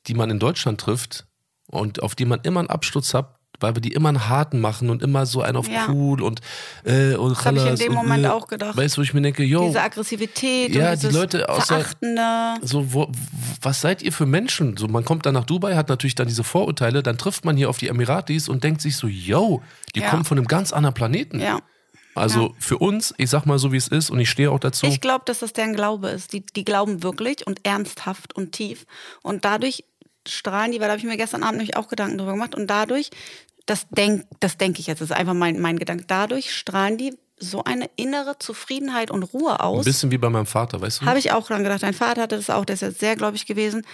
die 0.07 0.15
man 0.15 0.31
in 0.31 0.39
Deutschland 0.39 0.81
trifft 0.81 1.27
und 1.67 2.03
auf 2.03 2.15
die 2.15 2.25
man 2.25 2.41
immer 2.43 2.61
einen 2.61 2.71
Absturz 2.71 3.15
hat, 3.15 3.37
weil 3.61 3.77
wir 3.77 3.83
die 3.83 3.93
immer 3.93 4.09
einen 4.09 4.29
harten 4.29 4.61
machen 4.61 4.91
und 4.91 5.03
immer 5.03 5.27
so 5.27 5.43
einen 5.43 5.57
auf 5.57 5.69
ja. 5.69 5.89
cool 5.89 6.23
und 6.23 6.41
äh, 6.85 7.15
und 7.15 7.37
Das 7.37 7.45
habe 7.45 7.59
ich 7.59 7.67
in 7.67 7.77
dem 7.77 7.93
Moment 7.93 8.25
äh, 8.25 8.29
auch 8.29 8.47
gedacht. 8.47 8.77
Weißt 8.77 8.97
du, 8.97 9.01
wo 9.01 9.03
ich 9.03 9.15
mir 9.15 9.21
denke, 9.21 9.45
yo. 9.45 9.67
Diese 9.67 9.83
Aggressivität 9.83 10.75
ja, 10.75 10.93
und 10.93 11.03
die 11.03 11.09
Leute 11.09 11.49
außer, 11.49 11.85
so, 12.63 12.93
wo, 12.93 13.11
was 13.61 13.81
seid 13.81 14.03
ihr 14.03 14.13
für 14.13 14.27
Menschen? 14.27 14.77
So, 14.77 14.89
man 14.89 15.05
kommt 15.05 15.27
dann 15.27 15.35
nach 15.35 15.45
Dubai, 15.45 15.75
hat 15.75 15.89
natürlich 15.89 16.15
dann 16.15 16.27
diese 16.27 16.45
Vorurteile, 16.45 17.03
dann 17.03 17.19
trifft 17.19 17.45
man 17.45 17.57
hier 17.57 17.69
auf 17.69 17.79
die 17.79 17.89
Emiratis 17.89 18.49
und 18.49 18.65
denkt 18.65 18.81
sich 18.81 18.97
so, 18.97 19.07
yo, 19.07 19.63
die 19.95 20.01
ja. 20.01 20.09
kommen 20.09 20.25
von 20.25 20.39
einem 20.39 20.47
ganz 20.47 20.73
anderen 20.73 20.95
Planeten. 20.95 21.41
Ja. 21.41 21.61
Also 22.21 22.49
ja. 22.49 22.55
für 22.59 22.79
uns, 22.79 23.15
ich 23.17 23.31
sag 23.31 23.47
mal 23.47 23.59
so, 23.59 23.73
wie 23.73 23.77
es 23.77 23.89
ist 23.89 24.11
und 24.11 24.21
ich 24.21 24.31
stehe 24.31 24.51
auch 24.51 24.61
dazu. 24.61 24.87
Ich 24.87 25.01
glaube, 25.01 25.25
dass 25.25 25.41
das 25.41 25.53
deren 25.53 25.75
Glaube 25.75 26.09
ist. 26.09 26.33
Die, 26.33 26.45
die 26.45 26.65
glauben 26.65 27.03
wirklich 27.03 27.47
und 27.47 27.67
ernsthaft 27.67 28.37
und 28.37 28.53
tief. 28.53 28.87
Und 29.23 29.45
dadurch 29.45 29.85
strahlen 30.29 30.73
die, 30.73 30.81
weil 30.81 30.89
da 30.89 30.93
habe 30.93 30.99
ich 30.99 31.07
mir 31.07 31.17
gestern 31.17 31.43
Abend 31.43 31.59
nämlich 31.59 31.77
auch 31.77 31.89
Gedanken 31.89 32.19
drüber 32.19 32.33
gemacht. 32.33 32.55
Und 32.55 32.69
dadurch, 32.69 33.11
das 33.67 33.87
denke 33.89 34.27
das 34.41 34.59
denk 34.59 34.79
ich 34.79 34.87
jetzt, 34.87 35.01
das 35.01 35.11
ist 35.11 35.17
einfach 35.17 35.35
mein, 35.35 35.61
mein 35.61 35.79
Gedanke, 35.79 36.05
dadurch 36.07 36.55
strahlen 36.55 36.99
die 36.99 37.15
so 37.39 37.65
eine 37.65 37.89
innere 37.97 38.39
Zufriedenheit 38.39 39.11
und 39.11 39.23
Ruhe 39.23 39.61
aus. 39.61 39.79
Ein 39.79 39.85
bisschen 39.85 40.11
wie 40.11 40.19
bei 40.19 40.29
meinem 40.29 40.47
Vater, 40.47 40.81
weißt 40.81 41.01
du? 41.01 41.07
Habe 41.07 41.19
ich 41.19 41.33
auch 41.33 41.47
dran 41.47 41.63
gedacht. 41.63 41.83
Dein 41.83 41.95
Vater 41.95 42.23
hatte 42.23 42.37
das 42.37 42.51
auch, 42.51 42.67
der 42.67 42.75
ist 42.75 42.83
ja 42.83 42.91
sehr 42.91 43.17
gläubig 43.17 43.47
gewesen, 43.47 43.87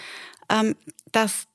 ähm, 0.49 0.75
dass 1.13 1.46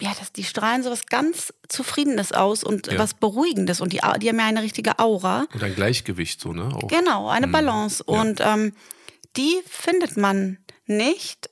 ja, 0.00 0.12
das, 0.18 0.32
die 0.32 0.44
strahlen 0.44 0.82
so 0.82 0.90
was 0.90 1.06
ganz 1.06 1.52
Zufriedenes 1.68 2.32
aus 2.32 2.64
und 2.64 2.86
ja. 2.88 2.98
was 2.98 3.14
Beruhigendes. 3.14 3.80
Und 3.80 3.92
die, 3.92 4.00
die 4.20 4.28
haben 4.28 4.38
ja 4.38 4.46
eine 4.46 4.62
richtige 4.62 4.98
Aura. 4.98 5.46
Und 5.52 5.62
ein 5.62 5.74
Gleichgewicht, 5.74 6.40
so, 6.40 6.52
ne? 6.52 6.68
Auch. 6.74 6.88
Genau, 6.88 7.28
eine 7.28 7.46
mhm. 7.46 7.52
Balance. 7.52 8.04
Ja. 8.06 8.20
Und 8.20 8.40
ähm, 8.40 8.72
die 9.36 9.60
findet 9.66 10.16
man 10.16 10.58
nicht, 10.86 11.50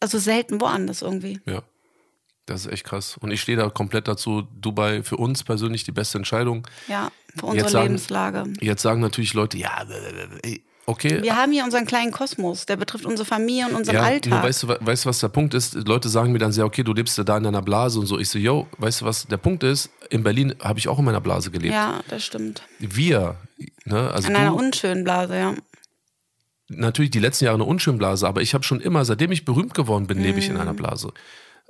also 0.00 0.18
selten 0.18 0.60
woanders 0.60 1.02
irgendwie. 1.02 1.40
Ja. 1.46 1.62
Das 2.46 2.66
ist 2.66 2.72
echt 2.72 2.84
krass. 2.84 3.16
Und 3.18 3.30
ich 3.30 3.40
stehe 3.40 3.56
da 3.56 3.70
komplett 3.70 4.06
dazu. 4.06 4.42
Dubai 4.42 5.02
für 5.02 5.16
uns 5.16 5.44
persönlich 5.44 5.84
die 5.84 5.92
beste 5.92 6.18
Entscheidung. 6.18 6.66
Ja, 6.88 7.10
für 7.34 7.46
unsere 7.46 7.64
jetzt 7.64 7.72
sagen, 7.72 7.86
Lebenslage. 7.86 8.52
Jetzt 8.60 8.82
sagen 8.82 9.00
natürlich 9.00 9.32
Leute, 9.32 9.56
ja, 9.56 9.86
Okay. 10.86 11.22
Wir 11.22 11.36
haben 11.36 11.52
hier 11.52 11.64
unseren 11.64 11.86
kleinen 11.86 12.12
Kosmos, 12.12 12.66
der 12.66 12.76
betrifft 12.76 13.06
unsere 13.06 13.24
Familie 13.26 13.66
und 13.66 13.74
unseren 13.74 13.96
ja, 13.96 14.02
Alltag. 14.02 14.30
Nur 14.30 14.42
weißt 14.42 14.62
du, 14.62 14.68
weißt 14.68 15.04
du, 15.04 15.08
was 15.08 15.18
der 15.18 15.28
Punkt 15.28 15.54
ist? 15.54 15.74
Leute 15.88 16.08
sagen 16.08 16.32
mir 16.32 16.38
dann 16.38 16.52
sehr, 16.52 16.66
okay, 16.66 16.82
du 16.82 16.92
lebst 16.92 17.16
ja 17.16 17.24
da 17.24 17.38
in 17.38 17.44
deiner 17.44 17.62
Blase 17.62 17.98
und 17.98 18.06
so. 18.06 18.18
Ich 18.18 18.28
so, 18.28 18.38
yo, 18.38 18.66
weißt 18.78 19.00
du, 19.00 19.04
was 19.06 19.26
der 19.26 19.38
Punkt 19.38 19.62
ist? 19.62 19.90
In 20.10 20.22
Berlin 20.22 20.54
habe 20.60 20.78
ich 20.78 20.88
auch 20.88 20.98
in 20.98 21.04
meiner 21.04 21.22
Blase 21.22 21.50
gelebt. 21.50 21.72
Ja, 21.72 22.00
das 22.08 22.24
stimmt. 22.24 22.62
Wir, 22.78 23.36
ne, 23.84 24.10
also 24.10 24.28
in 24.28 24.36
einer 24.36 24.54
unschönen 24.54 25.04
Blase, 25.04 25.38
ja. 25.38 25.54
Natürlich 26.68 27.10
die 27.10 27.20
letzten 27.20 27.46
Jahre 27.46 27.56
eine 27.56 27.64
unschöne 27.64 27.98
Blase, 27.98 28.26
aber 28.26 28.42
ich 28.42 28.54
habe 28.54 28.64
schon 28.64 28.80
immer, 28.80 29.04
seitdem 29.04 29.32
ich 29.32 29.44
berühmt 29.44 29.74
geworden 29.74 30.06
bin, 30.06 30.20
lebe 30.22 30.38
ich 30.38 30.48
in 30.48 30.56
einer 30.56 30.72
mhm. 30.72 30.76
Blase 30.76 31.12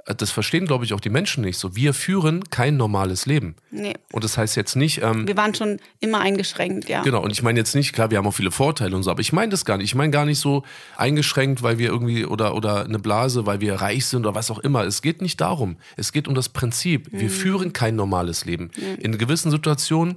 das 0.04 0.30
verstehen, 0.30 0.66
glaube 0.66 0.84
ich, 0.84 0.92
auch 0.92 1.00
die 1.00 1.08
Menschen 1.08 1.42
nicht 1.44 1.58
so. 1.58 1.74
Wir 1.76 1.94
führen 1.94 2.50
kein 2.50 2.76
normales 2.76 3.24
Leben. 3.24 3.56
Nee. 3.70 3.94
Und 4.12 4.22
das 4.22 4.36
heißt 4.36 4.54
jetzt 4.54 4.76
nicht. 4.76 5.02
Ähm, 5.02 5.26
wir 5.26 5.36
waren 5.36 5.54
schon 5.54 5.78
immer 6.00 6.20
eingeschränkt, 6.20 6.88
ja. 6.88 7.02
Genau, 7.02 7.22
und 7.22 7.30
ich 7.30 7.42
meine 7.42 7.58
jetzt 7.58 7.74
nicht, 7.74 7.94
klar, 7.94 8.10
wir 8.10 8.18
haben 8.18 8.26
auch 8.26 8.34
viele 8.34 8.50
Vorteile 8.50 8.94
und 8.94 9.02
so, 9.02 9.10
aber 9.10 9.20
ich 9.20 9.32
meine 9.32 9.50
das 9.50 9.64
gar 9.64 9.78
nicht. 9.78 9.86
Ich 9.86 9.94
meine 9.94 10.10
gar 10.10 10.26
nicht 10.26 10.38
so 10.38 10.62
eingeschränkt, 10.96 11.62
weil 11.62 11.78
wir 11.78 11.88
irgendwie 11.88 12.26
oder, 12.26 12.54
oder 12.54 12.84
eine 12.84 12.98
Blase, 12.98 13.46
weil 13.46 13.60
wir 13.60 13.76
reich 13.76 14.04
sind 14.06 14.26
oder 14.26 14.34
was 14.34 14.50
auch 14.50 14.58
immer. 14.58 14.84
Es 14.84 15.00
geht 15.00 15.22
nicht 15.22 15.40
darum. 15.40 15.78
Es 15.96 16.12
geht 16.12 16.28
um 16.28 16.34
das 16.34 16.50
Prinzip. 16.50 17.08
Wir 17.10 17.24
mhm. 17.24 17.28
führen 17.30 17.72
kein 17.72 17.96
normales 17.96 18.44
Leben. 18.44 18.70
Mhm. 18.76 18.96
In 19.00 19.18
gewissen 19.18 19.50
Situationen 19.50 20.16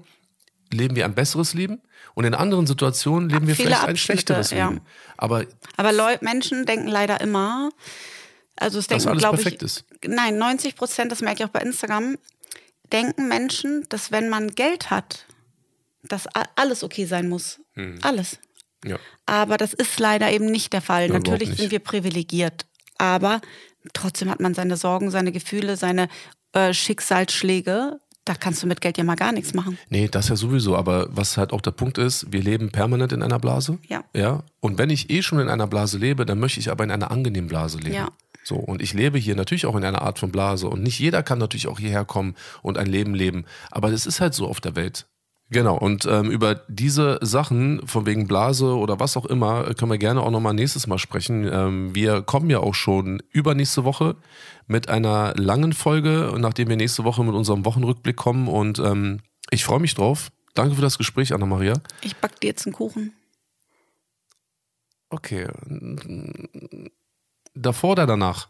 leben 0.71 0.97
wir 0.97 1.05
ein 1.05 1.15
besseres 1.15 1.53
Leben 1.53 1.81
und 2.13 2.25
in 2.25 2.33
anderen 2.33 2.67
Situationen 2.67 3.29
leben 3.29 3.47
wir 3.47 3.55
Viele 3.55 3.69
vielleicht 3.69 3.85
ein 3.85 3.95
schlechteres 3.95 4.51
ja. 4.51 4.67
Leben. 4.67 4.81
Aber, 5.15 5.45
aber 5.77 5.93
Leute, 5.93 6.25
Menschen 6.25 6.65
denken 6.65 6.88
leider 6.88 7.21
immer, 7.21 7.69
also 8.58 8.80
es 8.80 8.88
denken, 8.88 9.18
glaube 9.18 9.41
ich, 9.41 9.62
ist. 9.62 9.86
nein, 10.05 10.38
90 10.38 10.76
Prozent, 10.76 11.12
das 11.12 11.22
merke 11.22 11.43
ich 11.43 11.49
auch 11.49 11.53
bei 11.53 11.62
Instagram, 11.62 12.18
denken 12.91 13.28
Menschen, 13.28 13.86
dass 13.89 14.12
wenn 14.12 14.30
man 14.30 14.55
Geld 14.55 14.89
hat, 14.89 15.26
dass 16.03 16.28
alles 16.55 16.84
okay 16.84 17.05
sein 17.05 17.30
muss. 17.30 17.60
Hm. 17.74 17.99
Alles. 18.01 18.39
Ja. 18.86 18.97
Aber 19.26 19.58
das 19.58 19.74
ist 19.74 19.99
leider 19.99 20.32
eben 20.32 20.45
nicht 20.45 20.74
der 20.74 20.82
Fall. 20.82 21.08
Ja, 21.08 21.14
Natürlich 21.14 21.55
sind 21.55 21.72
wir 21.72 21.80
privilegiert, 21.80 22.66
aber 22.97 23.41
trotzdem 23.93 24.30
hat 24.30 24.39
man 24.39 24.53
seine 24.53 24.78
Sorgen, 24.78 25.12
seine 25.12 25.32
Gefühle, 25.32 25.78
seine 25.78 26.10
äh, 26.53 26.74
Schicksalsschläge. 26.74 27.99
Da 28.26 28.36
kannst 28.36 28.62
du 28.62 28.68
mit 28.68 28.82
Geld 28.82 28.97
ja 28.97 29.05
mal 29.05 29.16
gar 29.16 29.32
nichts 29.32 29.53
machen. 29.53 29.78
Nee, 29.89 30.10
das 30.10 30.28
ja 30.28 30.36
sowieso. 30.36 30.76
Aber 30.76 31.08
was 31.10 31.38
halt 31.38 31.53
auch 31.53 31.62
der 31.62 31.72
Punkt 31.72 31.97
ist, 31.97 32.32
wir 32.32 32.41
leben 32.41 32.72
permanent 32.72 33.14
in 33.14 33.24
einer 33.24 33.39
Blase. 33.39 33.78
Ja. 33.88 34.03
Ja. 34.14 34.43
Und 34.60 34.78
wenn 34.78 34.89
ich 34.89 35.10
eh 35.10 35.22
schon 35.22 35.39
in 35.39 35.47
einer 35.47 35.66
Blase 35.66 35.97
lebe, 35.97 36.26
dann 36.26 36.38
möchte 36.38 36.60
ich 36.60 36.70
aber 36.70 36.84
in 36.84 36.91
einer 36.91 37.10
angenehmen 37.10 37.47
Blase 37.47 37.78
leben. 37.78 37.95
Ja. 37.95 38.10
So, 38.48 38.56
und 38.56 38.82
ich 38.82 38.93
lebe 38.93 39.18
hier 39.18 39.36
natürlich 39.36 39.66
auch 39.66 39.76
in 39.76 39.84
einer 39.84 40.04
Art 40.04 40.20
von 40.20 40.32
Blase. 40.32 40.70
Und 40.70 40.82
nicht 40.82 41.00
jeder 41.00 41.22
kann 41.22 41.38
natürlich 41.38 41.68
auch 41.68 41.80
hierher 41.80 42.06
kommen 42.06 42.34
und 42.62 42.78
ein 42.78 42.88
Leben 42.88 43.14
leben. 43.14 43.43
Aber 43.72 43.91
das 43.91 44.06
ist 44.06 44.22
halt 44.22 44.34
so 44.34 44.48
auf 44.48 44.62
der 44.62 44.78
Welt. 44.78 45.06
Genau, 45.50 45.78
und 45.78 46.06
ähm, 46.06 46.32
über 46.32 46.56
diese 46.70 47.20
Sachen, 47.22 47.86
von 47.86 48.06
wegen 48.06 48.26
Blase 48.26 48.78
oder 48.78 49.02
was 49.02 49.18
auch 49.18 49.26
immer, 49.26 49.74
können 49.74 49.91
wir 49.91 49.98
gerne 49.98 50.22
auch 50.22 50.32
nochmal 50.32 50.54
nächstes 50.54 50.88
Mal 50.88 50.98
sprechen. 50.98 51.45
Ähm, 51.52 51.93
wir 51.93 52.22
kommen 52.22 52.50
ja 52.50 52.60
auch 52.60 52.74
schon 52.74 53.22
übernächste 53.32 53.84
Woche 53.84 54.16
mit 54.66 54.88
einer 54.88 55.34
langen 55.36 55.74
Folge, 55.74 56.34
nachdem 56.38 56.70
wir 56.70 56.78
nächste 56.78 57.04
Woche 57.04 57.26
mit 57.26 57.36
unserem 57.36 57.66
Wochenrückblick 57.66 58.16
kommen. 58.16 58.48
Und 58.48 58.80
ähm, 58.80 59.20
ich 59.52 59.66
freue 59.66 59.82
mich 59.82 59.93
drauf. 59.93 60.30
Danke 60.54 60.76
für 60.76 60.82
das 60.82 60.98
Gespräch, 60.98 61.34
Anna-Maria. 61.34 61.74
Ich 62.02 62.16
back 62.16 62.39
dir 62.39 62.48
jetzt 62.48 62.66
einen 62.66 62.74
Kuchen. 62.74 63.12
Okay. 65.10 65.48
Davor 67.62 67.91
oder 67.91 68.05
danach? 68.05 68.49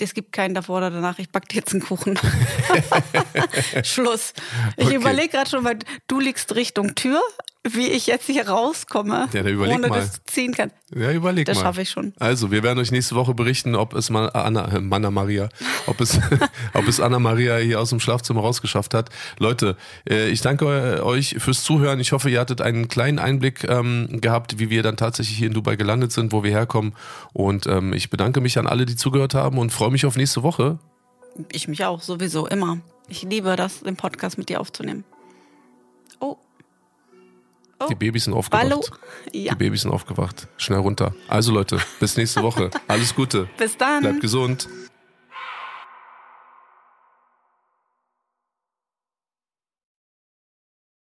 Es 0.00 0.14
gibt 0.14 0.32
keinen 0.32 0.54
davor 0.54 0.78
oder 0.78 0.90
danach. 0.90 1.18
Ich 1.18 1.30
backe 1.30 1.48
dir 1.48 1.56
jetzt 1.56 1.72
einen 1.72 1.82
Kuchen. 1.82 2.18
Schluss. 3.82 4.32
Ich 4.76 4.86
okay. 4.86 4.96
überlege 4.96 5.28
gerade 5.28 5.50
schon, 5.50 5.64
weil 5.64 5.78
du 6.08 6.20
liegst 6.20 6.54
Richtung 6.54 6.94
Tür. 6.94 7.20
Wie 7.74 7.88
ich 7.88 8.06
jetzt 8.06 8.26
hier 8.26 8.48
rauskomme, 8.48 9.28
Ja, 9.32 9.42
ohne 9.42 9.88
mal. 9.88 10.00
das 10.00 10.20
ziehen 10.26 10.52
kann. 10.54 10.70
Ja, 10.94 11.10
überleg 11.12 11.46
Das 11.46 11.56
mal. 11.58 11.62
schaffe 11.64 11.82
ich 11.82 11.90
schon. 11.90 12.12
Also, 12.18 12.50
wir 12.50 12.62
werden 12.62 12.78
euch 12.78 12.90
nächste 12.92 13.14
Woche 13.14 13.34
berichten, 13.34 13.74
ob 13.74 13.94
es 13.94 14.10
Ma- 14.10 14.28
Anna, 14.28 14.72
äh, 14.72 14.82
Anna 14.90 15.10
Maria, 15.10 15.48
ob 15.86 16.00
es, 16.00 16.18
ob 16.74 16.86
es 16.88 17.00
Anna 17.00 17.18
Maria 17.18 17.56
hier 17.56 17.80
aus 17.80 17.90
dem 17.90 18.00
Schlafzimmer 18.00 18.40
rausgeschafft 18.40 18.94
hat. 18.94 19.10
Leute, 19.38 19.76
äh, 20.08 20.28
ich 20.28 20.40
danke 20.42 20.66
eu- 20.66 21.02
euch 21.04 21.36
fürs 21.38 21.64
Zuhören. 21.64 21.98
Ich 22.00 22.12
hoffe, 22.12 22.30
ihr 22.30 22.40
hattet 22.40 22.60
einen 22.60 22.88
kleinen 22.88 23.18
Einblick 23.18 23.64
ähm, 23.64 24.20
gehabt, 24.20 24.58
wie 24.58 24.70
wir 24.70 24.82
dann 24.82 24.96
tatsächlich 24.96 25.36
hier 25.38 25.48
in 25.48 25.54
Dubai 25.54 25.76
gelandet 25.76 26.12
sind, 26.12 26.32
wo 26.32 26.42
wir 26.44 26.50
herkommen. 26.50 26.94
Und 27.32 27.66
ähm, 27.66 27.92
ich 27.92 28.10
bedanke 28.10 28.40
mich 28.40 28.58
an 28.58 28.66
alle, 28.66 28.86
die 28.86 28.96
zugehört 28.96 29.34
haben 29.34 29.58
und 29.58 29.70
freue 29.72 29.90
mich 29.90 30.06
auf 30.06 30.16
nächste 30.16 30.42
Woche. 30.42 30.78
Ich 31.52 31.68
mich 31.68 31.84
auch, 31.84 32.00
sowieso, 32.02 32.46
immer. 32.46 32.78
Ich 33.08 33.22
liebe 33.22 33.54
das, 33.56 33.80
den 33.80 33.96
Podcast 33.96 34.38
mit 34.38 34.48
dir 34.48 34.60
aufzunehmen. 34.60 35.04
Oh. 37.78 37.86
Die 37.88 37.94
Babys 37.94 38.24
sind 38.24 38.32
aufgewacht. 38.32 38.64
Hallo. 38.64 38.82
Ja. 39.32 39.52
Die 39.52 39.58
Babys 39.58 39.82
sind 39.82 39.90
aufgewacht. 39.90 40.48
Schnell 40.56 40.78
runter. 40.78 41.14
Also 41.28 41.52
Leute, 41.52 41.78
bis 42.00 42.16
nächste 42.16 42.42
Woche. 42.42 42.70
Alles 42.88 43.14
Gute. 43.14 43.48
Bis 43.58 43.76
dann. 43.76 44.00
Bleibt 44.00 44.20
gesund. 44.20 44.68